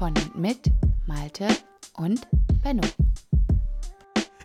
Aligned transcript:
Von 0.00 0.14
und 0.14 0.34
mit 0.34 0.58
Malte 1.06 1.46
und 1.98 2.22
Benno. 2.62 2.80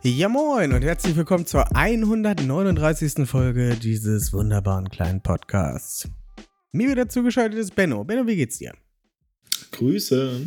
Ja 0.04 0.28
moin 0.28 0.74
und 0.74 0.82
herzlich 0.82 1.16
willkommen 1.16 1.46
zur 1.46 1.74
139. 1.74 3.26
Folge 3.26 3.78
dieses 3.82 4.34
wunderbaren 4.34 4.90
kleinen 4.90 5.24
Podcasts. 5.24 6.10
Mir 6.74 6.92
wieder 6.92 7.08
zugeschaltet 7.08 7.58
ist 7.58 7.74
Benno. 7.74 8.04
Benno, 8.04 8.28
wie 8.28 8.36
geht's 8.36 8.58
dir? 8.58 8.74
Grüße. 9.72 10.42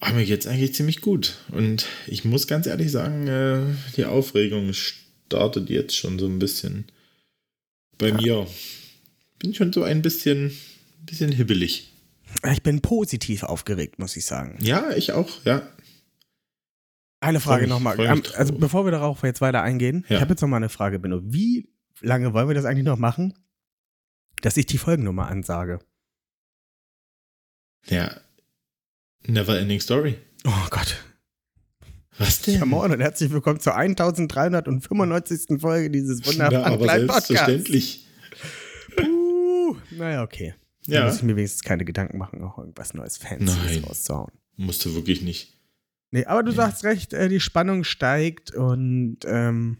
Oh, 0.00 0.14
mir 0.14 0.24
geht's 0.24 0.46
eigentlich 0.46 0.74
ziemlich 0.74 1.02
gut. 1.02 1.36
Und 1.52 1.84
ich 2.06 2.24
muss 2.24 2.46
ganz 2.46 2.66
ehrlich 2.66 2.90
sagen, 2.90 3.26
äh, 3.26 3.60
die 3.98 4.06
Aufregung 4.06 4.72
startet 4.72 5.68
jetzt 5.68 5.94
schon 5.94 6.18
so 6.18 6.24
ein 6.24 6.38
bisschen 6.38 6.86
bei 7.98 8.14
mir. 8.14 8.46
Bin 9.38 9.52
schon 9.52 9.70
so 9.70 9.82
ein 9.82 10.00
bisschen, 10.00 10.56
bisschen 11.04 11.30
hibbelig. 11.30 11.92
Ich 12.50 12.62
bin 12.62 12.80
positiv 12.82 13.42
aufgeregt, 13.42 13.98
muss 13.98 14.16
ich 14.16 14.24
sagen. 14.26 14.56
Ja, 14.60 14.90
ich 14.90 15.12
auch, 15.12 15.44
ja. 15.44 15.62
Eine 17.20 17.40
Frage 17.40 17.66
nochmal. 17.66 17.96
drauf. 17.96 18.20
Also 18.36 18.52
bevor 18.54 18.84
wir 18.84 18.92
darauf 18.92 19.22
jetzt 19.24 19.40
weiter 19.40 19.62
eingehen, 19.62 20.04
Ja. 20.08 20.16
ich 20.16 20.20
habe 20.22 20.30
jetzt 20.32 20.40
noch 20.40 20.48
mal 20.48 20.58
eine 20.58 20.68
Frage, 20.68 20.98
Benno. 21.00 21.20
Wie 21.24 21.68
lange 22.00 22.32
wollen 22.32 22.46
wir 22.46 22.54
das 22.54 22.64
eigentlich 22.64 22.84
noch 22.84 22.96
machen, 22.98 23.34
dass 24.42 24.56
ich 24.56 24.66
die 24.66 24.78
Folgennummer 24.78 25.26
ansage? 25.28 25.80
Ja. 27.86 28.20
Never 29.26 29.58
ending 29.58 29.80
story. 29.80 30.16
Oh 30.46 30.66
Gott. 30.70 30.96
Was 32.18 32.42
denn? 32.42 32.58
Ja 32.60 32.64
moin 32.66 32.92
und 32.92 33.00
herzlich 33.00 33.30
willkommen 33.32 33.58
zur 33.60 33.74
1395. 33.74 35.60
Folge 35.60 35.90
dieses 35.90 36.20
Na, 36.20 36.26
wunderbaren 36.26 36.64
aber 36.74 36.84
kleinen 36.84 37.06
Podcasts. 37.08 37.28
selbstverständlich. 37.28 38.06
Uh, 39.00 39.76
naja, 39.90 40.22
okay. 40.22 40.54
Da 40.88 40.94
Ja. 40.94 41.04
muss 41.04 41.16
ich 41.16 41.22
mir 41.22 41.36
wenigstens 41.36 41.62
keine 41.62 41.84
Gedanken 41.84 42.18
machen, 42.18 42.42
auch 42.42 42.58
irgendwas 42.58 42.94
Neues 42.94 43.18
Fancyes 43.18 43.56
Nein. 43.56 43.84
rauszuhauen. 43.84 44.32
Musst 44.56 44.84
du 44.84 44.94
wirklich 44.94 45.22
nicht. 45.22 45.56
Nee, 46.10 46.24
aber 46.24 46.42
du 46.42 46.50
Nee. 46.50 46.56
sagst 46.56 46.82
recht, 46.84 47.12
äh, 47.12 47.28
die 47.28 47.40
Spannung 47.40 47.84
steigt 47.84 48.54
und 48.54 49.18
ähm, 49.26 49.76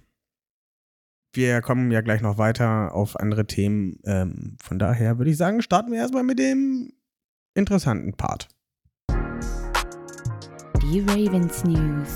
wir 1.33 1.63
kommen 1.63 1.91
ja 1.91 2.03
gleich 2.03 2.21
noch 2.21 2.37
weiter 2.39 2.95
auf 2.95 3.19
andere 3.19 3.47
Themen. 3.47 3.99
Ähm, 4.05 4.57
von 4.63 4.79
daher 4.79 5.19
würde 5.19 5.31
ich 5.31 5.37
sagen, 5.39 5.63
starten 5.63 5.91
wir 5.93 5.99
erstmal 5.99 6.25
mit 6.25 6.39
dem 6.39 6.93
interessanten 7.55 8.13
Part. 8.15 8.49
Die 10.83 11.01
Ravens 11.01 11.65
News. 11.65 12.09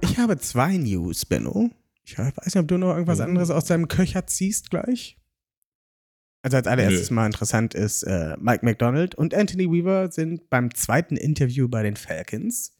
Ich 0.00 0.18
habe 0.18 0.38
zwei 0.38 0.76
News, 0.76 1.24
Benno. 1.24 1.70
Ich 2.04 2.18
weiß 2.18 2.34
nicht, 2.44 2.56
ob 2.56 2.68
du 2.68 2.76
noch 2.78 2.92
irgendwas 2.92 3.20
Oh. 3.20 3.24
anderes 3.24 3.50
aus 3.50 3.64
deinem 3.64 3.88
Köcher 3.88 4.26
ziehst 4.26 4.70
gleich. 4.70 5.18
Also 6.44 6.58
als 6.58 6.66
allererstes 6.66 7.10
mal 7.10 7.24
interessant 7.24 7.72
ist, 7.72 8.02
äh, 8.02 8.36
Mike 8.38 8.66
McDonald 8.66 9.14
und 9.14 9.32
Anthony 9.34 9.64
Weaver 9.72 10.12
sind 10.12 10.50
beim 10.50 10.74
zweiten 10.74 11.16
Interview 11.16 11.68
bei 11.68 11.82
den 11.82 11.96
Falcons. 11.96 12.76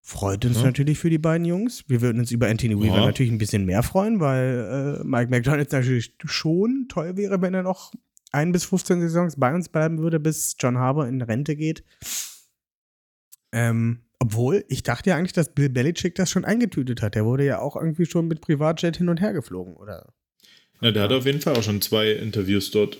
Freut 0.00 0.44
uns 0.44 0.58
Ja. 0.58 0.62
natürlich 0.66 0.96
für 1.00 1.10
die 1.10 1.18
beiden 1.18 1.44
Jungs. 1.44 1.82
Wir 1.88 2.00
würden 2.00 2.20
uns 2.20 2.30
über 2.30 2.46
Anthony 2.48 2.76
Weaver 2.78 2.98
Ja. 3.00 3.06
natürlich 3.06 3.32
ein 3.32 3.38
bisschen 3.38 3.64
mehr 3.64 3.82
freuen, 3.82 4.20
weil 4.20 5.00
äh, 5.00 5.04
Mike 5.04 5.30
McDonald 5.30 5.72
natürlich 5.72 6.14
schon 6.24 6.86
toll 6.88 7.16
wäre, 7.16 7.42
wenn 7.42 7.52
er 7.52 7.64
noch 7.64 7.92
ein 8.30 8.52
bis 8.52 8.64
15 8.64 9.00
Saisons 9.00 9.40
bei 9.40 9.52
uns 9.52 9.68
bleiben 9.70 9.98
würde, 9.98 10.20
bis 10.20 10.54
John 10.56 10.78
Harbour 10.78 11.08
in 11.08 11.20
Rente 11.20 11.56
geht. 11.56 11.82
Ähm, 13.52 14.04
obwohl, 14.20 14.64
ich 14.68 14.84
dachte 14.84 15.10
ja 15.10 15.16
eigentlich, 15.16 15.32
dass 15.32 15.52
Bill 15.52 15.68
Belichick 15.68 16.14
das 16.14 16.30
schon 16.30 16.44
eingetütet 16.44 17.02
hat. 17.02 17.16
Der 17.16 17.24
wurde 17.24 17.44
ja 17.44 17.58
auch 17.58 17.74
irgendwie 17.74 18.06
schon 18.06 18.28
mit 18.28 18.40
Privatjet 18.40 18.98
hin 18.98 19.08
und 19.08 19.20
her 19.20 19.32
geflogen, 19.32 19.74
oder? 19.74 20.12
Na, 20.80 20.90
der 20.90 21.02
hat 21.04 21.12
auf 21.12 21.26
jeden 21.26 21.40
Fall 21.40 21.56
auch 21.56 21.62
schon 21.62 21.80
zwei 21.82 22.10
Interviews 22.12 22.70
dort. 22.70 22.98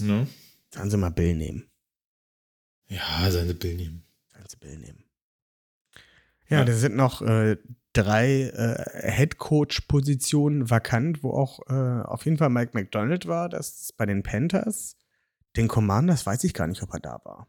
Ne? 0.00 0.26
Sollen 0.72 0.90
sie 0.90 0.96
mal 0.96 1.10
Bill 1.10 1.34
nehmen. 1.34 1.68
Ja, 2.88 3.30
seine 3.30 3.54
Bill 3.54 3.74
nehmen. 3.74 4.04
Sollen 4.32 4.46
sie 4.48 4.56
Bill 4.56 4.78
nehmen. 4.78 5.04
Ja, 6.48 6.58
Ja. 6.58 6.64
da 6.64 6.72
sind 6.72 6.94
noch 6.96 7.20
äh, 7.22 7.56
drei 7.92 8.42
äh, 8.44 9.10
Head-Coach-Positionen 9.12 10.70
vakant, 10.70 11.22
wo 11.22 11.32
auch 11.32 11.60
äh, 11.68 12.02
auf 12.06 12.24
jeden 12.24 12.38
Fall 12.38 12.50
Mike 12.50 12.70
McDonald 12.74 13.26
war. 13.26 13.48
Das 13.48 13.82
ist 13.82 13.96
bei 13.96 14.06
den 14.06 14.22
Panthers. 14.22 14.96
Den 15.56 15.66
Commanders 15.68 16.24
weiß 16.24 16.44
ich 16.44 16.54
gar 16.54 16.66
nicht, 16.68 16.82
ob 16.82 16.92
er 16.94 17.00
da 17.00 17.20
war. 17.24 17.48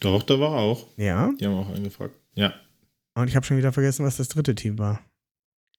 Doch, 0.00 0.22
da 0.22 0.38
war 0.40 0.52
er 0.56 0.60
auch. 0.62 0.86
Ja, 0.96 1.32
Die 1.38 1.46
haben 1.46 1.54
auch 1.54 1.68
angefragt. 1.74 2.14
Ja. 2.34 2.54
und 3.14 3.28
ich 3.28 3.36
habe 3.36 3.44
schon 3.44 3.56
wieder 3.58 3.72
vergessen, 3.72 4.06
was 4.06 4.16
das 4.16 4.28
dritte 4.28 4.54
Team 4.54 4.78
war. 4.78 5.00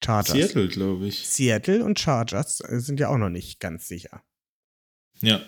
Chargers. 0.04 0.34
Seattle, 0.34 0.68
glaube 0.68 1.08
ich. 1.08 1.28
Seattle 1.28 1.84
und 1.84 2.00
Chargers 2.00 2.62
äh, 2.62 2.80
sind 2.80 3.00
ja 3.00 3.10
auch 3.10 3.18
noch 3.18 3.30
nicht 3.30 3.60
ganz 3.60 3.88
sicher. 3.88 4.24
Ja. 5.22 5.42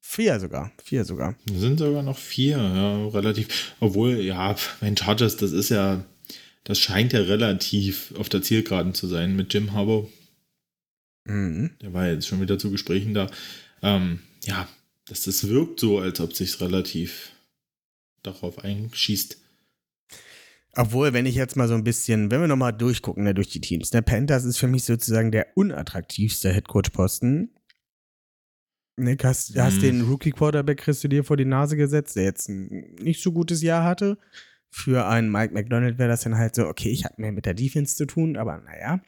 Vier 0.00 0.40
sogar. 0.40 0.72
Vier 0.82 1.04
sogar. 1.04 1.36
Es 1.52 1.60
sind 1.60 1.78
sogar 1.78 2.02
noch 2.02 2.18
vier, 2.18 2.56
ja, 2.56 3.08
relativ. 3.08 3.74
Obwohl, 3.80 4.20
ja, 4.20 4.56
mein 4.80 4.96
Chargers, 4.96 5.36
das 5.36 5.52
ist 5.52 5.68
ja, 5.68 6.04
das 6.64 6.78
scheint 6.78 7.12
ja 7.12 7.20
relativ 7.20 8.14
auf 8.16 8.28
der 8.28 8.42
Zielgeraden 8.42 8.94
zu 8.94 9.06
sein 9.06 9.36
mit 9.36 9.52
Jim 9.52 9.72
Harbaugh. 9.72 10.10
Mhm. 11.24 11.72
Der 11.82 11.92
war 11.92 12.08
jetzt 12.08 12.26
schon 12.26 12.40
wieder 12.40 12.58
zu 12.58 12.70
Gesprächen 12.70 13.14
da. 13.14 13.30
Ähm, 13.82 14.20
ja, 14.44 14.66
das, 15.04 15.22
das 15.22 15.46
wirkt 15.48 15.80
so, 15.80 15.98
als 15.98 16.20
ob 16.20 16.34
sich 16.34 16.60
relativ 16.60 17.32
darauf 18.22 18.64
einschießt. 18.64 19.36
Obwohl, 20.80 21.12
wenn 21.12 21.26
ich 21.26 21.34
jetzt 21.34 21.56
mal 21.56 21.66
so 21.66 21.74
ein 21.74 21.82
bisschen, 21.82 22.30
wenn 22.30 22.40
wir 22.40 22.46
nochmal 22.46 22.72
durchgucken, 22.72 23.24
ne, 23.24 23.34
durch 23.34 23.48
die 23.48 23.60
Teams. 23.60 23.90
Der 23.90 24.00
Panthers 24.02 24.44
ist 24.44 24.58
für 24.58 24.68
mich 24.68 24.84
sozusagen 24.84 25.32
der 25.32 25.48
unattraktivste 25.56 26.52
Headcoach-Posten. 26.52 27.52
Ne, 28.96 29.16
hast, 29.24 29.58
hast 29.58 29.78
Mhm. 29.78 29.80
den 29.80 30.00
Rookie-Quarterback, 30.02 30.78
kriegst 30.78 31.02
du 31.02 31.08
dir 31.08 31.24
vor 31.24 31.36
die 31.36 31.44
Nase 31.44 31.76
gesetzt, 31.76 32.14
der 32.14 32.22
jetzt 32.24 32.48
ein 32.48 32.94
nicht 33.00 33.20
so 33.22 33.32
gutes 33.32 33.60
Jahr 33.60 33.82
hatte. 33.82 34.18
Für 34.70 35.06
einen 35.06 35.32
Mike 35.32 35.52
McDonald 35.52 35.98
wäre 35.98 36.08
das 36.10 36.22
dann 36.22 36.36
halt 36.36 36.54
so, 36.54 36.66
okay, 36.68 36.90
ich 36.90 37.04
habe 37.04 37.14
mehr 37.18 37.32
mit 37.32 37.46
der 37.46 37.54
Defense 37.54 37.96
zu 37.96 38.06
tun, 38.06 38.36
aber 38.36 38.58
naja. 38.58 39.00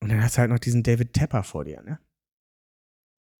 Und 0.00 0.10
dann 0.10 0.22
hast 0.22 0.36
du 0.36 0.40
halt 0.40 0.50
noch 0.50 0.58
diesen 0.60 0.82
David 0.82 1.12
Tepper 1.12 1.42
vor 1.42 1.64
dir, 1.64 1.82
ne? 1.82 1.98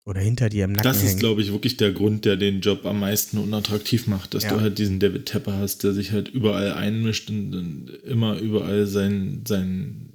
Oder 0.09 0.23
hinter 0.23 0.49
dir 0.49 0.65
im 0.65 0.73
Nacken 0.73 0.91
Das 0.91 1.03
ist, 1.03 1.19
glaube 1.19 1.43
ich, 1.43 1.53
wirklich 1.53 1.77
der 1.77 1.93
Grund, 1.93 2.25
der 2.25 2.39
den 2.39 2.63
Job 2.63 2.87
am 2.87 3.01
meisten 3.01 3.37
unattraktiv 3.37 4.07
macht, 4.07 4.33
dass 4.33 4.45
Ja. 4.45 4.55
du 4.55 4.61
halt 4.63 4.79
diesen 4.79 5.01
David 5.01 5.27
Tepper 5.27 5.59
hast, 5.59 5.85
der 5.85 5.93
sich 5.93 6.13
halt 6.13 6.29
überall 6.31 6.73
einmischt 6.73 7.29
und, 7.29 7.55
und 7.55 7.91
immer 8.07 8.39
überall 8.39 8.87
sein, 8.87 9.43
sein 9.47 10.15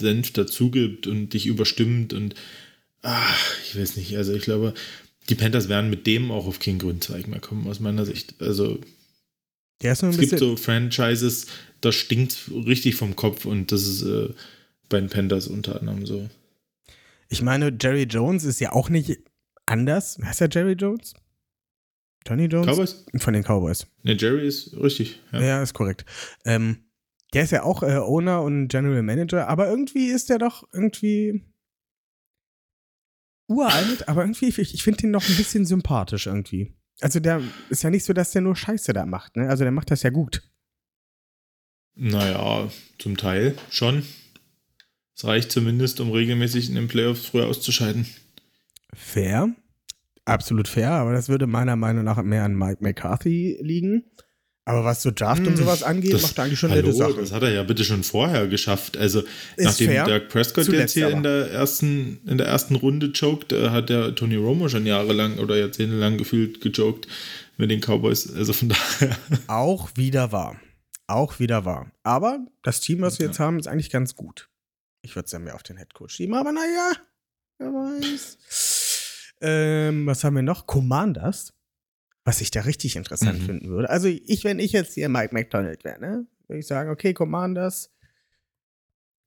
Senf 0.00 0.32
dazugibt 0.32 1.06
und 1.06 1.32
dich 1.32 1.46
überstimmt 1.46 2.12
und 2.12 2.34
ach, 3.02 3.54
ich 3.64 3.78
weiß 3.78 3.96
nicht, 3.98 4.16
also 4.16 4.32
ich 4.34 4.42
glaube, 4.42 4.74
die 5.28 5.36
Panthers 5.36 5.68
werden 5.68 5.90
mit 5.90 6.08
dem 6.08 6.32
auch 6.32 6.46
auf 6.48 6.58
keinen 6.58 6.80
grünen 6.80 7.00
Zweig 7.00 7.28
mehr 7.28 7.38
kommen, 7.38 7.68
aus 7.68 7.78
meiner 7.78 8.04
Sicht. 8.04 8.34
Also 8.40 8.80
es 9.80 10.00
gibt 10.18 10.40
so 10.40 10.56
Franchises, 10.56 11.46
da 11.80 11.92
stinkt 11.92 12.50
richtig 12.52 12.96
vom 12.96 13.14
Kopf 13.14 13.44
und 13.44 13.70
das 13.70 13.86
ist 13.86 14.02
äh, 14.02 14.30
bei 14.88 14.98
den 14.98 15.08
Panthers 15.08 15.46
unter 15.46 15.78
anderem 15.78 16.04
so. 16.04 16.28
Ich 17.34 17.42
meine, 17.42 17.76
Jerry 17.80 18.04
Jones 18.04 18.44
ist 18.44 18.60
ja 18.60 18.70
auch 18.70 18.88
nicht 18.90 19.18
anders. 19.66 20.18
Heißt 20.22 20.40
er 20.40 20.48
Jerry 20.48 20.74
Jones? 20.74 21.14
Tony 22.24 22.44
Jones? 22.44 22.68
Cowboys? 22.68 23.04
Von 23.16 23.34
den 23.34 23.42
Cowboys. 23.42 23.88
Ne, 24.04 24.12
Jerry 24.12 24.46
ist 24.46 24.72
richtig. 24.76 25.20
Ja, 25.32 25.42
Ja. 25.42 25.62
ist 25.64 25.74
korrekt. 25.74 26.04
Ähm, 26.44 26.84
der 27.32 27.42
ist 27.42 27.50
ja 27.50 27.64
auch 27.64 27.82
äh, 27.82 27.96
Owner 27.96 28.42
und 28.42 28.68
General 28.68 29.02
Manager, 29.02 29.48
aber 29.48 29.66
irgendwie 29.68 30.06
ist 30.06 30.30
der 30.30 30.38
doch 30.38 30.62
irgendwie 30.72 31.42
uralt, 33.48 34.08
aber 34.08 34.22
irgendwie, 34.22 34.46
ich, 34.46 34.72
ich 34.72 34.82
finde 34.84 35.02
ihn 35.02 35.10
noch 35.10 35.28
ein 35.28 35.36
bisschen 35.36 35.66
sympathisch 35.66 36.28
irgendwie. 36.28 36.72
Also 37.00 37.18
der 37.18 37.42
ist 37.68 37.82
ja 37.82 37.90
nicht 37.90 38.04
so, 38.04 38.12
dass 38.12 38.30
der 38.30 38.42
nur 38.42 38.54
Scheiße 38.54 38.92
da 38.92 39.06
macht, 39.06 39.34
ne? 39.34 39.48
Also 39.48 39.64
der 39.64 39.72
macht 39.72 39.90
das 39.90 40.04
ja 40.04 40.10
gut. 40.10 40.48
Naja, 41.96 42.70
zum 43.00 43.16
Teil 43.16 43.56
schon. 43.70 44.04
Es 45.16 45.24
reicht 45.24 45.52
zumindest, 45.52 46.00
um 46.00 46.10
regelmäßig 46.10 46.68
in 46.68 46.74
den 46.74 46.88
Playoffs 46.88 47.26
früher 47.26 47.46
auszuscheiden. 47.46 48.06
Fair. 48.94 49.48
Absolut 50.24 50.68
fair, 50.68 50.90
aber 50.92 51.12
das 51.12 51.28
würde 51.28 51.46
meiner 51.46 51.76
Meinung 51.76 52.04
nach 52.04 52.22
mehr 52.22 52.44
an 52.44 52.54
Mike 52.56 52.78
McCarthy 52.82 53.58
liegen. 53.60 54.04
Aber 54.66 54.82
was 54.82 55.02
so 55.02 55.10
Draft 55.10 55.46
und 55.46 55.58
sowas 55.58 55.82
angeht, 55.82 56.12
Hm, 56.12 56.12
Das- 56.12 56.22
macht 56.22 56.38
er 56.38 56.44
eigentlich 56.44 56.58
schon 56.58 56.70
hallo, 56.70 56.80
nette 56.86 56.96
Sachen. 56.96 57.16
Das 57.18 57.32
hat 57.32 57.42
er 57.42 57.50
ja 57.52 57.62
bitte 57.64 57.84
schon 57.84 58.02
vorher 58.02 58.46
geschafft. 58.48 58.96
Also 58.96 59.20
Ist 59.56 59.64
nachdem 59.66 59.88
fair. 59.88 60.04
Dirk 60.06 60.28
Prescott 60.30 60.64
Zuletzt 60.64 60.80
jetzt 60.80 60.92
hier 60.94 61.06
aber. 61.08 61.16
in 61.18 61.22
der 61.22 61.50
ersten 61.50 62.20
in 62.26 62.38
der 62.38 62.46
ersten 62.46 62.74
Runde 62.76 63.12
choked, 63.12 63.52
äh, 63.52 63.68
hat 63.68 63.90
der 63.90 64.14
Tony 64.14 64.36
Romo 64.36 64.70
schon 64.70 64.86
jahrelang 64.86 65.38
oder 65.38 65.58
jahrzehntelang 65.58 66.16
gefühlt 66.16 66.62
gejoked 66.62 67.06
mit 67.58 67.70
den 67.70 67.80
Cowboys. 67.82 68.32
Also 68.34 68.54
von 68.54 68.68
daher. 69.00 69.18
Auch 69.48 69.90
wieder 69.96 70.32
wahr. 70.32 70.56
Auch 71.06 71.38
wieder 71.38 71.66
wahr. 71.66 71.92
Aber 72.02 72.38
das 72.62 72.80
Team, 72.80 73.02
was 73.02 73.18
wir 73.18 73.26
Ja. 73.26 73.30
jetzt 73.32 73.40
haben, 73.40 73.58
ist 73.58 73.66
eigentlich 73.68 73.90
ganz 73.90 74.16
gut. 74.16 74.48
Ich 75.04 75.14
würde 75.14 75.26
es 75.26 75.32
ja 75.32 75.38
mehr 75.38 75.54
auf 75.54 75.62
den 75.62 75.76
Headcoach 75.76 76.10
schieben, 76.10 76.34
aber 76.34 76.50
naja, 76.52 76.92
wer 77.58 77.68
weiß. 77.68 79.32
ähm, 79.42 80.06
was 80.06 80.24
haben 80.24 80.34
wir 80.36 80.42
noch? 80.42 80.66
Commanders. 80.66 81.52
Was 82.24 82.40
ich 82.40 82.50
da 82.50 82.62
richtig 82.62 82.96
interessant 82.96 83.40
Mhm. 83.40 83.44
finden 83.44 83.68
würde. 83.68 83.90
Also, 83.90 84.08
ich, 84.08 84.44
wenn 84.44 84.58
ich 84.58 84.72
jetzt 84.72 84.94
hier 84.94 85.10
Mike 85.10 85.34
McDonald 85.34 85.84
wäre, 85.84 86.00
ne, 86.00 86.26
würde 86.48 86.58
ich 86.60 86.66
sagen, 86.66 86.88
okay, 86.90 87.12
Commanders, 87.12 87.90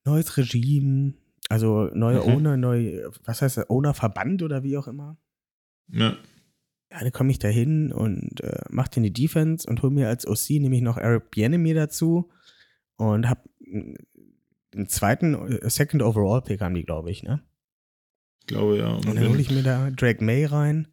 neues 0.06 0.36
Regime, 0.38 1.14
also 1.50 1.90
neue 1.94 2.18
Mhm. 2.24 2.34
Owner, 2.34 2.58
neu, 2.58 3.08
was 3.24 3.42
heißt 3.44 3.58
das, 3.58 3.70
Owner-Verband 3.70 4.42
oder 4.42 4.64
wie 4.64 4.78
auch 4.78 4.88
immer. 4.88 5.18
Ja. 5.90 6.18
Ja, 6.92 7.00
dann 7.02 7.12
komme 7.12 7.32
ich 7.32 7.40
da 7.40 7.50
hin 7.50 7.92
und 7.92 8.42
äh, 8.42 8.62
mach 8.70 8.88
den 8.88 9.04
die 9.04 9.14
Defense 9.14 9.70
und 9.70 9.82
hol 9.84 9.92
mir 9.92 10.08
als 10.08 10.26
OC 10.26 10.52
nämlich 10.62 10.82
noch 10.82 10.98
Eric 10.98 11.32
Bienemy 11.32 11.74
dazu 11.74 12.32
und 12.96 13.30
hab 13.30 13.46
mm, 13.60 13.94
den 14.74 14.88
zweiten, 14.88 15.34
äh, 15.34 15.70
Second 15.70 16.04
Overall 16.04 16.42
Pick 16.42 16.62
haben 16.62 16.76
die, 16.76 16.84
glaube 16.84 17.12
ich, 17.12 17.24
ne? 17.24 17.44
Ich 18.42 18.48
glaube 18.48 18.78
ja. 18.78 18.94
Und 18.94 19.06
dann 19.06 19.30
hole 19.30 19.42
ich 19.42 19.52
mir 19.52 19.64
da 19.64 19.90
Drake 19.92 20.24
May 20.24 20.46
rein. 20.46 20.88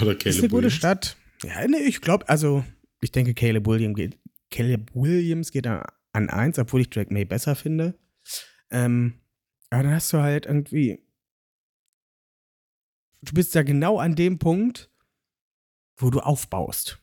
Oder 0.00 0.12
ist 0.12 0.20
Caleb 0.20 0.38
eine 0.38 0.48
gute 0.48 0.52
Williams. 0.52 0.74
Stadt. 0.74 1.16
Ja, 1.42 1.66
ne, 1.66 1.78
ich 1.78 2.00
glaube, 2.00 2.28
also 2.28 2.64
ich 3.00 3.12
denke, 3.12 3.34
Caleb 3.34 3.66
Williams 3.66 3.96
geht, 3.96 4.18
Caleb 4.50 4.94
Williams 4.94 5.50
geht 5.50 5.66
da 5.66 5.84
an 6.12 6.30
eins, 6.30 6.58
obwohl 6.58 6.80
ich 6.80 6.90
Drake 6.90 7.12
May 7.12 7.24
besser 7.24 7.54
finde. 7.54 7.98
Ähm, 8.70 9.20
aber 9.70 9.82
dann 9.82 9.92
hast 9.94 10.12
du 10.12 10.18
halt 10.18 10.46
irgendwie. 10.46 11.04
Du 13.22 13.34
bist 13.34 13.54
ja 13.54 13.62
genau 13.62 13.98
an 13.98 14.14
dem 14.14 14.38
Punkt, 14.38 14.90
wo 15.96 16.10
du 16.10 16.20
aufbaust. 16.20 17.02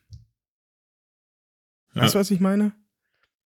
Ja. 1.93 2.03
Weißt 2.03 2.15
du, 2.15 2.19
was 2.19 2.31
ich 2.31 2.39
meine? 2.39 2.73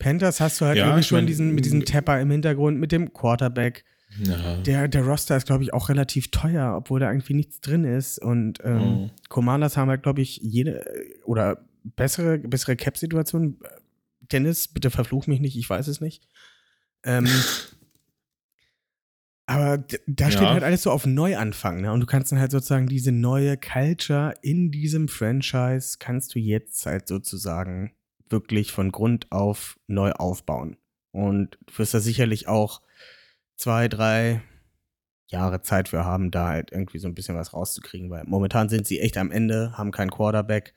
Panthers 0.05 0.39
hast 0.39 0.61
du 0.61 0.65
halt 0.65 0.77
Ja, 0.77 0.85
irgendwie 0.85 1.03
schon 1.03 1.17
mein, 1.17 1.27
diesen, 1.27 1.55
mit 1.55 1.65
diesem 1.65 1.83
Tapper 1.83 2.21
im 2.21 2.29
Hintergrund, 2.29 2.79
mit 2.79 2.91
dem 2.91 3.11
Quarterback. 3.11 3.83
Ja. 4.23 4.57
Der, 4.57 4.87
der 4.87 5.03
Roster 5.03 5.35
ist, 5.35 5.47
glaube 5.47 5.63
ich, 5.63 5.73
auch 5.73 5.89
relativ 5.89 6.29
teuer, 6.31 6.75
obwohl 6.77 6.99
da 6.99 7.09
irgendwie 7.11 7.33
nichts 7.33 7.59
drin 7.59 7.83
ist. 7.85 8.19
Und 8.21 8.59
ähm, 8.63 8.81
Oh. 8.81 9.09
Commanders 9.29 9.77
haben 9.77 9.89
halt, 9.89 10.03
glaube 10.03 10.21
ich, 10.21 10.37
jede 10.37 10.85
oder 11.25 11.65
bessere, 11.83 12.37
bessere 12.37 12.75
Cap-Situation. 12.75 13.59
Dennis, 14.31 14.67
bitte 14.67 14.91
verfluch 14.91 15.25
mich 15.27 15.39
nicht, 15.39 15.57
ich 15.57 15.69
weiß 15.69 15.87
es 15.87 16.01
nicht. 16.01 16.27
Ähm, 17.03 17.27
aber 19.47 19.77
da 20.07 20.31
steht 20.31 20.43
Ja. 20.43 20.53
halt 20.53 20.63
alles 20.63 20.83
so 20.83 20.91
auf 20.91 21.05
Neuanfang, 21.05 21.81
ne? 21.81 21.91
Und 21.91 21.99
du 21.99 22.05
kannst 22.05 22.31
dann 22.31 22.39
halt 22.39 22.51
sozusagen 22.51 22.87
diese 22.87 23.11
neue 23.11 23.57
Culture 23.57 24.33
in 24.41 24.71
diesem 24.71 25.07
Franchise 25.07 25.97
kannst 25.99 26.33
du 26.35 26.39
jetzt 26.39 26.85
halt 26.85 27.07
sozusagen 27.07 27.91
wirklich 28.35 28.71
von 28.73 28.91
Grund 28.91 29.31
auf 29.31 29.79
neu 29.87 30.11
aufbauen. 30.11 30.75
Und 31.11 31.57
du 31.67 31.77
wirst 31.79 31.93
da 31.93 31.99
sicherlich 32.01 32.47
auch 32.49 32.81
zwei, 33.55 33.87
drei 33.87 34.41
Jahre 35.27 35.61
Zeit 35.61 35.87
für 35.89 36.03
haben, 36.03 36.29
da 36.29 36.49
halt 36.49 36.71
irgendwie 36.73 36.99
so 36.99 37.07
ein 37.07 37.15
bisschen 37.15 37.35
was 37.37 37.53
rauszukriegen, 37.53 38.09
weil 38.09 38.25
momentan 38.25 38.67
sind 38.69 38.85
sie 38.85 38.99
echt 38.99 39.17
am 39.17 39.31
Ende, 39.31 39.77
haben 39.77 39.91
keinen 39.91 40.11
Quarterback. 40.11 40.73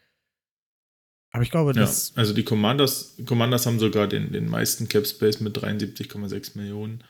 Aber 1.33 1.43
ich 1.43 1.51
glaube, 1.51 1.73
Ja, 1.75 1.81
das. 1.83 2.17
also 2.17 2.33
die 2.33 2.45
Commanders, 2.45 3.17
Commanders 3.27 3.67
haben 3.67 3.79
sogar 3.81 4.07
den, 4.07 4.33
den 4.33 4.49
meisten 4.49 4.89
Cap 4.89 5.07
Space 5.07 5.41
mit 5.41 5.59
73,6 5.59 6.57
Millionen. 6.57 7.03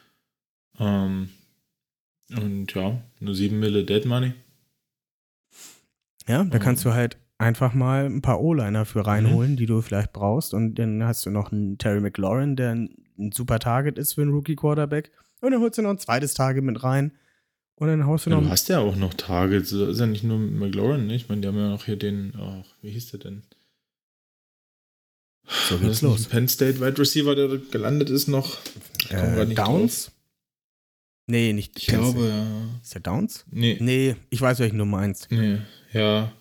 Ähm, 0.80 1.28
und 2.30 2.74
ja, 2.74 3.00
nur 3.20 3.34
7 3.34 3.58
Mille 3.60 3.84
Dead 3.84 4.04
Money. 4.06 4.32
Ja, 6.26 6.44
da 6.44 6.58
kannst 6.58 6.84
Mhm. 6.84 6.90
du 6.90 6.94
halt 6.94 7.16
einfach 7.38 7.72
mal 7.74 8.06
ein 8.06 8.20
paar 8.22 8.40
O-Liner 8.40 8.84
für 8.84 9.06
reinholen, 9.06 9.56
die 9.56 9.66
du 9.66 9.80
vielleicht 9.80 10.12
brauchst. 10.12 10.54
Und 10.54 10.74
dann 10.76 11.04
hast 11.04 11.24
du 11.24 11.30
noch 11.30 11.52
einen 11.52 11.78
Terry 11.78 12.00
McLaurin, 12.00 12.56
der 12.56 12.70
ein, 12.72 12.94
ein 13.18 13.32
super 13.32 13.58
Target 13.58 13.96
ist 13.98 14.14
für 14.14 14.22
einen 14.22 14.32
Rookie-Quarterback. 14.32 15.10
Und 15.40 15.52
dann 15.52 15.60
holst 15.60 15.78
du 15.78 15.82
noch 15.82 15.90
ein 15.90 15.98
zweites 15.98 16.34
Target 16.34 16.64
mit 16.64 16.82
rein. 16.82 17.12
Und 17.76 17.86
dann 17.86 18.06
haust 18.06 18.26
du 18.26 18.30
Ja, 18.30 18.36
noch. 18.36 18.42
du 18.42 18.50
hast 18.50 18.68
ja 18.68 18.80
auch 18.80 18.96
noch 18.96 19.14
Targets. 19.14 19.70
Das 19.70 19.88
ist 19.88 20.00
ja 20.00 20.06
nicht 20.06 20.24
nur 20.24 20.38
McLaurin, 20.38 21.06
ne? 21.06 21.14
Ich 21.14 21.28
meine, 21.28 21.40
die 21.42 21.46
haben 21.48 21.56
ja 21.56 21.68
noch 21.70 21.84
hier 21.84 21.96
den, 21.96 22.32
ach, 22.36 22.64
wie 22.82 22.90
hieß 22.90 23.12
der 23.12 23.20
denn? 23.20 23.42
so 25.46 25.78
geht's 25.78 25.90
ist 25.98 26.02
nicht 26.02 26.10
los. 26.10 26.26
Penn 26.26 26.48
State 26.48 26.80
Wide 26.80 26.98
Receiver, 26.98 27.34
der 27.36 27.56
gelandet 27.70 28.10
ist 28.10 28.26
noch. 28.28 28.58
Äh, 29.10 29.44
nicht 29.46 29.58
Downs? 29.58 30.10
Nee, 31.28 31.52
nicht. 31.52 31.78
Ich 31.78 31.86
glaube, 31.86 32.26
ja. 32.28 32.46
Ist 32.82 32.94
der 32.94 33.00
Downs? 33.02 33.44
Nee, 33.50 33.78
Nee, 33.80 34.16
ich 34.30 34.40
weiß, 34.40 34.58
welchen 34.58 34.78
du 34.78 34.84
meinst. 34.84 35.28
nee, 35.30 35.58
ja. 35.92 36.32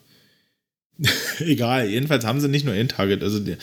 Egal, 1.40 1.88
jedenfalls 1.90 2.26
haben 2.26 2.40
sie 2.40 2.48
nicht 2.50 2.66
nur 2.66 2.74
ein 2.74 2.88
Target. 2.88 3.24
Also, 3.24 3.40
der, 3.40 3.58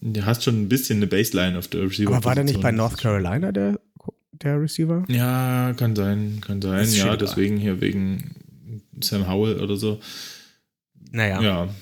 der 0.00 0.26
hast 0.26 0.44
schon 0.44 0.60
ein 0.62 0.68
bisschen 0.68 0.98
eine 0.98 1.06
Baseline 1.06 1.58
auf 1.58 1.68
der 1.68 1.82
Receiver. 1.82 2.14
Aber 2.14 2.24
war 2.24 2.34
der 2.34 2.44
nicht 2.44 2.60
bei. 2.60 2.70
North 2.70 2.98
Carolina, 2.98 3.50
der, 3.52 3.80
der 4.32 4.60
Receiver? 4.60 5.04
Ja, 5.08 5.72
kann 5.76 5.96
sein, 5.96 6.40
kann 6.40 6.62
sein. 6.62 6.82
Ist 6.84 6.94
Ja, 6.96 7.04
schon 7.06 7.14
egal. 7.14 7.18
deswegen 7.18 7.56
hier 7.56 7.80
wegen 7.80 8.34
Sam 9.02 9.28
Howell 9.28 9.60
oder 9.60 9.76
so. 9.76 10.00
Naja. 11.10 11.40
Ja, 11.40 11.74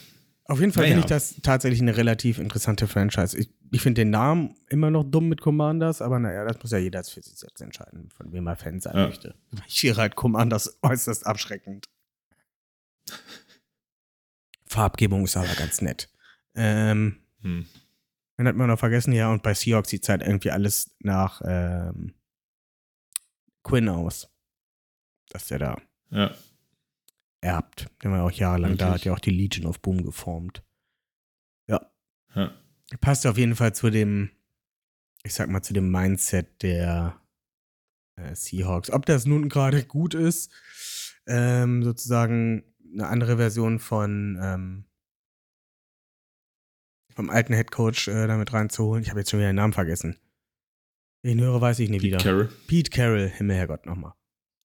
Auf 0.45 0.61
jeden 0.61 0.73
Fall 0.73 0.85
Naja. 0.85 0.95
finde 0.95 1.07
ich 1.07 1.09
das 1.11 1.35
tatsächlich 1.43 1.83
eine 1.83 1.97
relativ 1.97 2.39
interessante 2.39 2.87
Franchise. 2.87 3.37
Ich, 3.37 3.51
ich 3.73 3.81
finde 3.83 4.03
den 4.03 4.11
Namen 4.11 4.55
immer 4.71 4.91
noch 4.93 5.03
dumm 5.05 5.29
mit 5.29 5.41
Commanders, 5.41 6.01
aber 6.01 6.19
naja, 6.21 6.45
das 6.45 6.63
muss 6.63 6.71
ja 6.71 6.79
jeder 6.79 7.03
für 7.03 7.21
sich 7.21 7.37
selbst 7.37 7.61
entscheiden, 7.61 8.09
von 8.17 8.33
wem 8.33 8.47
er 8.47 8.55
Fan 8.57 8.81
sein 8.81 8.97
Ja. 8.97 9.07
möchte. 9.07 9.35
Ich 9.67 9.83
wäre 9.83 10.01
halt 10.01 10.15
Commanders 10.15 10.79
äußerst 10.83 11.27
abschreckend. 11.27 11.87
Farbgebung 14.77 15.25
ist 15.25 15.39
aber 15.39 15.55
ganz 15.55 15.81
nett. 15.81 16.11
Ähm, 16.55 17.23
hm. 17.41 17.67
dann 18.37 18.47
hat 18.47 18.57
man 18.57 18.69
noch 18.69 18.79
vergessen, 18.79 19.13
ja, 19.13 19.33
und 19.33 19.43
bei 19.43 19.55
Seahawks 19.55 19.89
sieht 19.89 20.07
halt 20.09 20.21
irgendwie 20.21 20.51
alles 20.51 20.95
nach 20.99 21.41
ähm, 21.45 22.15
Quinn 23.63 23.89
aus. 23.89 24.31
Dass 25.31 25.49
der 25.49 25.59
da 25.59 25.77
ja. 26.11 26.35
erbt. 27.41 27.89
Der 28.03 28.11
war 28.11 28.19
ja 28.19 28.25
auch 28.25 28.31
jahrelang 28.31 28.77
da, 28.77 28.87
Wirklich? 28.89 29.01
hat 29.01 29.05
ja 29.07 29.13
auch 29.15 29.19
die 29.19 29.31
Legion 29.31 29.67
of 29.67 29.81
Boom 29.81 30.05
geformt. 30.05 30.63
Ja. 31.69 31.91
ja. 32.35 32.53
passt 33.01 33.27
auf 33.27 33.39
jeden 33.39 33.57
Fall 33.57 33.75
zu 33.75 33.89
dem, 33.89 34.31
ich 35.25 35.33
sag 35.33 35.49
mal, 35.49 35.63
zu 35.63 35.73
dem 35.73 35.91
Mindset 35.91 36.63
der 36.63 37.19
äh, 38.17 38.35
Seahawks. 38.35 38.91
Ob 38.91 39.07
das 39.07 39.25
nun 39.25 39.49
gerade 39.49 39.85
gut 39.85 40.13
ist, 40.13 40.53
ähm, 41.27 41.83
sozusagen 41.83 42.76
eine 42.93 43.09
andere 43.09 43.37
Version 43.37 43.79
von 43.79 44.39
ähm, 44.41 44.85
vom 47.17 47.31
alten 47.31 47.55
Headcoach 47.55 48.09
äh, 48.09 48.27
damit 48.27 48.53
reinzuholen. 48.53 49.03
Ich 49.03 49.11
habe 49.11 49.21
jetzt 49.21 49.31
schon 49.31 49.41
wieder 49.41 49.51
den 49.51 49.57
Namen 49.57 49.73
vergessen. 49.73 50.19
Ihn 51.23 51.41
höre, 51.41 51.61
weiß 51.61 51.79
ich 51.81 51.89
nie 51.89 51.99
Pete 51.99 52.07
wieder. 52.07 52.19
Carroll. 52.19 52.53
Pete 52.67 52.91
Carroll, 52.91 53.29
Himmel, 53.29 53.57
Herrgott, 53.57 53.87
nochmal. 53.87 54.13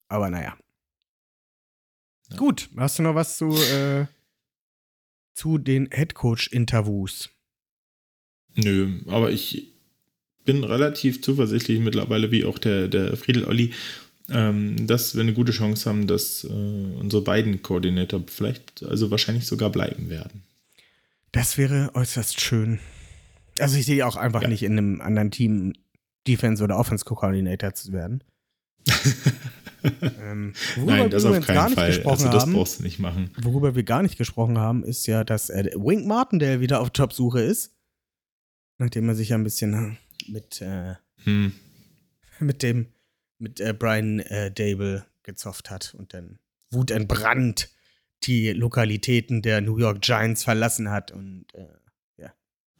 Aber 0.10 0.30
naja. 0.30 0.58
Ja. 2.30 2.38
Gut, 2.38 2.70
hast 2.78 3.00
du 3.00 3.04
noch 3.04 3.16
was 3.16 3.38
zu, 3.38 3.50
äh, 3.52 4.06
zu 5.34 5.58
den 5.58 5.90
Headcoach-Interviews? 5.92 7.30
Nö, 8.56 9.00
aber 9.08 9.32
ich 9.32 9.72
bin 10.44 10.64
relativ 10.64 11.22
zuversichtlich 11.22 11.80
mittlerweile, 11.80 12.32
wie 12.32 12.46
auch 12.46 12.60
der, 12.60 12.90
der 12.90 13.16
Friedel 13.16 13.46
Olli, 13.46 13.74
ähm, 14.32 14.88
dass 14.88 15.14
wir 15.16 15.22
eine 15.22 15.34
gute 15.34 15.52
Chance 15.52 15.90
haben, 15.90 16.08
dass 16.08 16.44
äh, 16.44 16.48
unsere 16.48 17.22
beiden 17.24 17.62
Koordinator 17.62 18.22
vielleicht, 18.28 18.84
also 18.84 19.12
wahrscheinlich 19.12 19.46
sogar 19.48 19.70
bleiben 19.70 20.10
werden. 20.10 20.44
Das 21.32 21.58
wäre 21.58 21.92
äußerst 21.94 22.42
schön. 22.42 22.80
Also 23.60 23.78
ich 23.78 23.86
sehe 23.86 24.06
auch 24.06 24.16
einfach 24.16 24.42
Ja. 24.44 24.48
nicht 24.48 24.64
in 24.64 24.74
einem 24.78 25.02
anderen 25.02 25.32
Team 25.32 25.74
Defense- 26.28 26.64
oder 26.64 26.78
Offense-Coordinator 26.78 27.74
zu 27.74 27.92
werden. 27.94 28.24
ähm, 30.20 30.54
worüber 30.76 30.92
Nein, 30.98 31.10
das 31.10 31.26
auf 31.26 31.40
keinen 31.46 31.66
nicht 31.66 31.76
Fall. 31.76 31.88
gesprochen 31.88 32.12
Also 32.12 32.30
das 32.30 32.42
haben, 32.44 32.54
brauchst 32.54 32.80
du 32.80 32.84
nicht 32.84 33.00
machen. 33.00 33.32
worüber 33.42 33.76
wir 33.76 33.84
gar 33.84 34.02
nicht 34.04 34.18
gesprochen 34.18 34.58
haben, 34.58 34.84
ist 34.84 35.06
ja, 35.08 35.24
dass 35.24 35.50
äh, 35.50 35.70
Wink 35.76 36.06
Martindale 36.06 36.60
wieder 36.60 36.80
auf 36.82 36.90
Jobsuche 36.94 37.42
ist. 37.42 37.74
Nachdem 38.78 39.08
er 39.10 39.16
sich 39.16 39.30
ja 39.30 39.38
ein 39.38 39.44
bisschen 39.44 39.98
mit, 40.28 40.62
äh, 40.62 40.96
Hm. 41.24 41.54
mit 42.40 42.64
dem, 42.64 42.88
mit 43.42 43.60
äh, 43.60 43.74
Brian 43.78 44.20
äh, 44.20 44.52
Dable 44.52 45.06
gezofft 45.24 45.70
hat 45.70 45.94
und 45.98 46.14
dann 46.14 46.40
wutentbrannt 46.72 47.70
die 48.24 48.52
Lokalitäten 48.52 49.42
der 49.42 49.62
New 49.62 49.78
York 49.78 50.02
Giants 50.02 50.44
verlassen 50.44 50.90
hat 50.92 51.12
und 51.12 51.46
äh, 51.54 51.66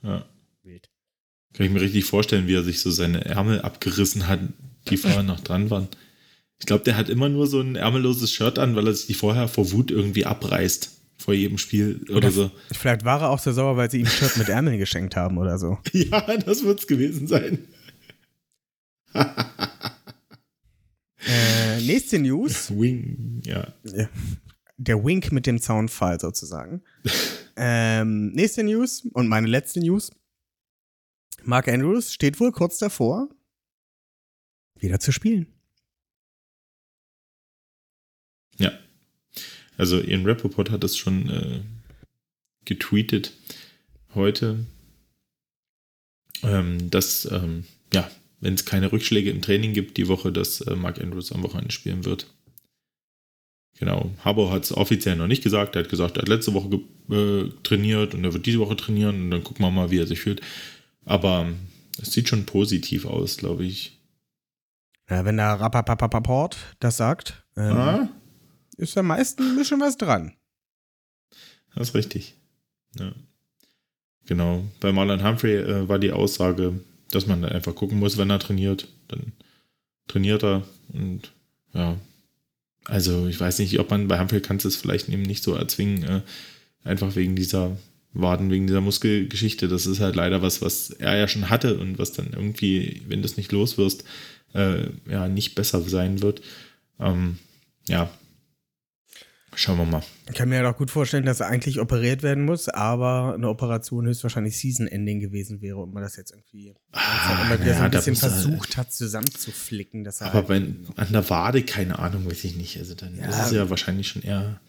Ja. 0.04 0.26
wild. 0.64 0.90
Kann 1.54 1.66
ich 1.66 1.72
mir 1.72 1.82
richtig 1.82 2.06
vorstellen, 2.06 2.48
wie 2.48 2.56
er 2.56 2.64
sich 2.64 2.80
so 2.80 2.90
seine 2.92 3.26
Ärmel 3.26 3.62
abgerissen 3.62 4.28
hat, 4.28 4.40
die 4.88 4.98
vorher 4.98 5.24
noch 5.24 5.40
dran 5.42 5.70
waren. 5.70 5.88
Ich 6.60 6.66
glaube, 6.66 6.84
der 6.84 6.96
hat 6.96 7.10
immer 7.10 7.28
nur 7.28 7.48
so 7.48 7.60
ein 7.60 7.76
ärmelloses 7.76 8.32
Shirt 8.32 8.58
an, 8.60 8.76
weil 8.76 8.88
er 8.88 8.94
sich 8.94 9.08
die 9.08 9.14
vorher 9.16 9.48
vor 9.48 9.72
Wut 9.72 9.90
irgendwie 9.92 10.26
abreißt. 10.26 10.92
vor 11.18 11.34
jedem 11.36 11.58
Spiel 11.60 12.02
oder, 12.06 12.16
Oder 12.18 12.32
so. 12.32 12.52
Vielleicht 12.72 13.04
war 13.04 13.22
er 13.22 13.30
auch 13.30 13.38
so 13.40 13.52
sauer, 13.52 13.78
weil 13.78 13.92
sie 13.92 14.00
ihm 14.00 14.06
ein 14.06 14.12
Shirt 14.12 14.38
mit 14.38 14.50
Ärmeln 14.50 14.78
geschenkt 14.80 15.16
haben 15.16 15.38
oder 15.38 15.58
so. 15.60 15.78
Ja, 15.92 16.22
das 16.38 16.64
wird 16.64 16.80
es 16.80 16.88
gewesen 16.88 17.28
sein. 17.28 17.68
Äh, 21.82 21.88
nächste 21.88 22.20
News. 22.20 22.72
Wing, 22.72 23.42
ja. 23.46 23.74
Ja. 23.84 24.10
Der 24.78 25.04
Wink 25.04 25.32
mit 25.32 25.46
dem 25.46 25.60
Soundfall 25.60 26.20
sozusagen. 26.20 26.82
ähm, 27.56 28.32
nächste 28.32 28.64
News 28.64 29.08
und 29.14 29.28
meine 29.28 29.48
letzte 29.48 29.80
News. 29.80 30.12
Mark 31.44 31.68
Andrews 31.68 32.14
steht 32.14 32.40
wohl 32.40 32.52
kurz 32.52 32.78
davor, 32.78 33.30
wieder 34.80 35.00
zu 35.00 35.12
spielen. 35.12 35.48
Ja. 38.58 38.72
Also 39.78 40.00
Ian 40.00 40.26
Rappaport 40.26 40.70
hat 40.70 40.84
das 40.84 40.98
schon 40.98 41.30
äh, 41.30 41.62
getweetet 42.66 43.34
heute, 44.14 44.66
ähm, 46.44 46.92
dass, 46.92 47.26
ähm, 47.26 47.66
ja, 47.92 48.10
wenn 48.42 48.56
es 48.56 48.66
keine 48.66 48.92
Rückschläge 48.92 49.30
im 49.30 49.42
Training 49.42 49.74
gibt 49.74 49.98
die 49.98 50.08
Woche, 50.08 50.32
dass 50.32 50.62
äh, 50.62 50.76
Mark 50.76 51.00
Andrews 51.00 51.32
am 51.32 51.44
Wochenende 51.44 51.72
spielen 51.72 52.04
wird. 52.06 52.28
Genau. 53.80 54.12
Harbour 54.24 54.52
hat 54.52 54.64
es 54.64 54.76
offiziell 54.76 55.16
noch 55.16 55.28
nicht 55.28 55.44
gesagt. 55.44 55.76
Er 55.76 55.84
hat 55.84 55.90
gesagt, 55.90 56.18
er 56.18 56.24
hat 56.24 56.30
letzte 56.30 56.54
Woche 56.54 56.82
äh, 57.10 57.50
trainiert 57.64 58.14
und 58.14 58.24
er 58.24 58.34
wird 58.34 58.46
diese 58.46 58.60
Woche 58.60 58.76
trainieren 58.76 59.24
und 59.24 59.32
dann 59.32 59.44
gucken 59.44 59.66
wir 59.66 59.72
mal, 59.72 59.90
wie 59.90 60.00
er 60.00 60.08
sich 60.08 60.20
fühlt. 60.20 60.42
Aber 61.06 61.48
es 62.00 62.12
sieht 62.12 62.30
schon 62.30 62.46
positiv 62.46 63.06
aus, 63.06 63.38
glaube 63.38 63.66
ich. 63.66 64.00
Ja, 65.10 65.26
wenn 65.26 65.38
der 65.38 65.60
Rappapapaport 65.60 66.58
das 66.80 66.98
sagt, 66.98 67.44
ähm, 67.58 67.78
ah, 67.78 68.10
ist 68.78 68.96
da 68.96 69.04
meistens 69.04 69.50
ein 69.50 69.56
bisschen 69.56 69.80
was 69.80 69.98
dran. 69.98 70.34
das 71.76 71.90
ist 71.90 71.96
richtig. 71.96 72.36
Ja. 72.98 73.14
Genau. 74.26 74.64
Bei 74.80 74.92
Marlon 74.92 75.24
Humphrey 75.24 75.56
äh, 75.56 75.90
war 75.90 76.00
die 76.00 76.12
Aussage, 76.12 76.80
dass 77.12 77.28
man 77.28 77.44
einfach 77.46 77.76
gucken 77.76 78.00
muss, 78.00 78.18
wenn 78.18 78.30
er 78.30 78.40
trainiert. 78.40 78.88
Dann 79.08 79.34
trainiert 80.08 80.44
er 80.44 80.64
und 80.94 81.32
ja. 81.74 81.98
Also 82.86 83.28
ich 83.28 83.40
weiß 83.40 83.60
nicht, 83.60 83.80
ob 83.80 83.92
man 83.92 84.08
bei 84.08 84.20
Humphrey 84.20 84.42
kannst 84.42 84.66
es 84.66 84.76
vielleicht 84.76 85.08
eben 85.10 85.22
nicht 85.22 85.44
so 85.44 85.54
erzwingen, 85.54 86.04
äh, 86.04 86.22
einfach 86.84 87.16
wegen 87.16 87.36
dieser 87.36 87.78
Waden, 88.14 88.50
wegen 88.50 88.68
dieser 88.68 88.82
Muskelgeschichte. 88.82 89.68
Das 89.68 89.86
ist 89.86 90.00
halt 90.00 90.16
leider 90.16 90.42
was, 90.42 90.62
was 90.62 90.90
er 90.90 91.16
ja 91.16 91.28
schon 91.28 91.50
hatte 91.50 91.78
und 91.78 92.00
was 92.00 92.12
dann 92.12 92.32
irgendwie, 92.34 93.02
wenn 93.08 93.22
du 93.22 93.28
es 93.28 93.38
nicht 93.38 93.52
los 93.52 93.78
wirst, 93.78 94.04
äh, 94.54 94.88
ja, 95.10 95.28
nicht 95.28 95.56
besser 95.56 95.82
sein 95.82 96.22
wird. 96.22 96.42
Ähm, 97.00 97.38
ja. 97.88 98.10
Schauen 99.54 99.78
wir 99.80 99.86
mal. 99.86 100.02
Ich 100.30 100.36
kann 100.36 100.48
mir 100.48 100.60
halt 100.60 100.68
auch 100.68 100.78
gut 100.78 100.90
vorstellen, 100.92 101.26
dass 101.26 101.42
er 101.42 101.48
eigentlich 101.48 101.80
operiert 101.82 102.24
werden 102.24 102.46
muss, 102.46 102.70
aber 102.70 103.34
eine 103.36 103.50
Operation 103.50 104.06
höchstwahrscheinlich 104.06 104.58
Season-Ending 104.58 105.20
gewesen 105.20 105.62
wäre 105.62 105.78
und 105.78 105.94
man 105.94 106.04
das 106.04 106.16
jetzt 106.16 106.32
irgendwie 106.32 106.74
Ah, 106.94 107.42
immer 107.46 107.60
wieder 107.60 107.74
so 107.74 107.80
naja, 107.80 107.84
ein 107.86 107.92
bisschen 107.92 108.14
er- 108.16 108.20
versucht 108.20 108.78
hat, 108.78 108.94
zusammenzuflicken. 108.94 110.04
Dass 110.06 110.22
er 110.22 110.28
Aber 110.28 110.36
halt 110.40 110.50
wenn 110.50 110.88
an 110.96 111.12
der 111.12 111.30
Wade, 111.30 111.64
keine 111.64 112.00
Ahnung, 112.00 112.26
weiß 112.26 112.44
ich 112.46 112.56
nicht. 112.56 112.78
Also 112.78 112.96
dann 112.96 113.16
Ja. 113.18 113.28
ist 113.28 113.46
es 113.48 113.52
ja 113.52 113.70
wahrscheinlich 113.70 114.08
schon 114.08 114.22
eher, 114.22 114.62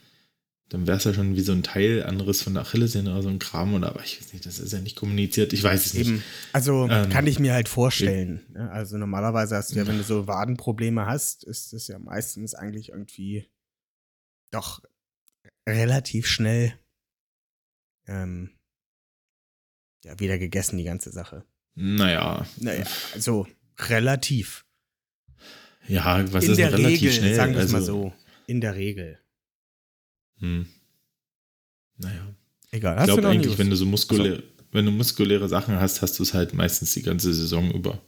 dann 0.68 0.86
wäre 0.88 0.96
es 0.96 1.04
ja 1.04 1.14
schon 1.14 1.36
wie 1.36 1.42
so 1.42 1.52
ein 1.52 1.62
Teilanriss 1.62 2.42
von 2.42 2.54
der 2.54 2.62
Achillessehne 2.64 3.12
oder 3.12 3.22
so 3.22 3.28
ein 3.28 3.38
Kram 3.38 3.74
oder 3.74 3.88
aber 3.90 4.02
ich 4.02 4.20
weiß 4.20 4.32
nicht, 4.32 4.46
das 4.46 4.58
ist 4.58 4.72
ja 4.72 4.80
nicht 4.80 4.96
kommuniziert. 4.96 5.52
Ich 5.52 5.62
weiß 5.62 5.86
es 5.86 5.94
nicht. 5.94 6.08
Eben, 6.08 6.24
also 6.52 6.88
Ähm, 6.90 7.08
kann 7.08 7.26
ich 7.28 7.38
mir 7.38 7.52
halt 7.52 7.68
vorstellen. 7.68 8.40
ne? 8.52 8.68
Also 8.72 8.96
normalerweise 8.96 9.54
hast 9.56 9.72
du 9.72 9.76
ja, 9.76 9.86
wenn 9.86 9.98
du 9.98 10.02
so 10.04 10.26
Wadenprobleme 10.26 11.06
hast, 11.06 11.44
ist 11.44 11.72
es 11.72 11.86
ja 11.88 11.98
meistens 12.00 12.54
eigentlich 12.54 12.88
irgendwie 12.88 13.46
doch 14.52 14.80
relativ 15.68 16.26
schnell 16.26 16.78
ähm, 18.06 18.50
ja, 20.04 20.18
wieder 20.18 20.38
gegessen, 20.38 20.76
die 20.78 20.84
ganze 20.84 21.10
Sache. 21.12 21.44
Naja, 21.74 22.46
Naja, 22.58 22.84
also 23.14 23.46
relativ. 23.78 24.64
ja, 25.88 26.30
was 26.32 26.44
In 26.44 26.50
ist 26.52 26.56
der 26.58 26.72
relativ 26.72 27.00
Regel, 27.00 27.12
schnell? 27.12 27.34
sagen 27.34 27.54
wir 27.54 27.60
es 27.60 27.72
mal 27.72 27.78
Also, 27.78 27.92
so. 28.02 28.12
In 28.46 28.60
der 28.60 28.74
Regel. 28.74 29.18
Hm. 30.38 30.66
Naja. 31.96 32.34
Egal, 32.72 32.94
Ich 32.94 33.00
hast 33.00 33.08
du 33.10 33.14
glaube 33.16 33.28
eigentlich, 33.28 33.46
News? 33.48 33.58
wenn 33.58 33.70
du 33.70 33.76
so 33.76 33.86
muskuläre, 33.86 34.42
wenn 34.72 34.84
du 34.86 34.90
muskuläre 34.90 35.48
Sachen 35.48 35.76
hast, 35.78 36.02
hast 36.02 36.18
du 36.18 36.22
es 36.24 36.34
halt 36.34 36.54
meistens 36.54 36.92
die 36.94 37.02
ganze 37.02 37.32
Saison 37.32 37.70
über. 37.70 38.02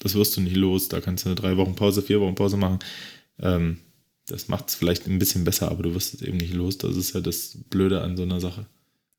Das 0.00 0.14
wirst 0.14 0.36
du 0.36 0.40
nicht 0.40 0.56
los. 0.56 0.88
Da 0.88 1.00
kannst 1.00 1.24
du 1.24 1.28
eine 1.28 1.36
drei 1.36 1.56
Wochen 1.56 1.74
Pause, 1.76 2.02
vier 2.02 2.20
Wochen 2.20 2.34
Pause 2.34 2.56
machen. 2.56 2.78
Ähm, 3.38 3.80
das 4.26 4.48
macht 4.48 4.68
es 4.68 4.74
vielleicht 4.74 5.06
ein 5.06 5.18
bisschen 5.18 5.44
besser, 5.44 5.70
aber 5.70 5.82
du 5.82 5.94
wirst 5.94 6.14
es 6.14 6.22
eben 6.22 6.36
nicht 6.36 6.54
los. 6.54 6.78
Das 6.78 6.96
ist 6.96 7.14
ja 7.14 7.20
das 7.20 7.58
Blöde 7.70 8.02
an 8.02 8.16
so 8.16 8.22
einer 8.22 8.40
Sache. 8.40 8.66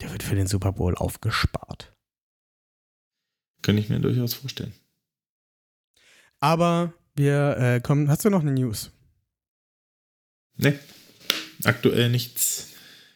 Der 0.02 0.12
wird 0.12 0.24
für 0.24 0.36
den 0.36 0.48
Super 0.48 0.72
Bowl 0.72 0.96
aufgespart. 0.96 1.94
Kann 3.62 3.78
ich 3.78 3.90
mir 3.90 4.00
durchaus 4.00 4.34
vorstellen. 4.34 4.74
Aber 6.40 6.94
wir 7.16 7.58
äh, 7.58 7.80
kommen. 7.80 8.10
Hast 8.10 8.26
du 8.26 8.30
noch 8.30 8.42
eine 8.42 8.52
News? 8.52 8.92
Ne, 10.58 10.78
aktuell 11.64 12.10
nichts, 12.10 12.70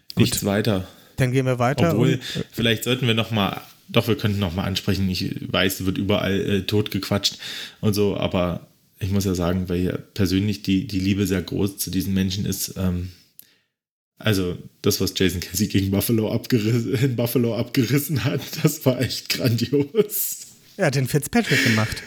Gut. 0.09 0.21
nichts 0.21 0.45
weiter. 0.45 0.87
Dann 1.17 1.31
gehen 1.31 1.45
wir 1.45 1.59
weiter. 1.59 1.91
Obwohl, 1.91 2.13
äh, 2.13 2.19
vielleicht 2.51 2.83
sollten 2.83 3.07
wir 3.07 3.13
noch 3.13 3.31
mal, 3.31 3.61
doch, 3.89 4.07
wir 4.07 4.17
könnten 4.17 4.39
noch 4.39 4.55
mal 4.55 4.63
ansprechen. 4.63 5.09
Ich 5.09 5.51
weiß, 5.51 5.81
es 5.81 5.85
wird 5.85 5.97
überall 5.97 6.39
äh, 6.39 6.61
tot 6.63 6.91
gequatscht 6.91 7.37
und 7.81 7.93
so, 7.93 8.17
aber 8.17 8.67
ich 8.99 9.11
muss 9.11 9.25
ja 9.25 9.35
sagen, 9.35 9.69
weil 9.69 9.81
ja 9.81 9.97
persönlich 9.97 10.63
die, 10.63 10.87
die 10.87 10.99
Liebe 10.99 11.27
sehr 11.27 11.41
groß 11.41 11.77
zu 11.77 11.91
diesen 11.91 12.13
Menschen 12.13 12.45
ist. 12.45 12.73
Ähm, 12.77 13.09
also 14.17 14.57
das, 14.81 14.99
was 14.99 15.13
Jason 15.15 15.41
Casey 15.41 15.67
gegen 15.67 15.91
Buffalo 15.91 16.31
abgerissen, 16.31 16.95
in 16.95 17.15
Buffalo 17.15 17.55
abgerissen 17.55 18.23
hat, 18.23 18.41
das 18.63 18.85
war 18.85 18.99
echt 18.99 19.29
grandios. 19.29 20.47
er 20.77 20.87
hat 20.87 20.95
den 20.95 21.07
Fitzpatrick 21.07 21.63
gemacht. 21.63 22.01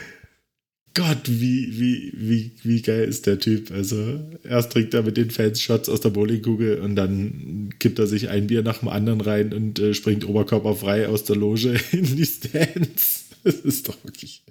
Gott, 0.94 1.20
wie, 1.28 1.78
wie, 1.78 2.12
wie, 2.16 2.50
wie 2.64 2.82
geil 2.82 3.04
ist 3.04 3.26
der 3.26 3.38
Typ? 3.38 3.70
Also, 3.70 4.20
erst 4.42 4.72
trinkt 4.72 4.92
er 4.92 5.04
mit 5.04 5.16
den 5.16 5.30
Fans 5.30 5.62
Shots 5.62 5.88
aus 5.88 6.00
der 6.00 6.10
Bowlingkugel 6.10 6.80
und 6.80 6.96
dann 6.96 7.72
kippt 7.78 8.00
er 8.00 8.08
sich 8.08 8.28
ein 8.28 8.48
Bier 8.48 8.62
nach 8.62 8.78
dem 8.78 8.88
anderen 8.88 9.20
rein 9.20 9.52
und 9.52 9.78
äh, 9.78 9.94
springt 9.94 10.28
oberkörperfrei 10.28 11.06
aus 11.06 11.22
der 11.22 11.36
Loge 11.36 11.78
in 11.92 12.16
die 12.16 12.26
Stands. 12.26 13.26
Das 13.44 13.54
ist 13.54 13.88
doch 13.88 13.96
wirklich. 14.02 14.42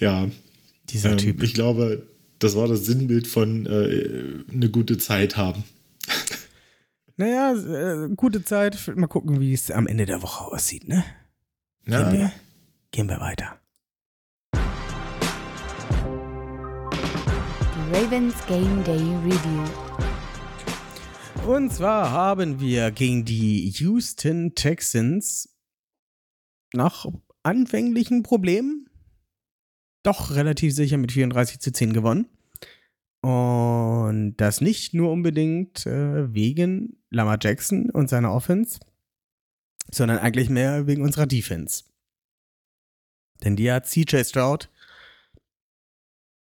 Ja, 0.00 0.28
Dieser 0.90 1.12
ähm, 1.12 1.18
Typ. 1.18 1.42
ich 1.42 1.54
glaube, 1.54 2.06
das 2.38 2.56
war 2.56 2.68
das 2.68 2.84
Sinnbild 2.84 3.26
von 3.26 3.66
äh, 3.66 4.44
eine 4.52 4.70
gute 4.70 4.98
Zeit 4.98 5.36
haben. 5.36 5.64
Naja, 7.16 7.54
äh, 7.54 8.10
gute 8.14 8.44
Zeit. 8.44 8.92
Mal 8.94 9.06
gucken, 9.06 9.40
wie 9.40 9.54
es 9.54 9.70
am 9.70 9.86
Ende 9.86 10.04
der 10.04 10.20
Woche 10.22 10.44
aussieht, 10.44 10.86
ne? 10.86 11.02
Ja, 11.86 12.10
Gehen, 12.10 12.18
wir, 12.18 12.32
gehen 12.90 13.08
wir 13.08 13.20
weiter. 13.20 13.58
Ravens 17.90 18.34
Game 18.46 18.84
Day 18.84 19.00
Review. 19.24 19.64
Und 21.46 21.72
zwar 21.72 22.10
haben 22.10 22.60
wir 22.60 22.90
gegen 22.90 23.24
die 23.24 23.70
Houston 23.70 24.54
Texans 24.54 25.48
nach 26.74 27.06
anfänglichen 27.44 28.22
Problemen 28.24 28.90
doch 30.06 30.34
relativ 30.34 30.74
sicher 30.74 30.98
mit 30.98 31.12
34 31.12 31.60
zu 31.60 31.72
10 31.72 31.92
gewonnen. 31.92 32.26
Und 33.22 34.36
das 34.36 34.60
nicht 34.60 34.94
nur 34.94 35.10
unbedingt 35.10 35.84
äh, 35.86 36.32
wegen 36.32 36.98
Lamar 37.10 37.38
Jackson 37.40 37.90
und 37.90 38.08
seiner 38.08 38.32
Offense, 38.32 38.78
sondern 39.90 40.18
eigentlich 40.18 40.48
mehr 40.48 40.86
wegen 40.86 41.02
unserer 41.02 41.26
Defense. 41.26 41.84
Denn 43.42 43.56
die 43.56 43.70
hat 43.70 43.86
CJ 43.86 44.22
Stroud 44.24 44.70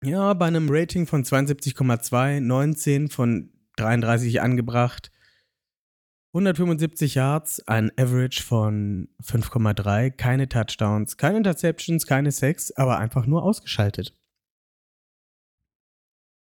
ja 0.05 0.35
bei 0.35 0.47
einem 0.47 0.69
Rating 0.71 1.07
von 1.07 1.25
72,2, 1.25 2.41
19 2.41 3.09
von 3.09 3.51
33 3.77 4.41
angebracht. 4.41 5.11
175 6.37 7.15
Yards, 7.15 7.67
ein 7.67 7.91
Average 7.97 8.43
von 8.43 9.09
5,3, 9.23 10.11
keine 10.11 10.47
Touchdowns, 10.51 11.17
keine 11.17 11.39
Interceptions, 11.39 12.07
keine 12.07 12.31
Sacks, 12.31 12.73
aber 12.73 12.99
einfach 12.99 13.25
nur 13.25 13.43
ausgeschaltet. 13.43 14.15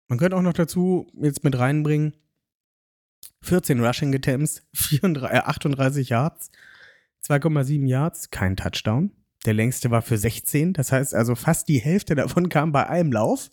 Man 0.10 0.20
könnte 0.20 0.36
auch 0.36 0.42
noch 0.42 0.52
dazu 0.52 1.08
jetzt 1.22 1.46
mit 1.46 1.58
reinbringen 1.58 2.14
14 3.44 3.80
Rushing 3.80 4.14
Attempts, 4.14 4.64
34, 4.74 5.32
äh, 5.32 5.44
38 5.44 6.10
Yards, 6.10 6.52
2,7 7.26 7.88
Yards, 7.88 8.32
kein 8.32 8.58
Touchdown. 8.58 9.12
Der 9.46 9.54
längste 9.54 9.92
war 9.92 10.02
für 10.02 10.18
16, 10.18 10.74
das 10.74 10.92
heißt 10.92 11.16
also 11.16 11.36
fast 11.36 11.70
die 11.70 11.80
Hälfte 11.80 12.16
davon 12.16 12.50
kam 12.50 12.74
bei 12.74 12.90
einem 12.90 13.14
Lauf. 13.14 13.50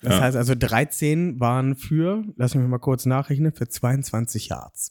Das 0.00 0.14
Ja. 0.14 0.20
heißt 0.20 0.36
also 0.36 0.54
13 0.54 1.40
waren 1.40 1.74
für, 1.74 2.24
lass 2.36 2.54
mich 2.54 2.66
mal 2.66 2.78
kurz 2.78 3.04
nachrechnen, 3.06 3.52
für 3.52 3.68
22 3.68 4.48
Yards. 4.48 4.90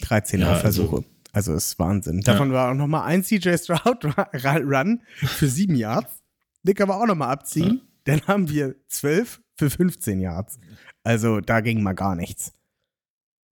13 0.00 0.40
Ja, 0.40 0.52
Laufversuche. 0.52 1.04
Also, 1.32 1.54
ist 1.54 1.78
Wahnsinn. 1.78 2.20
Davon 2.22 2.52
war 2.52 2.70
auch 2.70 2.74
nochmal 2.74 3.04
ein 3.04 3.22
CJ 3.22 3.56
Stroud 3.58 4.04
Run 4.04 5.02
für 5.14 5.48
7 5.48 5.74
Yards. 5.76 6.22
Den 6.62 6.74
können 6.74 6.88
wir 6.90 6.96
auch 7.00 7.06
nochmal 7.06 7.30
abziehen. 7.30 7.82
Dann 8.04 8.26
haben 8.26 8.48
wir 8.48 8.74
12 8.88 9.40
für 9.56 9.70
15 9.70 10.20
Yards. 10.20 10.58
Also 11.02 11.40
da 11.40 11.60
ging 11.60 11.82
mal 11.82 11.92
gar 11.94 12.14
nichts. 12.16 12.52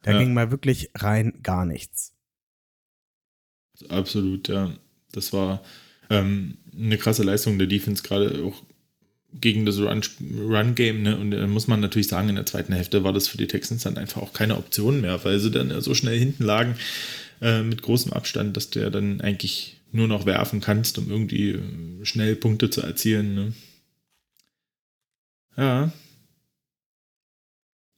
Da 0.04 0.12
Ja. 0.12 0.20
ging 0.20 0.34
mal 0.34 0.52
wirklich 0.52 0.92
rein 0.96 1.40
gar 1.44 1.66
nichts. 1.66 2.14
Absolut, 3.90 4.48
ja. 4.48 4.72
Das 5.12 5.34
war 5.34 5.62
ähm, 6.10 6.58
eine 6.74 6.98
krasse 6.98 7.24
Leistung 7.24 7.58
der 7.58 7.68
Defense, 7.68 8.04
gerade 8.04 8.44
auch 8.44 8.64
gegen 9.42 9.65
das 9.65 9.80
Run- 9.80 10.01
Run-Game. 10.39 11.04
ne? 11.04 11.18
Und 11.18 11.32
da 11.32 11.46
muss 11.48 11.68
man 11.68 11.80
natürlich 11.80 12.08
sagen, 12.08 12.30
in 12.30 12.36
der 12.36 12.46
zweiten 12.46 12.74
Hälfte 12.74 13.04
war 13.04 13.13
das 13.13 13.27
für 13.27 13.38
die 13.38 13.48
Texans 13.48 13.84
dann 13.84 13.98
einfach 13.98 14.22
auch 14.22 14.34
keine 14.34 14.58
Option 14.58 15.01
mehr, 15.01 15.24
weil 15.24 15.39
sie 15.39 15.51
dann 15.51 15.82
so 15.82 15.94
schnell 15.94 16.18
hinten 16.18 16.44
lagen 16.44 16.75
äh, 17.42 17.62
mit 17.62 17.82
großem 17.82 18.13
Abstand, 18.13 18.56
dass 18.58 18.70
du 18.70 18.80
ja 18.80 18.89
dann 18.89 19.22
eigentlich 19.22 19.77
nur 19.92 20.08
noch 20.08 20.25
werfen 20.25 20.62
kannst, 20.62 20.98
um 20.98 21.10
irgendwie 21.10 21.51
äh, 21.51 21.62
schnell 22.04 22.36
Punkte 22.36 22.70
zu 22.70 22.82
erzielen. 22.82 23.36
Ne? 23.36 23.54
Ja. 25.58 25.92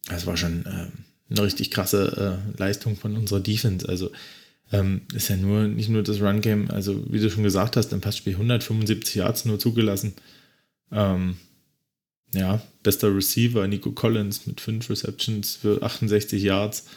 Das 0.07 0.25
war 0.25 0.37
schon 0.37 0.65
äh, 0.65 0.87
eine 1.29 1.43
richtig 1.43 1.71
krasse 1.71 2.41
äh, 2.55 2.57
Leistung 2.57 2.95
von 2.95 3.15
unserer 3.17 3.39
Defense. 3.41 3.87
Also 3.87 4.11
ähm, 4.71 5.01
ist 5.13 5.29
ja 5.29 5.37
nur 5.37 5.63
nicht 5.67 5.89
nur 5.89 6.03
das 6.03 6.21
Run-Game, 6.21 6.69
also 6.71 7.03
wie 7.11 7.19
du 7.19 7.29
schon 7.29 7.43
gesagt 7.43 7.75
hast, 7.77 7.93
im 7.93 8.01
Passspiel 8.01 8.33
175 8.33 9.15
Yards 9.15 9.45
nur 9.45 9.59
zugelassen. 9.59 10.13
Ähm, 10.91 11.37
ja, 12.33 12.61
bester 12.83 13.15
Receiver 13.15 13.67
Nico 13.67 13.91
Collins 13.91 14.45
mit 14.47 14.61
5 14.61 14.89
Receptions 14.89 15.55
für 15.55 15.81
68 15.81 16.41
Yards. 16.41 16.87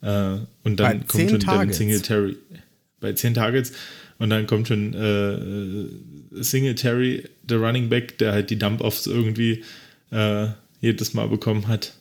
Äh, 0.00 0.38
und 0.64 0.76
Bei 0.76 0.94
dann 0.94 1.08
10 1.08 1.28
kommt 1.28 1.30
schon 1.44 1.58
Devin. 1.58 1.72
Singletary 1.72 2.36
bei 3.00 3.12
10 3.12 3.34
Targets. 3.34 3.72
Und 4.18 4.30
dann 4.30 4.46
kommt 4.46 4.68
schon 4.68 4.94
äh, 4.94 6.42
Singletary, 6.42 7.28
der 7.42 7.58
Running 7.58 7.88
Back, 7.88 8.18
der 8.18 8.32
halt 8.32 8.50
die 8.50 8.58
Dump-Offs 8.58 9.06
irgendwie 9.06 9.64
äh, 10.10 10.48
jedes 10.80 11.12
Mal 11.12 11.28
bekommen 11.28 11.66
hat. 11.68 11.94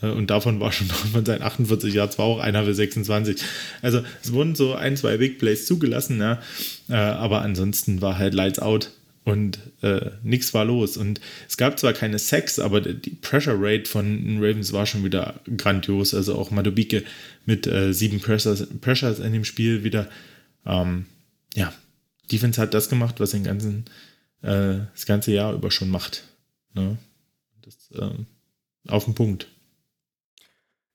Äh, 0.00 0.10
Und 0.10 0.30
davon 0.30 0.60
war 0.60 0.72
schon 0.72 0.86
von 1.12 1.24
seinen 1.24 1.42
48 1.42 1.92
Yards 1.92 2.18
war 2.18 2.26
auch 2.26 2.38
einer 2.38 2.64
für 2.64 2.74
26. 2.74 3.42
Also 3.82 4.02
es 4.22 4.32
wurden 4.32 4.54
so 4.54 4.74
ein, 4.74 4.96
zwei 4.96 5.16
Big 5.16 5.38
Plays 5.38 5.66
zugelassen, 5.66 6.20
ja. 6.20 6.40
Äh, 6.88 6.94
aber 6.94 7.42
ansonsten 7.42 8.00
war 8.00 8.16
halt 8.16 8.34
Lights 8.34 8.60
Out 8.60 8.92
und 9.24 9.58
äh, 9.82 10.12
nichts 10.22 10.54
war 10.54 10.64
los. 10.64 10.96
Und 10.96 11.20
es 11.48 11.56
gab 11.56 11.78
zwar 11.78 11.92
keine 11.92 12.18
Sacks, 12.18 12.58
aber 12.58 12.80
die 12.80 13.10
Pressure 13.10 13.56
Rate 13.58 13.88
von 13.88 14.04
den 14.06 14.38
Ravens 14.38 14.72
war 14.72 14.86
schon 14.86 15.04
wieder 15.04 15.40
grandios. 15.56 16.14
Also 16.14 16.36
auch 16.36 16.50
Madubike 16.50 17.04
mit 17.44 17.66
äh, 17.66 17.92
sieben 17.92 18.20
Pressures, 18.20 18.66
Pressures 18.80 19.18
in 19.18 19.32
dem 19.32 19.44
Spiel 19.44 19.84
wieder. 19.84 20.08
Ähm, 20.64 21.06
ja, 21.54 21.72
Defense 22.32 22.60
hat 22.60 22.74
das 22.74 22.88
gemacht, 22.88 23.20
was 23.20 23.32
den 23.32 23.44
ganzen, 23.44 23.84
äh, 24.42 24.78
das 24.92 25.06
ganze 25.06 25.32
Jahr 25.32 25.52
über 25.52 25.70
schon 25.70 25.90
macht. 25.90 26.24
Ne? 26.74 26.96
Das, 27.62 27.90
ähm, 27.94 28.26
auf 28.88 29.04
den 29.04 29.14
Punkt. 29.14 29.48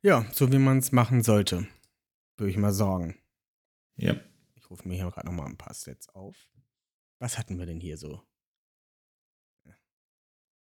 Ja, 0.01 0.25
so 0.34 0.51
wie 0.51 0.58
man 0.58 0.79
es 0.79 0.91
machen 0.91 1.24
sollte, 1.24 1.67
würde 2.38 2.51
ich 2.51 2.58
mal 2.58 2.74
sagen. 2.74 3.17
Ja. 3.98 4.15
Ich 4.55 4.70
rufe 4.70 4.88
mir 4.88 4.96
hier 4.96 5.10
gerade 5.12 5.27
nochmal 5.27 5.48
ein 5.48 5.58
paar 5.58 5.74
Stats 5.74 6.10
auf. 6.10 6.36
Was 7.19 7.38
hatten 7.38 7.57
wir 7.57 7.65
denn 7.65 7.79
hier 7.79 7.98
so? 7.98 8.22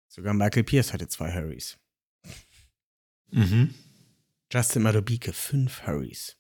Sogar 0.08 0.34
Michael 0.34 0.64
Pierce 0.64 0.94
hatte 0.94 1.08
zwei 1.08 1.34
Hurries. 1.34 1.80
Mhm. 3.32 3.74
Justin 4.52 4.84
Madobike 4.84 5.34
fünf 5.34 5.88
Hurries. 5.88 6.38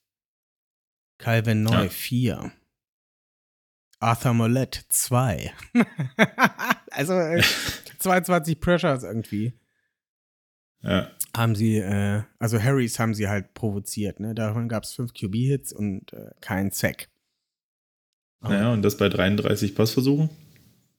Calvin 1.17 1.63
Neu 1.63 1.86
Ja. 1.86 1.89
vier. 1.89 2.51
Arthur 4.00 4.34
Mollett 4.34 4.86
zwei. 4.89 5.53
also 6.91 7.13
äh, 7.13 7.41
22 8.00 8.60
Pressures 8.60 9.03
irgendwie. 9.03 9.58
Ja. 10.82 11.10
Haben 11.36 11.55
sie, 11.55 11.77
äh, 11.77 12.24
also 12.38 12.62
Harrys 12.62 13.00
haben 13.00 13.15
sie 13.15 13.27
halt 13.29 13.53
provoziert, 13.55 14.20
ne? 14.20 14.36
Davon 14.36 14.67
gab 14.70 14.84
es 14.84 14.93
fünf 14.93 15.13
QB-Hits 15.13 15.74
und 15.74 16.13
äh, 16.13 16.29
kein 16.41 16.70
Sack. 16.70 17.10
Naja, 18.44 18.74
und 18.74 18.82
das 18.82 18.98
bei 18.98 19.10
33 19.10 19.74
Passversuchen? 19.76 20.30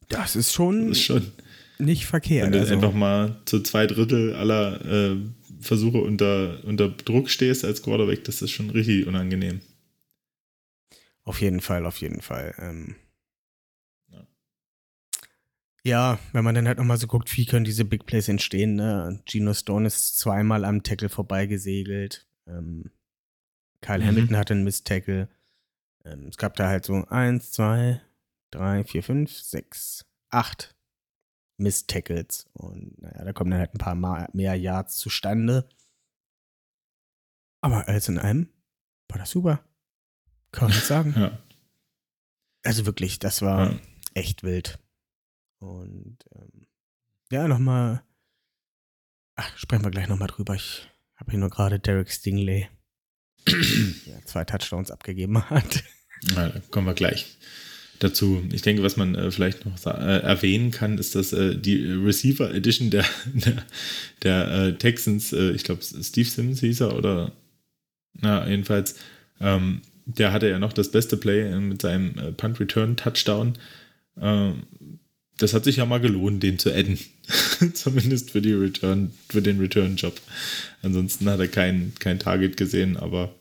Das 0.08 0.36
ist 0.36 0.48
Das 0.48 0.52
schon 0.54 0.90
ist 0.90 1.02
schon. 1.02 1.32
nicht 1.78 2.06
verkehrt. 2.06 2.46
Wenn 2.46 2.52
du 2.52 2.60
Also, 2.60 2.74
einfach 2.74 2.92
mal 2.92 3.36
zu 3.44 3.60
zwei 3.60 3.86
Drittel 3.86 4.34
aller 4.34 4.84
äh, 4.84 5.16
Versuche 5.60 5.98
unter, 5.98 6.62
unter 6.64 6.88
Druck 6.90 7.30
stehst 7.30 7.64
als 7.64 7.82
Quarterback, 7.82 8.24
das 8.24 8.42
ist 8.42 8.50
schon 8.50 8.70
richtig 8.70 9.06
unangenehm. 9.06 9.60
auf 11.24 11.40
jeden 11.40 11.60
Fall, 11.60 11.86
auf 11.86 11.98
jeden 11.98 12.20
Fall. 12.20 12.54
Ähm, 12.58 12.96
Ja. 14.12 14.26
ja, 15.84 16.18
wenn 16.32 16.44
man 16.44 16.54
dann 16.54 16.66
halt 16.68 16.78
nochmal 16.78 16.98
so 16.98 17.06
guckt, 17.06 17.34
wie 17.36 17.46
können 17.46 17.64
diese 17.64 17.84
Big 17.86 18.04
Plays 18.06 18.28
entstehen, 18.28 18.74
ne? 18.74 19.22
Gino 19.26 19.54
Stone 19.54 19.86
ist 19.86 20.18
zweimal 20.18 20.64
am 20.66 20.82
Tackle 20.82 21.08
vorbeigesegelt. 21.08 22.26
Ähm, 22.46 22.90
Kyle 23.80 24.00
Mhm. 24.00 24.06
Hamilton 24.06 24.36
hatte 24.36 24.52
einen 24.54 24.64
Miss-Tackle. 24.64 25.28
Ähm, 26.04 26.28
es 26.28 26.36
gab 26.36 26.54
da 26.56 26.68
halt 26.68 26.84
so 26.84 27.04
eins, 27.06 27.50
zwei, 27.52 28.00
drei, 28.50 28.84
vier, 28.84 29.02
fünf, 29.02 29.32
sechs, 29.32 30.04
acht 30.30 30.76
Miss-Tackles. 31.56 32.46
Und 32.52 33.00
naja, 33.00 33.24
da 33.24 33.32
kommen 33.32 33.50
dann 33.50 33.60
halt 33.60 33.74
ein 33.74 33.78
paar 33.78 33.94
Ma- 33.94 34.28
mehr 34.32 34.54
Yards 34.54 34.96
zustande. 34.96 35.68
Aber 37.62 37.88
alles 37.88 38.08
in 38.08 38.18
allem 38.18 38.48
war 39.08 39.18
das 39.18 39.30
super. 39.30 39.64
Kann 40.52 40.68
man 40.68 40.76
nicht 40.76 40.86
sagen. 40.86 41.14
Ja. 41.16 41.38
Also 42.66 42.86
wirklich, 42.86 43.18
das 43.18 43.42
war 43.42 43.72
Ja. 43.72 43.80
echt 44.14 44.42
wild. 44.42 44.78
Und 45.58 46.18
ähm, 46.34 46.66
ja, 47.30 47.46
nochmal. 47.46 48.02
Ach, 49.36 49.56
sprechen 49.58 49.84
wir 49.84 49.90
gleich 49.90 50.08
nochmal 50.08 50.28
drüber. 50.28 50.54
Ich 50.54 50.88
habe 51.16 51.30
hier 51.32 51.40
nur 51.40 51.50
gerade 51.50 51.78
Derek 51.78 52.10
Stingley, 52.10 52.68
der 53.46 54.24
zwei 54.24 54.44
Touchdowns 54.46 54.90
abgegeben 54.90 55.48
hat. 55.50 55.84
Ja, 56.34 56.48
da 56.48 56.60
kommen 56.70 56.86
wir 56.86 56.94
gleich 56.94 57.36
dazu. 57.98 58.42
Ich 58.52 58.62
denke, 58.62 58.82
was 58.82 58.96
man 58.96 59.14
äh, 59.14 59.30
vielleicht 59.30 59.64
noch 59.64 59.84
äh, 59.86 60.20
erwähnen 60.20 60.70
kann, 60.70 60.98
ist, 60.98 61.14
dass 61.14 61.32
äh, 61.32 61.56
die 61.56 61.84
Receiver 61.84 62.52
Edition 62.54 62.90
der, 62.90 63.04
der, 63.34 63.62
der 64.22 64.48
äh, 64.48 64.72
Texans, 64.74 65.32
äh, 65.32 65.52
ich 65.52 65.64
glaube, 65.64 65.82
Steve 65.82 66.28
Simmons 66.28 66.60
hieß 66.60 66.80
er, 66.80 66.96
oder 66.96 67.32
na, 68.20 68.48
jedenfalls, 68.48 68.96
ähm, 69.40 69.82
der 70.06 70.32
hatte 70.32 70.48
ja 70.48 70.58
noch 70.58 70.72
das 70.72 70.90
beste 70.90 71.16
Play 71.16 71.50
äh, 71.50 71.60
mit 71.60 71.82
seinem 71.82 72.34
Punt 72.36 72.60
Return 72.60 72.96
Touchdown. 72.96 73.54
Ähm, 74.20 74.64
das 75.38 75.52
hat 75.52 75.64
sich 75.64 75.76
ja 75.76 75.86
mal 75.86 76.00
gelohnt, 76.00 76.42
den 76.42 76.58
zu 76.58 76.72
adden. 76.72 76.98
Zumindest 77.74 78.30
für 78.30 78.40
die 78.40 78.52
Return, 78.52 79.12
für 79.28 79.42
den 79.42 79.58
Return-Job. 79.58 80.20
Ansonsten 80.82 81.28
hat 81.28 81.40
er 81.40 81.48
kein, 81.48 81.92
kein 81.98 82.20
Target 82.20 82.56
gesehen, 82.56 82.96
aber 82.96 83.34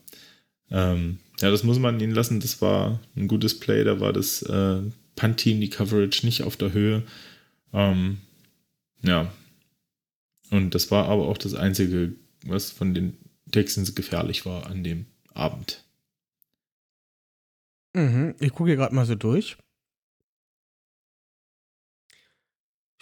ähm, 0.70 1.18
ja, 1.44 1.50
das 1.50 1.62
muss 1.62 1.78
man 1.78 2.00
ihn 2.00 2.12
lassen. 2.12 2.40
Das 2.40 2.62
war 2.62 3.00
ein 3.16 3.28
gutes 3.28 3.60
Play. 3.60 3.84
Da 3.84 4.00
war 4.00 4.14
das 4.14 4.40
äh, 4.40 4.80
Punt-Team, 5.14 5.60
die 5.60 5.68
Coverage 5.68 6.24
nicht 6.24 6.42
auf 6.42 6.56
der 6.56 6.72
Höhe. 6.72 7.02
Ähm, 7.74 8.16
ja. 9.02 9.30
Und 10.50 10.74
das 10.74 10.90
war 10.90 11.06
aber 11.06 11.28
auch 11.28 11.36
das 11.36 11.52
Einzige, 11.52 12.14
was 12.46 12.70
von 12.70 12.94
den 12.94 13.18
Texans 13.52 13.94
gefährlich 13.94 14.46
war 14.46 14.68
an 14.68 14.84
dem 14.84 15.04
Abend. 15.34 15.84
Mhm, 17.92 18.36
ich 18.40 18.52
gucke 18.52 18.70
hier 18.70 18.76
gerade 18.76 18.94
mal 18.94 19.04
so 19.04 19.14
durch. 19.14 19.58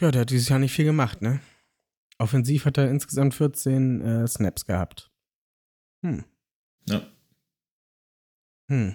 Ja, 0.01 0.11
der 0.11 0.23
hat 0.23 0.31
dieses 0.31 0.49
Jahr 0.49 0.59
nicht 0.59 0.73
viel 0.73 0.85
gemacht, 0.85 1.23
ne? 1.23 1.39
Offensiv 2.19 2.65
hat 2.65 2.77
er 2.77 2.91
insgesamt 2.91 3.35
14 3.35 4.01
äh, 4.01 4.27
Snaps 4.27 4.67
gehabt. 4.67 5.13
Hm. 6.03 6.25
Ja. 6.89 7.07
Hm. 8.73 8.95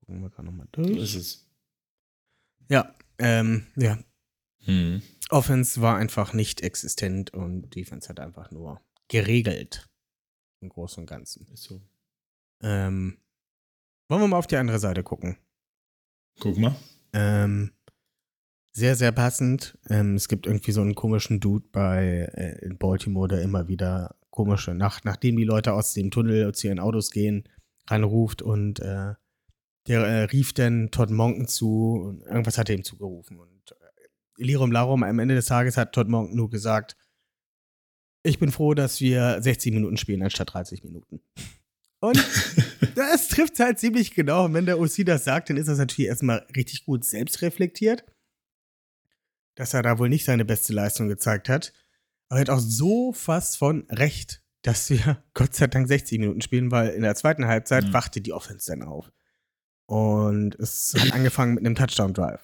Gucken 0.00 0.20
wir 0.22 0.30
gerade 0.30 0.46
nochmal 0.46 0.66
So 0.74 0.82
durch. 0.82 0.98
ist 0.98 1.14
es. 1.14 1.48
Ja, 2.68 2.92
ähm, 3.18 3.68
ja. 3.76 3.98
Hm. 4.64 5.00
Offense 5.30 5.80
war 5.80 5.96
einfach 5.96 6.32
nicht 6.32 6.60
existent 6.60 7.32
und 7.32 7.70
Defense 7.76 8.08
hat 8.08 8.18
einfach 8.18 8.50
nur 8.50 8.80
geregelt. 9.06 9.88
Im 10.60 10.70
Großen 10.70 11.00
und 11.02 11.06
Ganzen. 11.06 11.46
Ist 11.52 11.62
so. 11.62 11.80
Ähm, 12.62 13.18
wollen 14.08 14.20
wir 14.22 14.28
mal 14.28 14.38
auf 14.38 14.48
die 14.48 14.56
andere 14.56 14.80
Seite 14.80 15.04
gucken? 15.04 15.38
Guck 16.40 16.58
mal. 16.58 16.74
Ähm, 17.12 17.70
sehr, 18.72 18.96
sehr 18.96 19.12
passend. 19.12 19.78
Ähm, 19.88 20.16
es 20.16 20.26
gibt 20.26 20.46
irgendwie 20.48 20.72
so 20.72 20.80
einen 20.80 20.96
komischen 20.96 21.38
Dude 21.38 21.66
bei 21.70 22.28
äh, 22.34 22.64
in 22.64 22.76
Baltimore, 22.76 23.28
der 23.28 23.42
immer 23.42 23.68
wieder 23.68 24.16
komische, 24.32 24.74
nach, 24.74 25.04
nachdem 25.04 25.36
die 25.36 25.44
Leute 25.44 25.72
aus 25.72 25.94
dem 25.94 26.10
Tunnel 26.10 26.52
zu 26.52 26.66
ihren 26.66 26.80
Autos 26.80 27.12
gehen, 27.12 27.48
reinruft 27.86 28.42
und 28.42 28.80
äh, 28.80 29.14
der 29.86 30.00
äh, 30.00 30.24
rief 30.24 30.52
dann 30.52 30.90
Todd 30.90 31.10
Monken 31.10 31.46
zu 31.46 31.94
und 32.08 32.22
irgendwas 32.22 32.58
hat 32.58 32.68
er 32.68 32.76
ihm 32.76 32.84
zugerufen. 32.84 33.38
Und 33.38 33.72
äh, 33.72 34.42
Lirum 34.42 34.72
Larum, 34.72 35.04
am 35.04 35.18
Ende 35.20 35.36
des 35.36 35.46
Tages 35.46 35.76
hat 35.76 35.92
Todd 35.92 36.08
Monken 36.08 36.36
nur 36.36 36.50
gesagt, 36.50 36.96
ich 38.24 38.38
bin 38.38 38.50
froh, 38.52 38.74
dass 38.74 39.00
wir 39.00 39.40
60 39.40 39.72
Minuten 39.72 39.96
spielen 39.96 40.22
anstatt 40.22 40.54
30 40.54 40.84
Minuten. 40.84 41.20
Und 42.00 42.16
das 42.94 43.28
trifft 43.28 43.60
halt 43.60 43.78
ziemlich 43.78 44.14
genau. 44.14 44.46
Und 44.46 44.54
wenn 44.54 44.66
der 44.66 44.80
OC 44.80 45.04
das 45.04 45.24
sagt, 45.24 45.50
dann 45.50 45.56
ist 45.56 45.68
das 45.68 45.78
natürlich 45.78 46.08
erstmal 46.08 46.46
richtig 46.56 46.84
gut 46.84 47.04
selbst 47.04 47.42
reflektiert. 47.42 48.04
dass 49.54 49.74
er 49.74 49.82
da 49.82 49.98
wohl 49.98 50.08
nicht 50.08 50.24
seine 50.24 50.44
beste 50.44 50.72
Leistung 50.72 51.08
gezeigt 51.08 51.48
hat. 51.48 51.72
Aber 52.32 52.38
er 52.38 52.40
hat 52.40 52.50
auch 52.50 52.60
so 52.60 53.12
fast 53.12 53.58
von 53.58 53.84
recht, 53.90 54.40
dass 54.62 54.88
wir 54.88 55.22
Gott 55.34 55.54
sei 55.54 55.66
Dank 55.66 55.86
60 55.86 56.18
Minuten 56.18 56.40
spielen, 56.40 56.70
weil 56.70 56.88
in 56.94 57.02
der 57.02 57.14
zweiten 57.14 57.46
Halbzeit 57.46 57.84
Ja. 57.84 57.92
wachte 57.92 58.22
die 58.22 58.32
Offense 58.32 58.70
dann 58.72 58.82
auf. 58.82 59.12
Und 59.84 60.54
es 60.58 60.94
hat 60.98 61.12
angefangen 61.12 61.52
mit 61.52 61.66
einem 61.66 61.74
Touchdown-Drive. 61.74 62.40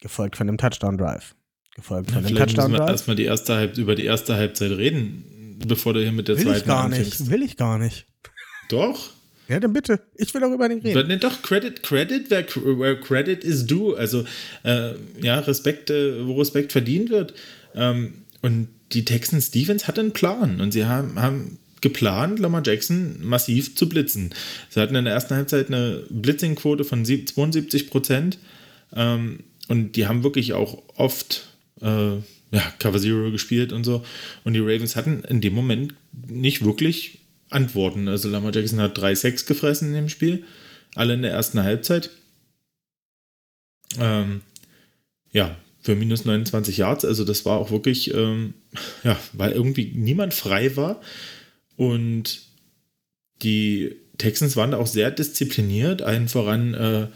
Gefolgt 0.00 0.36
von 0.38 0.48
einem 0.48 0.56
Touchdown-Drive. 0.56 1.34
Gefolgt 1.74 2.08
von 2.12 2.20
einem 2.20 2.28
Vielleicht 2.28 2.56
Touchdown-Drive. 2.56 2.88
erstmal 2.88 3.16
die 3.16 3.24
erste 3.24 3.56
Halb 3.56 3.76
über 3.76 3.94
die 3.94 4.06
erste 4.06 4.36
Halbzeit 4.36 4.70
reden, 4.70 5.58
bevor 5.68 5.92
du 5.92 6.00
hier 6.00 6.12
mit 6.12 6.28
der 6.28 6.38
Will 6.38 6.44
zweiten 6.44 6.58
ich 6.60 6.64
gar 6.64 6.84
anfängst. 6.84 7.20
nicht. 7.20 7.30
Will 7.30 7.42
ich 7.42 7.58
gar 7.58 7.78
nicht. 7.78 8.06
Doch. 8.70 9.10
Ja, 9.48 9.60
dann 9.60 9.74
bitte. 9.74 10.00
Ich 10.14 10.32
will 10.32 10.40
darüber 10.40 10.66
nicht 10.68 10.82
reden. 10.82 11.08
Nee, 11.08 11.18
doch, 11.18 11.42
Credit, 11.42 11.82
Credit, 11.82 12.30
where, 12.30 12.78
where 12.78 12.98
Credit 13.00 13.44
is 13.44 13.66
due. 13.66 13.98
Also, 13.98 14.24
äh, 14.62 14.94
ja, 15.20 15.40
Respekt, 15.40 15.90
äh, 15.90 16.26
wo 16.26 16.38
Respekt 16.38 16.72
verdient 16.72 17.10
wird. 17.10 17.34
Ähm, 17.74 18.24
und 18.46 18.68
die 18.92 19.04
Texans 19.04 19.50
Defense 19.50 19.88
hatte 19.88 20.00
einen 20.00 20.12
Plan 20.12 20.60
und 20.60 20.70
sie 20.70 20.84
haben, 20.84 21.20
haben 21.20 21.58
geplant, 21.80 22.38
Lamar 22.38 22.62
Jackson 22.64 23.16
massiv 23.20 23.74
zu 23.74 23.88
blitzen. 23.88 24.32
Sie 24.68 24.80
hatten 24.80 24.94
in 24.94 25.04
der 25.04 25.14
ersten 25.14 25.34
Halbzeit 25.34 25.66
eine 25.66 26.04
Blitzing-Quote 26.10 26.84
von 26.84 27.04
sieb- 27.04 27.28
72 27.28 27.90
Prozent 27.90 28.38
ähm, 28.94 29.40
und 29.66 29.96
die 29.96 30.06
haben 30.06 30.22
wirklich 30.22 30.52
auch 30.52 30.80
oft 30.94 31.48
äh, 31.80 32.18
ja, 32.52 32.62
Cover 32.78 33.00
Zero 33.00 33.32
gespielt 33.32 33.72
und 33.72 33.82
so. 33.82 34.04
Und 34.44 34.52
die 34.52 34.60
Ravens 34.60 34.94
hatten 34.94 35.24
in 35.24 35.40
dem 35.40 35.52
Moment 35.52 35.94
nicht 36.28 36.64
wirklich 36.64 37.18
Antworten. 37.50 38.06
Also 38.06 38.28
Lamar 38.28 38.54
Jackson 38.54 38.78
hat 38.78 38.96
3-6 38.96 39.48
gefressen 39.48 39.88
in 39.88 39.94
dem 39.94 40.08
Spiel, 40.08 40.44
alle 40.94 41.14
in 41.14 41.22
der 41.22 41.32
ersten 41.32 41.64
Halbzeit. 41.64 42.10
Ähm, 43.98 44.42
ja, 45.32 45.56
für 45.86 45.94
minus 45.94 46.24
29 46.24 46.78
Yards, 46.78 47.04
also 47.04 47.24
das 47.24 47.44
war 47.44 47.58
auch 47.58 47.70
wirklich, 47.70 48.12
ähm, 48.12 48.54
ja, 49.04 49.16
weil 49.32 49.52
irgendwie 49.52 49.92
niemand 49.94 50.34
frei 50.34 50.76
war. 50.76 51.00
Und 51.76 52.40
die 53.42 53.94
Texans 54.18 54.56
waren 54.56 54.72
da 54.72 54.78
auch 54.78 54.88
sehr 54.88 55.12
diszipliniert, 55.12 56.02
allen 56.02 56.26
voran 56.26 56.74
äh, 56.74 57.06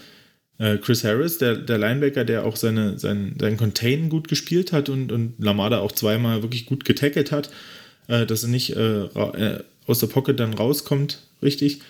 äh, 0.58 0.78
Chris 0.78 1.02
Harris, 1.02 1.38
der, 1.38 1.56
der 1.56 1.78
Linebacker, 1.78 2.24
der 2.24 2.44
auch 2.44 2.54
seine, 2.54 2.96
sein, 2.96 3.34
sein 3.40 3.56
Contain 3.56 4.08
gut 4.08 4.28
gespielt 4.28 4.70
hat 4.70 4.88
und, 4.88 5.10
und 5.10 5.34
Lamada 5.38 5.80
auch 5.80 5.90
zweimal 5.90 6.42
wirklich 6.42 6.66
gut 6.66 6.84
getackelt 6.84 7.32
hat, 7.32 7.50
äh, 8.06 8.24
dass 8.24 8.44
er 8.44 8.50
nicht 8.50 8.76
äh, 8.76 9.02
äh, 9.06 9.64
aus 9.88 9.98
der 9.98 10.06
Pocket 10.06 10.38
dann 10.38 10.54
rauskommt, 10.54 11.26
richtig. 11.42 11.80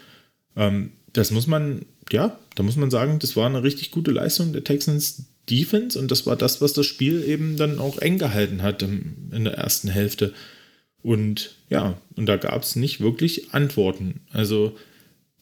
Ähm, 0.56 0.92
das 1.12 1.30
muss 1.30 1.46
man, 1.46 1.84
ja, 2.10 2.38
da 2.54 2.62
muss 2.62 2.76
man 2.76 2.90
sagen, 2.90 3.18
das 3.18 3.36
war 3.36 3.44
eine 3.44 3.62
richtig 3.62 3.90
gute 3.90 4.12
Leistung 4.12 4.54
der 4.54 4.64
Texans 4.64 5.26
Defense 5.50 5.98
und 5.98 6.10
das 6.10 6.26
war 6.26 6.36
das, 6.36 6.60
was 6.60 6.72
das 6.72 6.86
Spiel 6.86 7.24
eben 7.24 7.56
dann 7.56 7.78
auch 7.78 7.98
eng 7.98 8.18
gehalten 8.18 8.62
hat 8.62 8.82
im, 8.82 9.30
in 9.32 9.44
der 9.44 9.54
ersten 9.54 9.88
Hälfte. 9.88 10.32
Und 11.02 11.56
ja, 11.68 12.00
und 12.16 12.26
da 12.26 12.36
gab 12.36 12.62
es 12.62 12.76
nicht 12.76 13.00
wirklich 13.00 13.52
Antworten. 13.54 14.20
Also, 14.30 14.76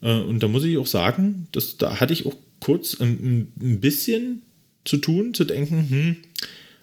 äh, 0.03 0.21
und 0.21 0.43
da 0.43 0.49
muss 0.49 0.65
ich 0.65 0.79
auch 0.79 0.87
sagen, 0.87 1.49
dass, 1.53 1.77
da 1.77 2.01
hatte 2.01 2.13
ich 2.13 2.27
auch 2.27 2.37
kurz 2.61 3.01
ein, 3.01 3.53
ein 3.61 3.81
bisschen 3.81 4.43
zu 4.85 4.99
tun, 4.99 5.35
zu 5.35 5.45
denken, 5.45 5.87
hm, 5.89 6.17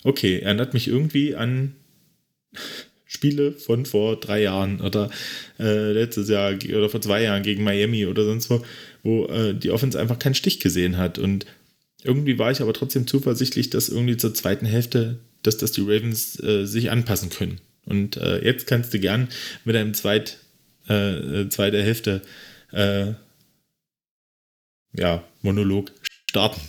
okay, 0.03 0.39
erinnert 0.39 0.73
mich 0.73 0.87
irgendwie 0.87 1.35
an 1.35 1.75
Spiele 3.05 3.53
von 3.53 3.85
vor 3.85 4.19
drei 4.19 4.41
Jahren 4.41 4.81
oder 4.81 5.09
äh, 5.59 5.91
letztes 5.91 6.27
Jahr 6.27 6.53
oder 6.53 6.89
vor 6.89 7.01
zwei 7.01 7.23
Jahren 7.23 7.43
gegen 7.43 7.63
Miami 7.63 8.05
oder 8.05 8.25
sonst 8.25 8.49
wo, 8.49 8.63
wo 9.03 9.25
äh, 9.27 9.53
die 9.53 9.71
Offense 9.71 9.99
einfach 9.99 10.19
keinen 10.19 10.35
Stich 10.35 10.59
gesehen 10.59 10.97
hat. 10.97 11.17
Und 11.17 11.45
irgendwie 12.05 12.39
war 12.39 12.51
ich 12.51 12.61
aber 12.61 12.73
trotzdem 12.73 13.07
zuversichtlich, 13.07 13.69
dass 13.69 13.89
irgendwie 13.89 14.17
zur 14.17 14.33
zweiten 14.33 14.65
Hälfte, 14.65 15.19
dass 15.43 15.57
das 15.57 15.71
die 15.71 15.81
Ravens 15.81 16.41
äh, 16.41 16.65
sich 16.65 16.91
anpassen 16.91 17.29
können. 17.29 17.59
Und 17.85 18.17
äh, 18.17 18.43
jetzt 18.43 18.67
kannst 18.67 18.93
du 18.93 18.99
gern 18.99 19.29
mit 19.63 19.75
einem 19.75 19.93
Zweit, 19.93 20.39
äh, 20.89 21.41
äh, 21.41 21.49
zweiter 21.49 21.81
Hälfte 21.81 22.21
äh, 22.71 23.13
ja, 24.93 25.23
Monolog 25.41 25.91
starten. 26.29 26.61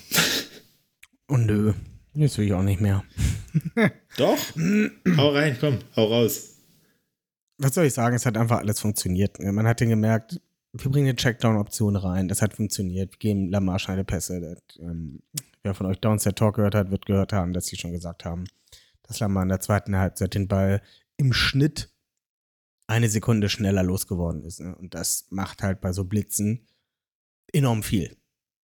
Und 1.26 1.46
nö. 1.46 1.72
Jetzt 2.14 2.38
will 2.38 2.46
ich 2.46 2.52
auch 2.54 2.62
nicht 2.62 2.80
mehr. 2.80 3.04
Doch, 4.16 4.38
hau 5.16 5.30
rein, 5.30 5.56
komm, 5.60 5.78
hau 5.94 6.06
raus. 6.06 6.54
Was 7.58 7.74
soll 7.74 7.86
ich 7.86 7.92
sagen? 7.92 8.16
Es 8.16 8.24
hat 8.24 8.36
einfach 8.38 8.58
alles 8.58 8.80
funktioniert. 8.80 9.38
Man 9.40 9.66
hat 9.66 9.80
den 9.80 9.90
gemerkt, 9.90 10.40
wir 10.82 10.90
bringen 10.90 11.08
eine 11.08 11.16
Checkdown-Option 11.16 11.96
rein. 11.96 12.28
Das 12.28 12.42
hat 12.42 12.54
funktioniert. 12.54 13.12
Wir 13.12 13.18
geben 13.18 13.50
Lamar 13.50 13.78
schnelle 13.78 14.04
Pässe. 14.04 14.40
Das, 14.40 14.78
ähm, 14.78 15.22
wer 15.62 15.74
von 15.74 15.86
euch 15.86 16.00
Downset 16.00 16.36
Talk 16.36 16.56
gehört 16.56 16.74
hat, 16.74 16.90
wird 16.90 17.06
gehört 17.06 17.32
haben, 17.32 17.52
dass 17.52 17.66
sie 17.66 17.76
schon 17.76 17.92
gesagt 17.92 18.24
haben, 18.24 18.44
dass 19.02 19.20
Lamar 19.20 19.42
in 19.42 19.48
der 19.48 19.60
zweiten 19.60 19.96
Halbzeit 19.96 20.34
den 20.34 20.48
Ball 20.48 20.82
im 21.16 21.32
Schnitt 21.32 21.90
eine 22.86 23.08
Sekunde 23.08 23.48
schneller 23.48 23.82
losgeworden 23.82 24.44
ist. 24.44 24.60
Ne? 24.60 24.74
Und 24.76 24.94
das 24.94 25.26
macht 25.30 25.62
halt 25.62 25.80
bei 25.80 25.92
so 25.92 26.04
Blitzen 26.04 26.66
enorm 27.52 27.82
viel. 27.82 28.16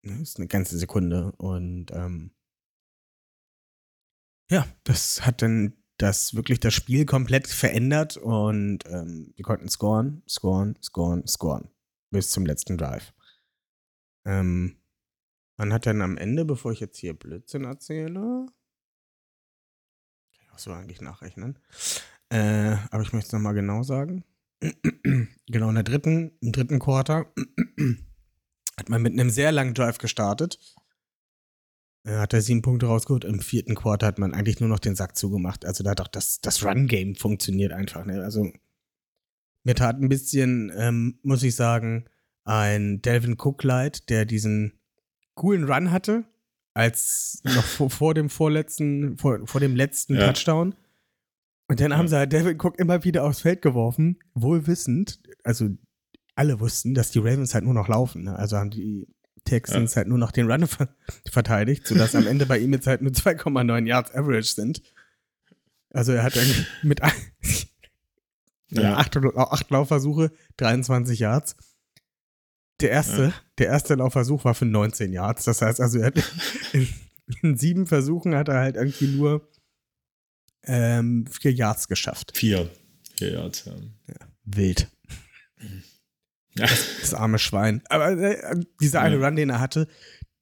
Ne? 0.03 0.19
Das 0.19 0.31
ist 0.31 0.39
eine 0.39 0.49
ganze 0.49 0.79
Sekunde. 0.79 1.33
Und 1.39 1.91
ähm, 1.93 2.33
ja, 4.51 4.67
das 4.85 5.25
hat 5.27 5.43
dann 5.43 5.75
das 5.99 6.35
wirklich 6.35 6.61
das 6.61 6.75
Spiel 6.75 7.07
komplett 7.07 7.47
verändert 7.47 8.17
und 8.17 8.81
ähm, 8.87 9.33
wir 9.37 9.45
konnten 9.45 9.69
scoren, 9.69 10.23
scoren, 10.29 10.77
scoren, 10.83 11.27
scoren. 11.27 11.69
Bis 12.13 12.31
zum 12.31 12.45
letzten 12.45 12.77
Drive. 12.77 13.15
Ähm, 14.27 14.77
man 15.57 15.73
hat 15.73 15.87
dann 15.87 16.03
am 16.03 16.19
Ende, 16.19 16.45
bevor 16.45 16.71
ich 16.71 16.81
jetzt 16.81 16.99
hier 16.99 17.15
Blödsinn 17.15 17.65
erzähle, 17.65 18.47
kann 20.33 20.45
ich 20.45 20.53
auch 20.53 20.59
so 20.59 20.73
eigentlich 20.73 21.01
nachrechnen, 21.01 21.59
äh, 22.29 22.77
aber 22.91 23.03
ich 23.03 23.15
möchte 23.15 23.29
es 23.29 23.33
nochmal 23.33 23.55
genau 23.55 23.83
sagen. 23.83 24.25
genau, 25.47 25.71
in 25.71 25.75
der 25.75 25.85
dritten, 25.85 26.37
im 26.41 26.53
dritten 26.53 26.79
Quarter 26.79 27.33
hat 28.79 28.91
man 28.91 29.01
mit 29.01 29.15
einem 29.15 29.31
sehr 29.31 29.51
langen 29.51 29.75
Drive 29.75 29.97
gestartet. 29.97 30.59
Er 32.05 32.21
hat 32.21 32.35
er 32.35 32.43
sieben 32.43 32.63
Punkte 32.63 32.87
rausgeholt. 32.87 33.25
Im 33.25 33.41
vierten 33.41 33.75
Quarter 33.75 34.07
hat 34.07 34.19
man 34.19 34.35
eigentlich 34.35 34.61
nur 34.61 34.69
noch 34.69 34.81
den 34.81 34.97
Sack 34.97 35.17
zugemacht. 35.17 35.65
Also 35.65 35.83
da 35.83 35.93
hat 35.93 36.01
auch 36.01 36.09
das, 36.09 36.41
das 36.41 36.63
Run-Game 36.65 37.15
funktioniert 37.15 37.73
einfach. 37.73 38.05
Ne? 38.05 38.23
Also 38.23 38.53
mir 39.65 39.75
tat 39.75 40.01
ein 40.01 40.09
bisschen, 40.09 40.73
ähm, 40.77 41.19
muss 41.23 41.43
ich 41.43 41.55
sagen, 41.55 42.05
ein 42.45 43.01
Delvin 43.03 43.37
Cook 43.39 43.63
leid, 43.63 44.09
der 44.11 44.25
diesen 44.25 44.73
coolen 45.35 45.65
Run 45.65 45.91
hatte, 45.91 46.25
als 46.75 47.41
noch 47.45 47.65
vor, 47.65 47.91
vor 47.91 48.15
dem 48.15 48.29
vorletzten, 48.31 49.19
vor, 49.19 49.47
vor 49.47 49.61
dem 49.61 49.77
letzten 49.77 50.15
Ja. 50.17 50.27
Touchdown. 50.33 50.75
Und 51.69 51.81
dann 51.81 51.93
haben 51.95 52.07
Ja. 52.07 52.09
sie 52.09 52.17
halt 52.17 52.33
Delvin 52.33 52.59
Cook 52.61 52.79
immer 52.79 53.05
wieder 53.05 53.25
aufs 53.25 53.41
Feld 53.41 53.63
geworfen, 53.63 54.19
wohl 54.35 54.67
wissend, 54.67 55.21
also 55.45 55.69
alle 56.35 56.61
wussten, 56.61 56.95
dass 56.95 57.11
die 57.11 57.19
Ravens 57.19 57.55
halt 57.55 57.65
nur 57.65 57.75
noch 57.75 57.89
laufen. 57.89 58.25
Ne? 58.25 58.37
Also 58.37 58.57
haben 58.57 58.71
die 58.71 59.07
Texans 59.45 59.97
halt 59.97 60.09
nur 60.09 60.19
noch 60.19 60.33
den 60.33 60.51
Run 60.51 60.67
ver 60.67 60.89
verteidigt, 61.31 61.87
sodass 61.87 62.15
am 62.15 62.27
Ende 62.27 62.47
bei 62.47 62.59
ihm 62.59 62.73
jetzt 62.73 62.87
halt 62.87 63.03
nur 63.03 63.13
2,9 63.13 63.87
Yards 63.87 64.15
Average 64.15 64.53
sind. 64.55 64.83
Also 65.91 66.13
er 66.13 66.23
hat 66.23 66.37
irgendwie 66.37 66.65
mit 66.83 67.01
ja, 68.73 68.83
Ja. 68.83 68.97
acht, 68.97 69.17
acht 69.17 69.71
Laufversuche, 69.71 70.31
23 70.57 71.19
Yards. 71.19 71.57
Der 72.81 72.91
erste, 72.91 73.23
Ja. 73.27 73.33
der 73.59 73.67
erste 73.69 73.95
Laufversuch 73.95 74.45
war 74.45 74.55
für 74.55 74.65
19 74.65 75.13
Yards. 75.13 75.45
Das 75.45 75.63
heißt 75.63 75.81
also, 75.81 75.99
er 76.01 76.07
hat 76.07 76.15
in, 76.73 76.89
in 77.43 77.57
sieben 77.57 77.87
Versuchen 77.87 78.35
hat 78.35 78.49
er 78.49 78.59
halt 78.61 78.77
irgendwie 78.77 79.17
nur 79.17 79.49
ähm, 80.65 81.27
vier 81.31 81.53
Yards 81.53 81.89
geschafft. 81.89 82.37
Vier. 82.37 82.69
Vier 83.19 83.33
Yards, 83.33 83.65
ja. 83.67 83.75
Wild. 84.45 84.89
ja. 86.55 86.67
Das 87.01 87.15
arme 87.15 87.39
Schwein. 87.39 87.83
Aber 87.89 88.11
äh, 88.11 88.61
dieser 88.81 89.01
eine 89.01 89.19
Ja. 89.19 89.27
Run, 89.27 89.37
den 89.37 89.51
er 89.51 89.61
hatte, 89.61 89.89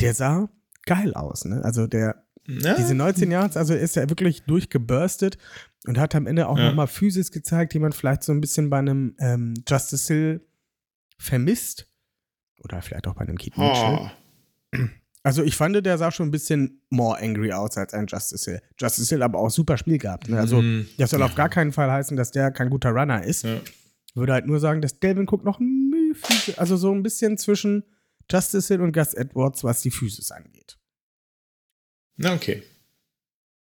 der 0.00 0.14
sah 0.14 0.48
geil 0.86 1.14
aus. 1.14 1.44
Ne? 1.44 1.62
Also 1.64 1.86
der, 1.86 2.24
Ja, 2.58 2.74
diese 2.74 2.94
19 2.94 3.30
Yards, 3.30 3.56
also 3.56 3.74
ist 3.74 3.96
er 3.96 4.08
wirklich 4.10 4.42
durchgeburstet 4.42 5.38
und 5.86 5.98
hat 5.98 6.14
am 6.14 6.26
Ende 6.26 6.48
auch 6.48 6.58
Ja. 6.58 6.68
nochmal 6.68 6.86
Physis 6.88 7.30
gezeigt, 7.30 7.72
die 7.74 7.78
man 7.78 7.92
vielleicht 7.92 8.22
so 8.22 8.32
ein 8.32 8.40
bisschen 8.40 8.70
bei 8.70 8.78
einem 8.78 9.14
ähm, 9.18 9.54
Justice 9.68 10.12
Hill 10.12 10.46
vermisst. 11.18 11.86
Oder 12.62 12.82
vielleicht 12.82 13.06
auch 13.06 13.14
bei 13.14 13.22
einem 13.22 13.38
Keith 13.38 13.56
Mitchell. 13.56 13.98
Oh. 14.00 14.10
Also 15.22 15.42
ich 15.42 15.54
fand, 15.56 15.84
der 15.84 15.98
sah 15.98 16.10
schon 16.10 16.28
ein 16.28 16.30
bisschen 16.30 16.80
more 16.88 17.18
angry 17.20 17.52
aus 17.52 17.76
als 17.76 17.92
ein 17.92 18.06
Justice 18.06 18.50
Hill. 18.50 18.60
Justice 18.78 19.08
Hill 19.14 19.22
aber 19.22 19.38
auch 19.38 19.50
super 19.50 19.76
Spiel 19.76 19.98
gehabt. 19.98 20.28
Ne? 20.28 20.38
Also 20.38 20.62
Mhm. 20.62 20.86
das 20.96 21.10
soll 21.10 21.20
Ja. 21.20 21.26
auf 21.26 21.34
gar 21.34 21.48
keinen 21.50 21.72
Fall 21.72 21.90
heißen, 21.90 22.16
dass 22.16 22.30
der 22.30 22.50
kein 22.50 22.70
guter 22.70 22.90
Runner 22.90 23.22
ist. 23.22 23.44
Ja. 23.44 23.60
Würde 24.14 24.32
halt 24.32 24.46
nur 24.46 24.60
sagen, 24.60 24.80
dass 24.80 24.98
Delvin 24.98 25.26
Cook 25.28 25.44
noch 25.44 25.60
ein 25.60 25.90
Mühe 25.90 26.14
also 26.56 26.76
so 26.76 26.92
ein 26.92 27.02
bisschen 27.04 27.38
zwischen 27.38 27.84
Justice 28.30 28.66
Hill 28.72 28.80
und 28.82 28.92
Gus 28.92 29.14
Edwards, 29.14 29.62
was 29.62 29.82
die 29.82 29.90
Physis 29.90 30.30
angeht. 30.32 30.78
Na, 32.20 32.35
okay. 32.35 32.62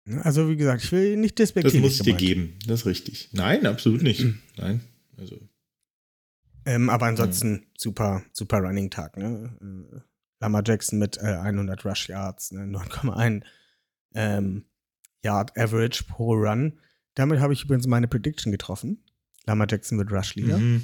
Ne? 0.05 0.23
Also 0.23 0.47
wie 0.49 0.55
gesagt, 0.55 0.83
ich 0.83 0.91
will 0.91 1.17
nicht 1.17 1.39
Das 1.39 1.47
despektierlich 1.47 1.81
muss 1.81 1.95
ich 1.95 2.03
dir 2.03 2.13
geben. 2.13 2.59
Das 2.67 2.81
ist 2.81 2.85
richtig. 2.85 3.29
Nein, 3.31 3.65
absolut 3.65 4.03
nicht. 4.03 4.23
Nein. 4.57 4.81
Also. 5.17 5.39
Ähm, 6.65 6.91
aber 6.91 7.07
ansonsten 7.07 7.65
super, 7.75 8.23
super 8.33 8.59
Running 8.59 8.91
Tag. 8.91 9.17
Ne? 9.17 9.57
Äh, 9.61 9.99
Lamar 10.39 10.61
Jackson 10.63 10.99
mit 10.99 11.17
äh, 11.17 11.21
100 11.21 11.83
Rush 11.85 12.09
Yards, 12.09 12.51
ne? 12.51 12.65
9,1 12.65 13.43
ähm, 14.13 14.65
Yard 15.23 15.57
Average 15.57 16.03
pro 16.07 16.33
Run. 16.33 16.79
Damit 17.15 17.39
habe 17.39 17.53
ich 17.53 17.63
übrigens 17.63 17.87
meine 17.87 18.07
Prediction 18.07 18.51
getroffen. 18.51 19.03
Lama 19.47 19.65
Jackson 19.67 19.97
wird 19.97 20.11
Rush 20.11 20.35
Leader. 20.35 20.59
Mhm. 20.59 20.83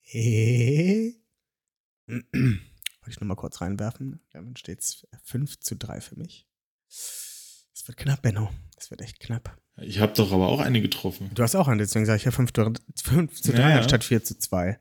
Hey. 0.00 1.22
Wollte 2.08 3.10
ich 3.10 3.20
nur 3.20 3.28
mal 3.28 3.36
kurz 3.36 3.60
reinwerfen. 3.60 4.20
Damit 4.32 4.58
steht 4.58 4.80
es 4.80 5.06
5 5.22 5.60
zu 5.60 5.76
3 5.76 6.00
für 6.00 6.16
mich. 6.16 6.47
Es 6.88 7.82
wird 7.86 7.96
knapp, 7.96 8.22
Benno. 8.22 8.50
Es 8.76 8.90
wird 8.90 9.00
echt 9.02 9.20
knapp. 9.20 9.56
Ich 9.80 10.00
habe 10.00 10.12
doch 10.14 10.32
aber 10.32 10.48
auch 10.48 10.60
eine 10.60 10.80
getroffen. 10.82 11.30
Du 11.34 11.42
hast 11.42 11.54
auch 11.54 11.68
einen, 11.68 11.78
deswegen 11.78 12.04
sage 12.06 12.16
ich 12.18 12.24
ja 12.24 12.30
5, 12.32 12.52
zu 12.52 13.52
3 13.52 13.58
Ja, 13.60 13.70
ja. 13.70 13.76
anstatt 13.78 14.02
4 14.04 14.24
zu 14.24 14.38
2. 14.38 14.78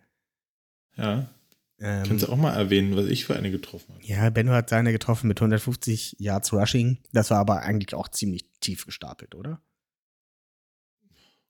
Ja. 0.96 1.30
Ähm, 1.80 2.04
Kannst 2.08 2.26
du 2.26 2.32
auch 2.32 2.38
mal 2.38 2.56
erwähnen, 2.56 2.96
was 2.96 3.06
ich 3.06 3.26
für 3.26 3.36
eine 3.36 3.52
getroffen 3.52 3.94
habe. 3.94 4.04
ja, 4.04 4.30
Benno 4.32 4.52
hat 4.54 4.70
seine 4.70 4.92
getroffen 4.92 5.28
mit 5.28 5.40
150 5.40 6.16
Yards 6.18 6.52
Rushing. 6.52 6.98
Das 7.12 7.30
war 7.30 7.38
aber 7.38 7.62
eigentlich 7.62 7.94
auch 7.94 8.08
ziemlich 8.08 8.50
tief 8.62 8.86
gestapelt, 8.88 9.36
oder? 9.36 9.62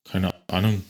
Keine 0.03 0.33
Ahnung. 0.49 0.83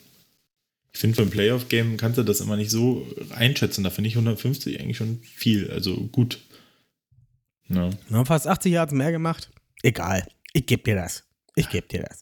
Ich 0.93 0.99
finde, 0.99 1.15
für 1.17 1.21
ein 1.21 1.29
Playoff-Game 1.29 1.97
kannst 1.97 2.17
du 2.17 2.23
das 2.23 2.39
immer 2.39 2.55
nicht 2.57 2.71
so 2.71 3.05
einschätzen. 3.35 3.83
Da 3.83 3.91
finde 3.91 4.07
ich 4.07 4.15
150 4.15 4.79
eigentlich 4.79 4.97
schon 4.97 5.21
viel. 5.21 5.69
Also 5.69 5.95
gut. 6.07 6.39
Ja. 7.67 7.91
Wir 8.07 8.17
haben 8.17 8.25
fast 8.25 8.47
80 8.47 8.71
Yards 8.71 8.93
mehr 8.93 9.11
gemacht. 9.11 9.51
Egal. 9.83 10.27
Ich 10.53 10.65
gebe 10.65 10.83
dir 10.83 10.95
das. 10.95 11.23
Ich 11.55 11.69
gebe 11.69 11.87
dir 11.87 12.03
das. 12.03 12.21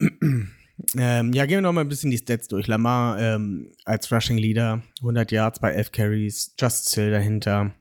ähm, 0.96 1.32
ja, 1.32 1.46
gehen 1.46 1.58
wir 1.58 1.62
noch 1.62 1.72
mal 1.72 1.82
ein 1.82 1.88
bisschen 1.88 2.10
die 2.10 2.18
Stats 2.18 2.48
durch. 2.48 2.66
Lamar 2.66 3.18
ähm, 3.20 3.72
als 3.84 4.10
Rushing 4.12 4.38
Leader, 4.38 4.82
100 5.00 5.32
Yards 5.32 5.60
bei 5.60 5.72
11 5.72 5.92
Carries, 5.92 6.54
Justice 6.58 7.00
Hill 7.00 7.10
dahinter, 7.10 7.74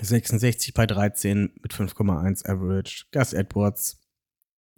66 0.00 0.74
bei 0.74 0.86
13 0.86 1.52
mit 1.60 1.72
5,1 1.72 2.48
Average, 2.48 3.06
Gus 3.12 3.32
Edwards 3.32 4.00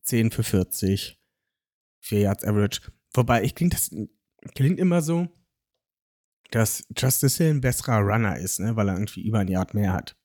10 0.03 0.31
für 0.31 0.43
40, 0.43 1.21
4 2.01 2.21
Yards 2.21 2.45
Average. 2.45 2.81
Wobei, 3.13 3.45
ich 3.45 3.55
klingt 3.55 3.75
das 3.75 3.91
klingt 4.55 4.79
immer 4.79 5.03
so, 5.03 5.29
dass 6.51 6.87
Justice 6.97 7.43
Hill 7.43 7.55
ein 7.55 7.61
besserer 7.61 8.01
Runner 8.01 8.37
ist, 8.37 8.61
ne, 8.61 8.77
weil 8.77 8.89
er 8.89 8.95
irgendwie 8.95 9.27
über 9.27 9.41
ein 9.41 9.49
Yard 9.49 9.75
mehr 9.75 9.93
hat. 9.93 10.17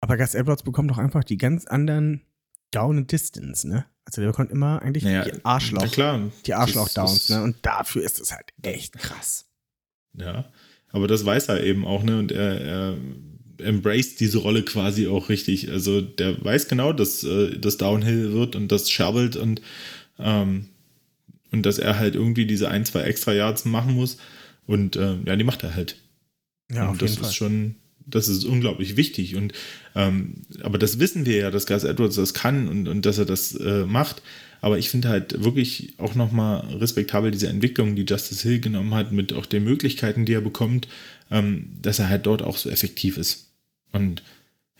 Aber 0.00 0.16
Gus 0.16 0.34
Edwards 0.34 0.62
bekommt 0.62 0.90
doch 0.90 0.98
einfach 0.98 1.24
die 1.24 1.36
ganz 1.36 1.66
anderen 1.66 2.22
Down 2.70 2.98
and 2.98 3.12
Distance, 3.12 3.66
ne? 3.66 3.86
Also 4.04 4.22
der 4.22 4.28
bekommt 4.28 4.50
immer 4.50 4.80
eigentlich 4.80 5.04
Naja, 5.04 5.24
die 5.24 5.44
Arschloch, 5.44 5.86
die 6.46 6.54
Arschloch-Downs, 6.54 7.28
ne? 7.30 7.42
Und 7.42 7.56
dafür 7.62 8.02
ist 8.02 8.20
es 8.20 8.32
halt 8.32 8.52
echt 8.62 8.96
krass. 8.98 9.46
Ja. 10.14 10.46
Aber 10.90 11.06
das 11.06 11.24
weiß 11.24 11.48
er 11.48 11.62
eben 11.62 11.86
auch, 11.86 12.02
ne? 12.02 12.18
Und 12.18 12.32
er, 12.32 12.60
er 12.60 12.96
embraced 13.58 14.20
diese 14.20 14.38
Rolle 14.38 14.62
quasi 14.64 15.08
auch 15.08 15.28
richtig. 15.28 15.70
Also 15.70 16.00
der 16.00 16.42
weiß 16.42 16.68
genau, 16.68 16.92
dass 16.92 17.24
äh, 17.24 17.58
das 17.58 17.76
Downhill 17.76 18.32
wird 18.32 18.56
und 18.56 18.72
das 18.72 18.90
schabbelt 18.90 19.36
und, 19.36 19.60
ähm, 20.18 20.68
und 21.50 21.66
dass 21.66 21.78
er 21.78 21.98
halt 21.98 22.14
irgendwie 22.14 22.46
diese 22.46 22.68
ein, 22.68 22.84
zwei 22.84 23.02
extra 23.02 23.32
Yards 23.32 23.64
machen 23.64 23.94
muss. 23.94 24.18
Und 24.66 24.96
äh, 24.96 25.16
ja, 25.24 25.36
die 25.36 25.44
macht 25.44 25.64
er 25.64 25.74
halt. 25.74 25.96
Ja, 26.70 26.84
und 26.84 26.90
auf 26.90 26.98
das 26.98 27.10
jeden 27.10 27.22
Fall. 27.22 27.30
ist 27.30 27.36
schon, 27.36 27.76
das 28.10 28.28
ist 28.28 28.44
unglaublich 28.44 28.96
wichtig. 28.96 29.36
Und 29.36 29.52
ähm, 29.94 30.42
aber 30.62 30.78
das 30.78 30.98
wissen 30.98 31.26
wir 31.26 31.36
ja, 31.36 31.50
dass 31.50 31.66
Gus 31.66 31.84
Edwards 31.84 32.16
das 32.16 32.34
kann 32.34 32.68
und, 32.68 32.88
und 32.88 33.06
dass 33.06 33.18
er 33.18 33.24
das 33.24 33.54
äh, 33.54 33.84
macht. 33.84 34.22
Aber 34.60 34.78
ich 34.78 34.90
finde 34.90 35.08
halt 35.08 35.44
wirklich 35.44 35.94
auch 35.98 36.14
nochmal 36.14 36.60
respektabel 36.74 37.30
diese 37.30 37.48
Entwicklung, 37.48 37.94
die 37.94 38.04
Justice 38.04 38.46
Hill 38.46 38.60
genommen 38.60 38.94
hat, 38.94 39.12
mit 39.12 39.32
auch 39.32 39.46
den 39.46 39.64
Möglichkeiten, 39.64 40.24
die 40.24 40.32
er 40.32 40.40
bekommt, 40.40 40.88
ähm, 41.30 41.70
dass 41.80 41.98
er 41.98 42.08
halt 42.08 42.26
dort 42.26 42.42
auch 42.42 42.56
so 42.56 42.68
effektiv 42.68 43.18
ist. 43.18 43.50
Und 43.92 44.22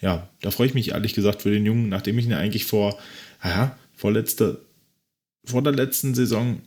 ja, 0.01 0.29
da 0.41 0.51
freue 0.51 0.67
ich 0.67 0.75
mich 0.75 0.91
ehrlich 0.91 1.14
gesagt 1.14 1.43
für 1.43 1.51
den 1.51 1.67
Jungen, 1.67 1.88
nachdem 1.88 2.19
ich 2.19 2.27
ihn 2.27 2.33
eigentlich 2.33 2.64
vor, 2.64 2.99
ja, 3.45 3.77
vorletzter, 3.95 4.59
vor 5.45 5.62
der 5.62 5.73
letzten 5.73 6.14
Saison 6.14 6.61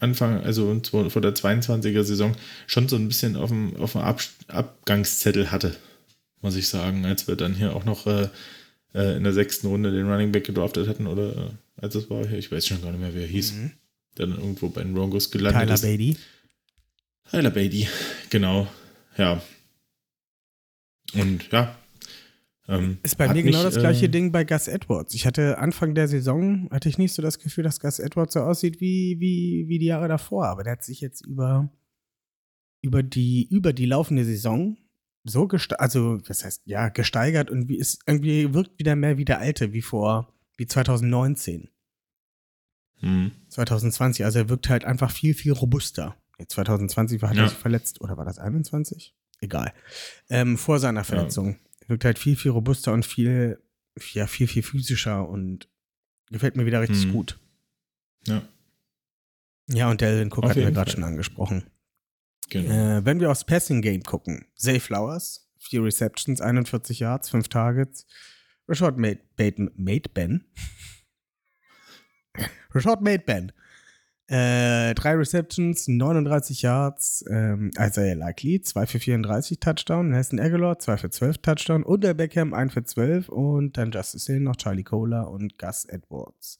Anfang, 0.00 0.42
also 0.42 0.80
vor 0.82 1.22
der 1.22 1.34
22er 1.34 2.02
Saison, 2.02 2.34
schon 2.66 2.88
so 2.88 2.96
ein 2.96 3.06
bisschen 3.08 3.36
auf 3.36 3.50
dem, 3.50 3.76
auf 3.76 3.92
dem 3.92 4.00
Ab 4.00 4.20
Abgangszettel 4.48 5.50
hatte, 5.50 5.76
muss 6.40 6.56
ich 6.56 6.68
sagen, 6.68 7.04
als 7.04 7.28
wir 7.28 7.36
dann 7.36 7.54
hier 7.54 7.76
auch 7.76 7.84
noch 7.84 8.06
äh, 8.06 8.28
äh, 8.94 9.16
in 9.16 9.24
der 9.24 9.32
sechsten 9.32 9.66
Runde 9.68 9.92
den 9.92 10.10
Running 10.10 10.32
Back 10.32 10.44
gedraftet 10.46 10.88
hatten 10.88 11.06
oder 11.06 11.36
äh, 11.36 11.50
als 11.76 11.94
es 11.94 12.10
war, 12.10 12.28
ich 12.30 12.50
weiß 12.50 12.66
schon 12.66 12.82
gar 12.82 12.90
nicht 12.92 13.00
mehr, 13.00 13.14
wie 13.14 13.20
er 13.20 13.26
hieß, 13.26 13.52
Mhm. 13.52 13.70
der 14.18 14.26
dann 14.26 14.38
irgendwo 14.38 14.68
bei 14.70 14.82
den 14.82 14.94
Broncos 14.94 15.30
gelandet 15.30 15.62
Tyler 15.62 15.74
ist. 15.74 15.82
Beatty. 15.82 16.16
Tyler 17.30 17.50
Beatty, 17.50 17.88
genau, 18.30 18.66
ja. 19.16 19.40
Und 21.14 21.50
ja. 21.52 21.76
Ähm, 22.70 22.98
Ist 23.02 23.16
bei 23.18 23.26
mir 23.32 23.42
genau 23.42 23.58
mich, 23.58 23.74
das 23.74 23.78
gleiche 23.78 24.06
äh, 24.06 24.08
Ding 24.08 24.30
bei 24.32 24.44
Gus 24.44 24.68
Edwards. 24.68 25.12
Ich 25.14 25.26
hatte 25.26 25.58
Anfang 25.58 25.94
der 25.94 26.06
Saison, 26.08 26.68
hatte 26.70 26.88
ich 26.88 26.98
nicht 26.98 27.12
so 27.12 27.20
das 27.20 27.38
Gefühl, 27.40 27.64
dass 27.64 27.80
Gus 27.80 27.98
Edwards 27.98 28.34
so 28.34 28.40
aussieht 28.40 28.80
wie, 28.80 29.16
wie, 29.18 29.64
wie 29.68 29.78
die 29.80 29.86
Jahre 29.86 30.06
davor. 30.08 30.46
Aber 30.46 30.62
der 30.62 30.72
hat 30.74 30.84
sich 30.84 31.00
jetzt 31.00 31.26
über, 31.26 31.68
über, 32.80 33.02
die, 33.02 33.48
über 33.50 33.72
die 33.72 33.86
laufende 33.86 34.24
Saison 34.24 34.76
so 35.24 35.48
gesteigert, 35.48 35.80
also 35.80 36.16
das 36.18 36.44
heißt, 36.44 36.62
ja, 36.64 36.88
gesteigert 36.88 37.50
und 37.50 37.68
wie 37.68 37.76
ist, 37.76 38.02
irgendwie 38.06 38.54
wirkt 38.54 38.78
wieder 38.78 38.96
mehr 38.96 39.18
wie 39.18 39.24
der 39.26 39.38
Alte, 39.40 39.72
wie 39.72 39.82
vor, 39.82 40.32
wie 40.56 40.66
2019, 40.66 41.68
Hm. 43.00 43.32
2020. 43.48 44.24
Also 44.24 44.40
er 44.40 44.48
wirkt 44.48 44.68
halt 44.68 44.84
einfach 44.84 45.10
viel, 45.10 45.34
viel 45.34 45.52
robuster. 45.52 46.16
Jetzt 46.38 46.52
2020 46.52 47.20
war 47.22 47.30
hat 47.30 47.36
er 47.36 47.44
Ja. 47.44 47.48
sich 47.48 47.58
verletzt, 47.58 48.00
oder 48.00 48.16
war 48.16 48.24
das 48.24 48.38
21? 48.38 49.14
Egal. 49.40 49.72
Ähm, 50.28 50.58
vor 50.58 50.78
seiner 50.78 51.02
Verletzung. 51.04 51.56
Wirkt 51.90 52.04
halt 52.04 52.18
viel, 52.20 52.36
viel 52.36 52.52
robuster 52.52 52.92
und 52.92 53.04
viel, 53.04 53.60
ja, 54.12 54.28
viel, 54.28 54.46
viel 54.46 54.62
physischer 54.62 55.28
und 55.28 55.68
gefällt 56.30 56.54
mir 56.56 56.64
wieder 56.64 56.80
richtig 56.80 57.06
Mhm. 57.06 57.12
gut. 57.12 57.38
Ja, 58.26 58.42
Ja, 59.66 59.90
und 59.90 60.00
Delvin 60.00 60.28
Cook 60.32 60.44
hatten 60.44 60.60
wir 60.60 60.70
gerade 60.70 60.90
schon 60.92 61.02
angesprochen. 61.04 61.64
genau. 62.48 62.70
Äh, 62.98 63.04
wenn 63.04 63.18
wir 63.20 63.30
aufs 63.30 63.44
Passing 63.44 63.82
Game 63.82 64.02
gucken, 64.04 64.46
Zay 64.54 64.78
Flowers, 64.80 65.50
vier 65.58 65.82
Receptions, 65.84 66.40
41 66.40 67.00
Yards, 67.00 67.28
fünf 67.28 67.48
Targets. 67.48 68.06
Rashad 68.68 68.96
Made, 68.98 69.20
Made, 69.36 69.70
Made 69.74 70.08
Ben. 70.14 70.44
Rashad 72.72 73.02
Made 73.02 73.24
Ben. 73.24 73.50
Äh, 74.30 74.94
drei 74.94 75.16
Receptions, 75.16 75.88
39 75.88 76.62
Yards. 76.62 77.24
Ähm, 77.28 77.70
Isaiah 77.78 78.14
Likely, 78.14 78.60
2 78.60 78.86
für 78.86 79.00
34 79.00 79.58
Touchdown. 79.58 80.10
Nelson 80.10 80.38
Aguilar, 80.38 80.78
2 80.78 80.96
für 80.98 81.10
12 81.10 81.38
Touchdown. 81.38 81.82
Und 81.82 82.04
der 82.04 82.14
Beckham, 82.14 82.54
1 82.54 82.72
für 82.72 82.84
12. 82.84 83.28
Und 83.28 83.76
dann 83.76 83.90
Justice 83.90 84.32
Hill 84.32 84.40
noch, 84.40 84.56
Charlie 84.56 84.84
Cola 84.84 85.22
und 85.22 85.58
Gus 85.58 85.84
Edwards. 85.84 86.58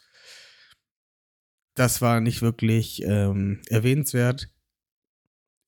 Das 1.75 2.03
war 2.03 2.21
nicht 2.21 2.43
wirklich 2.43 3.03
ähm, 3.05 3.61
erwähnenswert 3.69 4.51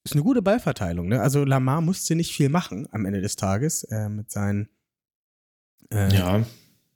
ist 0.05 0.15
eine 0.15 0.23
gute 0.23 0.43
Ballverteilung. 0.43 1.09
Ne? 1.09 1.21
Also 1.21 1.45
Lamar 1.45 1.81
musste 1.81 2.15
nicht 2.15 2.35
viel 2.35 2.49
machen 2.49 2.89
am 2.91 3.07
Ende 3.07 3.21
des 3.21 3.37
Tages 3.37 3.85
äh, 3.85 4.09
mit 4.09 4.31
seinen 4.31 4.69
äh, 5.93 6.13
ja, 6.15 6.45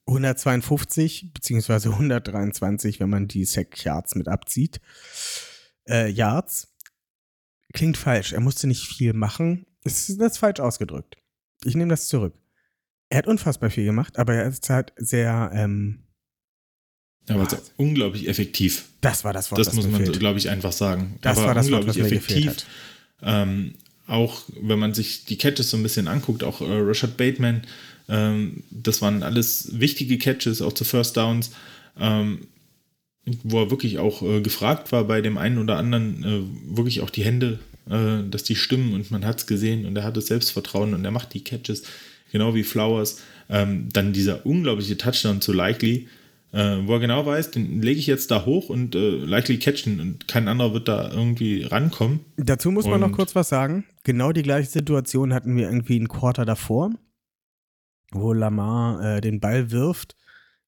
152 0.07 1.33
beziehungsweise 1.35 1.91
123, 1.91 3.01
wenn 3.01 3.11
man 3.11 3.29
die 3.29 3.45
Sack 3.45 3.85
Yards 3.85 4.15
mit 4.15 4.29
abzieht. 4.29 4.81
Äh, 5.89 6.11
Yards 6.11 6.75
klingt 7.73 7.97
falsch. 7.97 8.33
Er 8.33 8.41
musste 8.41 8.67
nicht 8.67 8.87
viel 8.87 9.13
machen. 9.13 9.67
Das 9.83 10.09
ist, 10.09 10.21
das 10.21 10.39
falsch 10.39 10.61
ausgedrückt. 10.61 11.17
Ich 11.65 11.75
nehme 11.75 11.91
das 11.91 12.09
zurück. 12.09 12.35
Er 13.09 13.19
hat 13.19 13.27
unfassbar 13.27 13.71
viel 13.71 13.85
gemacht, 13.85 14.19
aber 14.19 14.35
er 14.35 14.49
ist 14.49 14.69
halt 14.71 14.93
sehr. 14.97 15.51
Ähm, 15.53 16.03
aber 17.29 17.49
so 17.51 17.57
unglaublich 17.77 18.29
effektiv. 18.29 18.85
das 19.01 19.25
war 19.25 19.33
das 19.33 19.51
Wort, 19.51 19.59
Das 19.59 19.73
muss 19.73 19.87
mir 19.87 19.99
man, 19.99 20.13
glaube 20.13 20.39
ich, 20.39 20.49
einfach 20.49 20.73
sagen. 20.73 21.19
Das 21.23 21.39
aber 21.39 21.49
war 21.49 21.55
das 21.55 21.71
Wort, 21.73 21.87
was 21.87 21.97
unglaublich 21.97 22.21
mir 22.21 22.27
gefehlt 22.27 22.49
hat. 22.49 22.67
Ähm, 23.23 23.75
auch 24.07 24.43
wenn 24.61 24.79
man 24.79 24.95
sich 24.95 25.25
die 25.25 25.37
Catches 25.37 25.71
so 25.71 25.77
ein 25.77 25.83
bisschen 25.83 26.07
anguckt, 26.07 26.45
auch 26.45 26.61
äh, 26.61 26.67
Rashad 26.69 27.17
Bateman, 27.17 27.63
ähm, 28.09 28.63
das 28.71 29.03
waren 29.03 29.23
alles 29.23 29.81
wichtige 29.81 30.19
Catches, 30.19 30.63
auch 30.63 30.73
zu 30.73 30.85
First 30.85 31.17
Downs, 31.17 31.51
ähm, 31.99 32.47
wo 33.43 33.63
er 33.63 33.71
wirklich 33.71 33.99
auch 33.99 34.23
äh, 34.23 34.41
gefragt 34.41 34.93
war 34.93 35.05
bei 35.05 35.21
dem 35.21 35.39
einen 35.39 35.59
oder 35.59 35.77
anderen, 35.77 36.25
äh, 36.25 36.77
wirklich 36.77 37.01
auch 37.01 37.11
die 37.11 37.25
Hände, 37.25 37.59
äh, 37.91 38.29
dass 38.31 38.45
die 38.45 38.57
stimmen 38.57 38.95
und 38.95 39.11
man 39.11 39.25
hat 39.25 39.41
es 39.41 39.47
gesehen 39.47 39.87
und 39.87 39.97
er 39.97 40.05
hat 40.05 40.17
das 40.17 40.27
Selbstvertrauen 40.27 40.95
und 40.95 41.05
er 41.05 41.11
macht 41.11 41.35
die 41.35 41.43
Catches, 41.43 41.83
genau 42.31 42.55
wie 42.55 42.63
Flowers. 42.63 43.21
Ähm, 43.49 43.89
dann 43.93 44.13
dieser 44.13 44.45
unglaubliche 44.45 44.97
Touchdown 44.97 45.41
zu 45.41 45.53
Likely, 45.53 46.09
äh, 46.53 46.79
wo 46.85 46.95
er 46.95 47.01
genau 47.01 47.27
weiß, 47.27 47.51
den 47.51 47.83
lege 47.83 48.01
ich 48.01 48.07
jetzt 48.07 48.31
da 48.31 48.45
hoch 48.45 48.71
und 48.71 48.95
äh, 48.95 49.11
Likely 49.11 49.59
catchen 49.59 50.01
und 50.01 50.27
kein 50.27 50.49
anderer 50.49 50.73
wird 50.73 50.89
da 50.89 51.11
irgendwie 51.13 51.63
rankommen. 51.63 52.21
Dazu 52.37 52.71
muss 52.71 52.87
man 52.87 53.01
noch 53.01 53.13
kurz 53.13 53.35
was 53.35 53.49
sagen. 53.49 53.85
Genau 54.05 54.33
die 54.33 54.43
gleiche 54.43 54.71
Situation 54.71 55.35
hatten 55.35 55.57
wir 55.57 55.67
irgendwie 55.67 55.99
ein 55.99 56.09
Quarter 56.09 56.45
davor, 56.45 56.93
wo 58.21 58.33
Lamar 58.33 59.17
äh, 59.17 59.21
den 59.21 59.41
Ball 59.41 59.71
wirft, 59.71 60.17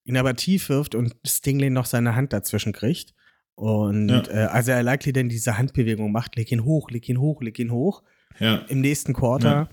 ihn 0.03 0.17
aber 0.17 0.35
tief 0.35 0.69
wirft 0.69 0.95
und 0.95 1.15
Stingley 1.25 1.69
noch 1.69 1.85
seine 1.85 2.15
Hand 2.15 2.33
dazwischen 2.33 2.73
kriegt. 2.73 3.13
Und 3.55 4.09
Ja. 4.09 4.23
äh, 4.29 4.45
also 4.47 4.71
er 4.71 4.83
likely 4.83 5.11
dann 5.13 5.29
diese 5.29 5.57
Handbewegung 5.57 6.11
macht, 6.11 6.35
leg 6.37 6.51
ihn 6.51 6.63
hoch, 6.63 6.89
leg 6.91 7.07
ihn 7.09 7.19
hoch, 7.19 7.41
leg 7.41 7.59
ihn 7.59 7.71
hoch. 7.71 8.03
Ja, 8.39 8.57
Im 8.69 8.81
nächsten 8.81 9.13
Quarter 9.13 9.69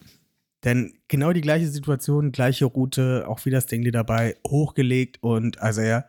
Denn 0.65 0.95
genau 1.07 1.33
die 1.33 1.43
gleiche 1.43 1.69
Situation, 1.69 2.33
gleiche 2.33 2.65
Route, 2.65 3.27
auch 3.29 3.45
wieder 3.45 3.61
Ding 3.61 3.89
dabei, 3.93 4.37
hochgelegt 4.49 5.23
und 5.23 5.61
also 5.61 5.81
er, 5.83 6.09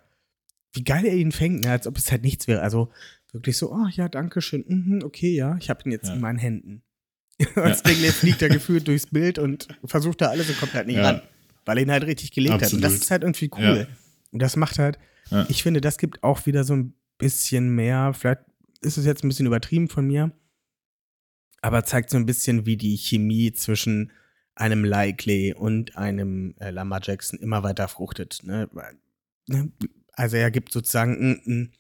wie 0.74 0.84
geil 0.84 1.06
er 1.06 1.14
ihn 1.16 1.32
fängt, 1.32 1.64
ne, 1.64 1.72
als 1.72 1.86
ob 1.86 1.98
es 1.98 2.12
halt 2.12 2.24
nichts 2.24 2.48
wäre. 2.48 2.62
Also 2.62 2.90
wirklich 3.32 3.58
so, 3.58 3.72
oh 3.72 3.88
ja, 3.92 4.10
danke 4.10 4.42
schön, 4.42 4.64
mhm, 4.68 5.04
okay, 5.04 5.36
ja, 5.36 5.58
ich 5.60 5.70
habe 5.70 5.82
ihn 5.86 5.92
jetzt 5.92 6.08
Ja. 6.08 6.16
in 6.16 6.22
meinen 6.22 6.40
Händen. 6.40 6.82
und 7.56 7.68
jetzt 7.68 8.18
fliegt 8.18 8.42
er 8.42 8.50
gefühlt 8.58 8.88
durchs 8.88 9.06
Bild 9.06 9.38
und 9.38 9.68
versucht 9.86 10.22
da 10.22 10.30
alles 10.30 10.50
und 10.50 10.58
kommt 10.60 10.74
halt 10.74 10.88
nicht 10.88 10.96
Ja. 10.98 11.04
ran, 11.04 11.22
weil 11.68 11.78
er 11.78 11.84
ihn 11.84 11.92
halt 11.92 12.04
richtig 12.06 12.32
gelegt 12.32 12.54
hat. 12.56 12.74
Und 12.74 12.82
das 12.82 12.94
Absolut. 12.94 13.02
ist 13.04 13.12
halt 13.12 13.22
irgendwie 13.24 13.50
cool. 13.58 13.78
Ja. 13.90 13.98
Und 14.32 14.42
das 14.42 14.56
macht 14.56 14.80
halt, 14.80 14.98
Ja. 15.30 15.46
ich 15.50 15.62
finde, 15.64 15.82
das 15.82 15.98
gibt 15.98 16.24
auch 16.24 16.46
wieder 16.46 16.64
so 16.64 16.76
ein 16.76 16.94
bisschen 17.18 17.70
mehr, 17.76 18.14
vielleicht 18.14 18.42
ist 18.82 18.98
es 18.98 19.06
jetzt 19.06 19.24
ein 19.24 19.28
bisschen 19.28 19.46
übertrieben 19.48 19.90
von 19.90 20.06
mir, 20.08 20.32
aber 21.62 21.84
zeigt 21.84 22.10
so 22.10 22.18
ein 22.18 22.26
bisschen, 22.26 22.66
wie 22.66 22.78
die 22.78 22.96
Chemie 22.98 23.52
zwischen 23.52 24.12
einem 24.56 24.84
Likely 24.86 25.54
und 25.54 25.98
einem 25.98 26.56
äh, 26.60 26.70
Lamar 26.72 27.02
Jackson 27.04 27.40
immer 27.40 27.64
weiter 27.64 27.88
fruchtet. 27.88 28.40
Ne? 28.44 28.70
Ne? 29.48 29.72
Also 30.14 30.38
er 30.38 30.50
gibt 30.52 30.72
sozusagen 30.72 31.16
einen, 31.46 31.72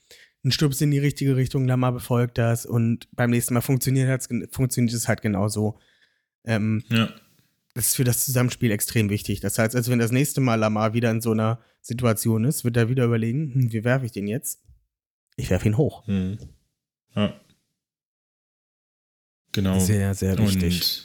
einen 0.43 0.51
Stups 0.51 0.81
in 0.81 0.91
die 0.91 0.99
richtige 0.99 1.35
Richtung, 1.35 1.67
Lamar 1.67 1.91
befolgt 1.91 2.37
das 2.37 2.65
und 2.65 3.07
beim 3.15 3.29
nächsten 3.31 3.53
Mal 3.53 3.61
funktioniert, 3.61 4.27
funktioniert 4.51 4.93
es 4.95 5.07
halt 5.07 5.21
genauso. 5.21 5.79
Ähm, 6.45 6.83
Ja. 6.89 7.09
Das 7.77 7.89
ist 7.89 7.95
für 7.95 8.03
das 8.03 8.25
Zusammenspiel 8.25 8.71
extrem 8.71 9.11
wichtig. 9.11 9.39
Das 9.39 9.59
heißt, 9.59 9.75
als 9.75 9.87
wenn 9.87 9.99
das 9.99 10.11
nächste 10.11 10.41
Mal 10.41 10.55
Lamar 10.55 10.95
wieder 10.95 11.11
in 11.11 11.21
so 11.21 11.31
einer 11.31 11.59
Situation 11.79 12.43
ist, 12.43 12.63
wird 12.65 12.75
er 12.75 12.89
wieder 12.89 13.05
überlegen, 13.05 13.53
hm, 13.53 13.71
wie 13.71 13.83
werfe 13.83 14.07
ich 14.07 14.11
den 14.11 14.27
jetzt? 14.27 14.63
Ich 15.35 15.51
werfe 15.51 15.67
ihn 15.67 15.77
hoch. 15.77 16.07
Hm. 16.07 16.39
Ja. 17.15 17.39
Genau. 19.51 19.79
Sehr, 19.79 20.15
sehr 20.15 20.39
wichtig. 20.39 21.03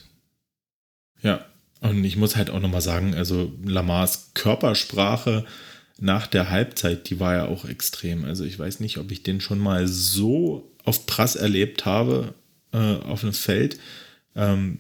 Und, 1.17 1.25
ja, 1.25 1.47
und 1.81 2.03
ich 2.05 2.17
muss 2.17 2.37
halt 2.37 2.49
auch 2.49 2.61
nochmal 2.61 2.81
sagen, 2.81 3.15
also 3.15 3.53
Lamars 3.63 4.31
Körpersprache 4.33 5.45
nach 5.99 6.27
der 6.27 6.49
Halbzeit, 6.49 7.11
die 7.11 7.21
war 7.21 7.35
ja 7.35 7.45
auch 7.49 7.67
extrem. 7.67 8.25
Also 8.25 8.45
ich 8.45 8.59
weiß 8.59 8.81
nicht, 8.81 8.97
ob 8.97 9.11
ich 9.13 9.23
den 9.23 9.43
schon 9.43 9.59
mal 9.59 9.87
so 9.87 10.73
auf 10.85 11.05
Prass 11.05 11.37
erlebt 11.37 11.85
habe 11.85 12.33
äh, 12.73 12.79
auf 12.79 13.23
einem 13.23 13.35
Feld, 13.35 13.79
ähm, 14.35 14.79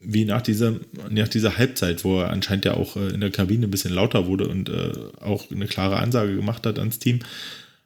wie 0.00 0.24
nach 0.24 0.42
dieser, 0.42 0.74
nach 1.10 1.28
dieser 1.28 1.56
Halbzeit, 1.56 2.04
wo 2.04 2.20
er 2.20 2.30
anscheinend 2.30 2.64
ja 2.64 2.74
auch 2.74 2.96
äh, 2.96 3.08
in 3.08 3.20
der 3.20 3.30
Kabine 3.30 3.66
ein 3.66 3.70
bisschen 3.70 3.94
lauter 3.94 4.26
wurde 4.26 4.48
und 4.48 4.68
äh, 4.68 4.92
auch 5.20 5.50
eine 5.50 5.66
klare 5.66 5.96
Ansage 5.96 6.36
gemacht 6.36 6.66
hat 6.66 6.78
ans 6.78 6.98
Team. 6.98 7.20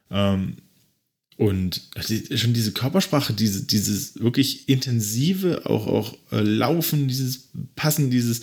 Ähm, 0.09 0.57
und 1.37 1.81
schon 2.35 2.53
diese 2.53 2.71
Körpersprache, 2.71 3.33
diese, 3.33 3.65
dieses 3.65 4.19
wirklich 4.21 4.69
intensive, 4.69 5.65
auch, 5.65 5.87
auch 5.87 6.17
äh, 6.31 6.41
Laufen, 6.41 7.07
dieses 7.07 7.49
Passen, 7.75 8.11
dieses 8.11 8.41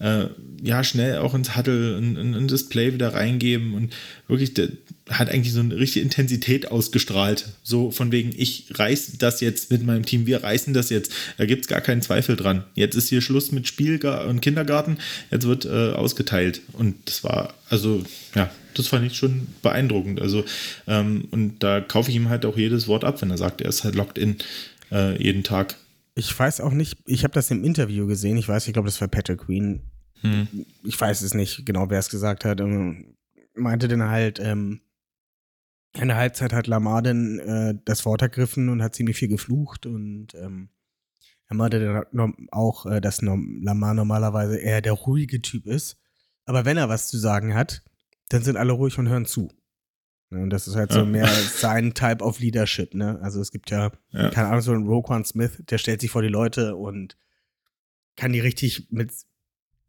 äh, 0.00 0.26
ja 0.62 0.82
schnell 0.82 1.18
auch 1.18 1.34
ins 1.34 1.56
Huddle 1.56 1.96
und 1.96 2.16
in, 2.16 2.34
in 2.34 2.48
das 2.48 2.68
Play 2.68 2.92
wieder 2.92 3.14
reingeben 3.14 3.74
und 3.74 3.94
wirklich, 4.28 4.54
der 4.54 4.68
hat 5.08 5.30
eigentlich 5.30 5.52
so 5.52 5.60
eine 5.60 5.76
richtige 5.76 6.04
Intensität 6.04 6.70
ausgestrahlt. 6.70 7.48
So 7.62 7.90
von 7.90 8.12
wegen, 8.12 8.32
ich 8.36 8.66
reiß 8.74 9.18
das 9.18 9.40
jetzt 9.40 9.70
mit 9.70 9.84
meinem 9.84 10.04
Team, 10.04 10.26
wir 10.26 10.42
reißen 10.42 10.74
das 10.74 10.90
jetzt. 10.90 11.12
Da 11.36 11.46
gibt 11.46 11.62
es 11.62 11.68
gar 11.68 11.80
keinen 11.80 12.02
Zweifel 12.02 12.36
dran. 12.36 12.64
Jetzt 12.74 12.96
ist 12.96 13.08
hier 13.08 13.20
Schluss 13.20 13.52
mit 13.52 13.66
Spiel 13.66 14.04
und 14.04 14.40
Kindergarten, 14.40 14.98
jetzt 15.30 15.46
wird 15.46 15.64
äh, 15.64 15.92
ausgeteilt. 15.92 16.60
Und 16.72 16.96
das 17.06 17.24
war, 17.24 17.54
also, 17.68 18.04
ja, 18.34 18.50
das 18.74 18.86
fand 18.86 19.06
ich 19.06 19.16
schon 19.16 19.48
beeindruckend. 19.62 20.20
Also, 20.20 20.44
ähm, 20.86 21.26
und 21.30 21.62
da 21.62 21.80
kaufe 21.80 22.10
ich 22.10 22.16
ihm 22.16 22.28
halt 22.28 22.46
auch 22.46 22.56
jedes 22.56 22.88
Wort 22.88 23.04
ab, 23.04 23.20
wenn 23.20 23.30
er 23.30 23.38
sagt, 23.38 23.60
er 23.60 23.68
ist 23.68 23.84
halt 23.84 23.94
locked 23.94 24.18
in 24.18 24.36
äh, 24.92 25.20
jeden 25.22 25.42
Tag. 25.42 25.76
Ich 26.14 26.38
weiß 26.38 26.60
auch 26.60 26.72
nicht, 26.72 26.98
ich 27.06 27.24
habe 27.24 27.34
das 27.34 27.50
im 27.50 27.64
Interview 27.64 28.06
gesehen, 28.06 28.36
ich 28.36 28.48
weiß, 28.48 28.66
ich 28.66 28.72
glaube, 28.72 28.86
das 28.88 29.00
war 29.00 29.08
Patrick 29.08 29.40
Queen. 29.40 29.80
Hm. 30.22 30.48
Ich 30.84 31.00
weiß 31.00 31.22
es 31.22 31.34
nicht 31.34 31.64
genau, 31.66 31.90
wer 31.90 31.98
es 31.98 32.10
gesagt 32.10 32.44
hat. 32.44 32.60
Ähm, 32.60 33.16
meinte 33.54 33.88
dann 33.88 34.02
halt, 34.08 34.38
ähm, 34.40 34.80
in 35.94 36.08
der 36.08 36.16
Halbzeit 36.16 36.52
hat 36.52 36.66
Lamar 36.66 37.02
dann 37.02 37.38
äh, 37.40 37.74
das 37.84 38.04
Wort 38.06 38.22
ergriffen 38.22 38.68
und 38.68 38.82
hat 38.82 38.94
ziemlich 38.94 39.16
viel 39.16 39.28
geflucht 39.28 39.86
und 39.86 40.28
ähm, 40.34 40.68
er 41.48 41.56
meinte 41.56 41.80
dann 42.12 42.36
auch, 42.52 42.86
äh, 42.86 43.00
dass 43.00 43.22
Lamar 43.22 43.94
normalerweise 43.94 44.56
eher 44.56 44.82
der 44.82 44.92
ruhige 44.92 45.42
Typ 45.42 45.66
ist. 45.66 45.98
Aber 46.44 46.64
wenn 46.64 46.76
er 46.76 46.88
was 46.88 47.08
zu 47.08 47.18
sagen 47.18 47.54
hat, 47.54 47.82
dann 48.28 48.42
sind 48.44 48.56
alle 48.56 48.72
ruhig 48.72 48.96
und 48.98 49.08
hören 49.08 49.26
zu. 49.26 49.50
Ne, 50.30 50.42
Und 50.44 50.50
das 50.50 50.68
ist 50.68 50.76
halt 50.76 50.92
so 50.92 51.00
Ja. 51.00 51.04
mehr 51.06 51.26
sein 51.56 51.92
Type 51.92 52.22
of 52.24 52.38
Leadership, 52.38 52.94
ne? 52.94 53.18
Also 53.20 53.40
es 53.40 53.50
gibt 53.50 53.70
ja 53.70 53.90
Ja. 54.12 54.30
keine 54.30 54.46
Ahnung, 54.48 54.60
so 54.60 54.72
ein 54.72 54.86
Roquan 54.86 55.24
Smith, 55.24 55.60
der 55.68 55.78
stellt 55.78 56.00
sich 56.00 56.10
vor 56.10 56.22
die 56.22 56.28
Leute 56.28 56.76
und 56.76 57.16
kann 58.16 58.32
die 58.32 58.40
richtig 58.40 58.86
mit 58.92 59.10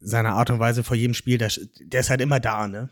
seiner 0.02 0.34
Art 0.34 0.50
und 0.50 0.60
Weise 0.60 0.84
vor 0.84 0.98
jedem 0.98 1.14
Spiel, 1.14 1.38
der, 1.38 1.52
der 1.80 2.00
ist 2.02 2.10
halt 2.10 2.22
immer 2.22 2.40
da, 2.40 2.68
ne? 2.68 2.90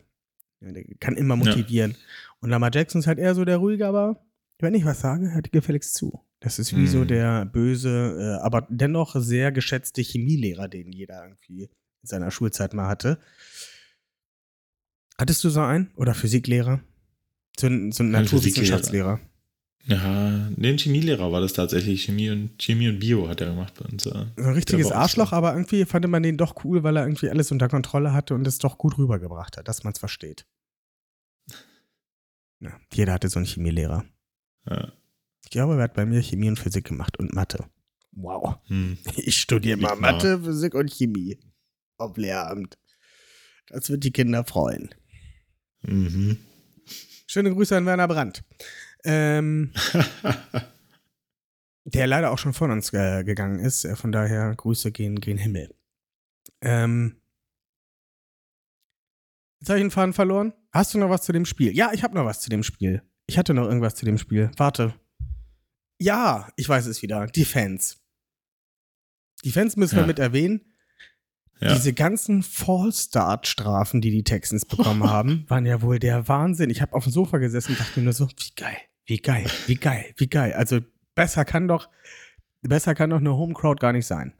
Ja, 0.61 0.71
Der 0.71 0.83
kann 0.99 1.15
immer 1.17 1.35
Ja. 1.35 1.43
motivieren. 1.45 1.95
Und 2.39 2.49
Lamar 2.49 2.71
Jackson 2.73 2.99
ist 2.99 3.07
halt 3.07 3.19
eher 3.19 3.35
so 3.35 3.43
der 3.45 3.57
ruhige, 3.57 3.87
aber 3.87 4.23
wenn 4.59 4.73
ich 4.75 4.85
was 4.85 5.01
sage, 5.01 5.33
hört 5.33 5.51
gefälligst 5.51 5.95
zu. 5.95 6.23
Das 6.41 6.59
ist 6.59 6.73
wie 6.73 6.81
Mhm. 6.81 6.87
so 6.87 7.05
der 7.05 7.45
böse, 7.45 8.37
äh, 8.39 8.43
aber 8.45 8.65
dennoch 8.69 9.15
sehr 9.19 9.51
geschätzte 9.51 10.01
Chemielehrer, 10.01 10.67
den 10.69 10.91
jeder 10.91 11.23
irgendwie 11.23 11.63
in 11.63 12.07
seiner 12.07 12.31
Schulzeit 12.31 12.73
mal 12.73 12.87
hatte. 12.87 13.19
Hattest 15.17 15.43
du 15.43 15.49
so 15.49 15.61
einen? 15.61 15.91
Oder 15.95 16.13
Physiklehrer? 16.13 16.81
So 17.59 17.67
so 17.67 17.67
ein 17.67 17.91
Ein 17.91 18.11
Naturwissenschaftslehrer. 18.11 19.19
Ja, 19.85 20.49
ein 20.57 20.77
Chemielehrer 20.77 21.31
war 21.31 21.41
das 21.41 21.53
tatsächlich. 21.53 22.03
Chemie 22.03 22.29
und, 22.29 22.61
Chemie 22.61 22.89
und 22.89 22.99
Bio 22.99 23.27
hat 23.27 23.41
er 23.41 23.47
gemacht 23.47 23.73
bei 23.79 23.85
uns. 23.89 24.05
Ja. 24.05 24.27
So 24.35 24.43
ein 24.43 24.53
richtiges 24.53 24.91
Arschloch, 24.91 25.31
aber 25.31 25.53
irgendwie 25.53 25.85
fand 25.85 26.07
man 26.07 26.21
den 26.21 26.37
doch 26.37 26.63
cool, 26.63 26.83
weil 26.83 26.97
er 26.97 27.03
irgendwie 27.03 27.29
alles 27.29 27.51
unter 27.51 27.69
Kontrolle 27.69 28.13
hatte 28.13 28.35
und 28.35 28.45
es 28.45 28.59
doch 28.59 28.77
gut 28.77 28.97
rübergebracht 28.97 29.57
hat, 29.57 29.67
dass 29.67 29.83
man 29.83 29.93
es 29.93 29.99
versteht. 29.99 30.45
Ja, 32.59 32.77
jeder 32.93 33.13
hatte 33.13 33.29
so 33.29 33.39
einen 33.39 33.45
Chemielehrer. 33.45 34.05
Ja. 34.69 34.91
Ich 35.43 35.49
glaube, 35.49 35.75
er 35.75 35.83
hat 35.83 35.93
bei 35.93 36.05
mir 36.05 36.21
Chemie 36.21 36.49
und 36.49 36.59
Physik 36.59 36.85
gemacht 36.85 37.17
und 37.17 37.33
Mathe. 37.33 37.65
Wow. 38.11 38.57
Hm. 38.67 38.97
Ich 39.15 39.39
studiere 39.39 39.77
mal. 39.77 39.95
Mathe, 39.95 40.43
Physik 40.43 40.75
und 40.75 40.91
Chemie. 40.91 41.39
Auf 41.97 42.17
Lehramt. 42.17 42.77
Das 43.67 43.89
wird 43.89 44.03
die 44.03 44.11
Kinder 44.11 44.43
freuen. 44.43 44.93
Mhm. 45.81 46.37
Schöne 47.27 47.53
Grüße 47.53 47.77
an 47.77 47.85
Werner 47.85 48.07
Brandt. 48.07 48.43
Ähm, 49.05 49.71
der 51.85 52.07
leider 52.07 52.31
auch 52.31 52.37
schon 52.37 52.53
von 52.53 52.71
uns 52.71 52.93
äh, 52.93 53.23
gegangen 53.23 53.59
ist. 53.59 53.85
Äh, 53.85 53.95
Von 53.95 54.11
daher 54.11 54.53
Grüße 54.55 54.91
gehen, 54.91 55.19
gehen 55.19 55.37
Himmel. 55.37 55.73
Ähm, 56.61 57.15
jetzt 59.59 59.69
habe 59.69 59.79
ich 59.79 59.83
den 59.85 59.91
Faden 59.91 60.13
verloren. 60.13 60.53
Hast 60.71 60.93
du 60.93 60.97
noch 60.99 61.09
was 61.09 61.23
zu 61.23 61.31
dem 61.31 61.45
Spiel? 61.45 61.75
Ja, 61.75 61.91
ich 61.93 62.03
habe 62.03 62.13
noch 62.15 62.25
was 62.25 62.41
zu 62.41 62.49
dem 62.49 62.63
Spiel. 62.63 63.01
Ich 63.27 63.37
hatte 63.37 63.53
noch 63.53 63.65
irgendwas 63.65 63.95
zu 63.95 64.05
dem 64.05 64.17
Spiel. 64.17 64.51
Warte. 64.57 64.93
Ja, 65.99 66.49
ich 66.55 66.67
weiß 66.67 66.85
es 66.87 67.01
wieder. 67.01 67.27
Die 67.27 67.45
Fans. 67.45 68.01
Die 69.43 69.51
Fans 69.51 69.75
müssen 69.77 69.95
wir 69.95 70.01
Ja. 70.01 70.07
mit 70.07 70.19
erwähnen. 70.19 70.61
ja. 71.61 71.73
Diese 71.73 71.93
ganzen 71.93 72.43
Fall-Start-Strafen, 72.43 74.01
die 74.01 74.11
die 74.11 74.23
Texans 74.23 74.65
bekommen 74.65 75.03
haben, 75.09 75.45
waren 75.49 75.65
ja 75.65 75.81
wohl 75.81 75.99
der 75.99 76.27
Wahnsinn. 76.27 76.69
Ich 76.69 76.81
habe 76.81 76.93
auf 76.93 77.03
dem 77.03 77.11
Sofa 77.13 77.37
gesessen 77.37 77.71
und 77.73 77.79
dachte 77.79 77.99
mir 77.99 78.03
nur 78.05 78.13
so, 78.13 78.27
wie 78.27 78.51
geil, 78.55 78.77
wie 79.09 79.17
geil, 79.17 79.49
wie 79.65 79.75
geil, 79.75 80.05
wie 80.17 80.27
geil. 80.27 80.53
Also 80.53 80.79
besser 81.15 81.43
kann 81.43 81.67
doch, 81.67 81.89
besser 82.61 82.93
kann 82.93 83.09
doch 83.09 83.17
eine 83.17 83.35
Home-Crowd 83.35 83.79
gar 83.79 83.91
nicht 83.91 84.05
sein. 84.05 84.33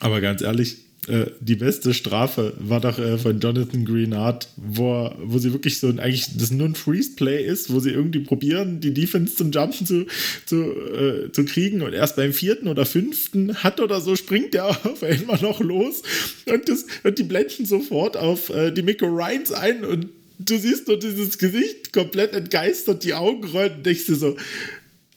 Aber 0.00 0.20
ganz 0.20 0.42
ehrlich, 0.42 0.84
äh, 1.08 1.30
die 1.40 1.56
beste 1.56 1.94
Strafe 1.94 2.52
war 2.58 2.82
doch 2.82 2.98
äh, 2.98 3.16
von 3.16 3.40
Jonathan 3.40 3.86
Greenard, 3.86 4.48
wo, 4.56 5.10
wo 5.22 5.38
sie 5.38 5.54
wirklich 5.54 5.80
so 5.80 5.88
eigentlich 5.88 6.36
das 6.36 6.50
nur 6.50 6.68
ein 6.68 6.74
Freeze-Play 6.74 7.42
ist, 7.42 7.72
wo 7.72 7.80
sie 7.80 7.90
irgendwie 7.90 8.20
probieren, 8.20 8.80
die 8.80 8.92
Defense 8.92 9.34
zum 9.34 9.50
Jumpen 9.50 9.86
zu, 9.86 10.06
zu, 10.44 10.62
äh, 10.62 11.32
zu 11.32 11.46
kriegen 11.46 11.80
und 11.80 11.94
erst 11.94 12.16
beim 12.16 12.34
vierten 12.34 12.68
oder 12.68 12.84
fünften 12.84 13.56
hat 13.64 13.80
oder 13.80 14.02
so 14.02 14.14
springt 14.14 14.52
der 14.52 14.66
auf 14.84 15.02
einmal 15.02 15.40
noch 15.40 15.60
los 15.60 16.02
und, 16.44 16.68
das, 16.68 16.84
und 17.02 17.18
die 17.18 17.24
blenden 17.24 17.64
sofort 17.64 18.18
auf 18.18 18.50
äh, 18.50 18.70
die 18.70 18.82
Miko 18.82 19.06
Ryans 19.06 19.52
ein 19.52 19.86
und 19.86 20.19
du 20.40 20.58
siehst 20.58 20.88
nur 20.88 20.98
dieses 20.98 21.38
Gesicht 21.38 21.92
komplett 21.92 22.32
entgeistert, 22.34 23.04
die 23.04 23.14
Augen 23.14 23.44
rollen 23.44 23.76
und 23.76 23.86
denkst 23.86 24.06
dir 24.06 24.16
so, 24.16 24.36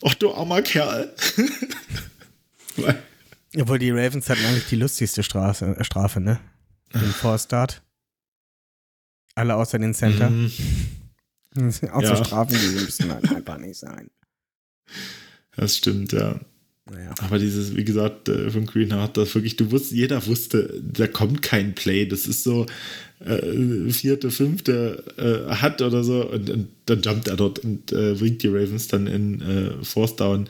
ach 0.03 0.13
du 0.15 0.33
armer 0.33 0.61
Kerl. 0.61 1.13
Obwohl 3.57 3.79
die 3.79 3.91
Ravens 3.91 4.29
hatten 4.29 4.45
eigentlich 4.45 4.67
die 4.67 4.75
lustigste 4.75 5.23
Strafe, 5.23 5.75
äh, 5.77 5.83
Strafe 5.83 6.19
ne? 6.19 6.39
Den 6.93 7.11
Fall-Start. 7.11 7.81
Alle 9.35 9.55
außer 9.55 9.79
den 9.79 9.93
Center. 9.93 10.29
Mhm. 10.29 10.51
So 11.55 11.85
Ja. 11.85 12.15
Strafen, 12.25 12.57
die 12.57 12.81
müssen 12.83 13.13
halt 13.13 13.29
einfach 13.29 13.59
nicht 13.59 13.77
sein. 13.77 14.09
Das 15.55 15.77
stimmt, 15.77 16.11
ja. 16.11 16.39
Naja. 16.85 17.13
Aber 17.21 17.39
dieses, 17.39 17.75
wie 17.75 17.85
gesagt, 17.85 18.27
äh, 18.27 18.51
von 18.51 18.65
Greenhardt, 18.65 19.15
das 19.15 19.33
wirklich, 19.35 19.55
du 19.55 19.71
wusstest, 19.71 19.93
jeder 19.93 20.25
wusste, 20.25 20.81
da 20.83 21.07
kommt 21.07 21.41
kein 21.41 21.75
Play. 21.75 22.05
Das 22.05 22.27
ist 22.27 22.43
so 22.43 22.65
äh, 23.19 23.89
vierte, 23.89 24.31
fünfte 24.31 25.03
äh, 25.17 25.55
hat 25.55 25.81
oder 25.81 26.03
so 26.03 26.29
und, 26.29 26.49
und 26.49 26.67
dann 26.85 27.01
jumpt 27.01 27.29
er 27.29 27.37
dort 27.37 27.59
und 27.59 27.91
äh, 27.93 28.15
bringt 28.15 28.43
die 28.43 28.49
Ravens 28.49 28.89
dann 28.89 29.07
in 29.07 29.41
äh, 29.41 29.83
Force 29.83 30.17
Down. 30.17 30.49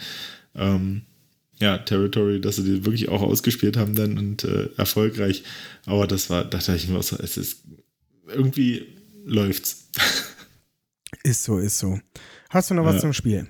Ähm, 0.56 1.04
ja, 1.60 1.78
Territory, 1.78 2.42
dass 2.42 2.56
sie 2.56 2.64
die 2.64 2.86
wirklich 2.86 3.10
auch 3.10 3.22
ausgespielt 3.22 3.78
haben 3.78 3.94
dann 3.94 4.18
und 4.18 4.44
äh, 4.44 4.70
erfolgreich. 4.76 5.44
Aber 5.86 6.08
das 6.08 6.32
war, 6.32 6.44
da 6.44 6.58
dachte 6.58 6.76
ich 6.76 6.90
mir 6.90 6.98
auch 6.98 7.04
so, 7.04 7.16
es 7.18 7.38
ist 7.38 7.60
irgendwie 8.28 8.88
läuft's. 9.26 9.90
Ist 11.24 11.44
so, 11.44 11.60
ist 11.60 11.78
so. 11.78 12.00
Hast 12.50 12.70
du 12.70 12.74
noch 12.74 12.84
was 12.84 13.00
zum 13.00 13.14
Spiel? 13.14 13.48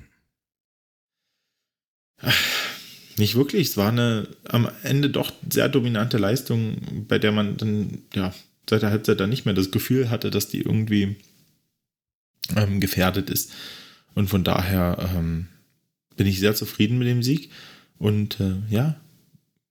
Nicht 3.17 3.35
wirklich. 3.35 3.69
Es 3.69 3.77
war 3.77 3.89
eine 3.89 4.27
am 4.45 4.69
Ende 4.83 5.09
doch 5.09 5.31
sehr 5.49 5.69
dominante 5.69 6.17
Leistung, 6.17 6.77
bei 7.07 7.19
der 7.19 7.31
man 7.31 7.57
dann, 7.57 7.99
ja, 8.13 8.33
seit 8.69 8.81
der 8.81 8.89
Halbzeit 8.91 9.19
dann 9.19 9.29
nicht 9.29 9.45
mehr 9.45 9.53
das 9.53 9.71
Gefühl 9.71 10.09
hatte, 10.09 10.31
dass 10.31 10.47
die 10.47 10.61
irgendwie 10.61 11.17
ähm, 12.55 12.79
gefährdet 12.79 13.29
ist. 13.29 13.51
Und 14.15 14.29
von 14.29 14.43
daher 14.43 15.09
ähm, 15.15 15.47
bin 16.15 16.27
ich 16.27 16.39
sehr 16.39 16.55
zufrieden 16.55 16.97
mit 16.97 17.07
dem 17.07 17.23
Sieg. 17.23 17.51
Und 17.97 18.39
äh, 18.39 18.55
ja, 18.69 18.99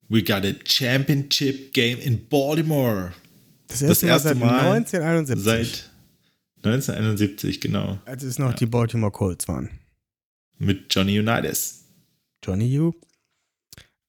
we 0.08 0.22
got 0.22 0.44
a 0.44 0.52
championship 0.64 1.72
game 1.72 1.98
in 1.98 2.26
Baltimore. 2.28 3.12
Das 3.68 3.82
erste, 3.82 4.06
erste 4.06 4.34
Mal 4.34 4.48
seit 4.48 4.62
Mal 4.62 4.72
1971. 4.76 5.44
Seit 5.44 5.90
1971, 6.64 7.60
genau. 7.60 7.98
als 8.04 8.22
es 8.22 8.38
noch 8.38 8.50
Ja. 8.50 8.56
die 8.56 8.66
Baltimore 8.66 9.10
Colts 9.12 9.48
waren. 9.48 9.70
Mit 10.58 10.94
Johnny 10.94 11.18
Unitas. 11.18 11.84
Johnny 12.44 12.78
U. 12.78 12.92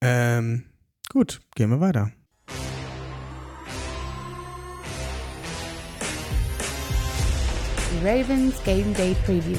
Ähm, 0.05 0.65
gut, 1.09 1.39
gehen 1.55 1.69
wir 1.69 1.79
weiter. 1.79 2.11
Die 7.91 8.05
Ravens 8.07 8.55
Game 8.63 8.93
Day 8.93 9.15
Preview. 9.25 9.57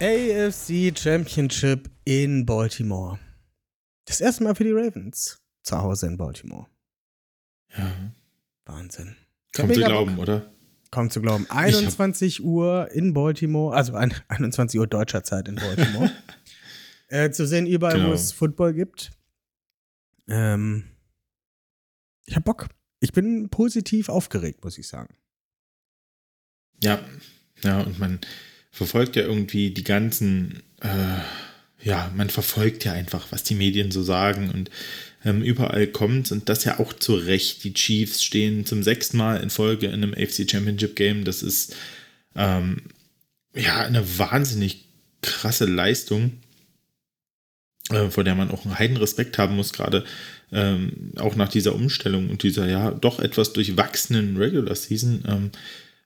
AFC 0.00 0.96
Championship 0.98 1.90
in 2.04 2.46
Baltimore. 2.46 3.18
Das 4.06 4.20
erste 4.20 4.44
Mal 4.44 4.54
für 4.54 4.64
die 4.64 4.72
Ravens 4.72 5.38
zu 5.62 5.78
Hause 5.78 6.06
in 6.06 6.16
Baltimore. 6.16 6.66
Ja. 7.76 7.92
Wahnsinn. 8.64 9.16
Kaum 9.52 9.68
zu 9.72 9.80
Bock. 9.80 9.88
glauben, 9.88 10.18
oder? 10.18 10.50
Kaum 10.90 11.10
zu 11.10 11.20
glauben. 11.20 11.46
21 11.50 12.42
Uhr 12.42 12.90
in 12.92 13.12
Baltimore, 13.12 13.76
also 13.76 13.94
ein- 13.94 14.14
21 14.28 14.80
Uhr 14.80 14.86
deutscher 14.86 15.22
Zeit 15.22 15.46
in 15.48 15.56
Baltimore. 15.56 16.10
äh, 17.10 17.30
zu 17.30 17.46
sehen 17.46 17.66
überall, 17.66 17.96
Genau. 17.96 18.08
wo 18.08 18.12
es 18.12 18.32
Football 18.32 18.72
gibt. 18.74 19.10
Ähm, 20.28 20.84
ich 22.24 22.36
hab 22.36 22.44
Bock. 22.44 22.68
Ich 23.00 23.12
bin 23.12 23.48
positiv 23.50 24.08
aufgeregt, 24.08 24.62
muss 24.64 24.78
ich 24.78 24.86
sagen. 24.88 25.14
Ja, 26.82 27.02
ja, 27.62 27.80
und 27.80 27.98
man 27.98 28.20
verfolgt 28.70 29.16
ja 29.16 29.22
irgendwie 29.22 29.70
die 29.70 29.84
ganzen, 29.84 30.62
äh, 30.80 31.18
ja, 31.82 32.10
man 32.14 32.30
verfolgt 32.30 32.84
ja 32.84 32.92
einfach, 32.92 33.32
was 33.32 33.42
die 33.42 33.54
Medien 33.54 33.90
so 33.90 34.02
sagen 34.02 34.50
und 34.50 34.70
ähm, 35.24 35.42
überall 35.42 35.86
kommt 35.88 36.30
und 36.32 36.48
das 36.48 36.64
ja 36.64 36.78
auch 36.78 36.92
zu 36.92 37.14
Recht. 37.14 37.64
Die 37.64 37.74
Chiefs 37.74 38.22
stehen 38.22 38.64
zum 38.64 38.82
sechsten 38.82 39.16
Mal 39.16 39.42
in 39.42 39.50
Folge 39.50 39.86
in 39.86 39.94
einem 40.04 40.14
AFC 40.14 40.48
Championship 40.50 40.94
Game. 40.96 41.24
Das 41.24 41.42
ist 41.42 41.74
ähm, 42.36 42.82
ja 43.54 43.80
eine 43.80 44.18
wahnsinnig 44.18 44.84
krasse 45.22 45.66
Leistung, 45.66 46.38
äh, 47.90 48.10
vor 48.10 48.24
der 48.24 48.34
man 48.34 48.50
auch 48.50 48.64
einen 48.64 48.78
heiden 48.78 48.96
Respekt 48.96 49.38
haben 49.38 49.56
muss, 49.56 49.72
gerade 49.72 50.04
ähm, 50.52 51.12
auch 51.16 51.36
nach 51.36 51.48
dieser 51.48 51.74
Umstellung 51.74 52.30
und 52.30 52.42
dieser 52.42 52.68
ja 52.68 52.90
doch 52.90 53.20
etwas 53.20 53.52
durchwachsenen 53.52 54.36
Regular 54.36 54.74
Season. 54.74 55.22
Ähm, 55.28 55.50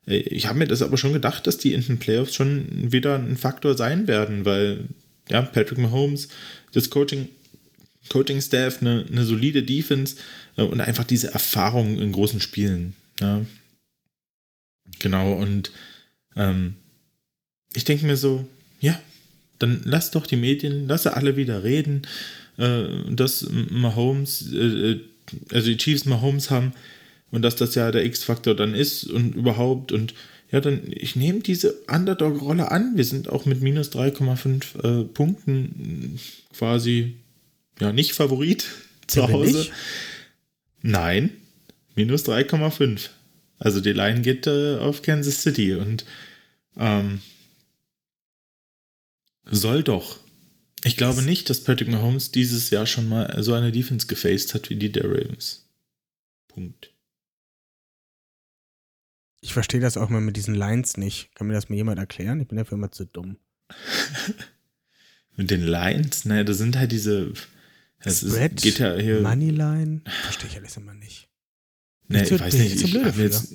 äh, 0.06 0.16
ich 0.16 0.46
habe 0.46 0.58
mir 0.58 0.66
das 0.66 0.82
aber 0.82 0.96
schon 0.96 1.12
gedacht, 1.12 1.46
dass 1.46 1.58
die 1.58 1.72
in 1.72 1.84
den 1.84 1.98
Playoffs 1.98 2.34
schon 2.34 2.92
wieder 2.92 3.16
ein 3.16 3.36
Faktor 3.36 3.76
sein 3.76 4.06
werden, 4.06 4.44
weil 4.44 4.84
ja, 5.28 5.42
Patrick 5.42 5.78
Mahomes, 5.78 6.28
das 6.72 6.90
Coaching, 6.90 7.28
Coaching-Staff, 8.10 8.82
eine, 8.82 9.06
eine 9.10 9.24
solide 9.24 9.62
Defense 9.62 10.16
äh, 10.56 10.62
und 10.62 10.80
einfach 10.80 11.04
diese 11.04 11.32
Erfahrung 11.32 11.98
in 11.98 12.12
großen 12.12 12.40
Spielen. 12.40 12.94
Ja. 13.20 13.44
Genau, 14.98 15.32
und 15.32 15.72
ähm, 16.36 16.74
ich 17.74 17.84
denke 17.84 18.06
mir 18.06 18.16
so, 18.16 18.46
dann 19.58 19.82
lass 19.84 20.10
doch 20.10 20.26
die 20.26 20.36
Medien, 20.36 20.88
lass 20.88 21.04
sie 21.04 21.14
alle 21.14 21.36
wieder 21.36 21.64
reden, 21.64 22.02
äh, 22.56 22.84
dass 23.10 23.46
Mahomes, 23.50 24.52
äh, 24.52 25.00
also 25.52 25.68
die 25.68 25.76
Chiefs 25.76 26.04
Mahomes 26.04 26.50
haben 26.50 26.72
und 27.30 27.42
dass 27.42 27.56
das 27.56 27.74
ja 27.74 27.90
der 27.90 28.04
X-Faktor 28.04 28.54
dann 28.54 28.74
ist 28.74 29.04
und 29.04 29.34
überhaupt 29.34 29.92
und 29.92 30.14
ja, 30.50 30.60
dann 30.60 30.82
ich 30.88 31.16
nehme 31.16 31.40
diese 31.40 31.72
Underdog-Rolle 31.88 32.70
an. 32.70 32.92
Wir 32.94 33.04
sind 33.04 33.28
auch 33.28 33.44
mit 33.44 33.60
minus 33.60 33.90
3,5 33.90 35.00
äh, 35.00 35.04
Punkten 35.04 36.20
quasi 36.56 37.16
ja 37.80 37.92
nicht 37.92 38.12
Favorit 38.12 38.66
zu 39.08 39.22
wir 39.22 39.32
Hause. 39.32 39.66
Nein, 40.82 41.30
minus 41.96 42.24
3,5. 42.28 43.08
Also 43.58 43.80
die 43.80 43.92
Line 43.92 44.20
geht 44.20 44.46
äh, 44.46 44.76
auf 44.76 45.02
Kansas 45.02 45.42
City 45.42 45.74
und 45.74 46.04
ähm, 46.78 47.20
soll 49.50 49.82
doch. 49.82 50.20
Ich 50.84 50.96
glaube 50.96 51.16
Das- 51.16 51.24
nicht, 51.24 51.48
dass 51.50 51.64
Patrick 51.64 51.88
Mahomes 51.88 52.30
dieses 52.30 52.70
Jahr 52.70 52.86
schon 52.86 53.08
mal 53.08 53.42
so 53.42 53.54
eine 53.54 53.72
Defense 53.72 54.06
gefaced 54.06 54.54
hat 54.54 54.68
wie 54.70 54.76
die 54.76 54.92
der 54.92 55.04
Ravens. 55.04 55.66
Punkt. 56.48 56.90
Ich 59.40 59.52
verstehe 59.52 59.80
das 59.80 59.96
auch 59.96 60.08
mal 60.08 60.20
mit 60.20 60.36
diesen 60.36 60.54
Lines 60.54 60.96
nicht. 60.96 61.34
Kann 61.34 61.46
mir 61.46 61.52
das 61.52 61.68
mal 61.68 61.76
jemand 61.76 61.98
erklären? 61.98 62.40
Ich 62.40 62.48
bin 62.48 62.56
dafür 62.58 62.78
immer 62.78 62.90
zu 62.92 63.04
dumm. 63.04 63.36
Mit 65.36 65.50
den 65.50 65.62
Lines, 65.66 66.24
naja, 66.26 66.44
da 66.44 66.52
sind 66.52 66.78
halt 66.78 66.92
diese. 66.92 67.32
Es 67.98 68.22
ist, 68.22 68.34
Spread, 68.34 68.62
geht 68.62 68.78
ja 68.78 68.94
hier. 68.96 69.20
Moneyline? 69.20 70.02
Verstehe 70.22 70.48
ich 70.48 70.56
alles 70.56 70.76
immer 70.76 70.94
nicht. 70.94 71.28
Nee, 72.06 72.22
zu- 72.24 72.36
ich 72.36 72.40
weiß 72.40 72.54
nicht. 72.54 72.74
ich 72.76 72.94
Ich 72.94 73.16
jetzt, 73.16 73.52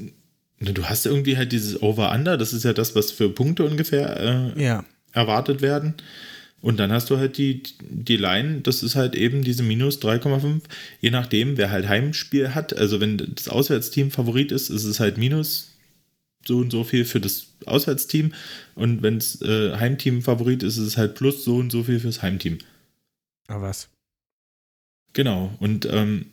du 0.59 0.83
hast 0.89 1.05
irgendwie 1.05 1.37
halt 1.37 1.51
dieses 1.53 1.81
Over-Under, 1.81 2.37
das 2.37 2.51
ist 2.51 2.63
ja 2.65 2.73
das, 2.73 2.95
was 2.95 3.11
für 3.13 3.29
Punkte 3.29 3.63
ungefähr 3.63 4.53
äh, 4.57 4.61
Ja. 4.61 4.83
Erwartet 5.13 5.61
werden. 5.61 5.95
Und 6.61 6.77
dann 6.77 6.91
hast 6.91 7.09
du 7.09 7.17
halt 7.17 7.37
die, 7.37 7.63
die 7.81 8.17
Line, 8.17 8.61
das 8.61 8.83
ist 8.83 8.95
halt 8.95 9.15
eben 9.15 9.43
diese 9.43 9.63
minus 9.63 9.99
3,5, 9.99 10.61
je 10.99 11.09
nachdem, 11.09 11.57
wer 11.57 11.71
halt 11.71 11.87
Heimspiel 11.87 12.53
hat. 12.53 12.75
Also 12.77 12.99
wenn 12.99 13.17
das 13.17 13.47
Auswärtsteam 13.47 14.11
Favorit 14.11 14.51
ist, 14.51 14.69
ist 14.69 14.83
es 14.83 14.99
halt 14.99 15.17
minus 15.17 15.69
so 16.45 16.57
und 16.57 16.71
so 16.71 16.83
viel 16.83 17.05
für 17.05 17.21
das 17.21 17.47
Auswärtsteam. 17.65 18.33
Und 18.75 19.01
wenn 19.03 19.17
es 19.17 19.41
äh, 19.41 19.77
Heimteam 19.77 20.21
Favorit 20.21 20.63
ist, 20.63 20.77
ist 20.77 20.87
es 20.87 20.97
halt 20.97 21.15
plus 21.15 21.45
so 21.45 21.57
und 21.57 21.71
so 21.71 21.83
viel 21.83 21.99
fürs 21.99 22.21
Heimteam. 22.21 22.57
Aber 23.47 23.63
was? 23.63 23.89
Genau. 25.13 25.55
Und 25.59 25.87
ähm, 25.89 26.25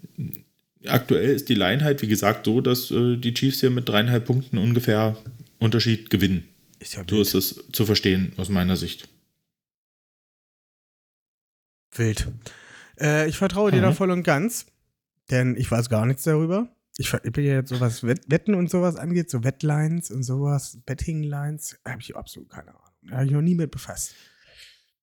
aktuell 0.87 1.35
ist 1.35 1.49
die 1.49 1.55
Line 1.55 1.83
halt, 1.85 2.03
wie 2.03 2.09
gesagt, 2.09 2.47
so, 2.47 2.61
dass 2.61 2.91
äh, 2.91 3.17
die 3.17 3.35
Chiefs 3.35 3.61
hier 3.61 3.71
mit 3.71 3.89
dreieinhalb 3.89 4.25
Punkten 4.25 4.59
ungefähr 4.59 5.17
Unterschied 5.59 6.11
gewinnen. 6.11 6.45
Ist 6.87 6.95
ja 6.95 7.03
So 7.09 7.17
wild. 7.17 7.27
ist 7.27 7.35
es 7.35 7.65
zu 7.73 7.85
verstehen 7.85 8.33
aus 8.37 8.49
meiner 8.49 8.77
Sicht. 8.77 9.09
wild. 11.97 12.29
Äh, 13.01 13.29
ich 13.29 13.39
vertraue 13.39 13.71
dir 13.73 13.81
da 13.81 13.91
Mhm. 13.91 13.95
voll 13.95 14.11
und 14.11 14.23
ganz, 14.23 14.67
denn 15.31 15.57
ich 15.57 15.71
weiß 15.71 15.89
gar 15.89 16.05
nichts 16.07 16.23
darüber. 16.25 16.69
Ich, 16.99 17.13
ich 17.13 17.33
bin 17.33 17.45
ja 17.45 17.55
jetzt 17.55 17.71
so 17.71 17.81
was 17.81 18.03
Wett- 18.05 18.25
Wetten 18.31 18.55
und 18.55 18.71
sowas 18.71 18.97
angeht, 18.97 19.31
so 19.31 19.43
Wettlines 19.45 20.11
und 20.11 20.23
sowas, 20.23 20.79
Betting-Lines, 20.87 21.79
habe 21.87 22.01
ich 22.01 22.15
absolut 22.15 22.51
keine 22.51 22.69
Ahnung. 22.71 22.83
Da 23.03 23.17
habe 23.17 23.27
ich 23.27 23.33
noch 23.33 23.41
nie 23.43 23.55
mit 23.55 23.71
befasst. 23.71 24.15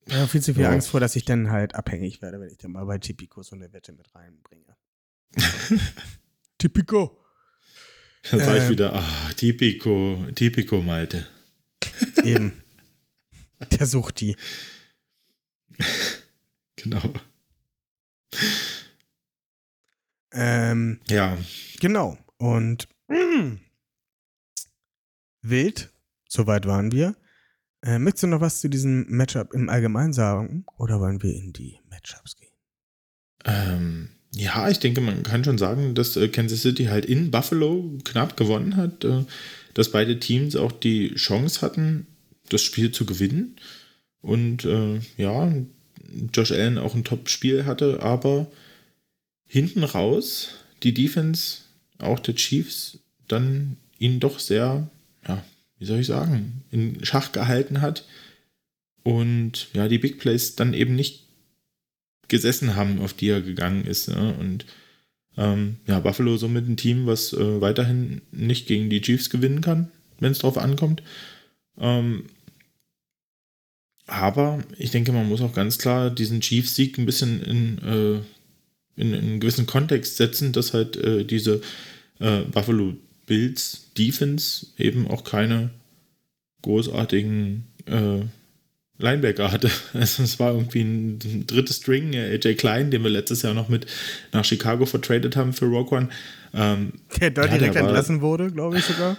Ich 0.05 0.13
habe 0.13 0.27
viel 0.27 0.41
zu 0.41 0.53
viel 0.53 0.63
Ja. 0.63 0.69
Angst 0.69 0.87
vor, 0.89 0.99
dass 0.99 1.15
ich 1.15 1.25
dann 1.25 1.49
halt 1.49 1.75
abhängig 1.75 2.21
werde, 2.21 2.39
wenn 2.39 2.49
ich 2.49 2.57
dann 2.57 2.71
mal 2.71 2.85
bei 2.85 2.97
Tipico 2.99 3.41
so 3.43 3.55
eine 3.55 3.73
Wette 3.73 3.91
mit 3.93 4.13
reinbringe. 4.13 4.75
Tipico. 6.59 7.19
Da 8.29 8.37
sag 8.37 8.55
ich 8.57 8.63
Ähm. 8.63 8.69
wieder, 8.69 8.93
ah, 8.93 9.29
Tipico, 9.35 10.25
Tipico 10.35 10.81
Malte. 10.81 11.25
Eben. 12.23 12.63
Der 13.71 13.85
sucht 13.85 14.19
die. 14.21 14.35
Genau. 16.75 17.01
Ähm, 20.33 20.99
Ja, 21.07 21.37
genau. 21.79 22.17
Und 22.37 22.87
wild, 25.41 25.91
soweit 26.27 26.65
waren 26.65 26.91
wir. 26.91 27.15
Äh, 27.81 27.99
möchtest 27.99 28.23
du 28.23 28.27
noch 28.27 28.41
was 28.41 28.61
zu 28.61 28.69
diesem 28.69 29.05
Matchup 29.09 29.53
im 29.53 29.69
Allgemeinen 29.69 30.13
sagen? 30.13 30.65
Oder 30.77 30.99
wollen 30.99 31.21
wir 31.21 31.33
in 31.35 31.53
die 31.53 31.79
Matchups 31.89 32.35
gehen? 32.35 32.49
ähm, 33.45 34.09
ja, 34.35 34.67
ich 34.69 34.79
denke, 34.79 34.99
man 34.99 35.21
kann 35.21 35.43
schon 35.43 35.57
sagen, 35.59 35.93
dass 35.93 36.15
äh, 36.17 36.27
Kansas 36.27 36.61
City 36.63 36.85
halt 36.85 37.05
in 37.05 37.29
Buffalo 37.29 37.99
knapp 38.03 38.35
gewonnen 38.35 38.75
hat, 38.77 39.03
äh, 39.03 39.25
dass 39.75 39.91
beide 39.91 40.19
Teams 40.19 40.55
auch 40.55 40.71
die 40.71 41.13
Chance 41.15 41.61
hatten, 41.61 42.07
das 42.53 42.61
Spiel 42.61 42.91
zu 42.91 43.05
gewinnen. 43.05 43.55
Und 44.21 44.65
äh, 44.65 44.99
ja, 45.17 45.53
Josh 46.33 46.51
Allen 46.51 46.77
auch 46.77 46.95
ein 46.95 47.03
Top-Spiel 47.03 47.65
hatte, 47.65 48.01
aber 48.01 48.47
hinten 49.47 49.83
raus 49.83 50.55
die 50.83 50.93
Defense 50.93 51.59
auch 51.97 52.19
der 52.19 52.35
Chiefs 52.35 52.99
dann 53.27 53.77
ihn 53.99 54.19
doch 54.19 54.39
sehr, 54.39 54.89
ja, 55.27 55.43
wie 55.79 55.85
soll 55.85 55.99
ich 55.99 56.07
sagen, 56.07 56.63
in 56.71 57.03
Schach 57.03 57.31
gehalten 57.31 57.81
hat 57.81 58.05
und 59.03 59.67
ja, 59.73 59.87
die 59.87 59.97
Big 59.97 60.19
Plays 60.19 60.55
dann 60.55 60.73
eben 60.73 60.95
nicht 60.95 61.23
gesessen 62.27 62.75
haben, 62.75 62.99
auf 62.99 63.13
die 63.13 63.29
er 63.29 63.41
gegangen 63.41 63.85
ist. 63.85 64.07
Ja? 64.07 64.29
Und 64.29 64.65
ähm, 65.37 65.77
ja, 65.87 65.99
Buffalo 65.99 66.37
somit 66.37 66.67
ein 66.67 66.77
Team, 66.77 67.05
was 67.05 67.33
äh, 67.33 67.61
weiterhin 67.61 68.21
nicht 68.31 68.67
gegen 68.67 68.89
die 68.89 69.01
Chiefs 69.01 69.29
gewinnen 69.29 69.61
kann, 69.61 69.91
wenn 70.19 70.31
es 70.31 70.39
drauf 70.39 70.57
ankommt. 70.57 71.03
Ähm, 71.77 72.25
aber 74.07 74.63
ich 74.77 74.91
denke, 74.91 75.11
man 75.11 75.29
muss 75.29 75.41
auch 75.41 75.53
ganz 75.53 75.77
klar 75.77 76.09
diesen 76.09 76.41
Chiefs-Sieg 76.41 76.97
ein 76.97 77.05
bisschen 77.05 77.41
in, 77.41 77.77
äh, 77.79 79.01
in, 79.01 79.13
in, 79.13 79.15
einen 79.15 79.39
gewissen 79.39 79.65
Kontext 79.65 80.17
setzen, 80.17 80.51
dass 80.51 80.73
halt 80.73 80.97
äh, 80.97 81.23
diese 81.23 81.61
äh, 82.19 82.41
Buffalo 82.41 82.93
Bills 83.25 83.91
Defense 83.97 84.67
eben 84.77 85.07
auch 85.07 85.23
keine 85.23 85.69
großartigen 86.61 87.65
äh, 87.85 88.21
Linebacker 88.97 89.51
hatte. 89.51 89.69
Also 89.93 90.23
es 90.23 90.39
war 90.39 90.53
irgendwie 90.53 90.81
ein, 90.81 91.45
drittes 91.47 91.77
String, 91.77 92.15
AJ 92.15 92.55
Klein, 92.55 92.91
den 92.91 93.03
wir 93.03 93.09
letztes 93.09 93.41
Jahr 93.41 93.53
noch 93.53 93.69
mit 93.69 93.85
nach 94.31 94.45
Chicago 94.45 94.85
vertradet 94.85 95.35
haben 95.35 95.53
für 95.53 95.65
Rock 95.65 95.91
One. 95.91 96.09
Ähm, 96.53 96.93
der 97.19 97.31
dort 97.31 97.51
ja, 97.51 97.57
direkt 97.57 97.75
der 97.75 97.83
entlassen 97.83 98.21
wurde, 98.21 98.51
glaube 98.51 98.77
ich 98.77 98.85
sogar. 98.85 99.17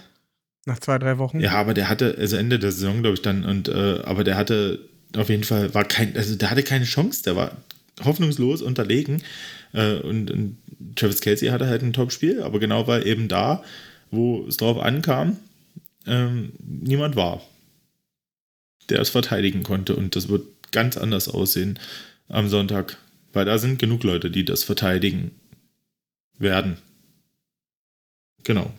Nach 0.65 0.79
zwei, 0.79 0.97
drei 0.97 1.17
Wochen. 1.17 1.39
Ja, 1.39 1.51
aber 1.53 1.73
der 1.73 1.89
hatte, 1.89 2.15
also 2.17 2.37
Ende 2.37 2.59
der 2.59 2.71
Saison, 2.71 3.01
glaube 3.01 3.15
ich, 3.15 3.21
dann, 3.21 3.45
und 3.45 3.67
äh, 3.67 4.01
aber 4.03 4.23
der 4.23 4.35
hatte 4.35 4.79
auf 5.15 5.29
jeden 5.29 5.43
Fall, 5.43 5.73
war 5.73 5.85
kein, 5.85 6.15
also 6.15 6.35
der 6.35 6.49
hatte 6.49 6.63
keine 6.63 6.85
Chance, 6.85 7.23
der 7.23 7.35
war 7.35 7.51
hoffnungslos 8.03 8.61
unterlegen. 8.61 9.21
Äh, 9.73 9.99
und, 9.99 10.31
und 10.31 10.57
Travis 10.95 11.21
Kelsey 11.21 11.49
hatte 11.49 11.67
halt 11.67 11.83
ein 11.83 11.93
Top-Spiel, 11.93 12.41
aber 12.41 12.59
genau 12.59 12.87
weil 12.87 13.05
eben 13.07 13.27
da, 13.27 13.63
wo 14.11 14.45
es 14.47 14.57
drauf 14.57 14.79
ankam, 14.79 15.37
ähm, 16.07 16.53
niemand 16.59 17.15
war 17.15 17.41
der 18.89 18.99
es 19.01 19.09
verteidigen 19.09 19.63
konnte. 19.63 19.95
Und 19.95 20.15
das 20.15 20.29
wird 20.29 20.43
ganz 20.71 20.97
anders 20.97 21.27
aussehen 21.27 21.79
am 22.27 22.49
Sonntag, 22.49 22.97
weil 23.33 23.45
da 23.45 23.57
sind 23.57 23.79
genug 23.79 24.03
Leute, 24.03 24.31
die 24.31 24.45
das 24.45 24.63
verteidigen 24.63 25.31
werden. 26.37 26.77
Genau. 28.43 28.71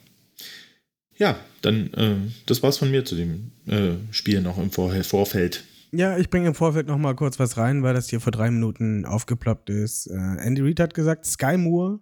Ja, 1.18 1.38
dann, 1.62 1.92
äh, 1.94 2.16
das 2.46 2.62
war's 2.62 2.78
von 2.78 2.90
mir 2.90 3.04
zu 3.04 3.16
dem 3.16 3.52
äh, 3.66 3.94
Spiel 4.10 4.40
noch 4.40 4.58
im 4.58 4.70
Vor 4.70 4.92
Vorfeld. 5.02 5.64
Ja, 5.92 6.18
ich 6.18 6.28
bringe 6.28 6.48
im 6.48 6.54
Vorfeld 6.54 6.88
noch 6.88 6.98
mal 6.98 7.14
kurz 7.14 7.38
was 7.38 7.56
rein, 7.56 7.82
weil 7.82 7.94
das 7.94 8.10
hier 8.10 8.20
vor 8.20 8.32
drei 8.32 8.50
Minuten 8.50 9.06
aufgeploppt 9.06 9.70
ist. 9.70 10.08
Äh, 10.08 10.14
Andy 10.14 10.62
Reid 10.62 10.80
hat 10.80 10.94
gesagt, 10.94 11.24
Sky 11.24 11.56
Moore 11.56 12.00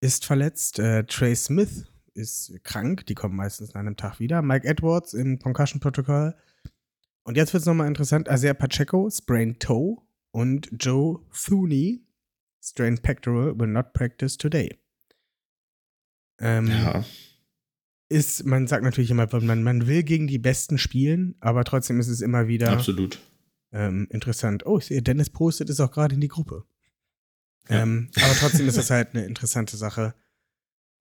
ist 0.00 0.24
verletzt, 0.24 0.78
äh, 0.78 1.04
Trey 1.04 1.34
Smith 1.34 1.86
ist 2.14 2.52
krank, 2.64 3.06
die 3.06 3.14
kommen 3.14 3.34
meistens 3.34 3.74
nach 3.74 3.80
einem 3.80 3.96
Tag 3.96 4.20
wieder. 4.20 4.42
Mike 4.42 4.66
Edwards 4.66 5.14
im 5.14 5.38
Concussion-Protokoll 5.38 6.34
und 7.28 7.36
jetzt 7.36 7.52
wird 7.52 7.60
es 7.60 7.66
nochmal 7.66 7.88
interessant. 7.88 8.26
Isaiah 8.26 8.54
Pacheco, 8.54 9.10
sprained 9.10 9.60
toe. 9.60 9.98
Und 10.30 10.70
Joe 10.72 11.20
Thuney, 11.30 12.02
strained 12.64 13.02
pectoral, 13.02 13.58
will 13.58 13.66
not 13.66 13.92
practice 13.92 14.38
today. 14.38 14.78
Ähm, 16.40 16.68
ja. 16.68 17.04
Ist, 18.10 18.46
man 18.46 18.66
sagt 18.66 18.84
natürlich 18.84 19.10
immer, 19.10 19.28
man, 19.42 19.62
man 19.62 19.86
will 19.86 20.02
gegen 20.02 20.28
die 20.28 20.38
Besten 20.38 20.78
spielen, 20.78 21.34
aber 21.40 21.64
trotzdem 21.64 22.00
ist 22.00 22.08
es 22.08 22.22
immer 22.22 22.48
wieder 22.48 22.70
Absolut. 22.70 23.18
Ähm, 23.70 24.06
interessant. 24.10 24.64
Oh, 24.64 24.78
ich 24.78 24.86
sehe, 24.86 25.02
Dennis 25.02 25.28
postet 25.28 25.68
es 25.68 25.80
auch 25.80 25.90
gerade 25.90 26.14
in 26.14 26.20
die 26.20 26.28
Gruppe. 26.28 26.64
Ja. 27.68 27.82
Ähm, 27.82 28.10
aber 28.16 28.34
trotzdem 28.34 28.66
ist 28.66 28.78
es 28.78 28.90
halt 28.90 29.14
eine 29.14 29.26
interessante 29.26 29.76
Sache, 29.76 30.14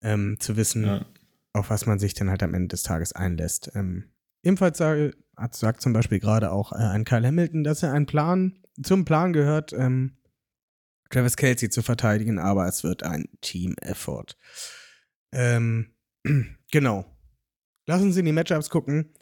ähm, 0.03 0.37
zu 0.41 0.57
wissen, 0.57 0.85
ja. 0.85 1.07
auf 1.53 1.71
was 1.71 1.87
man 1.87 1.99
sich 1.99 2.15
dann 2.15 2.31
halt 2.31 2.43
am 2.43 2.55
Ende 2.55 2.69
des 2.69 2.83
Tages 2.83 3.13
einlässt. 3.13 3.71
Ähm, 3.75 4.11
ebenfalls 4.43 4.79
sage, 4.79 5.17
sagt 5.53 5.81
zum 5.81 5.93
Beispiel 5.93 6.19
gerade 6.19 6.51
auch 6.51 6.73
äh, 6.73 6.77
ein 6.77 7.05
Kyle 7.05 7.27
Hamilton, 7.27 7.65
dass 7.65 7.83
er 7.83 7.93
einen 7.93 8.07
Plan, 8.07 8.59
zum 8.83 9.05
Plan 9.05 9.33
gehört, 9.33 9.73
ähm, 9.73 10.17
Travis 11.11 11.37
Kelsey 11.37 11.71
zu 11.71 11.83
verteidigen, 11.83 12.39
aber 12.39 12.67
es 12.67 12.83
wird 12.83 13.03
ein 13.03 13.29
Team-Effort. 13.41 14.37
Ähm, 15.33 15.95
genau. 16.71 17.05
Lass 17.87 18.03
uns 18.03 18.17
in 18.17 18.25
die 18.25 18.33
Matchups 18.33 18.71
gucken. 18.71 19.15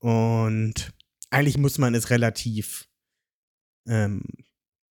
Und 0.00 0.92
eigentlich 1.30 1.58
muss 1.58 1.78
man 1.78 1.94
es 1.94 2.10
relativ 2.10 2.88
ähm, 3.86 4.22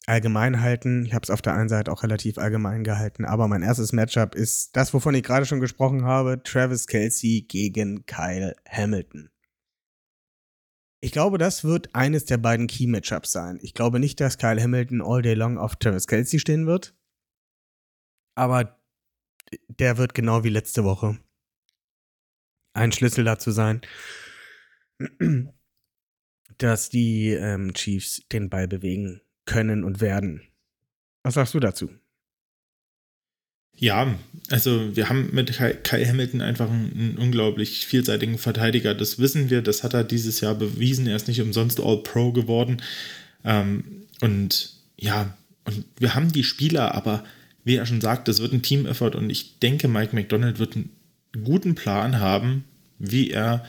allgemein 0.07 0.61
halten. 0.61 1.05
Ich 1.05 1.15
habe 1.15 1.23
es 1.23 1.31
auf 1.31 1.43
der 1.43 1.55
einen 1.55 1.69
Seite 1.69 1.91
auch 1.91 2.03
relativ 2.03 2.39
allgemein 2.39 2.85
gehalten, 2.85 3.25
aber 3.25 3.49
mein 3.49 3.63
erstes 3.63 3.93
Matchup 3.93 4.35
ist 4.35 4.77
das, 4.77 4.95
wovon 4.95 5.15
ich 5.15 5.23
gerade 5.23 5.47
schon 5.47 5.61
gesprochen 5.61 6.05
habe: 6.05 6.43
Travis 6.43 6.87
Kelsey 6.87 7.43
gegen 7.49 8.07
Kyle 8.07 8.55
Hamilton. 8.69 9.31
Ich 11.05 11.11
glaube, 11.11 11.37
das 11.37 11.65
wird 11.65 11.93
eines 11.97 12.27
der 12.27 12.39
beiden 12.39 12.69
Key-Matchups 12.69 13.33
sein. 13.33 13.59
Ich 13.61 13.75
glaube 13.75 13.99
nicht, 13.99 14.21
dass 14.21 14.39
Kyle 14.39 14.63
Hamilton 14.63 15.03
all 15.03 15.21
day 15.21 15.35
long 15.35 15.59
auf 15.59 15.75
Travis 15.75 16.07
Kelsey 16.07 16.39
stehen 16.39 16.67
wird. 16.67 16.95
Aber 18.37 18.81
der 19.69 19.99
wird 19.99 20.15
genau 20.15 20.45
wie 20.45 20.49
letzte 20.49 20.85
Woche 20.85 21.19
ein 22.75 22.93
Schlüssel 22.93 23.25
dazu 23.25 23.51
sein, 23.51 23.81
dass 26.59 26.89
die 26.89 27.31
ähm, 27.31 27.75
Chiefs 27.75 28.23
den 28.33 28.51
Ball 28.51 28.69
bewegen 28.69 29.21
können 29.45 29.85
und 29.85 30.01
werden. 30.01 30.43
Was 31.23 31.35
sagst 31.35 31.55
du 31.55 31.61
dazu? 31.61 31.91
Ja, 33.75 34.15
also 34.51 34.95
wir 34.95 35.09
haben 35.09 35.31
mit 35.33 35.53
Kai 35.57 36.05
Hamilton 36.05 36.43
einfach 36.43 36.71
einen, 36.71 36.93
einen, 36.93 37.19
unglaublich 37.19 37.87
vielseitigen 37.87 38.39
Verteidiger. 38.39 38.95
Das 38.95 39.19
wissen 39.19 39.51
wir, 39.51 39.63
das 39.63 39.83
hat 39.83 39.95
er 39.95 40.05
dieses 40.05 40.41
Jahr 40.41 40.55
bewiesen. 40.55 41.07
Er 41.07 41.17
ist 41.17 41.27
nicht 41.27 41.41
umsonst 41.41 41.81
All-Pro 41.81 42.33
geworden. 42.33 42.83
Ähm, 43.45 44.07
und 44.21 44.75
ja, 44.97 45.37
und 45.65 45.85
wir 45.99 46.15
haben 46.15 46.33
die 46.33 46.45
Spieler, 46.45 46.95
aber 46.95 47.25
wie 47.65 47.77
er 47.77 47.87
schon 47.87 48.01
sagt, 48.01 48.29
das 48.29 48.41
wird 48.41 48.53
ein 48.53 48.63
Team-Effort 48.63 49.15
und 49.15 49.31
ich 49.31 49.59
denke, 49.59 49.89
Mike 49.89 50.15
McDonald 50.15 50.59
wird 50.59 50.77
einen 50.77 50.91
guten 51.45 51.75
Plan 51.75 52.21
haben, 52.21 52.65
wie 52.99 53.31
er, 53.31 53.65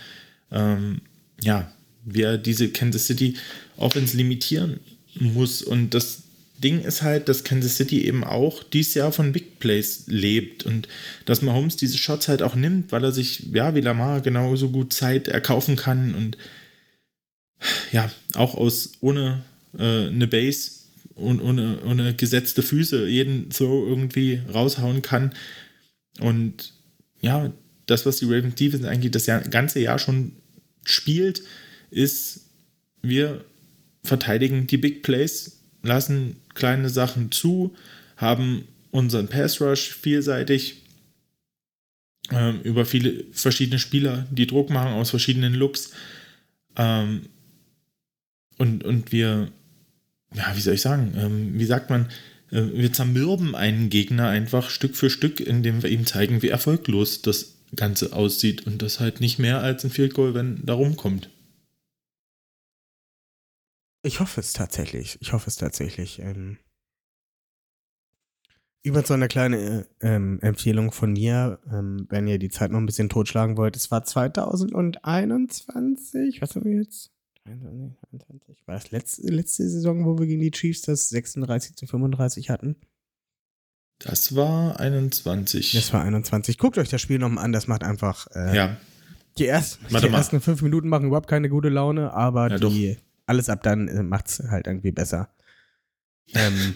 ähm, 0.52 1.02
ja, 1.42 1.72
wie 2.06 2.22
er 2.22 2.38
diese 2.38 2.70
Kansas 2.70 3.08
City 3.08 3.36
Offense 3.78 4.16
limitieren 4.18 4.80
muss. 5.20 5.62
Und 5.62 5.94
das 5.94 6.24
Ding 6.64 6.82
ist 6.82 7.02
halt, 7.02 7.28
dass 7.30 7.44
Kansas 7.44 7.78
City 7.78 8.06
eben 8.06 8.24
auch 8.24 8.64
dieses 8.64 8.94
Jahr 8.94 9.12
von 9.12 9.32
Big 9.32 9.60
Plays 9.60 10.04
lebt 10.08 10.66
und 10.66 10.88
dass 11.26 11.42
Mahomes 11.42 11.76
diese 11.76 11.98
Shots 11.98 12.28
halt 12.28 12.42
auch 12.42 12.56
nimmt, 12.56 12.92
weil 12.92 13.04
er 13.04 13.12
sich, 13.12 13.48
ja, 13.54 13.76
wie 13.76 13.82
Lamar 13.82 14.22
genauso 14.22 14.70
gut 14.70 14.94
Zeit 14.94 15.28
erkaufen 15.28 15.76
kann 15.76 16.16
und 16.16 16.38
ja, 17.92 18.12
auch 18.36 18.56
aus 18.56 18.94
ohne 19.02 19.44
äh, 19.78 20.08
eine 20.08 20.28
Base 20.28 20.72
und 21.16 21.42
ohne, 21.42 21.80
ohne 21.86 22.14
gesetzte 22.14 22.64
Füße 22.64 23.08
jeden 23.08 23.52
so 23.52 23.86
irgendwie 23.86 24.42
raushauen 24.54 25.02
kann. 25.02 25.34
Und 26.20 26.73
ja, 27.24 27.52
das, 27.86 28.06
was 28.06 28.18
die 28.18 28.26
Ravens 28.26 28.56
Defense 28.56 28.88
eigentlich 28.88 29.12
das 29.12 29.26
ganze 29.50 29.80
Jahr 29.80 29.98
schon 29.98 30.34
spielt, 30.84 31.42
ist, 31.90 32.42
wir 33.02 33.44
verteidigen 34.04 34.68
die 34.68 34.78
Big 34.78 35.02
Plays 35.04 35.60
lassen 35.82 36.38
kleine 36.54 36.90
Sachen 36.90 37.32
zu, 37.32 37.76
haben 38.18 38.68
unseren 38.92 39.28
Pass 39.28 39.60
Rush 39.60 39.90
vielseitig 39.94 40.82
ähm, 42.32 42.62
über 42.64 42.86
viele 42.86 43.24
verschiedene 43.32 43.80
Spieler, 43.80 44.28
die 44.30 44.48
Druck 44.48 44.70
machen 44.70 44.94
aus 44.94 45.10
verschiedenen 45.10 45.54
Looks. 45.54 45.92
Ähm, 46.76 47.24
und, 48.58 48.84
und 48.84 49.12
wir, 49.12 49.50
ja, 50.34 50.56
wie 50.56 50.62
soll 50.62 50.76
ich 50.76 50.82
sagen, 50.82 51.14
ähm, 51.18 51.60
wie 51.60 51.66
sagt 51.66 51.90
man, 51.90 52.10
wir 52.54 52.94
zermürben 52.94 53.56
einen 53.56 53.90
Gegner 53.90 54.28
einfach 54.28 54.70
Stück 54.70 54.96
für 54.96 55.10
Stück, 55.10 55.40
indem 55.40 55.82
wir 55.82 55.90
ihm 55.90 56.06
zeigen, 56.06 56.42
wie 56.42 56.50
erfolglos 56.50 57.22
das 57.22 57.56
Ganze 57.76 58.14
aussieht 58.14 58.68
und 58.68 58.82
das 58.82 59.00
halt 59.00 59.20
nicht 59.20 59.40
mehr 59.40 59.62
als 59.62 59.84
ein 59.84 59.90
Field 59.90 60.14
Goal, 60.14 60.36
wenn 60.36 60.62
da 60.64 60.74
rumkommt. 60.74 61.30
Ich 64.04 64.20
hoffe 64.20 64.42
es 64.42 64.54
tatsächlich. 64.54 65.18
Ich 65.22 65.34
hoffe 65.34 65.48
es 65.48 65.56
tatsächlich. 65.56 66.20
Ähm, 66.20 66.58
über 68.84 69.02
so 69.04 69.14
eine 69.14 69.30
kleine 69.30 69.88
ähm, 70.02 70.40
Empfehlung 70.42 70.92
von 70.92 71.14
mir, 71.14 71.60
ähm, 71.72 72.06
wenn 72.10 72.28
ihr 72.28 72.38
die 72.38 72.50
Zeit 72.50 72.72
noch 72.72 72.80
ein 72.80 72.86
bisschen 72.86 73.08
totschlagen 73.08 73.56
wollt. 73.56 73.78
Es 73.78 73.92
war 73.92 74.04
2021, 74.04 76.42
was 76.42 76.56
haben 76.56 76.66
wir 76.66 76.82
jetzt? 76.82 77.13
21, 77.46 78.68
War 78.68 78.76
das 78.76 78.92
letzte, 78.92 79.28
letzte 79.28 79.70
Saison, 79.70 80.06
wo 80.06 80.18
wir 80.18 80.28
gegen 80.28 80.42
die 80.42 80.52
Chiefs 80.52 80.82
das 80.82 81.10
36 81.10 81.76
zu 81.76 81.88
35 81.88 82.50
hatten? 82.50 82.78
Das 84.00 84.36
war 84.36 84.80
21. 84.80 85.74
Das 85.74 85.94
war 85.94 86.04
21. 86.04 86.58
Guckt 86.58 86.78
euch 86.78 86.90
das 86.90 87.02
Spiel 87.02 87.20
nochmal 87.20 87.46
an, 87.46 87.52
das 87.52 87.68
macht 87.68 87.84
einfach. 87.84 88.28
Äh, 88.34 88.56
ja. 88.56 88.78
Die, 89.38 89.46
erst, 89.46 89.80
die 89.90 90.08
ersten 90.08 90.42
fünf 90.42 90.62
Minuten 90.62 90.90
machen 90.90 91.08
überhaupt 91.08 91.28
keine 91.28 91.50
gute 91.50 91.70
Laune, 91.70 92.14
aber 92.14 92.50
ja, 92.50 92.58
die. 92.58 92.98
Alles 93.26 93.48
ab 93.50 93.64
dann 93.64 93.88
äh, 93.88 94.04
macht 94.04 94.28
es 94.28 94.40
halt 94.50 94.68
irgendwie 94.68 94.92
besser. 94.92 95.34
Ähm, 96.34 96.76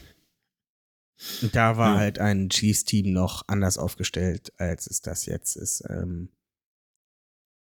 da 1.51 1.77
war 1.77 1.93
ja. 1.93 1.99
halt 1.99 2.19
ein 2.19 2.49
Chiefs-Team 2.49 3.11
noch 3.11 3.43
anders 3.47 3.77
aufgestellt, 3.77 4.53
als 4.57 4.87
es 4.87 5.01
das 5.01 5.25
jetzt 5.25 5.57
ist. 5.57 5.83
Ähm, 5.89 6.29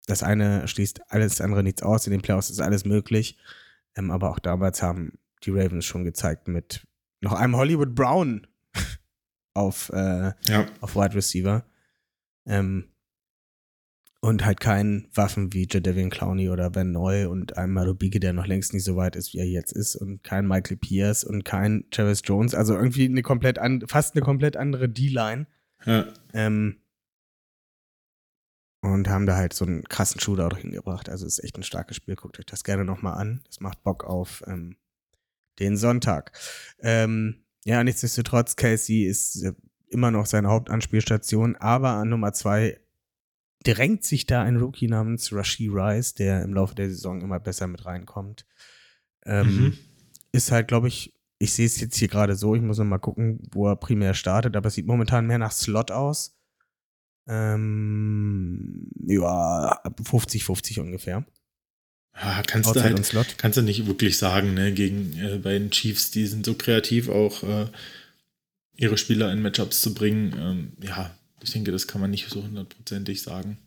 das 0.08 0.22
eine 0.22 0.66
schließt 0.66 1.10
alles 1.12 1.40
andere 1.40 1.62
nichts 1.62 1.82
aus. 1.82 2.06
In 2.06 2.10
den 2.12 2.22
Playoffs 2.22 2.50
ist 2.50 2.60
alles 2.60 2.84
möglich. 2.84 3.38
Ähm, 3.96 4.10
aber 4.10 4.30
auch 4.30 4.38
damals 4.38 4.82
haben 4.82 5.18
die 5.44 5.50
Ravens 5.50 5.84
schon 5.84 6.04
gezeigt 6.04 6.48
mit 6.48 6.86
noch 7.20 7.32
einem 7.32 7.56
Hollywood 7.56 7.94
Brown 7.94 8.46
auf, 9.54 9.90
äh, 9.92 10.32
Ja. 10.48 10.66
auf 10.80 10.94
Wide 10.96 11.14
Receiver. 11.14 11.64
Ähm, 12.46 12.88
und 14.20 14.44
halt 14.44 14.58
keinen 14.60 15.08
Waffen 15.14 15.52
wie 15.52 15.68
Jadavian 15.70 16.10
Clowney 16.10 16.48
oder 16.48 16.70
Ben 16.70 16.90
Neu 16.90 17.28
und 17.28 17.56
einem 17.56 17.74
Marubike, 17.74 18.18
der 18.18 18.32
noch 18.32 18.46
längst 18.46 18.72
nicht 18.74 18.82
so 18.82 18.96
weit 18.96 19.14
ist, 19.14 19.32
wie 19.32 19.38
er 19.38 19.46
jetzt 19.46 19.70
ist. 19.72 19.94
Und 19.94 20.24
kein 20.24 20.46
Michael 20.48 20.76
Pierce 20.76 21.22
und 21.22 21.44
kein 21.44 21.84
Travis 21.92 22.22
Jones. 22.24 22.52
Also 22.54 22.74
irgendwie 22.74 23.04
eine 23.04 23.22
komplett 23.22 23.60
an, 23.60 23.84
fast 23.86 24.14
eine 24.16 24.22
komplett 24.24 24.56
andere 24.56 24.88
D-Line. 24.88 25.46
Ja. 25.84 26.06
Ähm, 26.32 26.78
und 28.80 29.08
haben 29.08 29.26
da 29.26 29.36
halt 29.36 29.52
so 29.52 29.64
einen 29.64 29.84
krassen 29.84 30.20
Shootout 30.20 30.56
hingebracht. 30.56 31.08
Also 31.08 31.26
ist 31.26 31.42
echt 31.42 31.56
ein 31.56 31.62
starkes 31.64 31.96
Spiel. 31.96 32.16
Guckt 32.16 32.38
euch 32.38 32.46
das 32.46 32.64
gerne 32.64 32.84
nochmal 32.84 33.18
an. 33.18 33.42
Das 33.46 33.60
macht 33.60 33.82
Bock 33.82 34.04
auf 34.04 34.42
ähm, 34.46 34.76
den 35.58 35.76
Sonntag. 35.76 36.32
Ähm, 36.80 37.44
ja, 37.64 37.82
nichtsdestotrotz, 37.82 38.56
Casey 38.56 39.04
ist 39.04 39.42
äh, 39.42 39.52
immer 39.88 40.10
noch 40.10 40.26
seine 40.26 40.48
Hauptanspielstation, 40.48 41.56
aber 41.56 41.90
an 41.90 42.08
Nummer 42.10 42.32
zwei 42.32 42.80
drängt 43.64 44.04
sich 44.04 44.26
da 44.26 44.42
ein 44.42 44.56
Rookie 44.56 44.86
namens 44.86 45.32
Rashi 45.32 45.68
Rice, 45.68 46.14
der 46.14 46.42
im 46.42 46.54
Laufe 46.54 46.74
der 46.74 46.88
Saison 46.88 47.20
immer 47.20 47.40
besser 47.40 47.66
mit 47.66 47.84
reinkommt. 47.84 48.46
Ähm, 49.26 49.46
Mhm. 49.46 49.78
Ist 50.30 50.52
halt, 50.52 50.68
glaube 50.68 50.88
ich, 50.88 51.14
ich 51.38 51.52
sehe 51.52 51.66
es 51.66 51.80
jetzt 51.80 51.96
hier 51.96 52.08
gerade 52.08 52.36
so, 52.36 52.54
ich 52.54 52.62
muss 52.62 52.78
noch 52.78 52.84
mal 52.84 52.98
gucken, 52.98 53.40
wo 53.50 53.66
er 53.66 53.76
primär 53.76 54.14
startet, 54.14 54.56
aber 54.56 54.68
es 54.68 54.74
sieht 54.74 54.86
momentan 54.86 55.26
mehr 55.26 55.38
nach 55.38 55.52
Slot 55.52 55.90
aus. 55.90 56.37
Ähm, 57.28 58.88
ja, 59.06 59.82
50-50 59.84 60.80
ungefähr. 60.80 61.24
Ja, 62.20 62.42
kannst 62.46 62.74
du 62.74 62.82
halt, 62.82 63.04
Slot. 63.04 63.36
kannst 63.36 63.58
du 63.58 63.62
nicht 63.62 63.86
wirklich 63.86 64.18
sagen, 64.18 64.54
ne, 64.54 64.72
gegen 64.72 65.16
äh, 65.18 65.38
bei 65.38 65.52
den 65.52 65.70
Chiefs, 65.70 66.10
die 66.10 66.26
sind 66.26 66.44
so 66.44 66.54
kreativ 66.54 67.08
auch 67.08 67.42
äh, 67.44 67.66
ihre 68.76 68.96
Spieler 68.96 69.30
in 69.32 69.42
Matchups 69.42 69.80
zu 69.80 69.94
bringen. 69.94 70.34
Ähm, 70.36 70.72
ja, 70.82 71.14
ich 71.42 71.52
denke, 71.52 71.70
das 71.70 71.86
kann 71.86 72.00
man 72.00 72.10
nicht 72.10 72.28
so 72.28 72.42
hundertprozentig 72.42 73.22
sagen. 73.22 73.58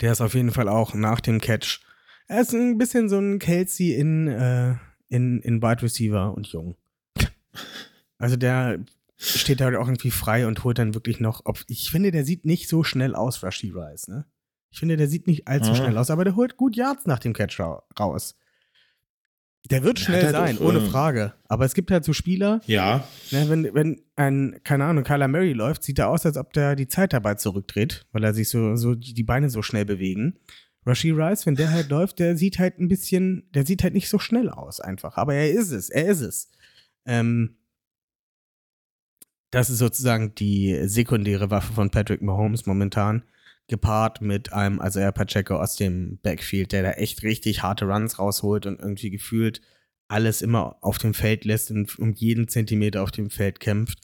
Der 0.00 0.12
ist 0.12 0.20
auf 0.20 0.34
jeden 0.34 0.52
Fall 0.52 0.68
auch 0.68 0.94
nach 0.94 1.20
dem 1.20 1.40
Catch. 1.40 1.80
Er 2.28 2.42
ist 2.42 2.52
ein 2.52 2.78
bisschen 2.78 3.08
so 3.08 3.18
ein 3.18 3.38
Kelsey 3.38 3.94
in, 3.94 4.28
äh, 4.28 4.76
in, 5.08 5.40
in 5.40 5.62
Wide 5.62 5.82
Receiver 5.82 6.32
und 6.32 6.46
jung. 6.48 6.76
Also 8.18 8.36
der 8.36 8.78
steht 9.22 9.60
da 9.60 9.66
halt 9.66 9.76
auch 9.76 9.86
irgendwie 9.86 10.10
frei 10.10 10.46
und 10.46 10.64
holt 10.64 10.78
dann 10.78 10.94
wirklich 10.94 11.20
noch. 11.20 11.42
Ob, 11.44 11.62
ich 11.68 11.90
finde, 11.90 12.10
der 12.10 12.24
sieht 12.24 12.46
nicht 12.46 12.68
so 12.68 12.82
schnell 12.82 13.14
aus, 13.14 13.42
Rashi 13.42 13.70
Rice, 13.74 14.08
ne? 14.08 14.24
Ich 14.72 14.78
finde, 14.78 14.96
der 14.96 15.08
sieht 15.08 15.26
nicht 15.26 15.46
allzu 15.48 15.72
Ah. 15.72 15.74
schnell 15.74 15.98
aus, 15.98 16.10
aber 16.10 16.24
der 16.24 16.36
holt 16.36 16.56
gut 16.56 16.76
Yards 16.76 17.04
nach 17.06 17.18
dem 17.18 17.32
Catch 17.32 17.58
ra 17.60 17.82
raus. 17.98 18.36
Der 19.70 19.82
wird 19.84 19.98
schnell 19.98 20.26
hat 20.26 20.34
halt 20.34 20.56
sein, 20.56 20.58
auch, 20.58 20.68
ohne 20.70 20.78
äh, 20.78 20.88
Frage. 20.88 21.34
Aber 21.48 21.64
es 21.66 21.74
gibt 21.74 21.90
halt 21.90 22.04
so 22.04 22.12
Spieler, 22.14 22.60
Ja, 22.66 23.04
Ne, 23.30 23.48
wenn, 23.50 23.74
wenn 23.74 24.00
ein, 24.16 24.58
keine 24.64 24.84
Ahnung, 24.86 25.04
Kyler 25.04 25.28
Murray 25.28 25.52
läuft, 25.52 25.82
sieht 25.82 25.98
er 25.98 26.08
aus, 26.08 26.24
als 26.24 26.36
ob 26.38 26.52
der 26.54 26.76
die 26.76 26.88
Zeit 26.88 27.12
dabei 27.12 27.34
zurückdreht, 27.34 28.06
weil 28.12 28.24
er 28.24 28.32
sich 28.32 28.48
so, 28.48 28.74
so 28.76 28.94
die 28.94 29.12
die 29.12 29.22
Beine 29.22 29.50
so 29.50 29.60
schnell 29.60 29.84
bewegen. 29.84 30.38
Rashi 30.86 31.10
Rice, 31.10 31.44
wenn 31.44 31.56
der 31.56 31.70
halt 31.72 31.88
läuft, 31.90 32.20
der 32.20 32.36
sieht 32.38 32.58
halt 32.58 32.78
ein 32.78 32.88
bisschen, 32.88 33.48
der 33.52 33.66
sieht 33.66 33.82
halt 33.82 33.92
nicht 33.92 34.08
so 34.08 34.18
schnell 34.18 34.48
aus 34.48 34.80
einfach. 34.80 35.18
Aber 35.18 35.34
er 35.34 35.50
ist 35.50 35.72
es, 35.72 35.90
er 35.90 36.06
ist 36.06 36.22
es. 36.22 36.50
Ähm, 37.04 37.56
das 39.50 39.70
ist 39.70 39.78
sozusagen 39.78 40.34
die 40.34 40.78
sekundäre 40.86 41.50
Waffe 41.50 41.72
von 41.72 41.90
Patrick 41.90 42.22
Mahomes 42.22 42.66
momentan, 42.66 43.24
gepaart 43.66 44.20
mit 44.20 44.52
einem 44.52 44.80
Isaiah 44.82 45.12
Pacheco 45.12 45.56
aus 45.56 45.76
dem 45.76 46.18
Backfield, 46.22 46.72
der 46.72 46.82
da 46.82 46.90
echt 46.92 47.22
richtig 47.22 47.62
harte 47.62 47.84
Runs 47.84 48.18
rausholt 48.18 48.66
und 48.66 48.80
irgendwie 48.80 49.10
gefühlt 49.10 49.60
alles 50.08 50.42
immer 50.42 50.76
auf 50.80 50.98
dem 50.98 51.14
Feld 51.14 51.44
lässt 51.44 51.70
und 51.70 51.96
um 51.98 52.12
jeden 52.12 52.48
Zentimeter 52.48 53.02
auf 53.02 53.12
dem 53.12 53.30
Feld 53.30 53.60
kämpft. 53.60 54.00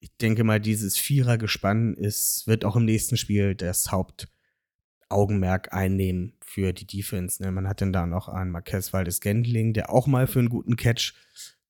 Ich 0.00 0.14
denke 0.18 0.44
mal, 0.44 0.60
dieses 0.60 0.98
Vierergespann 0.98 1.94
ist, 1.94 2.46
wird 2.46 2.64
auch 2.66 2.76
im 2.76 2.84
nächsten 2.84 3.16
Spiel 3.16 3.54
das 3.54 3.90
Hauptaugenmerk 3.90 5.72
einnehmen 5.72 6.34
für 6.42 6.74
die 6.74 6.86
Defense. 6.86 7.42
Ne? 7.42 7.50
Man 7.52 7.66
hat 7.66 7.80
dann 7.80 7.94
da 7.94 8.06
noch 8.06 8.28
einen 8.28 8.50
Marquez 8.50 8.92
Valdes 8.92 9.20
Gendling, 9.20 9.72
der 9.72 9.90
auch 9.90 10.06
mal 10.06 10.26
für 10.26 10.40
einen 10.40 10.50
guten 10.50 10.76
Catch 10.76 11.14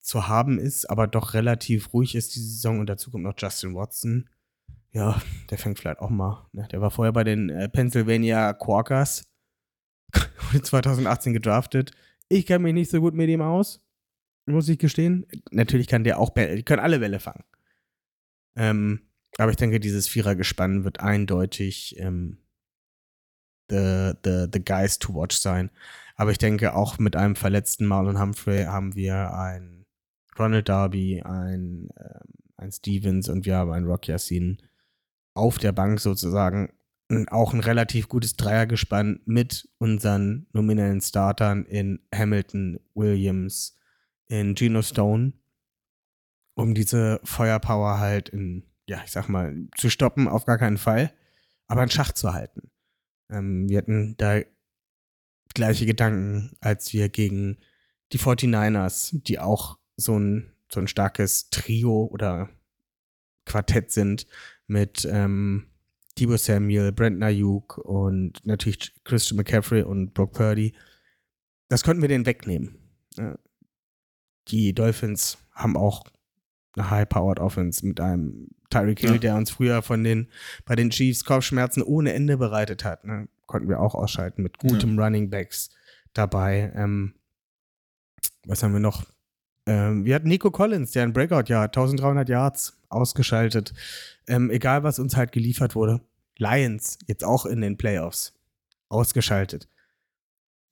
zu 0.07 0.29
haben 0.29 0.59
ist, 0.59 0.89
aber 0.89 1.09
doch 1.09 1.35
relativ 1.35 1.93
ruhig 1.93 2.15
ist 2.15 2.37
die 2.37 2.41
Saison. 2.41 2.79
Und 2.79 2.87
dazu 2.87 3.11
kommt 3.11 3.25
noch 3.25 3.35
Justin 3.37 3.75
Watson. 3.75 4.31
Ja, 4.93 5.21
der 5.51 5.59
fängt 5.59 5.79
vielleicht 5.79 5.99
auch 5.99 6.11
mal. 6.11 6.49
Ne? 6.53 6.69
Der 6.71 6.81
war 6.81 6.91
vorher 6.91 7.13
bei 7.13 7.25
den 7.25 7.51
äh, 7.51 7.69
Pennsylvania 7.69 8.53
Quakers. 8.53 9.25
Wurde 10.15 10.63
2018 10.63 11.33
gedraftet. 11.33 11.91
Ich 12.29 12.47
kenne 12.47 12.61
mich 12.61 12.75
nicht 12.75 12.91
so 12.91 13.01
gut 13.01 13.15
mit 13.15 13.29
ihm 13.29 13.43
aus, 13.43 13.85
muss 14.47 14.69
ich 14.69 14.79
gestehen. 14.79 15.27
Natürlich 15.51 15.89
kann 15.89 16.05
der 16.05 16.19
auch 16.19 16.31
die 16.31 16.63
können 16.63 16.83
alle 16.83 17.01
Bälle 17.01 17.19
fangen. 17.19 17.45
Ähm, 18.57 19.11
aber 19.39 19.51
ich 19.51 19.57
denke, 19.57 19.81
dieses 19.81 20.09
Vierergespann 20.09 20.85
wird 20.85 21.01
eindeutig 21.01 21.99
ähm, 21.99 22.39
the, 23.69 24.13
the, 24.25 24.47
the 24.53 24.65
guys 24.65 24.99
to 24.99 25.15
watch 25.15 25.37
sein. 25.37 25.71
Aber 26.15 26.31
ich 26.31 26.39
denke, 26.39 26.75
auch 26.75 26.99
mit 26.99 27.17
einem 27.17 27.37
verletzten 27.37 27.87
Marlon 27.87 28.21
Humphrey 28.21 28.65
haben 28.65 28.95
wir 28.95 29.35
ein 29.35 29.86
Ronald 30.39 30.69
Darby, 30.69 31.23
ein, 31.23 31.89
ähm, 31.99 32.35
ein 32.57 32.73
Stevens 32.73 33.29
und 33.29 33.47
wir 33.47 33.57
haben 33.57 33.73
einen 33.73 33.87
Rock 33.87 34.09
Yassin 34.09 34.59
auf 35.35 35.59
der 35.59 35.73
Bank 35.73 36.01
sozusagen. 36.01 36.73
Auch 37.29 37.55
ein 37.55 37.61
relativ 37.61 38.09
gutes 38.09 38.37
Dreiergespann 38.37 39.21
mit 39.27 39.69
unseren 39.79 40.47
nominellen 40.53 41.01
Startern 41.01 41.65
in 41.65 42.01
Hamilton, 42.13 42.81
Williams, 42.95 43.79
in 44.27 44.55
Geno 44.55 44.83
Stone, 44.83 45.33
um 46.55 46.75
diese 46.75 47.21
Feuerpower 47.23 47.99
halt 47.99 48.29
in, 48.31 48.65
ja, 48.89 49.03
ich 49.05 49.13
sag 49.13 49.29
mal, 49.29 49.55
zu 49.77 49.89
stoppen, 49.89 50.27
auf 50.27 50.47
gar 50.47 50.59
keinen 50.59 50.79
Fall, 50.79 51.13
aber 51.69 51.85
in 51.85 51.91
Schach 51.91 52.13
zu 52.13 52.33
halten. 52.33 52.71
Ähm, 53.31 53.69
wir 53.69 53.79
hatten 53.79 54.17
da 54.17 54.41
gleiche 55.55 55.87
Gedanken, 55.87 56.57
als 56.61 56.93
wir 56.93 57.09
gegen 57.09 57.59
die 58.13 58.19
49ers, 58.19 59.23
die 59.23 59.39
auch 59.39 59.79
so 59.97 60.19
ein, 60.19 60.53
so 60.71 60.81
ein 60.81 60.89
starkes 60.89 61.51
Trio 61.51 62.05
oder 62.07 62.49
Quartett 63.45 63.91
sind 63.91 64.27
mit 64.67 65.07
ähm, 65.11 65.67
Debo 66.19 66.37
Samuel, 66.37 66.93
Brent 66.93 67.23
Ayuk 67.23 67.79
und 67.79 68.45
natürlich 68.45 68.93
Christian 69.05 69.37
McCaffrey 69.37 69.83
und 69.83 70.15
Brock 70.15 70.33
Purdy. 70.33 70.75
Das 71.69 71.83
konnten 71.83 72.03
wir 72.03 72.09
denen 72.09 72.27
wegnehmen. 72.27 72.79
Ja. 73.17 73.39
Die 74.49 74.73
Dolphins 74.73 75.39
haben 75.53 75.77
auch 75.77 76.05
eine 76.75 76.91
High-Powered 76.91 77.41
Offense 77.41 77.85
mit 77.87 78.01
einem 78.01 78.49
Tyreek 78.71 79.01
Hill, 79.01 79.13
Ja. 79.15 79.19
der 79.19 79.37
uns 79.37 79.51
früher 79.51 79.83
von 79.83 80.05
den, 80.05 80.29
bei 80.65 80.75
den 80.77 80.91
Chiefs 80.91 81.25
Kopfschmerzen 81.25 81.83
ohne 81.83 82.13
Ende 82.13 82.37
bereitet 82.37 82.85
hat. 82.85 83.05
Ne? 83.05 83.29
Konnten 83.47 83.69
wir 83.69 83.81
auch 83.81 83.95
ausschalten 83.95 84.43
mit 84.43 84.59
gutem 84.59 84.99
Running 84.99 85.31
Backs 85.31 85.71
dabei. 86.13 86.73
Ähm, 86.75 87.15
was 88.45 88.63
haben 88.63 88.73
wir 88.73 88.81
noch? 88.81 89.05
Ähm, 89.67 90.05
wir 90.05 90.15
hatten 90.15 90.29
Nico 90.29 90.51
Collins, 90.51 90.93
der 90.93 91.03
ein 91.03 91.13
Breakout-Jahr 91.13 91.65
hat, 91.65 91.77
1300 91.77 92.29
Yards 92.29 92.79
ausgeschaltet. 92.89 93.75
Ähm, 94.29 94.51
egal, 94.51 94.83
was 94.83 94.99
uns 94.99 95.17
halt 95.17 95.33
geliefert 95.33 95.75
wurde. 95.75 96.01
Lions, 96.39 96.99
jetzt 97.07 97.25
auch 97.25 97.47
in 97.47 97.61
den 97.61 97.77
Playoffs, 97.77 98.35
ausgeschaltet. 98.89 99.69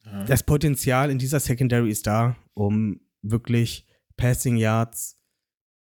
ja. 0.05 0.25
Das 0.25 0.43
Potenzial 0.43 1.11
in 1.11 1.19
dieser 1.19 1.41
Secondary 1.41 1.91
ist 1.91 2.07
da, 2.07 2.37
um 2.55 3.01
wirklich 3.23 3.87
Passing 4.17 4.57
Yards 4.57 5.19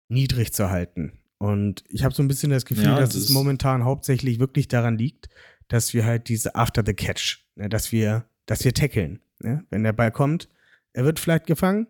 niedrig 0.07 0.53
zu 0.53 0.69
halten. 0.69 1.19
Und 1.37 1.83
ich 1.89 2.03
habe 2.03 2.15
so 2.15 2.23
ein 2.23 2.27
bisschen 2.27 2.51
das 2.51 2.65
Gefühl, 2.65 2.85
Ja, 2.85 2.99
dass 2.99 3.09
das 3.09 3.23
es 3.23 3.29
momentan 3.29 3.83
hauptsächlich 3.83 4.39
wirklich 4.39 4.69
daran 4.69 4.97
liegt, 4.97 5.29
dass 5.67 5.93
wir 5.93 6.05
halt 6.05 6.29
diese 6.29 6.55
After 6.55 6.83
the 6.85 6.93
Catch, 6.93 7.45
ne, 7.55 7.67
dass 7.67 7.91
wir, 7.91 8.25
dass 8.45 8.63
wir 8.63 8.73
tackeln. 8.73 9.19
Ne? 9.39 9.65
Wenn 9.69 9.83
der 9.83 9.93
Ball 9.93 10.11
kommt, 10.11 10.47
er 10.93 11.03
wird 11.03 11.19
vielleicht 11.19 11.47
gefangen, 11.47 11.87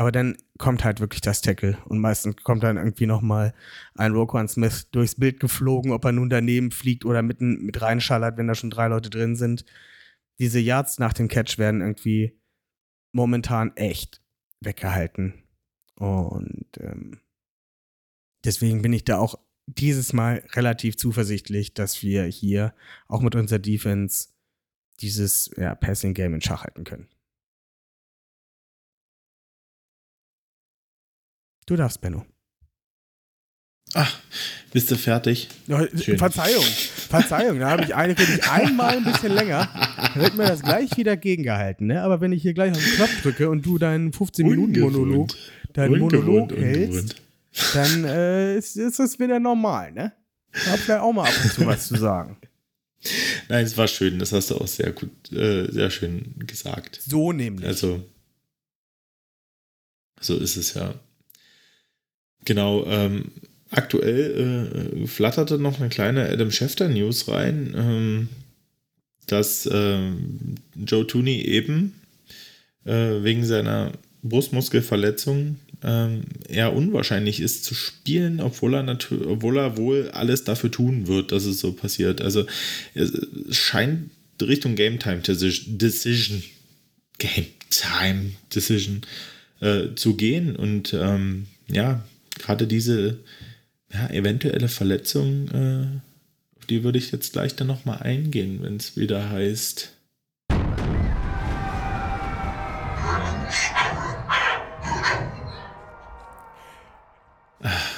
aber 0.00 0.12
dann 0.12 0.38
kommt 0.56 0.82
halt 0.82 0.98
wirklich 0.98 1.20
das 1.20 1.42
Tackle 1.42 1.76
und 1.84 1.98
meistens 1.98 2.34
kommt 2.42 2.62
dann 2.62 2.78
irgendwie 2.78 3.04
noch 3.04 3.20
mal 3.20 3.52
ein 3.94 4.12
Roquan 4.12 4.48
Smith 4.48 4.88
durchs 4.92 5.14
Bild 5.14 5.40
geflogen, 5.40 5.92
ob 5.92 6.06
er 6.06 6.12
nun 6.12 6.30
daneben 6.30 6.70
fliegt 6.70 7.04
oder 7.04 7.20
mitten 7.20 7.66
mit 7.66 7.82
reinschallert, 7.82 8.38
wenn 8.38 8.48
da 8.48 8.54
schon 8.54 8.70
drei 8.70 8.88
Leute 8.88 9.10
drin 9.10 9.36
sind. 9.36 9.66
Diese 10.38 10.58
Yards 10.58 11.00
nach 11.00 11.12
dem 11.12 11.28
Catch 11.28 11.58
werden 11.58 11.82
irgendwie 11.82 12.40
momentan 13.12 13.76
echt 13.76 14.22
weggehalten. 14.62 15.34
Und 15.96 16.64
ähm, 16.78 17.20
deswegen 18.42 18.80
bin 18.80 18.94
ich 18.94 19.04
da 19.04 19.18
auch 19.18 19.34
dieses 19.66 20.14
Mal 20.14 20.42
relativ 20.52 20.96
zuversichtlich, 20.96 21.74
dass 21.74 22.02
wir 22.02 22.24
hier 22.24 22.72
auch 23.06 23.20
mit 23.20 23.34
unserer 23.34 23.58
Defense 23.58 24.30
dieses 25.00 25.50
ja, 25.58 25.74
Passing 25.74 26.14
Game 26.14 26.32
in 26.32 26.40
Schach 26.40 26.64
halten 26.64 26.84
können. 26.84 27.10
Du 31.66 31.76
darfst, 31.76 32.00
Benno. 32.00 32.24
Ach, 33.94 34.20
bist 34.72 34.90
du 34.90 34.96
fertig? 34.96 35.48
Ja. 35.66 35.84
Verzeihung, 36.16 36.64
Verzeihung, 36.64 37.58
da 37.58 37.70
habe 37.70 37.84
ich 37.84 37.94
eine 37.94 38.14
für 38.14 38.24
dich 38.24 38.48
einmal 38.48 38.96
ein 38.96 39.04
bisschen 39.04 39.32
länger. 39.32 39.68
Dann 40.14 40.22
wird 40.22 40.36
mir 40.36 40.44
das 40.46 40.62
gleich 40.62 40.96
wieder 40.96 41.16
gegengehalten, 41.16 41.88
ne? 41.88 42.02
Aber 42.02 42.20
wenn 42.20 42.30
ich 42.32 42.42
hier 42.42 42.54
gleich 42.54 42.70
auf 42.70 42.78
den 42.78 42.94
Knopf 42.94 43.22
drücke 43.22 43.50
und 43.50 43.66
du 43.66 43.78
deinen 43.78 44.12
15-Minuten-Monolog, 44.12 45.30
deinen 45.72 45.98
Monolog 45.98 46.52
hältst, 46.52 47.16
dann 47.74 48.04
äh, 48.04 48.56
ist, 48.56 48.76
ist 48.76 49.00
das 49.00 49.18
wieder 49.18 49.40
normal, 49.40 49.90
ne? 49.92 50.12
Da 50.52 50.72
hab 50.72 50.78
vielleicht 50.78 51.00
auch 51.00 51.12
mal 51.12 51.28
ab 51.28 51.34
und 51.42 51.52
zu 51.52 51.66
was 51.66 51.88
zu 51.88 51.96
sagen. 51.96 52.36
Nein, 53.48 53.64
es 53.64 53.76
war 53.76 53.88
schön, 53.88 54.18
das 54.18 54.32
hast 54.32 54.50
du 54.50 54.56
auch 54.56 54.68
sehr 54.68 54.92
gut, 54.92 55.32
äh, 55.32 55.70
sehr 55.70 55.90
schön 55.90 56.34
gesagt. 56.46 57.00
So 57.02 57.32
nämlich. 57.32 57.66
Also, 57.66 58.04
so 60.20 60.36
ist 60.36 60.56
es 60.56 60.74
ja. 60.74 60.94
Genau, 62.44 62.84
ähm, 62.86 63.26
aktuell 63.70 65.02
äh, 65.02 65.06
flatterte 65.06 65.58
noch 65.58 65.78
eine 65.80 65.88
kleine 65.88 66.28
Adam 66.28 66.50
Schefter 66.50 66.88
News 66.88 67.28
rein, 67.28 67.74
ähm, 67.76 68.28
dass 69.26 69.68
ähm, 69.72 70.56
Joe 70.74 71.06
Tooney 71.06 71.40
eben 71.42 71.94
äh, 72.84 73.22
wegen 73.22 73.44
seiner 73.44 73.92
Brustmuskelverletzung 74.22 75.56
ähm, 75.82 76.22
eher 76.48 76.74
unwahrscheinlich 76.74 77.40
ist 77.40 77.64
zu 77.64 77.74
spielen, 77.74 78.40
obwohl 78.40 78.74
er, 78.74 78.98
obwohl 79.26 79.56
er 79.56 79.76
wohl 79.76 80.10
alles 80.10 80.44
dafür 80.44 80.70
tun 80.70 81.06
wird, 81.06 81.32
dass 81.32 81.44
es 81.44 81.60
so 81.60 81.72
passiert. 81.72 82.20
Also 82.20 82.44
es 82.94 83.12
scheint 83.50 84.10
Richtung 84.42 84.74
Game 84.74 84.98
Time 84.98 85.20
Decision, 85.20 86.42
Game 87.18 87.46
Time 87.70 88.32
Decision 88.54 89.02
äh, 89.60 89.94
zu 89.94 90.16
gehen 90.16 90.56
und 90.56 90.94
ähm, 90.94 91.46
ja, 91.68 92.02
gerade 92.42 92.66
diese 92.66 93.18
ja, 93.92 94.08
eventuelle 94.10 94.68
Verletzung, 94.68 95.48
äh, 95.48 96.58
auf 96.58 96.66
die 96.66 96.84
würde 96.84 96.98
ich 96.98 97.10
jetzt 97.12 97.32
gleich 97.32 97.56
dann 97.56 97.66
nochmal 97.66 97.98
eingehen, 98.02 98.62
wenn 98.62 98.76
es 98.76 98.96
wieder 98.96 99.30
heißt. 99.30 99.92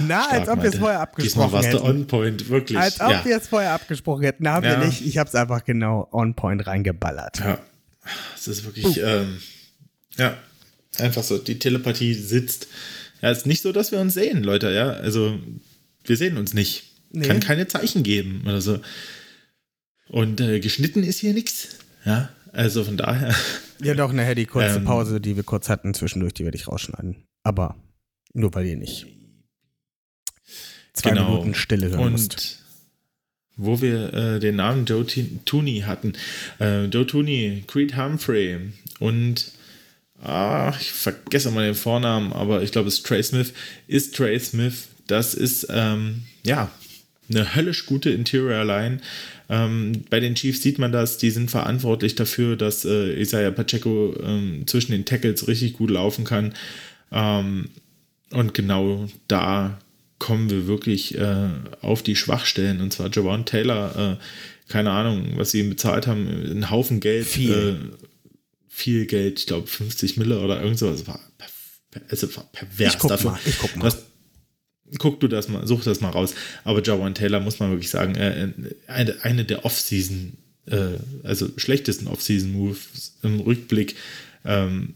Na, 0.00 0.26
als 0.28 0.42
Stark, 0.44 0.56
ob 0.56 0.62
wir 0.62 0.70
es 0.70 0.78
vorher 0.78 1.06
Diesmal 1.16 1.46
abgesprochen 1.46 1.52
warst 1.52 1.72
du 1.72 1.78
hätten. 1.78 1.86
on 1.86 2.06
point, 2.08 2.48
wirklich. 2.48 2.78
Als 2.78 3.00
ob 3.00 3.10
ja. 3.10 3.24
wir 3.24 3.36
es 3.36 3.46
vorher 3.46 3.72
abgesprochen 3.72 4.24
hätten. 4.24 4.48
Haben 4.48 4.64
Ja. 4.64 4.80
wir 4.80 4.86
nicht. 4.86 5.06
Ich 5.06 5.18
habe 5.18 5.28
es 5.28 5.34
einfach 5.36 5.64
genau 5.64 6.08
on 6.10 6.34
point 6.34 6.66
reingeballert. 6.66 7.38
Ja, 7.38 7.58
es 8.34 8.48
ist 8.48 8.64
wirklich, 8.64 8.98
ähm, 9.00 9.38
ja, 10.16 10.36
einfach 10.98 11.22
so, 11.22 11.38
die 11.38 11.58
Telepathie 11.58 12.14
sitzt. 12.14 12.66
Ja, 13.22 13.30
es 13.30 13.38
ist 13.38 13.46
nicht 13.46 13.62
so, 13.62 13.72
dass 13.72 13.92
wir 13.92 14.00
uns 14.00 14.14
sehen, 14.14 14.42
Leute, 14.42 14.70
ja, 14.72 14.90
also 14.90 15.38
wir 16.04 16.16
sehen 16.16 16.36
uns 16.36 16.52
nicht. 16.54 16.84
Nee. 17.12 17.26
Kann 17.26 17.40
keine 17.40 17.66
Zeichen 17.68 18.02
geben 18.02 18.42
oder 18.44 18.60
so. 18.60 18.80
Und 20.08 20.40
äh, 20.40 20.60
geschnitten 20.60 21.02
ist 21.04 21.20
hier 21.20 21.32
nichts, 21.32 21.68
ja, 22.04 22.30
also 22.52 22.84
von 22.84 22.96
daher, 22.96 23.34
Ja, 23.82 23.94
doch, 23.94 24.12
nachher 24.12 24.34
die 24.34 24.46
kurze 24.46 24.76
Ähm. 24.76 24.84
Pause, 24.84 25.20
die 25.20 25.36
wir 25.36 25.42
kurz 25.42 25.68
hatten 25.68 25.94
zwischendurch, 25.94 26.34
die 26.34 26.44
werde 26.44 26.56
ich 26.56 26.68
rausschneiden. 26.68 27.24
Aber 27.42 27.76
nur 28.34 28.52
weil 28.54 28.66
ihr 28.66 28.76
nicht 28.76 29.06
zwei 30.92 31.10
Genau. 31.10 31.30
Minuten 31.30 31.54
Stille 31.54 31.88
hören. 31.90 32.00
Und 32.14 32.58
wo 33.56 33.80
wir 33.80 34.12
äh, 34.14 34.40
den 34.40 34.56
Namen 34.56 34.86
Joe 34.86 35.04
T- 35.06 35.38
Tooney 35.44 35.80
hatten. 35.86 36.14
Äh, 36.58 36.86
Joe 36.86 37.06
Tooney, 37.06 37.64
Creed 37.66 37.96
Humphrey 37.96 38.72
und 38.98 39.52
ah, 40.22 40.74
ich 40.80 40.92
vergesse 40.92 41.50
mal 41.50 41.64
den 41.64 41.74
Vornamen, 41.74 42.32
aber 42.32 42.62
ich 42.62 42.72
glaube, 42.72 42.88
es 42.88 42.98
ist 42.98 43.06
Trey 43.06 43.22
Smith. 43.22 43.52
Ist 43.88 44.14
Trey 44.14 44.38
Smith, 44.38 44.88
das 45.06 45.34
ist 45.34 45.66
ähm, 45.70 46.22
ja 46.44 46.70
eine 47.30 47.54
höllisch 47.54 47.86
gute 47.86 48.10
Interior 48.10 48.64
Line. 48.64 49.00
Ähm, 49.48 50.04
bei 50.10 50.20
den 50.20 50.34
Chiefs 50.34 50.62
sieht 50.62 50.78
man 50.78 50.92
das, 50.92 51.18
die 51.18 51.30
sind 51.30 51.50
verantwortlich 51.50 52.14
dafür, 52.14 52.56
dass 52.56 52.84
äh, 52.84 53.20
Isaiah 53.20 53.50
Pacheco 53.50 54.14
ähm, 54.22 54.66
zwischen 54.66 54.92
den 54.92 55.04
Tackles 55.04 55.48
richtig 55.48 55.74
gut 55.74 55.90
laufen 55.90 56.24
kann. 56.24 56.54
Ähm, 57.10 57.68
und 58.30 58.54
genau 58.54 59.08
da 59.28 59.78
kommen 60.18 60.50
wir 60.50 60.66
wirklich 60.66 61.18
äh, 61.18 61.48
auf 61.80 62.02
die 62.02 62.16
Schwachstellen. 62.16 62.80
Und 62.80 62.92
zwar 62.92 63.10
Javon 63.12 63.44
Taylor, 63.44 64.18
äh, 64.18 64.72
keine 64.72 64.92
Ahnung, 64.92 65.32
was 65.36 65.50
sie 65.50 65.60
ihm 65.60 65.70
bezahlt 65.70 66.06
haben, 66.06 66.28
einen 66.28 66.70
Haufen 66.70 67.00
Geld. 67.00 67.26
Viel. 67.26 67.92
Äh, 68.72 68.74
viel 68.74 69.06
Geld, 69.06 69.38
ich 69.40 69.46
glaube 69.46 69.66
50 69.66 70.16
Mille 70.16 70.40
oder 70.40 70.62
irgend 70.62 70.78
sowas. 70.78 71.06
War, 71.06 71.20
per- 71.90 72.02
also 72.08 72.34
war 72.36 72.44
pervers 72.52 72.94
Ich 72.94 72.98
guck 72.98 73.08
dafür. 73.10 73.30
mal, 73.32 73.40
ich 73.44 73.58
guck 73.58 73.76
mal. 73.76 73.84
Das, 73.84 73.98
guck 74.98 75.20
du 75.20 75.28
das 75.28 75.48
mal, 75.48 75.66
such 75.66 75.84
das 75.84 76.00
mal 76.00 76.10
raus. 76.10 76.34
Aber 76.64 76.82
Jawan 76.82 77.14
Taylor 77.14 77.40
muss 77.40 77.58
man 77.60 77.70
wirklich 77.70 77.90
sagen, 77.90 78.14
äh, 78.14 78.48
eine, 78.86 79.22
eine 79.22 79.44
der 79.44 79.64
Off-Season, 79.64 80.36
äh, 80.66 80.98
also 81.22 81.48
schlechtesten 81.56 82.06
Off-Season-Moves 82.08 83.18
im 83.22 83.40
Rückblick, 83.40 83.94
ähm, 84.44 84.94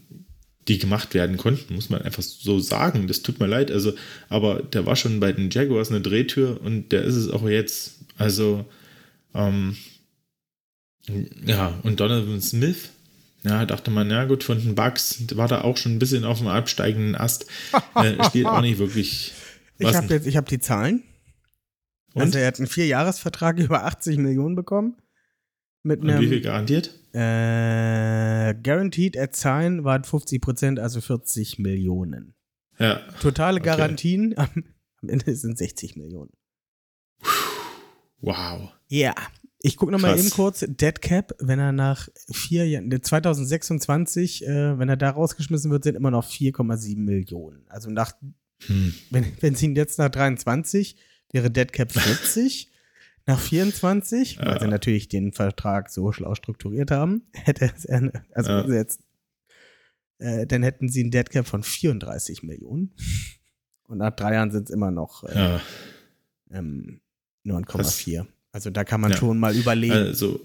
die 0.67 0.79
gemacht 0.79 1.13
werden 1.13 1.37
konnten, 1.37 1.75
muss 1.75 1.89
man 1.89 2.01
einfach 2.01 2.21
so 2.23 2.59
sagen. 2.59 3.07
Das 3.07 3.21
tut 3.21 3.39
mir 3.39 3.47
leid. 3.47 3.71
Also, 3.71 3.93
aber 4.27 4.61
der 4.63 4.85
war 4.85 4.95
schon 4.97 5.19
bei 5.21 5.31
den 5.31 5.49
Jaguars 5.49 5.89
eine 5.89 6.01
Drehtür 6.01 6.59
und 6.61 6.91
der 6.91 7.03
ist 7.03 7.15
es 7.15 7.29
auch 7.29 7.47
jetzt. 7.47 7.93
Also, 8.17 8.65
ähm, 9.33 9.77
ja, 11.45 11.79
und 11.83 11.99
Donovan 11.99 12.41
Smith, 12.41 12.89
ja, 13.47 13.65
dachte 13.65 13.91
man, 13.91 14.09
ja 14.09 14.25
gut, 14.25 14.43
von 14.43 14.59
den 14.59 14.75
Bucks 14.75 15.23
war 15.35 15.47
da 15.47 15.61
auch 15.61 15.77
schon 15.77 15.93
ein 15.95 15.99
bisschen 15.99 16.23
auf 16.25 16.39
dem 16.39 16.47
absteigenden 16.47 17.15
Ast. 17.15 17.45
äh, 17.95 18.23
spielt 18.25 18.45
auch 18.47 18.61
nicht 18.61 18.77
wirklich. 18.79 19.33
Ich 19.79 19.85
Was 19.85 19.95
habe 19.97 20.07
denn? 20.07 20.17
jetzt, 20.17 20.25
ich 20.25 20.35
habe 20.35 20.47
die 20.49 20.57
Zahlen. 20.57 21.03
Und? 22.15 22.23
Also 22.23 22.39
er 22.39 22.47
hat 22.47 22.57
einen 22.57 22.65
Vierjahresvertrag 22.67 23.59
über 23.59 23.83
80 23.85 24.17
Millionen 24.17 24.55
bekommen. 24.55 24.97
Mit 25.83 26.01
Und 26.01 26.07
wie 26.19 26.27
viel 26.27 26.33
einem 26.37 26.41
garantiert? 26.41 26.89
äh, 27.13 28.55
Guaranteed 28.63 29.15
at 29.17 29.35
Sign 29.35 29.83
waren 29.83 30.03
50 30.03 30.41
Prozent, 30.41 30.79
also 30.79 30.99
40 30.99 31.59
Millionen. 31.59 32.33
Ja. 32.79 33.01
Totale 33.21 33.59
Okay. 33.59 33.67
Garantien 33.67 34.35
am, 34.35 34.49
am 35.03 35.09
Ende 35.09 35.35
sind 35.35 35.59
60 35.59 35.95
Millionen. 35.95 36.31
Wow. 38.21 38.71
Ja. 38.87 39.13
Ich 39.59 39.75
gucke 39.75 39.91
nochmal 39.91 40.17
eben 40.19 40.29
kurz. 40.29 40.59
Dead 40.67 41.01
Cap, 41.01 41.33
wenn 41.39 41.57
er 41.59 41.71
nach 41.71 42.09
vier 42.31 42.67
Jahren, 42.67 42.91
2026, 43.01 44.45
äh, 44.45 44.77
wenn 44.77 44.87
er 44.89 44.97
da 44.97 45.09
rausgeschmissen 45.09 45.71
wird, 45.71 45.83
sind 45.83 45.95
immer 45.95 46.11
noch 46.11 46.25
4,7 46.25 46.97
Millionen. 47.03 47.65
Also 47.67 47.89
nach, 47.89 48.13
Hm. 48.67 48.93
wenn, 49.09 49.25
wenn 49.41 49.55
sie 49.55 49.65
ihn 49.65 49.75
jetzt 49.75 49.97
nach 49.99 50.09
23, 50.09 50.95
wäre 51.31 51.49
Dead 51.51 51.71
Cap 51.73 51.91
40. 51.91 52.71
nach 53.25 53.39
24, 53.39 54.37
weil 54.39 54.45
Ja. 54.47 54.59
sie 54.59 54.67
natürlich 54.67 55.09
den 55.09 55.33
Vertrag 55.33 55.89
so 55.89 56.11
schlau 56.11 56.33
strukturiert 56.35 56.91
haben, 56.91 57.23
hätte 57.33 57.71
es, 57.75 57.85
eine- 57.87 58.13
also 58.33 58.51
Ja. 58.51 58.67
jetzt, 58.73 59.01
äh, 60.19 60.45
dann 60.47 60.63
hätten 60.63 60.87
sie 60.87 61.01
einen 61.01 61.11
Dead 61.11 61.29
Cap 61.29 61.47
von 61.47 61.63
34 61.63 62.43
Millionen. 62.43 62.93
Und 63.87 63.97
nach 63.99 64.15
drei 64.15 64.33
Jahren 64.33 64.51
sind 64.51 64.65
es 64.69 64.69
immer 64.69 64.91
noch 64.91 65.23
äh, 65.23 65.35
Ja. 65.35 65.61
ähm, 66.51 67.01
9,4. 67.43 68.27
Also 68.57 68.71
da 68.71 68.83
kann 68.83 69.01
man 69.01 69.11
Ja. 69.11 69.17
schon 69.17 69.37
mal 69.37 69.55
überlegen. 69.55 69.93
Also, 69.93 70.39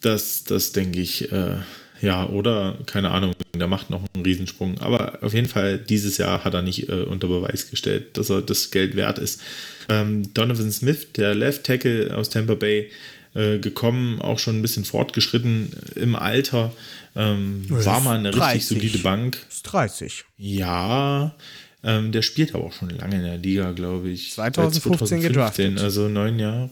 das, 0.00 0.44
das 0.44 0.72
denke 0.72 0.98
ich, 0.98 1.30
äh, 1.30 1.56
ja, 2.00 2.26
oder 2.26 2.78
keine 2.86 3.10
Ahnung, 3.10 3.34
der 3.54 3.66
macht 3.68 3.90
noch 3.90 4.02
einen 4.14 4.24
Riesensprung. 4.24 4.78
Aber 4.80 5.18
auf 5.22 5.34
jeden 5.34 5.46
Fall, 5.46 5.76
dieses 5.76 6.16
Jahr 6.16 6.42
hat 6.42 6.54
er 6.54 6.62
nicht 6.62 6.88
äh, 6.88 7.02
unter 7.02 7.28
Beweis 7.28 7.68
gestellt, 7.68 8.16
dass 8.16 8.30
er 8.30 8.40
das 8.40 8.70
Geld 8.70 8.96
wert 8.96 9.18
ist. 9.18 9.42
Ähm, 9.90 10.32
Donovan 10.32 10.72
Smith, 10.72 11.08
der 11.14 11.34
Left 11.34 11.64
Tackle 11.64 12.16
aus 12.16 12.30
Tampa 12.30 12.54
Bay, 12.54 12.90
äh, 13.34 13.58
gekommen, 13.58 14.22
auch 14.22 14.38
schon 14.38 14.58
ein 14.58 14.62
bisschen 14.62 14.86
fortgeschritten 14.86 15.70
im 15.96 16.16
Alter. 16.16 16.72
Ähm, 17.14 17.66
war 17.68 18.00
mal 18.00 18.16
eine 18.16 18.28
richtig 18.28 18.40
30. 18.42 18.64
solide 18.68 18.98
Bank. 19.00 19.38
ist 19.50 19.64
30. 19.64 20.24
Ja, 20.38 21.34
ähm, 21.82 22.12
der 22.12 22.22
spielt 22.22 22.54
aber 22.54 22.64
auch 22.64 22.72
schon 22.72 22.90
lange 22.90 23.16
in 23.16 23.22
der 23.22 23.38
Liga, 23.38 23.72
glaube 23.72 24.10
ich. 24.10 24.32
2015 24.32 25.06
Seit 25.06 25.22
gedraftet. 25.22 25.80
Also 25.80 26.08
neun 26.08 26.38
Jahre. 26.38 26.70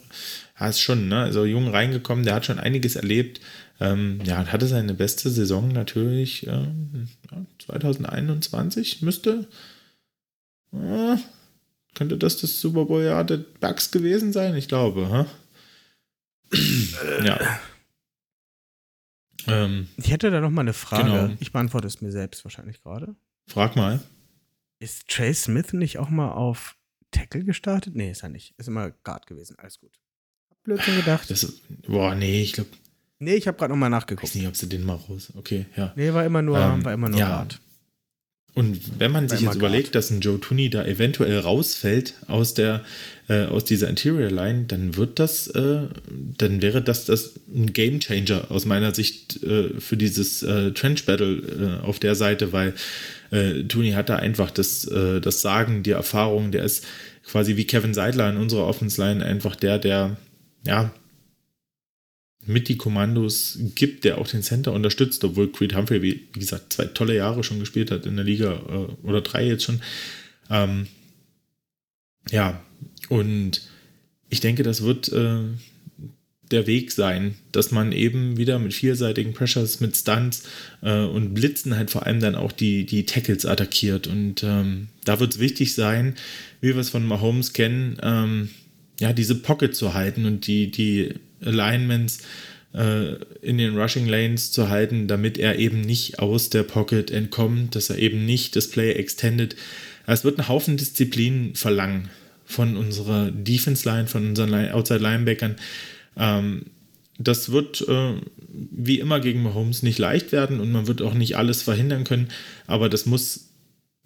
Ja, 0.59 0.69
ist 0.69 0.81
schon, 0.81 1.09
ne? 1.09 1.23
Also 1.23 1.45
jung 1.45 1.69
reingekommen, 1.69 2.25
der 2.25 2.35
hat 2.35 2.47
schon 2.47 2.59
einiges 2.59 2.97
erlebt. 2.97 3.41
Ähm, 3.81 4.21
ja, 4.25 4.39
und 4.39 4.53
hatte 4.53 4.67
seine 4.67 4.93
beste 4.95 5.31
Saison 5.31 5.69
natürlich 5.69 6.47
ähm, 6.47 7.09
ja, 7.31 7.45
2021, 7.67 9.01
müsste. 9.03 9.49
Äh, 10.73 11.17
könnte 11.95 12.17
das 12.19 12.37
das 12.41 12.61
Super 12.61 12.85
Bowl-Jahr 12.85 13.25
der 13.25 13.39
Bucks 13.39 13.91
gewesen 13.91 14.33
sein? 14.33 14.55
Ich 14.55 14.69
glaube, 14.69 15.27
hä? 16.53 16.57
ja. 17.25 17.39
Ähm, 19.47 19.89
Ich 19.97 20.11
hätte 20.11 20.31
da 20.31 20.41
noch 20.41 20.51
mal 20.51 20.61
eine 20.61 20.73
Frage. 20.75 21.05
Genau. 21.05 21.37
Ich 21.41 21.53
beantworte 21.53 21.87
es 21.87 22.01
mir 22.01 22.13
selbst 22.13 22.45
wahrscheinlich 22.45 22.83
gerade. 22.83 23.17
frag 23.49 23.77
mal. 23.77 24.01
Ist 24.81 25.09
Trey 25.09 25.33
Smith 25.35 25.73
nicht 25.75 25.99
auch 25.99 26.09
mal 26.09 26.33
auf 26.33 26.77
Tackle 27.11 27.45
gestartet? 27.45 27.95
Nee, 27.95 28.11
ist 28.11 28.23
er 28.23 28.31
nicht. 28.31 28.55
Ist 28.57 28.67
immer 28.67 28.91
Guard 28.91 29.27
gewesen. 29.27 29.57
Alles 29.59 29.79
gut. 29.79 29.93
Hab 30.51 30.63
Blödsinn 30.63 30.97
gedacht. 30.97 31.31
Das, 31.31 31.61
boah, 31.87 32.15
nee, 32.15 32.41
ich 32.43 32.55
glaube, 32.55 32.71
nee, 33.19 33.35
ich 33.35 33.47
habe 33.47 33.59
gerade 33.59 33.73
noch 33.73 33.79
mal 33.79 33.87
weiß 33.87 33.91
nachgeguckt. 33.91 34.35
nicht, 34.35 34.47
ob 34.47 34.57
sie 34.57 34.69
den 34.69 34.85
mal 34.85 34.95
raus. 34.97 35.33
Okay, 35.37 35.67
ja. 35.77 35.93
Nee, 35.97 36.13
war 36.15 36.25
immer 36.25 36.41
nur, 36.43 36.59
Ähm, 36.59 36.85
war 36.85 36.95
immer 36.95 37.11
nur 37.11 37.21
ja. 37.21 37.29
Guard. 37.29 37.61
Und 38.55 38.99
wenn 38.99 39.13
man 39.13 39.29
sich 39.29 39.41
jetzt 39.43 39.55
überlegt, 39.55 39.95
dass 39.95 40.11
ein 40.11 40.21
Joe 40.21 40.41
Tooney 40.41 40.71
da 40.71 40.85
eventuell 40.85 41.39
rausfällt 41.39 42.15
aus 42.27 42.55
der 42.55 42.83
äh, 43.29 43.45
aus 43.45 43.65
dieser 43.65 43.89
Interior 43.89 44.29
Line, 44.29 44.65
dann 44.67 44.97
wird 44.97 45.21
das, 45.21 45.47
äh, 45.49 45.83
dann 46.37 46.61
wäre 46.63 46.83
das, 46.83 47.05
das 47.05 47.35
ein 47.55 47.73
Game 47.73 48.01
Changer 48.01 48.51
aus 48.51 48.67
meiner 48.67 48.93
Sicht 48.93 49.43
äh, 49.45 49.69
für 49.79 49.97
dieses 49.97 50.43
äh, 50.43 50.73
Trench 50.73 51.07
Battle 51.07 51.81
äh, 51.83 51.87
auf 51.87 52.01
der 52.01 52.17
Seite, 52.17 52.53
weil 52.53 52.75
äh, 53.31 53.63
Tooney 53.63 53.93
hat 53.93 54.09
da 54.09 54.17
einfach 54.17 54.51
das, 54.51 54.85
äh, 54.87 55.21
das 55.21 55.43
Sagen, 55.43 55.85
die 55.85 55.93
Erfahrung, 55.93 56.51
der 56.51 56.65
ist 56.65 56.85
quasi 57.25 57.57
wie 57.57 57.67
Kevin 57.67 57.95
Seidler 57.95 58.29
in 58.29 58.37
unserer 58.37 58.67
Offense 58.67 59.01
Line 59.01 59.25
einfach 59.25 59.55
der, 59.55 59.79
der 59.79 60.17
ja 60.67 60.91
mit 62.47 62.69
die 62.69 62.77
Kommandos 62.77 63.59
gibt, 63.75 64.05
der 64.05 64.19
auch 64.19 64.27
den 64.27 64.43
Center 64.43 64.73
unterstützt, 64.73 65.23
obwohl 65.25 65.53
Creed 65.53 65.75
Humphrey, 65.75 66.03
wie, 66.03 66.27
gesagt, 66.33 66.73
zwei 66.73 66.87
tolle 66.87 67.15
Jahre 67.15 67.45
schon 67.45 67.61
gespielt 67.61 67.91
hat 67.91 68.07
in 68.07 68.17
der 68.17 68.25
Liga 68.25 68.55
äh, 68.69 69.07
oder 69.07 69.21
drei 69.21 69.47
jetzt 69.47 69.65
schon. 69.65 69.81
Ähm, 70.49 70.87
ja, 72.31 72.63
und 73.09 73.63
ich 74.29 74.41
denke, 74.41 74.63
das 74.63 74.83
wird 74.83 75.13
äh, 75.13 75.41
der 76.51 76.67
Weg 76.67 76.93
sein, 76.93 77.37
dass 77.53 77.71
man 77.71 77.93
eben 77.93 78.37
wieder 78.37 78.59
mit 78.59 78.75
vielseitigen 78.75 79.35
Pressures, 79.35 79.81
mit 79.81 79.97
Stunts 79.97 80.45
äh, 80.83 81.05
und 81.05 81.35
Blitzen 81.35 81.77
halt 81.77 81.91
vor 81.91 82.07
allem 82.07 82.21
dann 82.21 82.35
auch 82.35 82.53
die, 82.53 82.87
die 82.87 83.07
Tackles 83.07 83.47
attackiert. 83.47 84.07
Und 84.07 84.43
ähm, 84.43 84.89
da 85.05 85.21
wird 85.21 85.35
es 85.35 85.41
wichtig 85.41 85.75
sein, 85.75 86.15
wie 86.61 86.69
wir 86.69 86.79
es 86.79 86.91
von 86.91 87.07
Mahomes 87.07 87.53
kennen, 87.53 87.99
ähm, 88.03 88.51
ja, 88.99 89.13
diese 89.13 89.37
Pocket 89.37 89.75
zu 89.75 89.95
halten 89.95 90.27
und 90.27 90.47
die, 90.47 90.71
die 90.71 91.15
Alignments 91.45 92.21
äh, 92.75 93.15
in 93.43 93.59
den 93.59 93.77
Rushing 93.77 94.07
Lanes 94.07 94.53
zu 94.53 94.69
halten, 94.69 95.09
damit 95.09 95.39
er 95.39 95.59
eben 95.59 95.81
nicht 95.81 96.19
aus 96.19 96.51
der 96.51 96.63
Pocket 96.63 97.11
entkommt, 97.11 97.75
dass 97.75 97.91
er 97.91 97.99
eben 97.99 98.25
nicht 98.25 98.57
das 98.57 98.69
Play 98.69 98.93
extended. 98.93 99.57
Es 100.07 100.25
wird 100.25 100.39
einen 100.39 100.49
Haufen 100.49 100.77
Disziplin 100.77 101.55
verlangen 101.55 102.11
von 102.45 102.77
unserer 102.77 103.31
Defense 103.31 103.89
Line, 103.89 104.07
von 104.07 104.29
unseren 104.29 104.55
Outside 104.71 105.01
Linebackern. 105.01 105.57
Ähm, 106.17 106.67
das 107.19 107.53
wird 107.53 107.87
äh, 107.87 108.15
wie 108.49 108.99
immer 108.99 109.21
gegen 109.21 109.43
Mahomes 109.43 109.83
nicht 109.83 109.99
leicht 109.99 110.33
werden 110.33 110.59
und 110.59 110.73
man 110.73 110.87
wird 110.87 111.03
auch 111.03 111.15
nicht 111.15 111.37
alles 111.37 111.63
verhindern 111.63 112.05
können, 112.05 112.29
aber 112.67 112.89
das 112.89 113.05
muss 113.05 113.51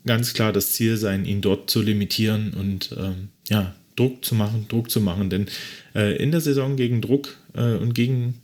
ganz 0.04 0.34
klar 0.34 0.52
das 0.52 0.72
Ziel 0.72 0.96
sein, 0.96 1.24
ihn 1.24 1.40
dort 1.40 1.70
zu 1.70 1.80
limitieren 1.80 2.52
und 2.54 2.94
ähm, 2.98 3.28
ja, 3.48 3.74
Druck 3.96 4.24
zu 4.24 4.34
machen, 4.34 4.66
Druck 4.68 4.90
zu 4.90 5.00
machen. 5.00 5.30
Denn 5.30 5.46
äh, 5.94 6.16
in 6.16 6.30
der 6.30 6.40
Saison 6.40 6.76
gegen 6.76 7.00
Druck 7.00 7.36
äh, 7.54 7.74
und 7.74 7.94
gegen, 7.94 8.40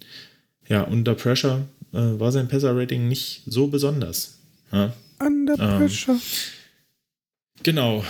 ja, 0.69 0.83
unter 0.83 1.15
Pressure 1.15 1.67
äh, 1.93 1.99
war 1.99 2.33
sein 2.33 2.49
Passer-Rating 2.49 3.09
nicht 3.09 3.43
so 3.47 3.67
besonders. 3.67 4.39
Ja? 4.73 4.95
Under 5.19 5.59
ähm, 5.59 5.79
Pressure. 5.79 6.17
Genau, 7.63 8.05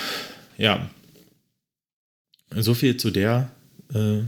ja. 0.58 0.90
So 2.54 2.74
viel 2.74 2.96
zu 2.96 3.10
der 3.10 3.50
äh, 3.94 4.22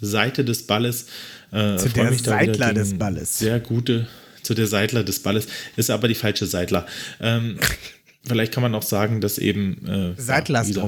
Seite 0.00 0.44
des 0.44 0.66
Balles. 0.66 1.06
Äh, 1.52 1.76
zu 1.76 1.88
der 1.88 2.12
Seitler 2.12 2.74
des 2.74 2.98
Balles. 2.98 3.38
Sehr 3.38 3.60
gute, 3.60 4.08
zu 4.42 4.54
der 4.54 4.66
Seitler 4.66 5.04
des 5.04 5.20
Balles. 5.20 5.46
Ist 5.76 5.90
aber 5.90 6.08
die 6.08 6.14
falsche 6.14 6.46
Seitler. 6.46 6.86
Ähm, 7.20 7.58
vielleicht 8.26 8.52
kann 8.52 8.62
man 8.62 8.74
auch 8.74 8.82
sagen, 8.82 9.20
dass 9.20 9.38
eben. 9.38 9.86
Äh, 9.86 10.20
Seitlers 10.20 10.74
ja, 10.74 10.86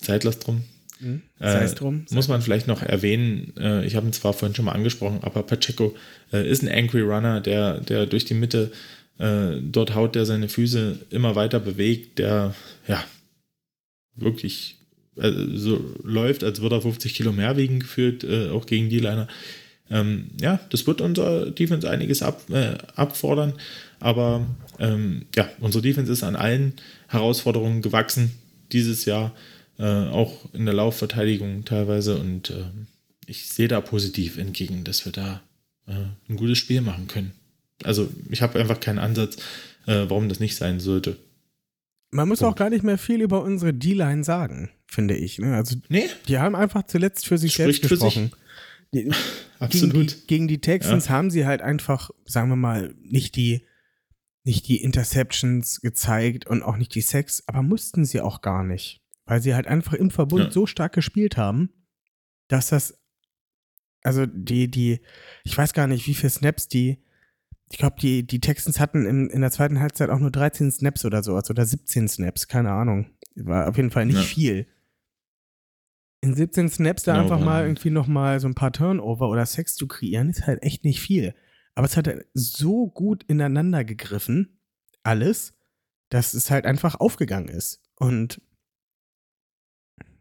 drum. 0.00 0.06
Seitlers 0.06 0.38
drum. 0.38 0.64
Mhm. 1.00 1.22
Äh, 1.38 1.66
drum. 1.74 2.04
Muss 2.10 2.28
man 2.28 2.42
vielleicht 2.42 2.66
noch 2.66 2.82
erwähnen, 2.82 3.54
äh, 3.58 3.84
ich 3.86 3.96
habe 3.96 4.06
ihn 4.06 4.12
zwar 4.12 4.32
vorhin 4.32 4.54
schon 4.54 4.66
mal 4.66 4.72
angesprochen, 4.72 5.20
aber 5.22 5.42
Pacheco 5.42 5.96
äh, 6.32 6.48
ist 6.48 6.62
ein 6.62 6.68
Angry 6.68 7.00
Runner, 7.00 7.40
der, 7.40 7.80
der 7.80 8.06
durch 8.06 8.26
die 8.26 8.34
Mitte 8.34 8.70
äh, 9.18 9.60
dort 9.62 9.94
haut, 9.94 10.14
der 10.14 10.26
seine 10.26 10.48
Füße 10.48 10.98
immer 11.10 11.34
weiter 11.36 11.60
bewegt, 11.60 12.18
der 12.18 12.54
ja 12.86 13.02
wirklich 14.14 14.76
äh, 15.16 15.30
so 15.54 15.94
läuft, 16.02 16.44
als 16.44 16.60
würde 16.60 16.76
er 16.76 16.82
50 16.82 17.14
Kilo 17.14 17.32
mehr 17.32 17.56
wiegen, 17.56 17.80
gefühlt, 17.80 18.24
äh, 18.24 18.50
auch 18.50 18.66
gegen 18.66 18.90
die 18.90 18.98
Liner. 18.98 19.26
Ähm, 19.90 20.30
ja, 20.40 20.60
das 20.70 20.86
wird 20.86 21.00
unser 21.00 21.50
Defense 21.50 21.88
einiges 21.90 22.22
ab, 22.22 22.42
abfordern, 22.94 23.54
aber 23.98 24.46
ähm, 24.78 25.26
ja, 25.34 25.48
unsere 25.60 25.82
Defense 25.82 26.12
ist 26.12 26.22
an 26.22 26.36
allen 26.36 26.74
Herausforderungen 27.08 27.82
gewachsen 27.82 28.30
dieses 28.70 29.04
Jahr, 29.04 29.32
äh, 29.80 30.08
auch 30.10 30.52
in 30.52 30.66
der 30.66 30.74
Laufverteidigung 30.74 31.64
teilweise 31.64 32.18
und 32.18 32.50
äh, 32.50 32.64
ich 33.26 33.48
sehe 33.48 33.66
da 33.66 33.80
positiv 33.80 34.36
entgegen, 34.36 34.84
dass 34.84 35.06
wir 35.06 35.12
da 35.12 35.40
äh, 35.86 35.92
ein 36.28 36.36
gutes 36.36 36.58
Spiel 36.58 36.82
machen 36.82 37.08
können. 37.08 37.32
Also 37.82 38.10
ich 38.28 38.42
habe 38.42 38.58
einfach 38.58 38.78
keinen 38.78 38.98
Ansatz, 38.98 39.38
warum 39.86 40.28
das 40.28 40.38
nicht 40.38 40.54
sein 40.56 40.78
sollte. 40.78 41.16
Man 42.10 42.28
muss 42.28 42.40
Punkt. 42.40 42.52
auch 42.52 42.58
gar 42.58 42.68
nicht 42.68 42.84
mehr 42.84 42.98
viel 42.98 43.22
über 43.22 43.42
unsere 43.42 43.72
D-Line 43.72 44.22
sagen, 44.22 44.70
finde 44.86 45.16
ich. 45.16 45.38
Ne? 45.38 45.56
Also, 45.56 45.76
nee. 45.88 46.08
Die 46.28 46.38
haben 46.38 46.54
einfach 46.54 46.82
zuletzt 46.82 47.26
für 47.26 47.38
sich 47.38 47.54
Spricht 47.54 47.82
selbst 47.82 47.88
gesprochen. 47.88 48.30
Sich. 48.30 48.40
Die, 48.92 49.10
Absolut. 49.60 49.92
Gegen 49.92 50.06
die, 50.06 50.26
gegen 50.26 50.48
die 50.48 50.60
Texans 50.60 51.06
ja. 51.06 51.12
haben 51.12 51.30
sie 51.30 51.46
halt 51.46 51.62
einfach, 51.62 52.10
sagen 52.24 52.48
wir 52.48 52.56
mal, 52.56 52.94
nicht 53.02 53.36
die, 53.36 53.62
nicht 54.42 54.66
die 54.66 54.82
Interceptions 54.82 55.80
gezeigt 55.80 56.46
und 56.46 56.62
auch 56.62 56.76
nicht 56.76 56.94
die 56.94 57.02
Sex, 57.02 57.44
aber 57.46 57.62
mussten 57.62 58.04
sie 58.04 58.20
auch 58.20 58.40
gar 58.40 58.64
nicht. 58.64 58.99
Weil 59.30 59.40
sie 59.40 59.54
halt 59.54 59.68
einfach 59.68 59.92
im 59.94 60.10
Verbund 60.10 60.46
ja. 60.46 60.50
so 60.50 60.66
stark 60.66 60.92
gespielt 60.92 61.36
haben, 61.36 61.70
dass 62.48 62.70
das, 62.70 63.00
also 64.02 64.26
die, 64.26 64.68
die, 64.68 65.00
ich 65.44 65.56
weiß 65.56 65.72
gar 65.72 65.86
nicht, 65.86 66.06
wie 66.08 66.14
viele 66.14 66.30
Snaps 66.30 66.66
die 66.66 67.04
ich 67.72 67.78
glaube, 67.78 67.96
die, 68.00 68.26
die 68.26 68.40
Texans 68.40 68.80
hatten 68.80 69.06
in, 69.06 69.30
in 69.30 69.42
der 69.42 69.52
zweiten 69.52 69.78
Halbzeit 69.78 70.10
auch 70.10 70.18
nur 70.18 70.32
13 70.32 70.72
Snaps 70.72 71.04
oder 71.04 71.22
sowas 71.22 71.48
oder 71.50 71.64
17 71.64 72.08
Snaps, 72.08 72.48
keine 72.48 72.72
Ahnung. 72.72 73.06
War 73.36 73.68
auf 73.68 73.76
jeden 73.76 73.92
Fall 73.92 74.06
nicht 74.06 74.16
ja. 74.16 74.22
viel. 74.22 74.66
In 76.20 76.34
17 76.34 76.68
Snaps 76.68 77.04
da 77.04 77.14
no, 77.14 77.22
einfach 77.22 77.38
mal 77.38 77.62
irgendwie 77.62 77.90
nochmal 77.90 78.40
so 78.40 78.48
ein 78.48 78.56
paar 78.56 78.72
Turnover 78.72 79.28
oder 79.28 79.46
Sex 79.46 79.76
zu 79.76 79.86
kreieren, 79.86 80.30
ist 80.30 80.46
halt 80.46 80.64
echt 80.64 80.84
nicht 80.84 81.00
viel. 81.00 81.32
Aber 81.76 81.86
es 81.86 81.96
hat 81.96 82.08
halt 82.08 82.26
so 82.34 82.88
gut 82.88 83.22
ineinander 83.22 83.84
gegriffen, 83.84 84.58
alles, 85.04 85.54
dass 86.08 86.34
es 86.34 86.50
halt 86.50 86.66
einfach 86.66 86.98
aufgegangen 86.98 87.48
ist. 87.48 87.82
Und 87.94 88.42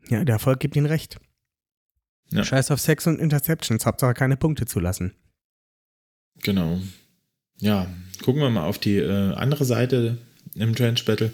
ja, 0.10 0.24
der 0.24 0.34
Erfolg 0.34 0.60
gibt 0.60 0.76
ihnen 0.76 0.86
recht. 0.86 1.20
Ja. 2.32 2.44
Scheiß 2.44 2.72
auf 2.72 2.80
Sex 2.80 3.08
und 3.08 3.20
Interceptions, 3.20 3.86
Hauptsache 3.86 4.14
keine 4.14 4.38
Punkte 4.38 4.66
zu 4.66 4.80
lassen. 4.80 5.14
Genau 6.42 6.80
ja, 7.60 7.88
gucken 8.24 8.42
wir 8.42 8.50
mal 8.50 8.66
auf 8.66 8.80
die 8.80 8.98
äh, 8.98 9.34
andere 9.34 9.66
Seite 9.66 10.18
im 10.56 10.76
Trench 10.76 11.06
Battle. 11.06 11.32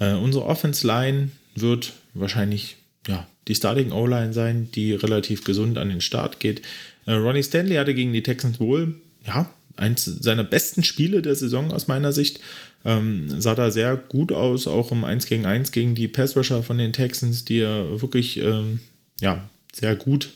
Äh, 0.00 0.14
unsere 0.14 0.44
Offense 0.46 0.86
Line 0.86 1.30
wird 1.54 1.92
wahrscheinlich 2.14 2.76
ja, 3.06 3.26
die 3.48 3.54
Starting 3.54 3.92
O-Line 3.92 4.32
sein, 4.32 4.68
die 4.74 4.94
relativ 4.94 5.44
gesund 5.44 5.78
an 5.78 5.88
den 5.88 6.00
Start 6.00 6.40
geht. 6.40 6.62
Äh, 7.06 7.12
Ronnie 7.12 7.42
Stanley 7.42 7.76
hatte 7.76 7.94
gegen 7.94 8.12
die 8.12 8.22
Texans 8.22 8.58
wohl, 8.58 8.94
ja, 9.24 9.50
eins 9.76 10.04
seiner 10.04 10.44
besten 10.44 10.84
Spiele 10.84 11.22
der 11.22 11.34
Saison 11.34 11.72
aus 11.72 11.88
meiner 11.88 12.12
Sicht. 12.12 12.40
Ähm, 12.84 13.40
sah 13.40 13.54
da 13.54 13.70
sehr 13.70 13.96
gut 13.96 14.32
aus, 14.32 14.66
auch 14.66 14.92
im 14.92 15.04
1 15.04 15.26
gegen 15.26 15.46
1 15.46 15.72
gegen 15.72 15.94
die 15.94 16.08
Passrusher 16.08 16.62
von 16.62 16.78
den 16.78 16.92
Texans, 16.92 17.44
die 17.44 17.58
ja 17.58 18.00
wirklich 18.00 18.38
ähm, 18.38 18.80
ja, 19.20 19.48
sehr 19.72 19.96
gut 19.96 20.30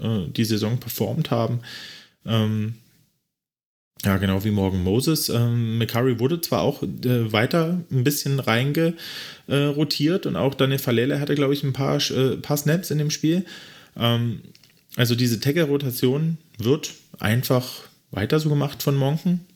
äh, 0.00 0.26
die 0.28 0.44
Saison 0.44 0.78
performt 0.78 1.30
haben. 1.30 1.60
Ähm, 2.26 2.74
ja, 4.04 4.16
genau 4.16 4.44
wie 4.44 4.50
Morgan 4.50 4.82
Moses. 4.82 5.28
Ähm, 5.28 5.78
McCurry 5.78 6.20
wurde 6.20 6.40
zwar 6.40 6.62
auch 6.62 6.82
äh, 6.82 7.32
weiter 7.32 7.80
ein 7.90 8.04
bisschen 8.04 8.38
reingerotiert 8.38 10.24
äh, 10.24 10.28
und 10.28 10.36
auch 10.36 10.54
Daniel 10.54 10.78
Falele 10.78 11.20
hatte, 11.20 11.34
glaube 11.34 11.54
ich, 11.54 11.64
ein 11.64 11.72
paar, 11.72 11.98
äh, 12.10 12.36
paar 12.36 12.56
Snaps 12.56 12.90
in 12.90 12.98
dem 12.98 13.10
Spiel. 13.10 13.44
Ähm, 13.96 14.42
also 14.96 15.14
diese 15.14 15.40
Tackle-Rotation 15.40 16.38
wird 16.58 16.92
einfach 17.18 17.87
weiter 18.10 18.40
so 18.40 18.48
gemacht 18.48 18.82
von 18.82 18.96
Monken. 18.96 19.46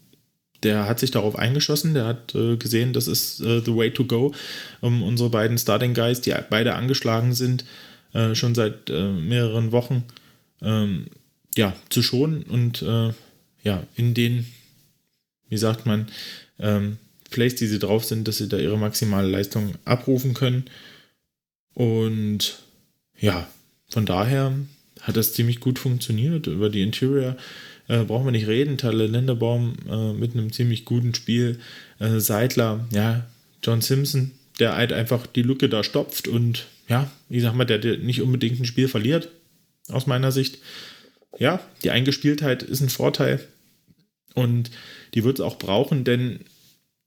Der 0.62 0.86
hat 0.86 1.00
sich 1.00 1.10
darauf 1.10 1.36
eingeschossen, 1.36 1.94
der 1.94 2.06
hat 2.06 2.34
äh, 2.34 2.56
gesehen, 2.56 2.92
das 2.92 3.08
ist 3.08 3.40
äh, 3.40 3.60
the 3.60 3.74
way 3.74 3.90
to 3.90 4.04
go, 4.04 4.32
um 4.80 5.02
unsere 5.02 5.30
beiden 5.30 5.58
Starting 5.58 5.92
Guys, 5.94 6.20
die 6.20 6.34
beide 6.50 6.74
angeschlagen 6.74 7.34
sind, 7.34 7.64
äh, 8.12 8.34
schon 8.34 8.54
seit 8.54 8.88
mehreren 8.88 9.72
Wochen, 9.72 10.04
ähm, 10.60 11.06
ja, 11.56 11.74
zu 11.90 12.02
schonen 12.02 12.44
und 12.44 12.84
ja, 13.62 13.84
in 13.94 14.14
den, 14.14 14.46
wie 15.48 15.56
sagt 15.56 15.86
man, 15.86 16.08
ähm, 16.58 16.98
Plays, 17.32 17.56
die 17.56 17.66
sie 17.66 17.78
drauf 17.80 18.04
sind, 18.04 18.28
dass 18.28 18.38
sie 18.38 18.48
da 18.48 18.58
ihre 18.58 18.78
maximale 18.78 19.28
Leistung 19.28 19.74
abrufen 19.84 20.34
können. 20.34 20.66
Und 21.74 22.58
ja, 23.18 23.48
von 23.88 24.06
daher 24.06 24.52
hat 25.00 25.16
das 25.16 25.32
ziemlich 25.32 25.58
gut 25.58 25.80
funktioniert. 25.80 26.46
Über 26.46 26.70
die 26.70 26.82
Interior 26.82 27.36
äh, 27.92 28.04
brauchen 28.04 28.24
wir 28.24 28.32
nicht 28.32 28.46
reden. 28.46 28.78
Tyler 28.78 29.06
Linderbaum 29.06 29.74
äh, 29.88 30.12
mit 30.14 30.32
einem 30.32 30.50
ziemlich 30.50 30.86
guten 30.86 31.14
Spiel. 31.14 31.58
Äh, 31.98 32.20
Seidler, 32.20 32.86
ja, 32.90 33.26
John 33.62 33.82
Simpson, 33.82 34.30
der 34.58 34.76
halt 34.76 34.92
einfach 34.92 35.26
die 35.26 35.42
Lücke 35.42 35.68
da 35.68 35.84
stopft 35.84 36.26
und 36.26 36.66
ja, 36.88 37.10
ich 37.28 37.42
sag 37.42 37.54
mal, 37.54 37.66
der, 37.66 37.78
der 37.78 37.98
nicht 37.98 38.22
unbedingt 38.22 38.58
ein 38.58 38.64
Spiel 38.64 38.88
verliert, 38.88 39.28
aus 39.88 40.06
meiner 40.06 40.32
Sicht. 40.32 40.58
Ja, 41.38 41.60
die 41.84 41.90
Eingespieltheit 41.90 42.62
ist 42.62 42.80
ein 42.80 42.88
Vorteil. 42.88 43.40
Und 44.34 44.70
die 45.12 45.24
wird 45.24 45.38
es 45.38 45.44
auch 45.44 45.58
brauchen, 45.58 46.04
denn 46.04 46.40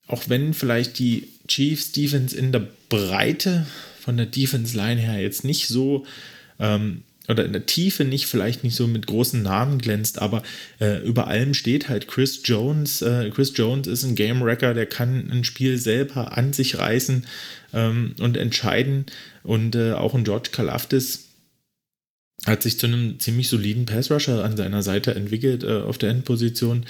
auch 0.07 0.29
wenn 0.29 0.53
vielleicht 0.53 0.99
die 0.99 1.29
Chiefs 1.47 1.91
Defense 1.91 2.37
in 2.37 2.51
der 2.51 2.67
Breite 2.89 3.65
von 3.99 4.17
der 4.17 4.27
Defense 4.27 4.77
Line 4.77 5.01
her 5.01 5.19
jetzt 5.19 5.43
nicht 5.43 5.67
so 5.67 6.05
ähm, 6.59 7.01
oder 7.27 7.45
in 7.45 7.53
der 7.53 7.65
Tiefe 7.65 8.03
nicht, 8.03 8.27
vielleicht 8.27 8.63
nicht 8.63 8.75
so 8.75 8.87
mit 8.87 9.07
großen 9.07 9.41
Namen 9.41 9.79
glänzt, 9.79 10.21
aber 10.21 10.43
äh, 10.79 10.99
über 11.05 11.27
allem 11.27 11.53
steht 11.53 11.89
halt 11.89 12.07
Chris 12.07 12.41
Jones. 12.43 13.01
Äh, 13.01 13.29
Chris 13.31 13.53
Jones 13.55 13.87
ist 13.87 14.03
ein 14.03 14.15
Game 14.15 14.41
Wrecker, 14.41 14.73
der 14.73 14.85
kann 14.85 15.29
ein 15.31 15.43
Spiel 15.43 15.77
selber 15.77 16.37
an 16.37 16.53
sich 16.53 16.77
reißen 16.77 17.25
ähm, 17.73 18.15
und 18.19 18.37
entscheiden. 18.37 19.05
Und 19.43 19.75
äh, 19.75 19.93
auch 19.93 20.13
ein 20.13 20.23
George 20.23 20.49
Kalafdis 20.51 21.29
hat 22.45 22.63
sich 22.63 22.79
zu 22.79 22.87
einem 22.87 23.19
ziemlich 23.19 23.47
soliden 23.47 23.85
Pass 23.85 24.11
Rusher 24.11 24.43
an 24.43 24.57
seiner 24.57 24.83
Seite 24.83 25.15
entwickelt 25.15 25.63
äh, 25.63 25.81
auf 25.81 25.97
der 25.97 26.09
Endposition 26.09 26.85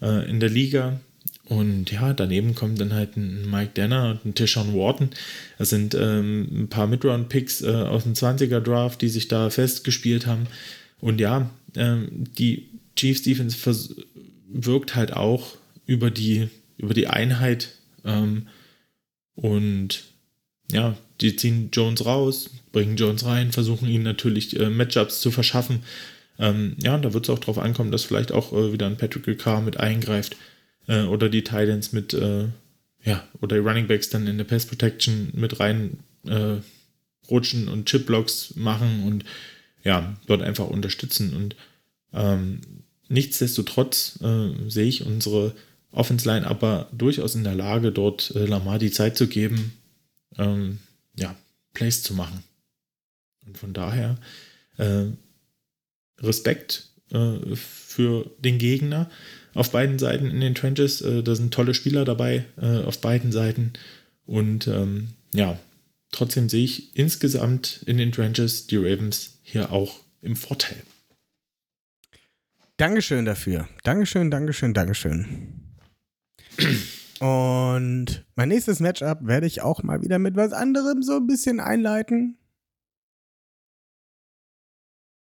äh, 0.00 0.28
in 0.28 0.40
der 0.40 0.50
Liga. 0.50 1.00
Und 1.46 1.92
ja, 1.92 2.14
daneben 2.14 2.54
kommt 2.54 2.80
dann 2.80 2.94
halt 2.94 3.16
ein 3.16 3.50
Mike 3.50 3.72
Danner 3.74 4.10
und 4.10 4.24
ein 4.24 4.34
Tishon 4.34 4.74
Wharton. 4.74 5.10
Das 5.58 5.68
sind 5.68 5.94
ähm, 5.94 6.48
ein 6.50 6.68
paar 6.68 6.86
Midround-Picks 6.86 7.62
äh, 7.62 7.70
aus 7.70 8.04
dem 8.04 8.14
20er-Draft, 8.14 9.00
die 9.02 9.10
sich 9.10 9.28
da 9.28 9.50
festgespielt 9.50 10.26
haben. 10.26 10.46
Und 11.00 11.20
ja, 11.20 11.50
ähm, 11.76 12.08
die 12.38 12.68
Chiefs 12.96 13.22
Defense 13.22 13.94
wirkt 14.48 14.94
halt 14.94 15.12
auch 15.12 15.56
über 15.84 16.10
die, 16.10 16.48
über 16.78 16.94
die 16.94 17.08
Einheit. 17.08 17.74
Ähm, 18.06 18.48
und 19.34 20.04
ja, 20.72 20.96
die 21.20 21.36
ziehen 21.36 21.68
Jones 21.72 22.06
raus, 22.06 22.48
bringen 22.72 22.96
Jones 22.96 23.26
rein, 23.26 23.52
versuchen 23.52 23.86
ihn 23.86 24.02
natürlich 24.02 24.58
äh, 24.58 24.70
Matchups 24.70 25.20
zu 25.20 25.30
verschaffen. 25.30 25.80
Ähm, 26.38 26.76
ja, 26.82 26.96
da 26.96 27.12
wird 27.12 27.28
es 27.28 27.30
auch 27.30 27.38
darauf 27.38 27.58
ankommen, 27.58 27.92
dass 27.92 28.04
vielleicht 28.04 28.32
auch 28.32 28.54
äh, 28.54 28.72
wieder 28.72 28.86
ein 28.86 28.96
Patrick 28.96 29.26
Ricard 29.26 29.62
mit 29.62 29.76
eingreift 29.76 30.36
äh, 30.86 31.02
oder 31.02 31.28
die 31.28 31.44
Titans 31.44 31.92
mit, 31.92 32.14
äh, 32.14 32.48
ja, 33.02 33.26
oder 33.40 33.56
die 33.56 33.66
Running 33.66 33.86
Backs 33.86 34.10
dann 34.10 34.26
in 34.26 34.38
der 34.38 34.44
Pass 34.44 34.66
Protection 34.66 35.30
mit 35.34 35.60
rein 35.60 35.98
äh, 36.26 36.56
rutschen 37.30 37.68
und 37.68 37.86
Chipblocks 37.86 38.54
machen 38.56 39.04
und 39.04 39.24
ja, 39.82 40.16
dort 40.26 40.42
einfach 40.42 40.66
unterstützen. 40.66 41.34
Und 41.34 41.56
ähm, 42.12 42.60
nichtsdestotrotz 43.08 44.18
äh, 44.22 44.50
sehe 44.68 44.86
ich 44.86 45.04
unsere 45.04 45.54
Offense 45.90 46.28
Line 46.28 46.46
aber 46.46 46.88
durchaus 46.92 47.34
in 47.34 47.44
der 47.44 47.54
Lage, 47.54 47.92
dort 47.92 48.34
äh, 48.34 48.46
Lamar 48.46 48.78
die 48.78 48.90
Zeit 48.90 49.16
zu 49.16 49.28
geben, 49.28 49.74
ähm, 50.38 50.78
ja, 51.16 51.36
Plays 51.72 52.02
zu 52.02 52.14
machen. 52.14 52.42
Und 53.46 53.58
von 53.58 53.72
daher 53.72 54.18
äh, 54.78 55.04
Respekt 56.18 56.88
für 57.54 58.30
den 58.38 58.58
Gegner 58.58 59.08
auf 59.54 59.70
beiden 59.70 59.98
Seiten 59.98 60.30
in 60.30 60.40
den 60.40 60.54
Trenches. 60.54 61.00
Äh, 61.00 61.22
da 61.22 61.34
sind 61.34 61.54
tolle 61.54 61.74
Spieler 61.74 62.04
dabei 62.04 62.44
äh, 62.60 62.82
auf 62.82 63.00
beiden 63.00 63.32
Seiten. 63.32 63.72
Und 64.26 64.66
ähm, 64.66 65.08
ja, 65.32 65.58
trotzdem 66.10 66.48
sehe 66.48 66.64
ich 66.64 66.96
insgesamt 66.96 67.82
in 67.86 67.98
den 67.98 68.12
Trenches 68.12 68.66
die 68.66 68.76
Ravens 68.76 69.38
hier 69.42 69.72
auch 69.72 70.00
im 70.22 70.36
Vorteil. 70.36 70.82
Dankeschön 72.76 73.24
dafür. 73.24 73.68
Dankeschön, 73.84 74.30
Dankeschön, 74.30 74.74
Dankeschön. 74.74 75.64
Und 77.20 78.24
mein 78.34 78.48
nächstes 78.48 78.80
Matchup 78.80 79.18
werde 79.22 79.46
ich 79.46 79.62
auch 79.62 79.82
mal 79.82 80.02
wieder 80.02 80.18
mit 80.18 80.34
was 80.34 80.52
anderem 80.52 81.02
so 81.02 81.16
ein 81.16 81.26
bisschen 81.26 81.60
einleiten. 81.60 82.36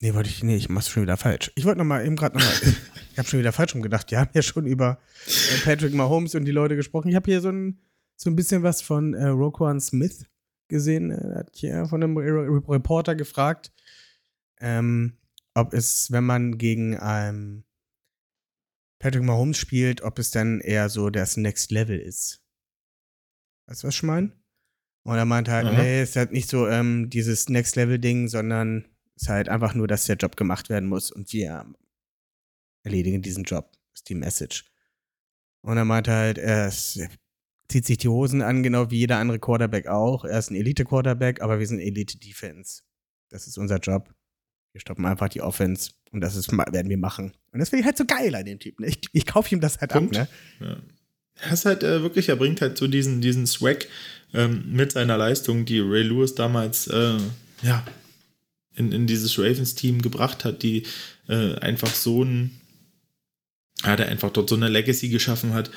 Nee, 0.00 0.14
wollte 0.14 0.28
ich, 0.28 0.42
nee, 0.42 0.56
ich 0.56 0.68
mach's 0.68 0.90
schon 0.90 1.02
wieder 1.02 1.16
falsch. 1.16 1.50
Ich 1.54 1.64
wollte 1.64 1.78
nochmal 1.78 2.06
eben 2.06 2.16
gerade 2.16 2.38
nochmal, 2.38 2.54
ich 3.14 3.18
habe 3.18 3.28
schon 3.28 3.38
wieder 3.38 3.52
falsch 3.52 3.76
rumgedacht. 3.76 4.10
Wir 4.10 4.18
haben 4.18 4.30
ja 4.34 4.42
schon 4.42 4.66
über 4.66 4.98
äh, 5.26 5.58
Patrick 5.64 5.94
Mahomes 5.94 6.34
und 6.34 6.46
die 6.46 6.50
Leute 6.50 6.74
gesprochen. 6.74 7.08
Ich 7.08 7.14
habe 7.14 7.30
hier 7.30 7.40
so 7.40 7.48
ein, 7.48 7.78
so 8.16 8.28
ein 8.28 8.34
bisschen 8.34 8.64
was 8.64 8.82
von 8.82 9.14
äh, 9.14 9.26
Roquan 9.26 9.80
Smith 9.80 10.26
gesehen. 10.66 11.12
Er 11.12 11.36
hat 11.36 11.50
hier 11.54 11.86
von 11.86 12.02
einem 12.02 12.18
Reporter 12.18 13.14
gefragt, 13.14 13.72
ähm, 14.60 15.16
ob 15.54 15.74
es, 15.74 16.10
wenn 16.10 16.24
man 16.24 16.58
gegen 16.58 16.98
ähm, 17.00 17.62
Patrick 18.98 19.22
Mahomes 19.22 19.58
spielt, 19.58 20.02
ob 20.02 20.18
es 20.18 20.32
dann 20.32 20.58
eher 20.58 20.88
so 20.88 21.08
das 21.08 21.36
Next 21.36 21.70
Level 21.70 22.00
ist. 22.00 22.42
Weißt 23.68 23.84
du, 23.84 23.86
was 23.86 23.94
ich 23.94 24.02
meine? 24.02 24.32
Und 25.04 25.14
er 25.14 25.24
meinte 25.24 25.52
halt, 25.52 25.66
Aha. 25.66 25.80
nee, 25.80 26.00
es 26.00 26.10
ist 26.10 26.16
halt 26.16 26.32
nicht 26.32 26.48
so 26.50 26.66
ähm, 26.66 27.10
dieses 27.10 27.48
Next 27.48 27.76
Level 27.76 28.00
Ding, 28.00 28.26
sondern 28.26 28.86
es 29.14 29.22
ist 29.22 29.28
halt 29.28 29.48
einfach 29.48 29.76
nur, 29.76 29.86
dass 29.86 30.06
der 30.06 30.16
Job 30.16 30.36
gemacht 30.36 30.68
werden 30.68 30.88
muss 30.88 31.12
und 31.12 31.32
wir 31.32 31.64
erledigen 32.84 33.22
diesen 33.22 33.44
Job, 33.44 33.72
ist 33.92 34.08
die 34.08 34.14
Message. 34.14 34.64
Und 35.62 35.76
er 35.76 35.84
meinte 35.84 36.12
halt, 36.12 36.38
er 36.38 36.68
ist, 36.68 37.00
zieht 37.68 37.86
sich 37.86 37.98
die 37.98 38.08
Hosen 38.08 38.42
an, 38.42 38.62
genau 38.62 38.90
wie 38.90 38.98
jeder 38.98 39.18
andere 39.18 39.38
Quarterback 39.38 39.86
auch. 39.88 40.24
Er 40.24 40.38
ist 40.38 40.50
ein 40.50 40.56
Elite-Quarterback, 40.56 41.40
aber 41.40 41.58
wir 41.58 41.66
sind 41.66 41.80
Elite-Defense. 41.80 42.82
Das 43.30 43.46
ist 43.46 43.58
unser 43.58 43.78
Job. 43.78 44.14
Wir 44.72 44.80
stoppen 44.80 45.06
einfach 45.06 45.28
die 45.28 45.40
Offense 45.40 45.92
und 46.10 46.20
das 46.20 46.36
ist, 46.36 46.52
werden 46.52 46.88
wir 46.88 46.98
machen. 46.98 47.32
Und 47.52 47.60
das 47.60 47.70
finde 47.70 47.80
ich 47.80 47.86
halt 47.86 47.96
so 47.96 48.04
geil 48.04 48.34
an 48.34 48.44
dem 48.44 48.58
Typen. 48.58 48.84
Ich, 48.84 49.00
ich 49.12 49.26
kaufe 49.26 49.54
ihm 49.54 49.60
das 49.60 49.80
halt 49.80 49.92
Punkt. 49.92 50.16
ab, 50.16 50.28
ne? 50.60 50.66
Ja. 50.66 50.76
Er 51.40 51.52
ist 51.52 51.64
halt 51.64 51.82
äh, 51.82 52.02
wirklich, 52.02 52.28
er 52.28 52.36
bringt 52.36 52.60
halt 52.60 52.78
so 52.78 52.86
diesen, 52.86 53.20
diesen 53.20 53.46
Swag 53.46 53.86
ähm, 54.32 54.64
mit 54.72 54.92
seiner 54.92 55.16
Leistung, 55.16 55.64
die 55.64 55.80
Ray 55.80 56.02
Lewis 56.02 56.34
damals, 56.34 56.86
äh, 56.88 57.18
ja, 57.62 57.84
in, 58.74 58.92
in 58.92 59.06
dieses 59.06 59.38
Ravens-Team 59.38 60.02
gebracht 60.02 60.44
hat, 60.44 60.62
die 60.62 60.84
äh, 61.28 61.54
einfach 61.56 61.94
so 61.94 62.24
ein, 62.24 62.60
ja, 63.82 63.96
der 63.96 64.08
einfach 64.08 64.30
dort 64.30 64.48
so 64.48 64.54
eine 64.54 64.68
Legacy 64.68 65.08
geschaffen 65.08 65.52
hat. 65.52 65.70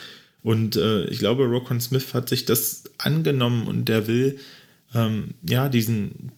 Und 0.44 0.76
äh, 0.76 1.06
ich 1.06 1.20
glaube, 1.20 1.46
Rokon 1.46 1.82
Smith 1.82 2.14
hat 2.14 2.30
sich 2.30 2.46
das 2.46 2.84
angenommen 2.98 3.68
und 3.68 3.86
der 3.86 4.08
will, 4.08 4.40
ähm, 4.94 5.34
ja, 5.48 5.68
diesen, 5.70 6.32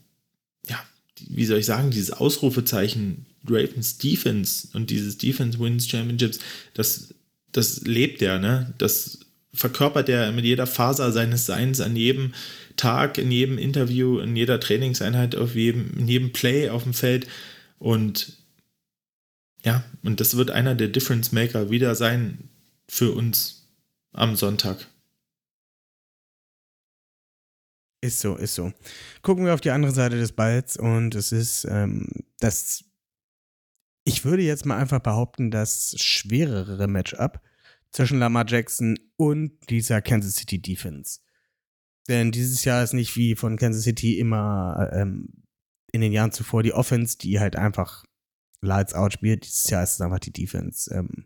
ja, 0.68 0.80
wie 1.28 1.46
soll 1.46 1.60
ich 1.60 1.66
sagen, 1.66 1.92
dieses 1.92 2.12
Ausrufezeichen 2.12 3.26
Ravens 3.48 3.98
Defense 3.98 4.70
und 4.74 4.90
dieses 4.90 5.18
Defense 5.18 5.60
Wins 5.60 5.88
Championships, 5.88 6.40
das, 6.74 7.14
das 7.52 7.82
lebt 7.82 8.22
er, 8.22 8.40
ne? 8.40 8.74
Das 8.78 9.20
verkörpert 9.54 10.10
er 10.10 10.32
mit 10.32 10.46
jeder 10.46 10.68
Faser 10.68 11.12
seines 11.12 11.46
Seins 11.46 11.82
an 11.82 11.96
jedem 11.96 12.34
Tag, 12.78 13.18
in 13.18 13.32
jedem 13.32 13.58
Interview, 13.58 14.20
in 14.20 14.36
jeder 14.36 14.60
Trainingseinheit, 14.60 15.36
auf 15.36 15.56
jedem, 15.56 15.92
in 15.98 16.08
jedem 16.08 16.32
Play 16.32 16.70
auf 16.70 16.84
dem 16.84 16.94
Feld. 16.94 17.28
Und 17.80 18.39
ja, 19.64 19.84
und 20.04 20.20
das 20.20 20.38
wird 20.38 20.52
einer 20.52 20.76
der 20.76 20.88
Difference 20.88 21.32
Maker 21.32 21.70
wieder 21.70 21.96
sein 21.96 22.50
für 22.88 23.12
uns 23.12 23.68
am 24.12 24.36
Sonntag. 24.36 24.88
Ist 28.02 28.22
so, 28.22 28.36
ist 28.36 28.56
so. 28.56 28.72
Gucken 29.22 29.46
wir 29.46 29.54
auf 29.54 29.62
die 29.62 29.72
andere 29.72 29.92
Seite 29.92 30.18
des 30.18 30.32
Balls 30.32 30.78
und 30.78 31.16
es 31.16 31.34
ist 31.34 31.66
ähm, 31.66 32.08
das, 32.40 32.86
ich 34.06 34.24
würde 34.24 34.44
jetzt 34.44 34.66
mal 34.66 34.78
einfach 34.78 35.00
behaupten, 35.00 35.52
das 35.52 35.96
schwerere 36.00 36.88
Matchup 36.88 37.42
zwischen 37.92 38.20
Lamar 38.20 38.46
Jackson 38.48 38.98
und 39.18 39.52
dieser 39.70 40.02
Kansas 40.02 40.36
City 40.36 40.62
Defense. 40.62 41.20
Denn 42.08 42.32
dieses 42.32 42.64
Jahr 42.64 42.84
ist 42.84 42.94
nicht 42.94 43.16
wie 43.18 43.36
von 43.36 43.58
Kansas 43.58 43.84
City 43.84 44.18
immer 44.18 44.90
ähm, 44.94 45.44
in 45.92 46.00
den 46.00 46.14
Jahren 46.14 46.32
zuvor 46.32 46.64
die 46.64 46.74
Offense, 46.74 47.18
die 47.18 47.40
halt 47.40 47.58
einfach 47.58 48.06
Lights 48.62 48.94
Out 48.94 49.14
spielt. 49.14 49.46
Dieses 49.46 49.70
Jahr 49.70 49.84
ist 49.84 49.94
es 49.94 50.02
einfach 50.02 50.20
die 50.20 50.34
Defense. 50.34 50.94
Ähm, 50.94 51.26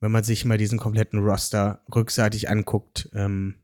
wenn 0.00 0.12
man 0.12 0.24
sich 0.24 0.44
mal 0.44 0.58
diesen 0.58 0.78
kompletten 0.78 1.20
Roster 1.20 1.84
rückseitig 1.94 2.48
anguckt, 2.48 3.08
ähm, 3.12 3.54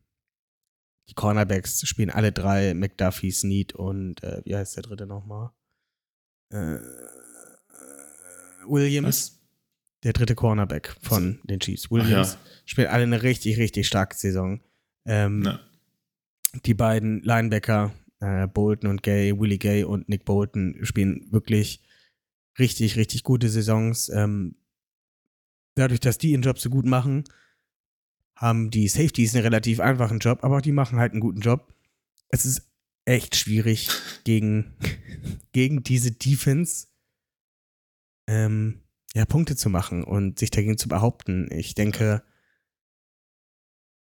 die 1.09 1.15
Cornerbacks 1.15 1.87
spielen 1.87 2.11
alle 2.11 2.33
drei, 2.33 2.75
McDuffie, 2.75 3.33
Snead 3.33 3.75
und 3.75 4.23
äh, 4.23 4.43
wie 4.45 4.55
heißt 4.55 4.77
der 4.77 4.83
dritte 4.83 5.07
nochmal? 5.07 5.51
Äh, 6.51 6.79
Williams. 8.67 9.07
Was? 9.07 9.35
Der 10.05 10.13
dritte 10.13 10.37
Cornerback 10.37 10.95
von 11.03 11.41
den 11.43 11.59
Chiefs. 11.59 11.91
Williams 11.91 12.35
ja. 12.35 12.39
spielt 12.67 12.89
alle 12.89 13.03
eine 13.03 13.23
richtig, 13.23 13.59
richtig 13.59 13.89
starke 13.89 14.17
Saison. 14.17 14.61
Ähm, 15.07 15.59
die 16.65 16.75
beiden 16.75 17.21
Linebacker, 17.23 17.93
äh, 18.21 18.47
Bolton 18.47 18.91
und 18.91 19.03
Gay, 19.03 19.39
Willie 19.41 19.59
Gay 19.59 19.83
und 19.83 20.09
Nick 20.09 20.25
Bolton, 20.25 20.79
spielen 20.83 21.27
wirklich 21.33 21.83
richtig, 22.59 22.97
richtig 22.97 23.23
gute 23.23 23.49
Saisons. 23.49 24.09
Ähm, 24.09 24.57
dadurch, 25.75 26.01
dass 26.01 26.19
die 26.19 26.33
ihren 26.33 26.43
Job 26.43 26.59
so 26.59 26.71
gut 26.71 26.87
machen, 26.87 27.25
haben 28.37 28.71
die 28.71 28.89
Safeties 28.89 29.35
einen 29.35 29.45
relativ 29.45 29.81
einfachen 29.81 30.19
Job, 30.19 30.45
aber 30.45 30.61
die 30.61 30.73
machen 30.73 30.99
halt 30.99 31.13
einen 31.13 31.21
guten 31.21 31.41
Job. 31.41 31.75
Es 32.29 32.45
ist 32.45 32.63
echt 33.05 33.37
schwierig 33.37 33.89
gegen, 34.25 34.77
gegen 35.53 35.83
diese 35.83 36.13
Defense 36.13 36.89
ähm, 38.29 38.83
ja, 39.15 39.25
Punkte 39.25 39.57
zu 39.57 39.71
machen 39.71 40.05
und 40.05 40.39
sich 40.39 40.51
dagegen 40.51 40.79
zu 40.79 40.89
behaupten. 40.89 41.51
Ich 41.51 41.75
denke, 41.75 42.23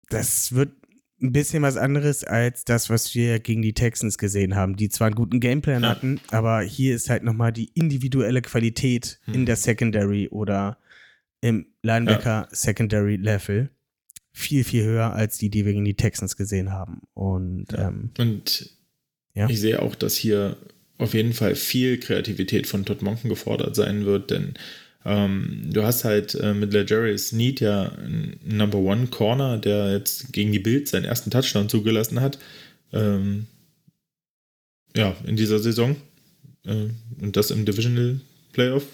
das 0.10 0.52
wird 0.52 0.74
ein 1.22 1.32
bisschen 1.32 1.64
was 1.64 1.78
anderes 1.78 2.24
als 2.24 2.64
das, 2.64 2.90
was 2.90 3.16
wir 3.16 3.40
gegen 3.40 3.62
die 3.62 3.74
Texans 3.74 4.18
gesehen 4.18 4.56
haben, 4.56 4.76
die 4.76 4.90
zwar 4.90 5.08
einen 5.08 5.16
guten 5.16 5.40
Gameplan 5.40 5.84
ja. 5.84 5.90
hatten, 5.90 6.22
aber 6.30 6.62
hier 6.62 6.96
ist 6.96 7.10
halt 7.10 7.24
nochmal 7.24 7.52
die 7.52 7.72
individuelle 7.74 8.42
Qualität 8.42 9.20
hm. 9.26 9.34
in 9.34 9.46
der 9.46 9.56
Secondary 9.56 10.28
oder 10.30 10.78
im 11.42 11.68
Linebacker 11.82 12.48
ja. 12.48 12.48
Secondary 12.52 13.16
Level 13.16 13.70
viel, 14.32 14.64
viel 14.64 14.84
höher 14.84 15.14
als 15.14 15.40
die, 15.40 15.50
die 15.50 15.66
wir 15.66 15.74
gegen 15.74 15.86
die 15.86 15.96
Texans 15.96 16.38
gesehen 16.38 16.72
haben. 16.72 17.02
Und, 17.14 17.72
Ja. 17.72 17.88
ähm, 17.88 18.12
Und 18.20 18.72
ich 19.34 19.60
sehe 19.60 19.82
auch, 19.82 19.96
dass 19.96 20.16
hier 20.16 20.58
auf 21.00 21.14
jeden 21.14 21.34
Fall 21.34 21.56
viel 21.56 22.00
Kreativität 22.00 22.68
von 22.68 22.86
Todd 22.86 23.02
Monken 23.02 23.30
gefordert 23.30 23.76
sein 23.76 24.06
wird, 24.06 24.32
denn 24.32 24.54
ähm, 25.06 25.70
du 25.72 25.84
hast 25.84 26.04
halt 26.04 26.36
äh, 26.36 26.54
mit 26.54 26.74
Legarius 26.74 27.30
Sneed 27.30 27.62
ja 27.62 27.90
einen 27.90 28.40
Number 28.44 28.80
One 28.80 29.08
Corner, 29.08 29.58
der 29.58 29.92
jetzt 29.92 30.34
gegen 30.34 30.52
die 30.52 30.60
Bills 30.60 30.92
seinen 30.92 31.06
ersten 31.06 31.32
Touchdown 31.32 31.70
zugelassen 31.70 32.20
hat. 32.20 32.40
Ähm, 32.92 33.48
ja, 34.96 35.16
in 35.26 35.36
dieser 35.36 35.60
Saison. 35.60 35.96
Äh, 36.66 36.90
und 37.22 37.36
das 37.36 37.52
im 37.52 37.66
Divisional 37.66 38.20
Playoff 38.54 38.86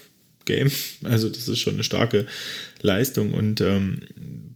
Game. 0.45 0.71
Also, 1.03 1.29
das 1.29 1.47
ist 1.47 1.59
schon 1.59 1.75
eine 1.75 1.83
starke 1.83 2.27
Leistung. 2.81 3.33
Und 3.33 3.61
ähm, 3.61 4.01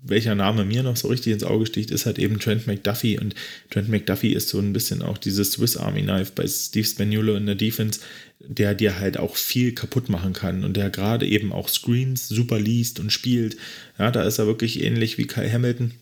welcher 0.09 0.35
Name 0.35 0.65
mir 0.65 0.83
noch 0.83 0.97
so 0.97 1.07
richtig 1.07 1.33
ins 1.33 1.43
Auge 1.43 1.65
sticht, 1.65 1.91
ist 1.91 2.05
halt 2.05 2.19
eben 2.19 2.39
Trent 2.39 2.67
McDuffie. 2.67 3.19
Und 3.19 3.35
Trent 3.69 3.89
McDuffie 3.89 4.33
ist 4.33 4.49
so 4.49 4.59
ein 4.59 4.73
bisschen 4.73 5.01
auch 5.01 5.17
dieses 5.17 5.53
Swiss 5.53 5.77
Army 5.77 6.01
Knife 6.01 6.31
bei 6.35 6.47
Steve 6.47 6.87
Spagnuolo 6.87 7.35
in 7.35 7.45
der 7.45 7.55
Defense, 7.55 7.99
der 8.39 8.75
dir 8.75 8.99
halt 8.99 9.17
auch 9.17 9.35
viel 9.35 9.73
kaputt 9.73 10.09
machen 10.09 10.33
kann 10.33 10.63
und 10.63 10.77
der 10.77 10.89
gerade 10.89 11.27
eben 11.27 11.51
auch 11.51 11.69
Screens 11.69 12.27
super 12.27 12.59
liest 12.59 12.99
und 12.99 13.11
spielt. 13.11 13.57
Ja, 13.97 14.11
da 14.11 14.23
ist 14.23 14.37
er 14.37 14.47
wirklich 14.47 14.83
ähnlich 14.83 15.17
wie 15.17 15.27
Kyle 15.27 15.51
Hamilton. 15.51 15.93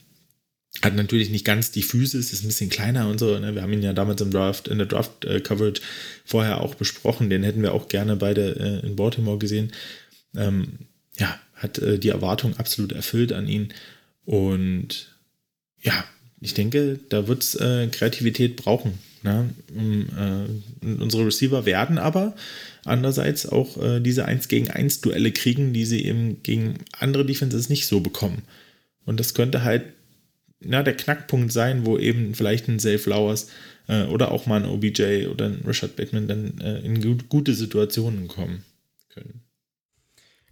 Hat 0.82 0.96
natürlich 0.96 1.30
nicht 1.30 1.46
ganz 1.46 1.72
die 1.72 1.84
Physis, 1.84 2.34
ist 2.34 2.44
ein 2.44 2.48
bisschen 2.48 2.70
kleiner 2.70 3.08
und 3.08 3.20
so. 3.20 3.40
Ne? 3.40 3.56
Wir 3.56 3.62
haben 3.62 3.72
ihn 3.72 3.82
ja 3.82 3.94
damals 3.94 4.22
im 4.22 4.32
Draft, 4.32 4.68
in 4.68 4.78
der 4.78 4.88
Draft-Coverage 4.88 5.82
vorher 6.26 6.62
auch 6.62 6.76
besprochen. 6.76 7.30
Den 7.30 7.44
hätten 7.44 7.62
wir 7.62 7.74
auch 7.74 7.88
gerne 7.88 8.18
beide 8.18 8.82
äh, 8.84 8.86
in 8.86 8.98
Baltimore 8.98 9.38
gesehen. 9.38 9.72
Ähm, 10.36 10.80
ja, 11.18 11.40
hat 11.56 11.80
äh, 11.80 11.98
die 11.98 12.10
Erwartung 12.10 12.58
absolut 12.58 12.92
erfüllt 12.92 13.32
an 13.32 13.48
ihn. 13.48 13.74
Und 14.26 15.16
ja, 15.82 16.04
ich 16.42 16.54
denke, 16.54 17.00
da 17.10 17.28
wird 17.28 17.44
es 17.44 17.56
äh, 17.56 17.88
Kreativität 17.88 18.56
brauchen. 18.56 19.00
Ne? 19.24 19.50
Äh, 19.76 20.86
unsere 21.02 21.26
Receiver 21.26 21.66
werden 21.66 21.98
aber 21.98 22.36
andererseits 22.84 23.48
auch 23.48 23.82
äh, 23.82 24.00
diese 24.00 24.26
1 24.26 24.48
gegen 24.48 24.70
1 24.70 25.02
Duelle 25.02 25.32
kriegen, 25.32 25.74
die 25.74 25.86
sie 25.86 26.06
eben 26.06 26.44
gegen 26.44 26.76
andere 27.00 27.26
Defenses 27.26 27.70
nicht 27.70 27.88
so 27.88 28.00
bekommen. 28.00 28.44
Und 29.06 29.20
das 29.20 29.34
könnte 29.34 29.64
halt 29.64 29.84
na, 30.60 30.84
der 30.84 30.96
Knackpunkt 30.96 31.52
sein, 31.52 31.86
wo 31.86 31.98
eben 31.98 32.34
vielleicht 32.34 32.68
ein 32.68 32.80
Zay 32.80 32.98
Flowers 32.98 33.48
äh, 33.88 34.04
oder 34.04 34.32
auch 34.32 34.46
mal 34.46 34.64
ein 34.64 34.70
OBJ 34.70 35.28
oder 35.28 35.46
ein 35.46 35.64
Richard 35.68 35.96
Bateman 35.96 36.28
dann 36.28 36.60
äh, 36.60 36.80
in 36.80 37.02
gut, 37.02 37.30
gute 37.30 37.54
Situationen 37.54 38.28
kommen. 38.28 38.64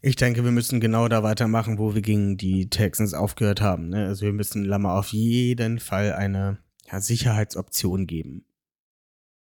Ich 0.05 0.17
denke, 0.17 0.43
wir 0.43 0.51
müssen 0.51 0.81
genau 0.81 1.07
da 1.07 1.23
weitermachen, 1.23 1.77
wo 1.77 1.95
wir 1.95 2.01
gegen 2.01 2.35
die 2.35 2.69
Texans 2.69 3.13
aufgehört 3.13 3.61
haben. 3.61 3.87
Ne? 3.87 4.05
Also 4.05 4.25
wir 4.25 4.33
müssen 4.33 4.65
Lamar 4.65 4.99
auf 4.99 5.13
jeden 5.13 5.79
Fall 5.79 6.11
eine 6.11 6.57
ja, 6.91 6.99
Sicherheitsoption 6.99 8.05
geben. 8.05 8.45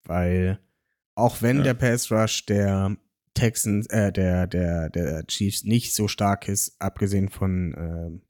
Weil 0.04 0.60
auch 1.16 1.42
wenn 1.42 1.58
Ja. 1.58 1.62
der 1.64 1.74
Pass 1.74 2.12
Rush 2.12 2.46
der 2.46 2.96
Texans, 3.34 3.88
äh, 3.88 4.12
der, 4.12 4.46
der, 4.46 4.90
der 4.90 5.26
Chiefs 5.26 5.64
nicht 5.64 5.92
so 5.92 6.06
stark 6.06 6.46
ist, 6.48 6.80
abgesehen 6.80 7.30
von, 7.30 7.74
ähm, 7.76 8.22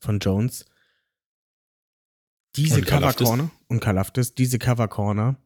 von 0.00 0.20
Jones, 0.20 0.64
diese 2.56 2.76
Und 2.76 2.86
Cover. 2.86 3.12
Corner 3.12 3.50
und 3.68 3.80
Kalaftis, 3.80 4.34
diese 4.34 4.58
Cover 4.58 4.88
Corner 4.88 5.36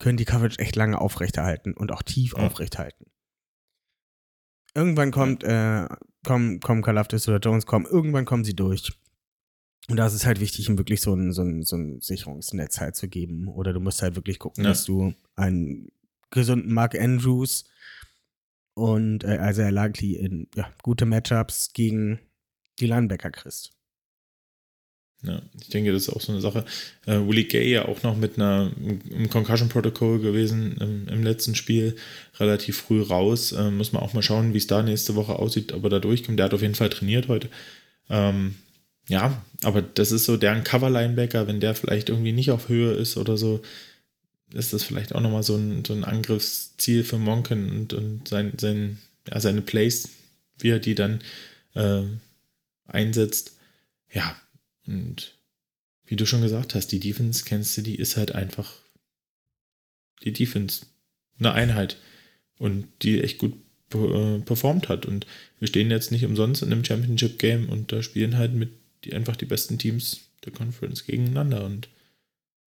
können 0.00 0.16
die 0.16 0.24
Coverage 0.24 0.58
echt 0.58 0.74
lange 0.74 1.00
aufrechterhalten 1.00 1.74
und 1.74 1.92
auch 1.92 2.02
tief 2.02 2.32
Ja. 2.36 2.44
aufrechterhalten. 2.44 3.06
Irgendwann 4.78 5.10
kommt, 5.10 5.42
äh, 5.42 5.86
kommen, 6.24 6.60
kommen 6.60 6.82
Kalaftis 6.82 7.28
oder 7.28 7.38
Jones 7.38 7.66
kommen, 7.66 7.84
irgendwann 7.86 8.24
kommen 8.24 8.44
sie 8.44 8.54
durch. 8.54 8.92
Und 9.88 9.96
da 9.96 10.06
ist 10.06 10.12
es 10.14 10.24
halt 10.26 10.38
wichtig, 10.40 10.68
ihm 10.68 10.78
wirklich 10.78 11.00
so 11.00 11.14
ein, 11.14 11.32
so 11.32 11.42
ein, 11.42 11.62
so 11.64 11.76
ein 11.76 12.00
Sicherungsnetz 12.00 12.78
halt 12.78 12.94
zu 12.94 13.08
geben. 13.08 13.48
Oder 13.48 13.72
du 13.72 13.80
musst 13.80 14.02
halt 14.02 14.14
wirklich 14.16 14.38
gucken, 14.38 14.62
Ja. 14.64 14.70
dass 14.70 14.84
du 14.84 15.14
einen 15.34 15.88
gesunden 16.30 16.72
Mark 16.72 16.94
Andrews 16.94 17.64
und 18.74 19.24
äh, 19.24 19.38
also 19.38 19.62
er 19.62 19.72
likely 19.72 20.14
in 20.16 20.46
ja, 20.54 20.70
gute 20.82 21.06
Matchups 21.06 21.72
gegen 21.72 22.20
die 22.78 22.86
Linebacker 22.86 23.30
kriegst. 23.30 23.72
Ja, 25.22 25.42
ich 25.60 25.68
denke, 25.68 25.92
das 25.92 26.02
ist 26.02 26.10
auch 26.10 26.20
so 26.20 26.30
eine 26.30 26.40
Sache. 26.40 26.64
Äh, 27.06 27.18
Willie 27.26 27.44
Gay 27.44 27.72
ja 27.72 27.86
auch 27.86 28.02
noch 28.04 28.16
mit 28.16 28.36
einer 28.36 28.70
im 28.78 29.28
Concussion 29.28 29.68
Protocol 29.68 30.20
gewesen 30.20 30.76
im, 30.80 31.08
im 31.08 31.24
letzten 31.24 31.56
Spiel, 31.56 31.96
relativ 32.38 32.78
früh 32.78 33.02
raus. 33.02 33.50
Äh, 33.52 33.70
muss 33.72 33.92
man 33.92 34.02
auch 34.02 34.14
mal 34.14 34.22
schauen, 34.22 34.54
wie 34.54 34.58
es 34.58 34.68
da 34.68 34.82
nächste 34.82 35.16
Woche 35.16 35.36
aussieht, 35.36 35.72
ob 35.72 35.82
er 35.84 35.90
da 35.90 35.98
durchkommt. 35.98 36.38
Der 36.38 36.46
hat 36.46 36.54
auf 36.54 36.62
jeden 36.62 36.76
Fall 36.76 36.88
trainiert 36.88 37.26
heute. 37.26 37.48
Ähm, 38.08 38.54
ja, 39.08 39.42
aber 39.64 39.82
das 39.82 40.12
ist 40.12 40.24
so 40.24 40.36
deren 40.36 40.64
Cover-Linebacker, 40.64 41.46
wenn 41.48 41.60
der 41.60 41.74
vielleicht 41.74 42.10
irgendwie 42.10 42.32
nicht 42.32 42.50
auf 42.50 42.68
Höhe 42.68 42.92
ist 42.92 43.16
oder 43.16 43.36
so, 43.36 43.62
ist 44.52 44.72
das 44.72 44.84
vielleicht 44.84 45.14
auch 45.14 45.20
nochmal 45.20 45.42
so 45.42 45.56
ein, 45.56 45.84
so 45.84 45.94
ein 45.94 46.04
Angriffsziel 46.04 47.04
für 47.04 47.18
Monken 47.18 47.70
und, 47.70 47.92
und 47.92 48.28
sein, 48.28 48.52
sein, 48.58 48.98
ja, 49.28 49.40
seine 49.40 49.62
Plays, 49.62 50.10
wie 50.58 50.70
er 50.70 50.78
die 50.78 50.94
dann 50.94 51.20
äh, 51.74 52.02
einsetzt. 52.86 53.56
Ja, 54.12 54.36
und 54.88 55.38
wie 56.06 56.16
du 56.16 56.26
schon 56.26 56.40
gesagt 56.40 56.74
hast, 56.74 56.88
die 56.88 57.00
Defense, 57.00 57.44
kennst 57.44 57.76
du, 57.76 57.82
die 57.82 57.96
ist 57.96 58.16
halt 58.16 58.32
einfach 58.32 58.72
die 60.22 60.32
Defense. 60.32 60.86
Eine 61.38 61.52
Einheit. 61.52 61.98
Und 62.58 62.88
die 63.02 63.22
echt 63.22 63.38
gut 63.38 63.52
äh, 63.92 64.38
performt 64.40 64.88
hat. 64.88 65.06
Und 65.06 65.26
wir 65.60 65.68
stehen 65.68 65.90
jetzt 65.90 66.10
nicht 66.10 66.24
umsonst 66.24 66.62
in 66.62 66.72
einem 66.72 66.84
Championship-Game 66.84 67.68
und 67.68 67.92
da 67.92 68.02
spielen 68.02 68.36
halt 68.36 68.54
mit 68.54 68.70
die 69.04 69.14
einfach 69.14 69.36
die 69.36 69.44
besten 69.44 69.78
Teams 69.78 70.22
der 70.44 70.52
Conference 70.52 71.04
gegeneinander. 71.04 71.64
Und 71.64 71.88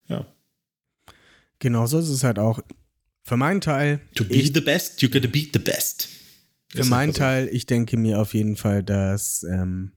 ja. 0.09 0.27
Genauso 1.59 1.99
ist 1.99 2.09
es 2.09 2.25
halt 2.25 2.39
auch. 2.39 2.61
Für 3.27 3.37
meinen 3.37 3.61
Teil, 3.61 4.01
To 4.15 4.25
be 4.25 4.35
ich, 4.35 4.53
the 4.53 4.61
best, 4.61 5.03
you 5.03 5.09
gotta 5.09 5.29
beat 5.29 5.51
the 5.53 5.59
best. 5.59 6.09
für 6.69 6.85
meinen. 6.85 7.12
Teil, 7.15 7.49
ich 7.51 7.67
denke 7.67 7.97
mir 7.97 8.21
auf 8.21 8.35
jeden 8.35 8.57
Fall, 8.57 8.83
dass 8.83 9.43
ähm, 9.45 9.93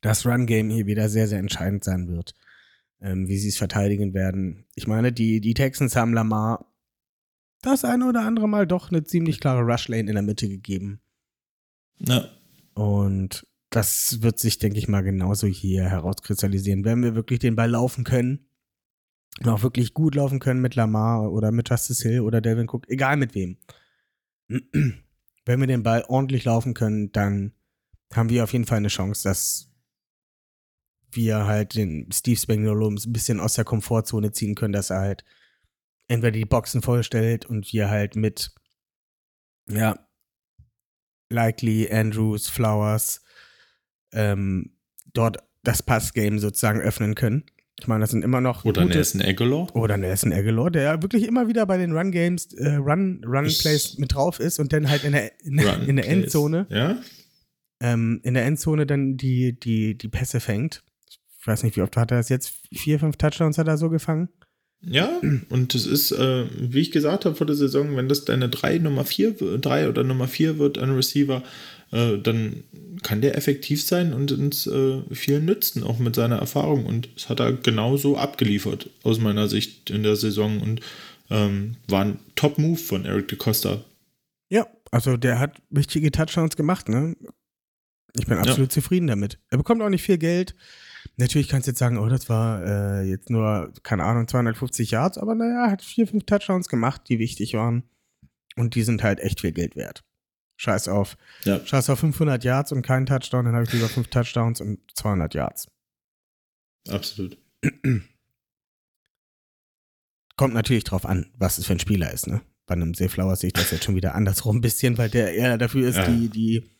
das 0.00 0.26
Run-Game 0.26 0.70
hier 0.70 0.86
wieder 0.86 1.08
sehr, 1.08 1.28
sehr 1.28 1.38
entscheidend 1.38 1.84
sein 1.84 2.08
wird, 2.08 2.34
ähm, 3.00 3.28
wie 3.28 3.38
sie 3.38 3.48
es 3.48 3.58
verteidigen 3.58 4.14
werden. 4.14 4.66
Ich 4.74 4.86
meine, 4.86 5.12
die, 5.12 5.40
die 5.40 5.54
Texans 5.54 5.96
haben 5.96 6.14
Lamar 6.14 6.66
das 7.62 7.84
eine 7.84 8.06
oder 8.06 8.22
andere 8.22 8.48
Mal 8.48 8.66
doch 8.66 8.90
eine 8.90 9.04
ziemlich 9.04 9.40
klare 9.40 9.60
Rush-Lane 9.60 10.08
in 10.08 10.14
der 10.14 10.22
Mitte 10.22 10.48
gegeben. 10.48 11.00
Ja, 11.98 12.30
Und 12.74 13.46
das 13.68 14.22
wird 14.22 14.38
sich, 14.38 14.58
denke 14.58 14.78
ich 14.78 14.88
mal, 14.88 15.02
genauso 15.02 15.46
hier 15.46 15.84
herauskristallisieren. 15.84 16.84
Wenn 16.84 17.02
wir 17.02 17.14
wirklich 17.14 17.40
den 17.40 17.56
Ball 17.56 17.70
laufen 17.70 18.04
können, 18.04 18.46
und 19.38 19.48
auch 19.48 19.62
wirklich 19.62 19.94
gut 19.94 20.16
laufen 20.16 20.38
können 20.38 20.60
mit 20.60 20.74
Lamar 20.74 21.30
oder 21.32 21.52
mit 21.52 21.70
Justice 21.70 22.06
Hill 22.06 22.20
oder 22.20 22.40
Delvin 22.40 22.68
Cook, 22.68 22.88
egal 22.88 23.16
mit 23.16 23.34
wem. 23.34 23.56
Wenn 24.48 25.60
wir 25.60 25.66
den 25.66 25.82
Ball 25.82 26.04
ordentlich 26.08 26.44
laufen 26.44 26.74
können, 26.74 27.12
dann 27.12 27.52
haben 28.12 28.28
wir 28.28 28.44
auf 28.44 28.52
jeden 28.52 28.66
Fall 28.66 28.78
eine 28.78 28.88
Chance, 28.88 29.22
dass 29.24 29.69
wir 31.12 31.46
halt 31.46 31.74
den 31.74 32.10
Steve 32.12 32.38
Spagnuolo 32.38 32.88
ein 32.90 32.98
bisschen 33.12 33.40
aus 33.40 33.54
der 33.54 33.64
Komfortzone 33.64 34.32
ziehen 34.32 34.54
können, 34.54 34.72
dass 34.72 34.90
er 34.90 35.00
halt 35.00 35.24
entweder 36.08 36.32
die 36.32 36.44
Boxen 36.44 36.82
vollstellt 36.82 37.46
und 37.46 37.72
wir 37.72 37.88
halt 37.90 38.16
mit, 38.16 38.52
ja, 39.70 39.98
Likely, 41.32 41.88
Andrews, 41.90 42.48
Flowers, 42.48 43.22
ähm, 44.12 44.76
dort 45.12 45.38
das 45.62 45.82
Passgame 45.82 46.38
sozusagen 46.40 46.80
öffnen 46.80 47.14
können. 47.14 47.44
Ich 47.78 47.86
meine, 47.86 48.00
das 48.00 48.10
sind 48.10 48.22
immer 48.24 48.40
noch 48.40 48.64
oder 48.64 48.82
gute, 48.82 48.94
Nelson 48.96 49.22
Aguilar. 49.22 49.74
oder 49.74 49.96
Nelson 49.96 50.32
Aguilar, 50.32 50.70
der 50.70 50.82
ja 50.82 51.02
wirklich 51.02 51.26
immer 51.26 51.48
wieder 51.48 51.64
bei 51.66 51.78
den 51.78 51.96
Run 51.96 52.10
Games, 52.12 52.52
äh, 52.54 52.74
Run, 52.74 53.22
Run 53.24 53.46
Ich- 53.46 53.60
Plays 53.60 53.96
mit 53.98 54.12
drauf 54.12 54.38
ist 54.40 54.58
und 54.58 54.72
dann 54.72 54.90
halt 54.90 55.04
in 55.04 55.12
der, 55.12 55.40
in, 55.40 55.58
in 55.58 55.96
der. 55.96 56.08
Endzone, 56.08 56.66
Ja, 56.68 56.98
ähm, 57.80 58.20
in 58.24 58.34
der 58.34 58.44
Endzone 58.44 58.84
dann 58.86 59.16
die, 59.16 59.58
die, 59.58 59.96
die 59.96 60.08
Pässe 60.08 60.40
fängt. 60.40 60.82
Ich 61.40 61.46
weiß 61.46 61.62
nicht, 61.62 61.76
wie 61.76 61.82
oft 61.82 61.96
hat 61.96 62.10
er 62.10 62.18
das 62.18 62.28
jetzt? 62.28 62.52
Vier, 62.72 62.98
fünf 62.98 63.16
Touchdowns 63.16 63.56
hat 63.56 63.66
er 63.66 63.78
so 63.78 63.88
gefangen? 63.88 64.28
Ja, 64.82 65.20
und 65.50 65.74
das 65.74 65.86
ist, 65.86 66.10
äh, 66.12 66.46
wie 66.58 66.80
ich 66.80 66.90
gesagt 66.90 67.24
habe 67.24 67.34
vor 67.36 67.46
der 67.46 67.56
Saison, 67.56 67.96
wenn 67.96 68.08
das 68.08 68.24
deine 68.24 68.48
3 68.48 68.78
Nummer 68.78 69.04
4, 69.04 69.58
3 69.58 69.88
oder 69.88 70.04
Nummer 70.04 70.26
4 70.26 70.58
wird 70.58 70.78
an 70.78 70.94
Receiver, 70.94 71.42
äh, 71.92 72.18
dann 72.18 72.64
kann 73.02 73.20
der 73.20 73.36
effektiv 73.36 73.82
sein 73.82 74.12
und 74.12 74.32
uns 74.32 74.66
äh, 74.66 75.02
viel 75.12 75.40
nützen, 75.40 75.82
auch 75.82 75.98
mit 75.98 76.14
seiner 76.14 76.36
Erfahrung. 76.36 76.86
Und 76.86 77.08
das 77.14 77.28
hat 77.28 77.40
er 77.40 77.52
genauso 77.52 78.16
abgeliefert, 78.16 78.88
aus 79.02 79.18
meiner 79.18 79.48
Sicht 79.48 79.90
in 79.90 80.02
der 80.02 80.16
Saison. 80.16 80.60
Und 80.60 80.80
ähm, 81.30 81.76
war 81.88 82.04
ein 82.04 82.18
Top-Move 82.34 82.78
von 82.78 83.04
Eric 83.04 83.28
DeCosta. 83.28 83.84
Ja, 84.50 84.66
also 84.90 85.16
der 85.16 85.38
hat 85.38 85.60
wichtige 85.70 86.10
Touchdowns 86.10 86.56
gemacht, 86.56 86.88
ne? 86.88 87.16
Ich 88.18 88.26
bin 88.26 88.38
absolut 88.38 88.72
zufrieden 88.72 89.06
damit. 89.06 89.38
Er 89.50 89.58
bekommt 89.58 89.82
auch 89.82 89.88
nicht 89.88 90.02
viel 90.02 90.18
Geld. 90.18 90.56
Natürlich 91.20 91.48
kannst 91.48 91.66
du 91.66 91.70
jetzt 91.72 91.78
sagen, 91.78 91.98
oh, 91.98 92.08
das 92.08 92.28
war 92.28 92.64
äh, 92.64 93.02
jetzt 93.08 93.30
nur, 93.30 93.72
keine 93.82 94.04
Ahnung, 94.04 94.26
250 94.26 94.90
Yards, 94.90 95.18
aber 95.18 95.34
naja, 95.34 95.70
hat 95.70 95.82
vier, 95.82 96.06
fünf 96.06 96.24
Touchdowns 96.24 96.68
gemacht, 96.68 97.02
die 97.08 97.18
wichtig 97.18 97.54
waren. 97.54 97.84
Und 98.56 98.74
die 98.74 98.82
sind 98.82 99.02
halt 99.02 99.20
echt 99.20 99.40
viel 99.40 99.52
Geld 99.52 99.76
wert. 99.76 100.02
Scheiß 100.56 100.88
auf. 100.88 101.16
Ja. 101.44 101.64
Scheiß 101.64 101.88
auf 101.90 102.00
500 102.00 102.42
Yards 102.44 102.72
und 102.72 102.82
keinen 102.82 103.06
Touchdown, 103.06 103.44
dann 103.44 103.54
habe 103.54 103.64
ich 103.64 103.72
lieber 103.72 103.88
fünf 103.88 104.08
Touchdowns 104.08 104.60
und 104.60 104.80
200 104.94 105.34
Yards. 105.34 105.68
Absolut. 106.88 107.38
Kommt 110.36 110.54
natürlich 110.54 110.84
drauf 110.84 111.04
an, 111.06 111.30
was 111.38 111.58
es 111.58 111.66
für 111.66 111.72
ein 111.74 111.80
Spieler 111.80 112.12
ist, 112.12 112.26
ne? 112.26 112.40
Bei 112.66 112.74
einem 112.74 112.94
Zay 112.94 113.08
Flowers 113.08 113.40
sehe 113.40 113.48
ich 113.48 113.52
das 113.54 113.70
jetzt 113.70 113.84
schon 113.84 113.96
wieder 113.96 114.14
andersrum 114.14 114.58
ein 114.58 114.60
bisschen, 114.62 114.96
weil 114.96 115.10
der 115.10 115.34
eher 115.34 115.58
dafür 115.58 115.88
ist, 115.88 115.96
Ja. 115.96 116.06
die, 116.06 116.28
die 116.28 116.70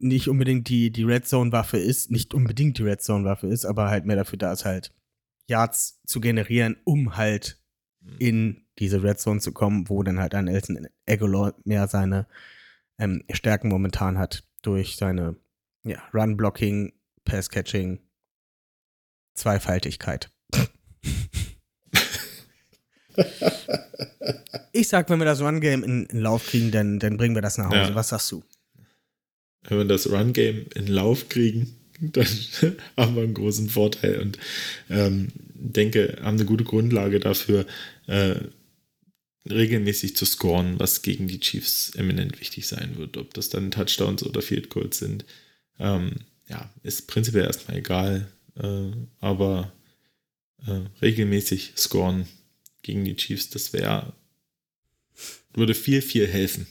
nicht 0.00 0.28
unbedingt 0.28 0.68
die, 0.68 0.90
die 0.90 1.04
Red 1.04 1.26
Zone-Waffe 1.26 1.78
ist, 1.78 2.10
nicht 2.10 2.34
unbedingt 2.34 2.78
die 2.78 2.82
Red 2.82 3.02
Zone-Waffe 3.02 3.46
ist, 3.46 3.64
aber 3.64 3.88
halt 3.88 4.06
mehr 4.06 4.16
dafür 4.16 4.38
da 4.38 4.52
ist, 4.52 4.64
halt 4.64 4.92
Yards 5.46 6.00
zu 6.06 6.20
generieren, 6.20 6.76
um 6.84 7.16
halt 7.16 7.60
in 8.18 8.66
diese 8.78 9.02
Red 9.02 9.20
Zone 9.20 9.40
zu 9.40 9.52
kommen, 9.52 9.88
wo 9.88 10.02
dann 10.02 10.18
halt 10.18 10.34
ein 10.34 10.48
Elton 10.48 10.88
Aguilar 11.08 11.54
mehr 11.64 11.86
seine 11.86 12.26
ähm, 12.98 13.22
Stärken 13.30 13.68
momentan 13.68 14.18
hat 14.18 14.44
durch 14.62 14.96
seine 14.96 15.36
ja, 15.84 16.02
Run-Blocking, 16.14 16.92
Pass-Catching, 17.24 18.00
Zweifaltigkeit. 19.34 20.30
ich 24.72 24.88
sag, 24.88 25.10
wenn 25.10 25.18
wir 25.18 25.26
das 25.26 25.42
Run-Game 25.42 25.84
in, 25.84 26.06
in 26.06 26.20
Lauf 26.20 26.46
kriegen, 26.46 26.70
dann, 26.70 26.98
dann 26.98 27.18
bringen 27.18 27.34
wir 27.34 27.42
das 27.42 27.58
nach 27.58 27.66
Hause. 27.66 27.90
Ja. 27.90 27.94
Was 27.94 28.08
sagst 28.10 28.32
du? 28.32 28.42
Wenn 29.62 29.78
wir 29.78 29.84
das 29.84 30.10
Run-Game 30.10 30.66
in 30.74 30.86
Lauf 30.86 31.28
kriegen, 31.28 31.76
dann 32.00 32.26
haben 32.96 33.14
wir 33.14 33.22
einen 33.22 33.34
großen 33.34 33.68
Vorteil 33.68 34.20
und 34.20 34.38
ähm, 34.88 35.28
denke, 35.54 36.16
haben 36.22 36.36
eine 36.36 36.46
gute 36.46 36.64
Grundlage 36.64 37.20
dafür, 37.20 37.66
äh, 38.06 38.36
regelmäßig 39.48 40.16
zu 40.16 40.24
scoren, 40.24 40.78
was 40.78 41.02
gegen 41.02 41.28
die 41.28 41.40
Chiefs 41.40 41.94
eminent 41.94 42.40
wichtig 42.40 42.66
sein 42.66 42.96
wird. 42.96 43.16
Ob 43.16 43.34
das 43.34 43.48
dann 43.48 43.70
Touchdowns 43.70 44.22
oder 44.22 44.42
Field 44.42 44.70
Goals 44.70 44.98
sind, 44.98 45.24
ähm, 45.78 46.16
ja, 46.48 46.72
ist 46.82 47.06
prinzipiell 47.06 47.44
erstmal 47.44 47.78
egal, 47.78 48.28
äh, 48.56 48.90
aber 49.20 49.72
äh, 50.66 50.80
regelmäßig 51.00 51.72
scoren 51.76 52.26
gegen 52.82 53.04
die 53.04 53.16
Chiefs, 53.16 53.50
das 53.50 53.72
wäre, 53.72 54.12
würde 55.54 55.74
viel, 55.74 56.02
viel 56.02 56.26
helfen. 56.26 56.66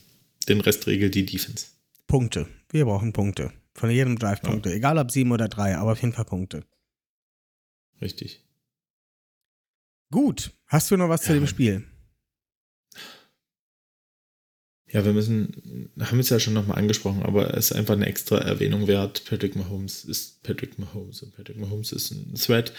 Den 0.48 0.62
Rest 0.62 0.88
regelt 0.88 1.16
die 1.16 1.26
Defense. 1.26 1.68
Punkte. 2.10 2.48
Wir 2.70 2.84
brauchen 2.86 3.14
Punkte. 3.14 3.54
Von 3.74 3.90
jedem 3.90 4.20
Drive 4.20 4.40
Ja. 4.44 4.50
Punkte. 4.50 4.74
Egal 4.74 4.98
ob 4.98 5.10
sieben 5.12 5.32
oder 5.32 5.48
drei, 5.48 5.78
aber 5.78 5.94
auf 5.94 6.02
jeden 6.02 6.12
Fall 6.14 6.26
Punkte. 6.26 6.66
Richtig. 8.02 8.44
Gut. 10.12 10.52
Hast 10.66 10.92
du 10.92 10.98
noch 10.98 11.08
was 11.08 11.22
zu 11.22 11.30
Ja. 11.34 11.40
dem 11.40 11.48
Spiel? 11.48 11.86
Ja, 14.92 15.06
wir 15.06 15.14
müssen, 15.14 15.92
haben 16.00 16.20
es 16.20 16.30
ja 16.30 16.40
schon 16.40 16.56
nochmal 16.56 16.80
angesprochen, 16.80 17.22
aber 17.22 17.54
es 17.56 17.70
ist 17.70 17.78
einfach 17.78 17.94
eine 17.94 18.08
extra 18.08 18.40
Erwähnung 18.40 18.88
wert. 18.88 19.24
Patrick 19.26 19.56
Mahomes 19.56 20.04
ist 20.04 20.42
Patrick 20.42 20.80
Mahomes 20.80 21.22
und 21.22 21.36
Patrick 21.36 21.58
Mahomes 21.58 21.92
ist 21.92 22.10
ein 22.10 22.34
Threat 22.34 22.74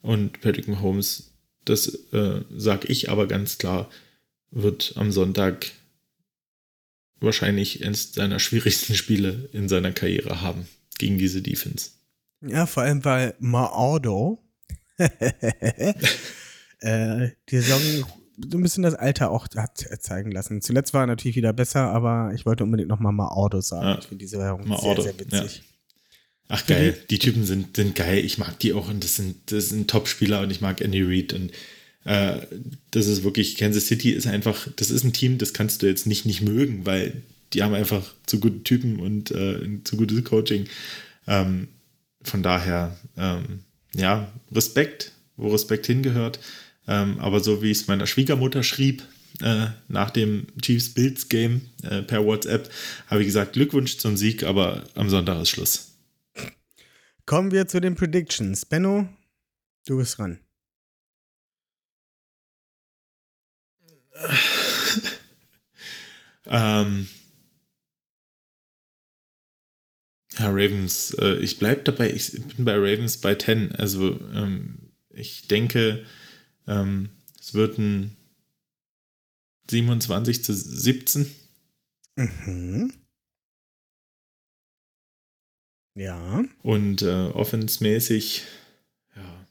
und 0.00 0.40
Patrick 0.40 0.68
Mahomes, 0.68 1.32
das 1.64 1.88
äh, 2.12 2.42
sage 2.56 2.86
ich 2.86 3.10
aber 3.10 3.26
ganz 3.26 3.58
klar, 3.58 3.90
wird 4.52 4.92
am 4.94 5.10
Sonntag 5.10 5.72
wahrscheinlich 7.20 7.84
eines 7.84 8.12
seiner 8.12 8.38
schwierigsten 8.38 8.94
Spiele 8.96 9.48
in 9.52 9.68
seiner 9.68 9.92
Karriere 9.92 10.40
haben 10.40 10.66
gegen 10.98 11.18
diese 11.18 11.42
Defense. 11.42 11.90
Ja, 12.46 12.66
vor 12.66 12.82
allem, 12.82 13.04
weil 13.04 13.34
Maordo 13.38 14.42
äh, 16.80 17.30
die 17.50 17.56
Saison 17.58 17.80
so 18.50 18.58
ein 18.58 18.62
bisschen 18.62 18.82
das 18.82 18.94
Alter 18.94 19.30
auch 19.30 19.48
hat 19.56 19.78
zeigen 20.00 20.30
lassen. 20.30 20.60
Zuletzt 20.60 20.92
war 20.92 21.04
er 21.04 21.06
natürlich 21.06 21.36
wieder 21.36 21.52
besser, 21.52 21.90
aber 21.92 22.32
ich 22.34 22.44
wollte 22.44 22.64
unbedingt 22.64 22.88
nochmal 22.88 23.12
Maordo 23.12 23.60
sagen. 23.60 23.86
Ja. 23.86 23.98
Ich 23.98 24.06
finde 24.06 24.24
diese 24.24 24.38
Währung 24.38 24.68
Maordo, 24.68 25.02
sehr, 25.02 25.14
sehr 25.14 25.20
witzig. 25.20 25.62
Ach 26.48 26.64
geil, 26.66 26.96
die 27.10 27.18
Typen 27.18 27.44
sind, 27.44 27.76
sind 27.76 27.96
geil. 27.96 28.24
Ich 28.24 28.38
mag 28.38 28.58
die 28.60 28.72
auch 28.72 28.88
und 28.88 29.02
das 29.02 29.16
sind, 29.16 29.50
das 29.50 29.70
sind 29.70 29.90
Top-Spieler 29.90 30.42
und 30.42 30.50
ich 30.50 30.60
mag 30.60 30.80
Andy 30.80 31.02
Reid 31.02 31.32
und 31.32 31.50
äh, 32.06 32.46
das 32.92 33.08
ist 33.08 33.24
wirklich, 33.24 33.56
Kansas 33.56 33.88
City 33.88 34.10
ist 34.10 34.26
einfach, 34.26 34.68
das 34.76 34.90
ist 34.90 35.04
ein 35.04 35.12
Team, 35.12 35.38
das 35.38 35.52
kannst 35.52 35.82
du 35.82 35.86
jetzt 35.86 36.06
nicht 36.06 36.24
nicht 36.24 36.40
mögen, 36.40 36.86
weil 36.86 37.22
die 37.52 37.62
haben 37.62 37.74
einfach 37.74 38.14
zu 38.26 38.38
gute 38.38 38.62
Typen 38.62 39.00
und 39.00 39.32
äh, 39.32 39.82
zu 39.82 39.96
gutes 39.96 40.22
Coaching. 40.24 40.66
Ähm, 41.26 41.68
von 42.22 42.42
daher, 42.42 42.96
ähm, 43.16 43.60
ja, 43.94 44.32
Respekt, 44.52 45.12
wo 45.36 45.48
Respekt 45.48 45.86
hingehört. 45.86 46.38
Ähm, 46.86 47.18
aber 47.18 47.40
so 47.40 47.62
wie 47.62 47.72
es 47.72 47.88
meiner 47.88 48.06
Schwiegermutter 48.06 48.62
schrieb, 48.62 49.02
äh, 49.42 49.66
nach 49.88 50.10
dem 50.10 50.46
Chiefs-Bills-Game 50.62 51.60
äh, 51.82 52.02
per 52.02 52.24
WhatsApp, 52.24 52.70
habe 53.08 53.22
ich 53.22 53.26
gesagt, 53.26 53.54
Glückwunsch 53.54 53.98
zum 53.98 54.16
Sieg, 54.16 54.44
aber 54.44 54.84
am 54.94 55.10
Sonntag 55.10 55.42
ist 55.42 55.50
Schluss. 55.50 55.92
Kommen 57.26 57.50
wir 57.50 57.66
zu 57.66 57.80
den 57.80 57.96
Predictions. 57.96 58.64
Benno, 58.64 59.08
du 59.86 59.98
bist 59.98 60.18
dran. 60.18 60.38
Ähm, 66.46 67.08
ja, 70.38 70.48
Ravens, 70.48 71.14
äh, 71.14 71.36
ich 71.36 71.58
bleibe 71.58 71.82
dabei, 71.82 72.10
ich 72.10 72.32
bin 72.32 72.64
bei 72.64 72.74
Ravens 72.74 73.20
bei 73.20 73.34
10. 73.34 73.72
Also 73.72 74.20
ähm, 74.32 74.92
ich 75.10 75.48
denke, 75.48 76.04
ähm, 76.66 77.10
es 77.40 77.54
wird 77.54 77.78
ein 77.78 78.16
27 79.70 80.44
zu 80.44 80.54
17. 80.54 81.34
Mhm. 82.16 82.92
Ja. 85.94 86.44
Und 86.62 87.02
äh, 87.02 87.28
offensmäßig, 87.28 88.44
ja. 89.16 89.46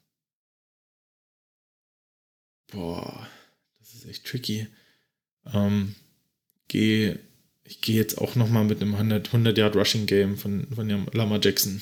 Boah, 2.71 3.27
echt 4.07 4.25
tricky. 4.25 4.67
Ähm, 5.53 5.95
geh, 6.67 7.17
ich 7.63 7.81
gehe 7.81 7.95
jetzt 7.95 8.17
auch 8.17 8.35
noch 8.35 8.49
mal 8.49 8.63
mit 8.63 8.81
einem 8.81 8.95
100, 8.95 9.27
100 9.27 9.57
Yard 9.57 9.75
Rushing 9.75 10.05
Game 10.05 10.37
von, 10.37 10.67
von 10.73 10.87
Lama 11.13 11.39
Jackson. 11.41 11.81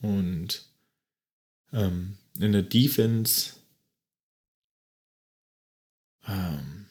Und 0.00 0.66
ähm, 1.72 2.18
in 2.38 2.52
der 2.52 2.62
Defense 2.62 3.54
ähm, 6.28 6.86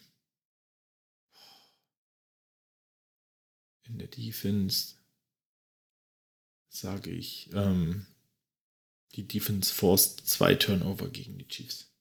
in 3.88 4.00
der 4.00 4.08
Defense 4.08 4.96
sage 6.70 7.12
ich, 7.12 7.50
ähm, 7.54 8.06
die 9.14 9.28
Defense 9.28 9.74
forst 9.74 10.28
zwei 10.28 10.56
Turnover 10.56 11.10
gegen 11.10 11.38
die 11.38 11.48
Chiefs. 11.48 11.95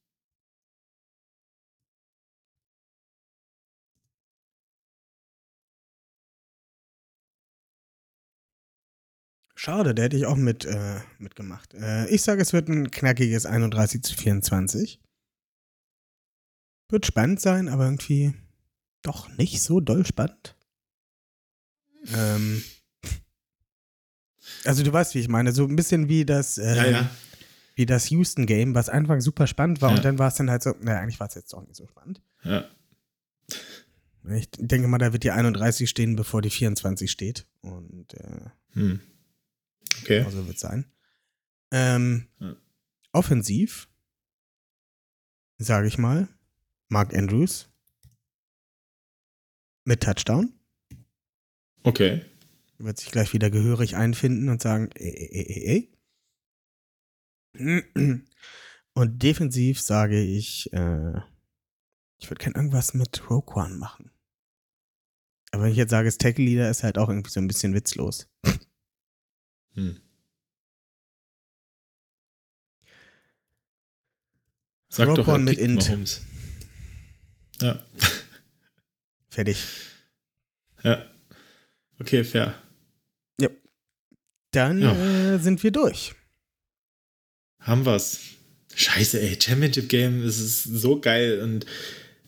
Schade, 9.65 9.95
der 9.95 10.05
hätte 10.05 10.17
ich 10.19 10.27
auch 10.27 10.37
mit, 10.37 10.67
äh, 10.67 11.01
mitgemacht. 11.19 11.73
Äh, 11.73 12.07
ich 12.09 12.21
sage, 12.21 12.43
es 12.43 12.53
wird 12.53 12.69
ein 12.69 12.91
knackiges 12.91 13.47
31 13.47 14.03
zu 14.03 14.15
24. 14.15 15.01
Wird 16.91 17.07
spannend 17.07 17.41
sein, 17.41 17.71
aber 17.71 17.85
irgendwie 17.85 18.35
doch 19.01 19.29
nicht 19.39 19.63
so 19.63 19.81
doll 19.81 20.05
spannend. 20.05 20.55
Ähm, 22.15 22.63
also 24.65 24.83
du 24.83 24.93
weißt, 24.93 25.15
wie 25.15 25.21
ich 25.21 25.29
meine. 25.29 25.53
So 25.53 25.65
ein 25.65 25.77
bisschen 25.77 26.11
wie 26.11 26.27
das, 26.27 26.59
äh, 26.59 27.03
wie 27.75 27.87
das 27.87 28.11
Houston-Game, 28.11 28.75
was 28.75 28.91
einfach 28.91 29.19
super 29.23 29.47
spannend 29.47 29.81
war 29.81 29.93
Ja. 29.93 29.97
und 29.97 30.05
dann 30.05 30.19
war 30.19 30.29
es 30.29 30.35
dann 30.35 30.51
halt 30.51 30.63
so, 30.63 30.75
naja, 30.83 31.01
eigentlich 31.01 31.21
war 31.21 31.29
es 31.29 31.35
jetzt 31.37 31.55
doch 31.55 31.63
nicht 31.67 31.77
so 31.77 31.87
spannend. 31.87 32.21
Ja. 32.43 32.69
Ich 34.31 34.51
denke 34.59 34.89
mal, 34.89 34.99
da 34.99 35.15
wird 35.15 35.25
die 35.25 35.31
31 35.31 35.89
stehen, 35.89 36.17
bevor 36.17 36.43
die 36.43 36.51
24 36.51 37.11
steht. 37.11 37.47
Und 37.63 38.13
äh, 38.13 38.51
Hm. 38.75 39.01
Okay. 40.03 40.23
Also 40.23 40.47
wird 40.47 40.59
sein. 40.59 40.91
Ähm, 41.73 42.29
Ja. 42.39 42.57
Offensiv, 43.13 43.89
sage 45.59 45.87
ich 45.87 45.99
mal, 45.99 46.29
Mark 46.89 47.15
Andrews 47.15 47.69
mit 49.85 50.03
Touchdown. 50.03 50.53
Okay. 51.85 52.25
Wird 52.79 52.99
sich 52.99 53.11
gleich 53.13 53.33
wieder 53.33 53.51
gehörig 53.51 53.95
einfinden 53.97 54.49
und 54.49 54.61
sagen, 54.63 54.91
ey, 54.95 55.11
ey, 55.31 55.47
ey, 55.49 55.91
ey. 57.57 57.95
Und 58.95 59.23
defensiv 59.23 59.81
sage 59.81 60.21
ich, 60.21 60.73
äh, 60.73 61.13
ich 62.19 62.31
würde 62.31 62.43
gerne 62.43 62.57
irgendwas 62.57 62.95
mit 62.95 63.31
Roquan 63.31 63.79
machen. 63.79 64.11
Aber 65.53 65.65
wenn 65.65 65.71
ich 65.71 65.77
jetzt 65.77 65.91
sage, 65.91 66.09
es 66.09 66.19
Tackle 66.19 66.45
Leader 66.45 66.69
ist 66.69 66.83
halt 66.83 66.99
auch 66.99 67.09
irgendwie 67.09 67.31
so 67.31 67.39
ein 67.39 67.47
bisschen 67.47 67.75
witzlos. 67.75 68.29
Hm. 69.75 70.01
Sag 74.89 75.09
doch, 75.09 75.19
Roquan 75.19 75.41
er 75.47 75.53
mit 75.53 75.59
Int. 75.59 75.89
Mahomes. 75.89 76.23
Ja. 77.61 77.85
Fertig. 79.29 79.59
Ja. 80.83 81.05
Okay, 81.99 82.25
fair. 82.25 82.55
Dann 84.55 84.81
Ja. 84.81 84.95
äh, 84.95 85.39
sind 85.41 85.63
wir 85.65 85.73
durch. 85.73 86.15
Haben 87.59 87.85
wir's. 87.85 88.21
Scheiße, 88.77 89.21
ey, 89.21 89.37
Championship 89.41 89.89
Game, 89.89 90.23
es 90.23 90.39
ist 90.39 90.63
so 90.65 91.01
geil 91.01 91.41
und 91.41 91.67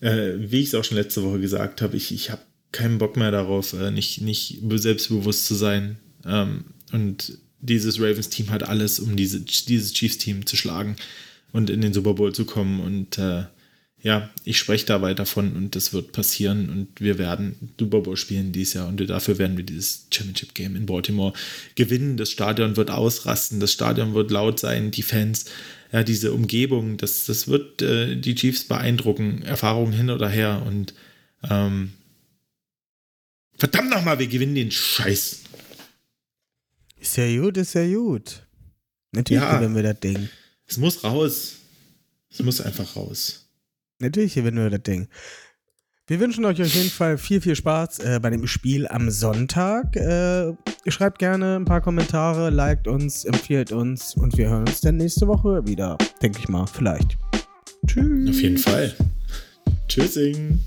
äh, 0.00 0.34
wie 0.38 0.60
ich 0.60 0.68
es 0.68 0.74
auch 0.74 0.84
schon 0.84 0.96
letzte 0.96 1.22
Woche 1.24 1.40
gesagt 1.40 1.82
habe, 1.82 1.96
ich, 1.96 2.12
ich 2.12 2.30
habe 2.30 2.42
keinen 2.72 2.98
Bock 2.98 3.16
mehr 3.16 3.30
darauf, 3.30 3.72
äh, 3.72 3.90
nicht, 3.90 4.20
nicht 4.22 4.60
selbstbewusst 4.74 5.46
zu 5.46 5.54
sein. 5.54 5.98
Ähm, 6.24 6.74
und 6.92 7.38
dieses 7.60 8.00
Ravens-Team 8.00 8.50
hat 8.50 8.62
alles, 8.62 9.00
um 9.00 9.16
diese, 9.16 9.40
dieses 9.40 9.92
Chiefs-Team 9.92 10.46
zu 10.46 10.56
schlagen 10.56 10.96
und 11.52 11.70
in 11.70 11.80
den 11.80 11.92
Super 11.92 12.14
Bowl 12.14 12.34
zu 12.34 12.44
kommen. 12.44 12.80
Und 12.80 13.18
äh, 13.18 13.44
ja, 14.02 14.30
ich 14.44 14.58
spreche 14.58 14.86
da 14.86 15.02
weiter 15.02 15.26
von 15.26 15.56
und 15.56 15.74
das 15.74 15.92
wird 15.92 16.12
passieren 16.12 16.68
und 16.68 17.00
wir 17.00 17.18
werden 17.18 17.72
Super 17.78 18.00
Bowl 18.00 18.16
spielen 18.16 18.52
dieses 18.52 18.74
Jahr 18.74 18.88
und 18.88 19.00
dafür 19.08 19.38
werden 19.38 19.56
wir 19.56 19.64
dieses 19.64 20.06
Championship 20.12 20.54
Game 20.54 20.76
in 20.76 20.86
Baltimore 20.86 21.32
gewinnen. 21.74 22.16
Das 22.16 22.30
Stadion 22.30 22.76
wird 22.76 22.90
ausrasten, 22.90 23.58
das 23.58 23.72
Stadion 23.72 24.14
wird 24.14 24.30
laut 24.30 24.60
sein, 24.60 24.90
die 24.90 25.02
Fans, 25.02 25.46
ja, 25.92 26.02
diese 26.02 26.32
Umgebung, 26.32 26.98
das, 26.98 27.24
das 27.24 27.48
wird 27.48 27.82
äh, 27.82 28.16
die 28.16 28.34
Chiefs 28.34 28.64
beeindrucken, 28.64 29.42
Erfahrungen 29.42 29.92
hin 29.92 30.10
oder 30.10 30.28
her 30.28 30.62
und 30.66 30.94
ähm, 31.48 31.92
verdammt 33.56 33.90
nochmal, 33.90 34.18
wir 34.18 34.26
gewinnen 34.26 34.54
den 34.54 34.70
Scheiß. 34.70 35.45
Ist 37.00 37.16
ja 37.16 37.40
gut, 37.40 37.56
ist 37.56 37.74
ja 37.74 37.86
gut. 37.86 38.46
Natürlich 39.12 39.42
Ja. 39.42 39.56
gewinnen 39.56 39.74
wir 39.74 39.82
das 39.82 40.00
Ding. 40.00 40.28
Es 40.66 40.76
muss 40.78 41.02
raus. 41.04 41.56
Es 42.30 42.42
muss 42.42 42.60
einfach 42.60 42.96
raus. 42.96 43.48
Natürlich 43.98 44.34
gewinnen 44.34 44.58
wir 44.62 44.70
das 44.70 44.82
Ding. 44.82 45.08
Wir 46.08 46.20
wünschen 46.20 46.44
euch 46.44 46.60
auf 46.62 46.72
jeden 46.72 46.90
Fall 46.90 47.18
viel, 47.18 47.40
viel 47.40 47.56
Spaß 47.56 47.98
äh, 48.00 48.20
bei 48.22 48.30
dem 48.30 48.46
Spiel 48.46 48.86
am 48.86 49.10
Sonntag. 49.10 49.96
Äh, 49.96 50.52
schreibt 50.86 51.18
gerne 51.18 51.56
ein 51.56 51.64
paar 51.64 51.80
Kommentare, 51.80 52.50
liked 52.50 52.86
uns, 52.86 53.24
empfiehlt 53.24 53.72
uns 53.72 54.14
und 54.14 54.36
wir 54.38 54.48
hören 54.48 54.68
uns 54.68 54.80
dann 54.82 54.98
nächste 54.98 55.26
Woche 55.26 55.66
wieder. 55.66 55.98
Denke 56.22 56.38
ich 56.38 56.48
mal, 56.48 56.66
vielleicht. 56.66 57.16
Tschüss. 57.86 58.28
Auf 58.30 58.40
jeden 58.40 58.58
Fall. 58.58 58.94
Tschüssing. 59.88 60.60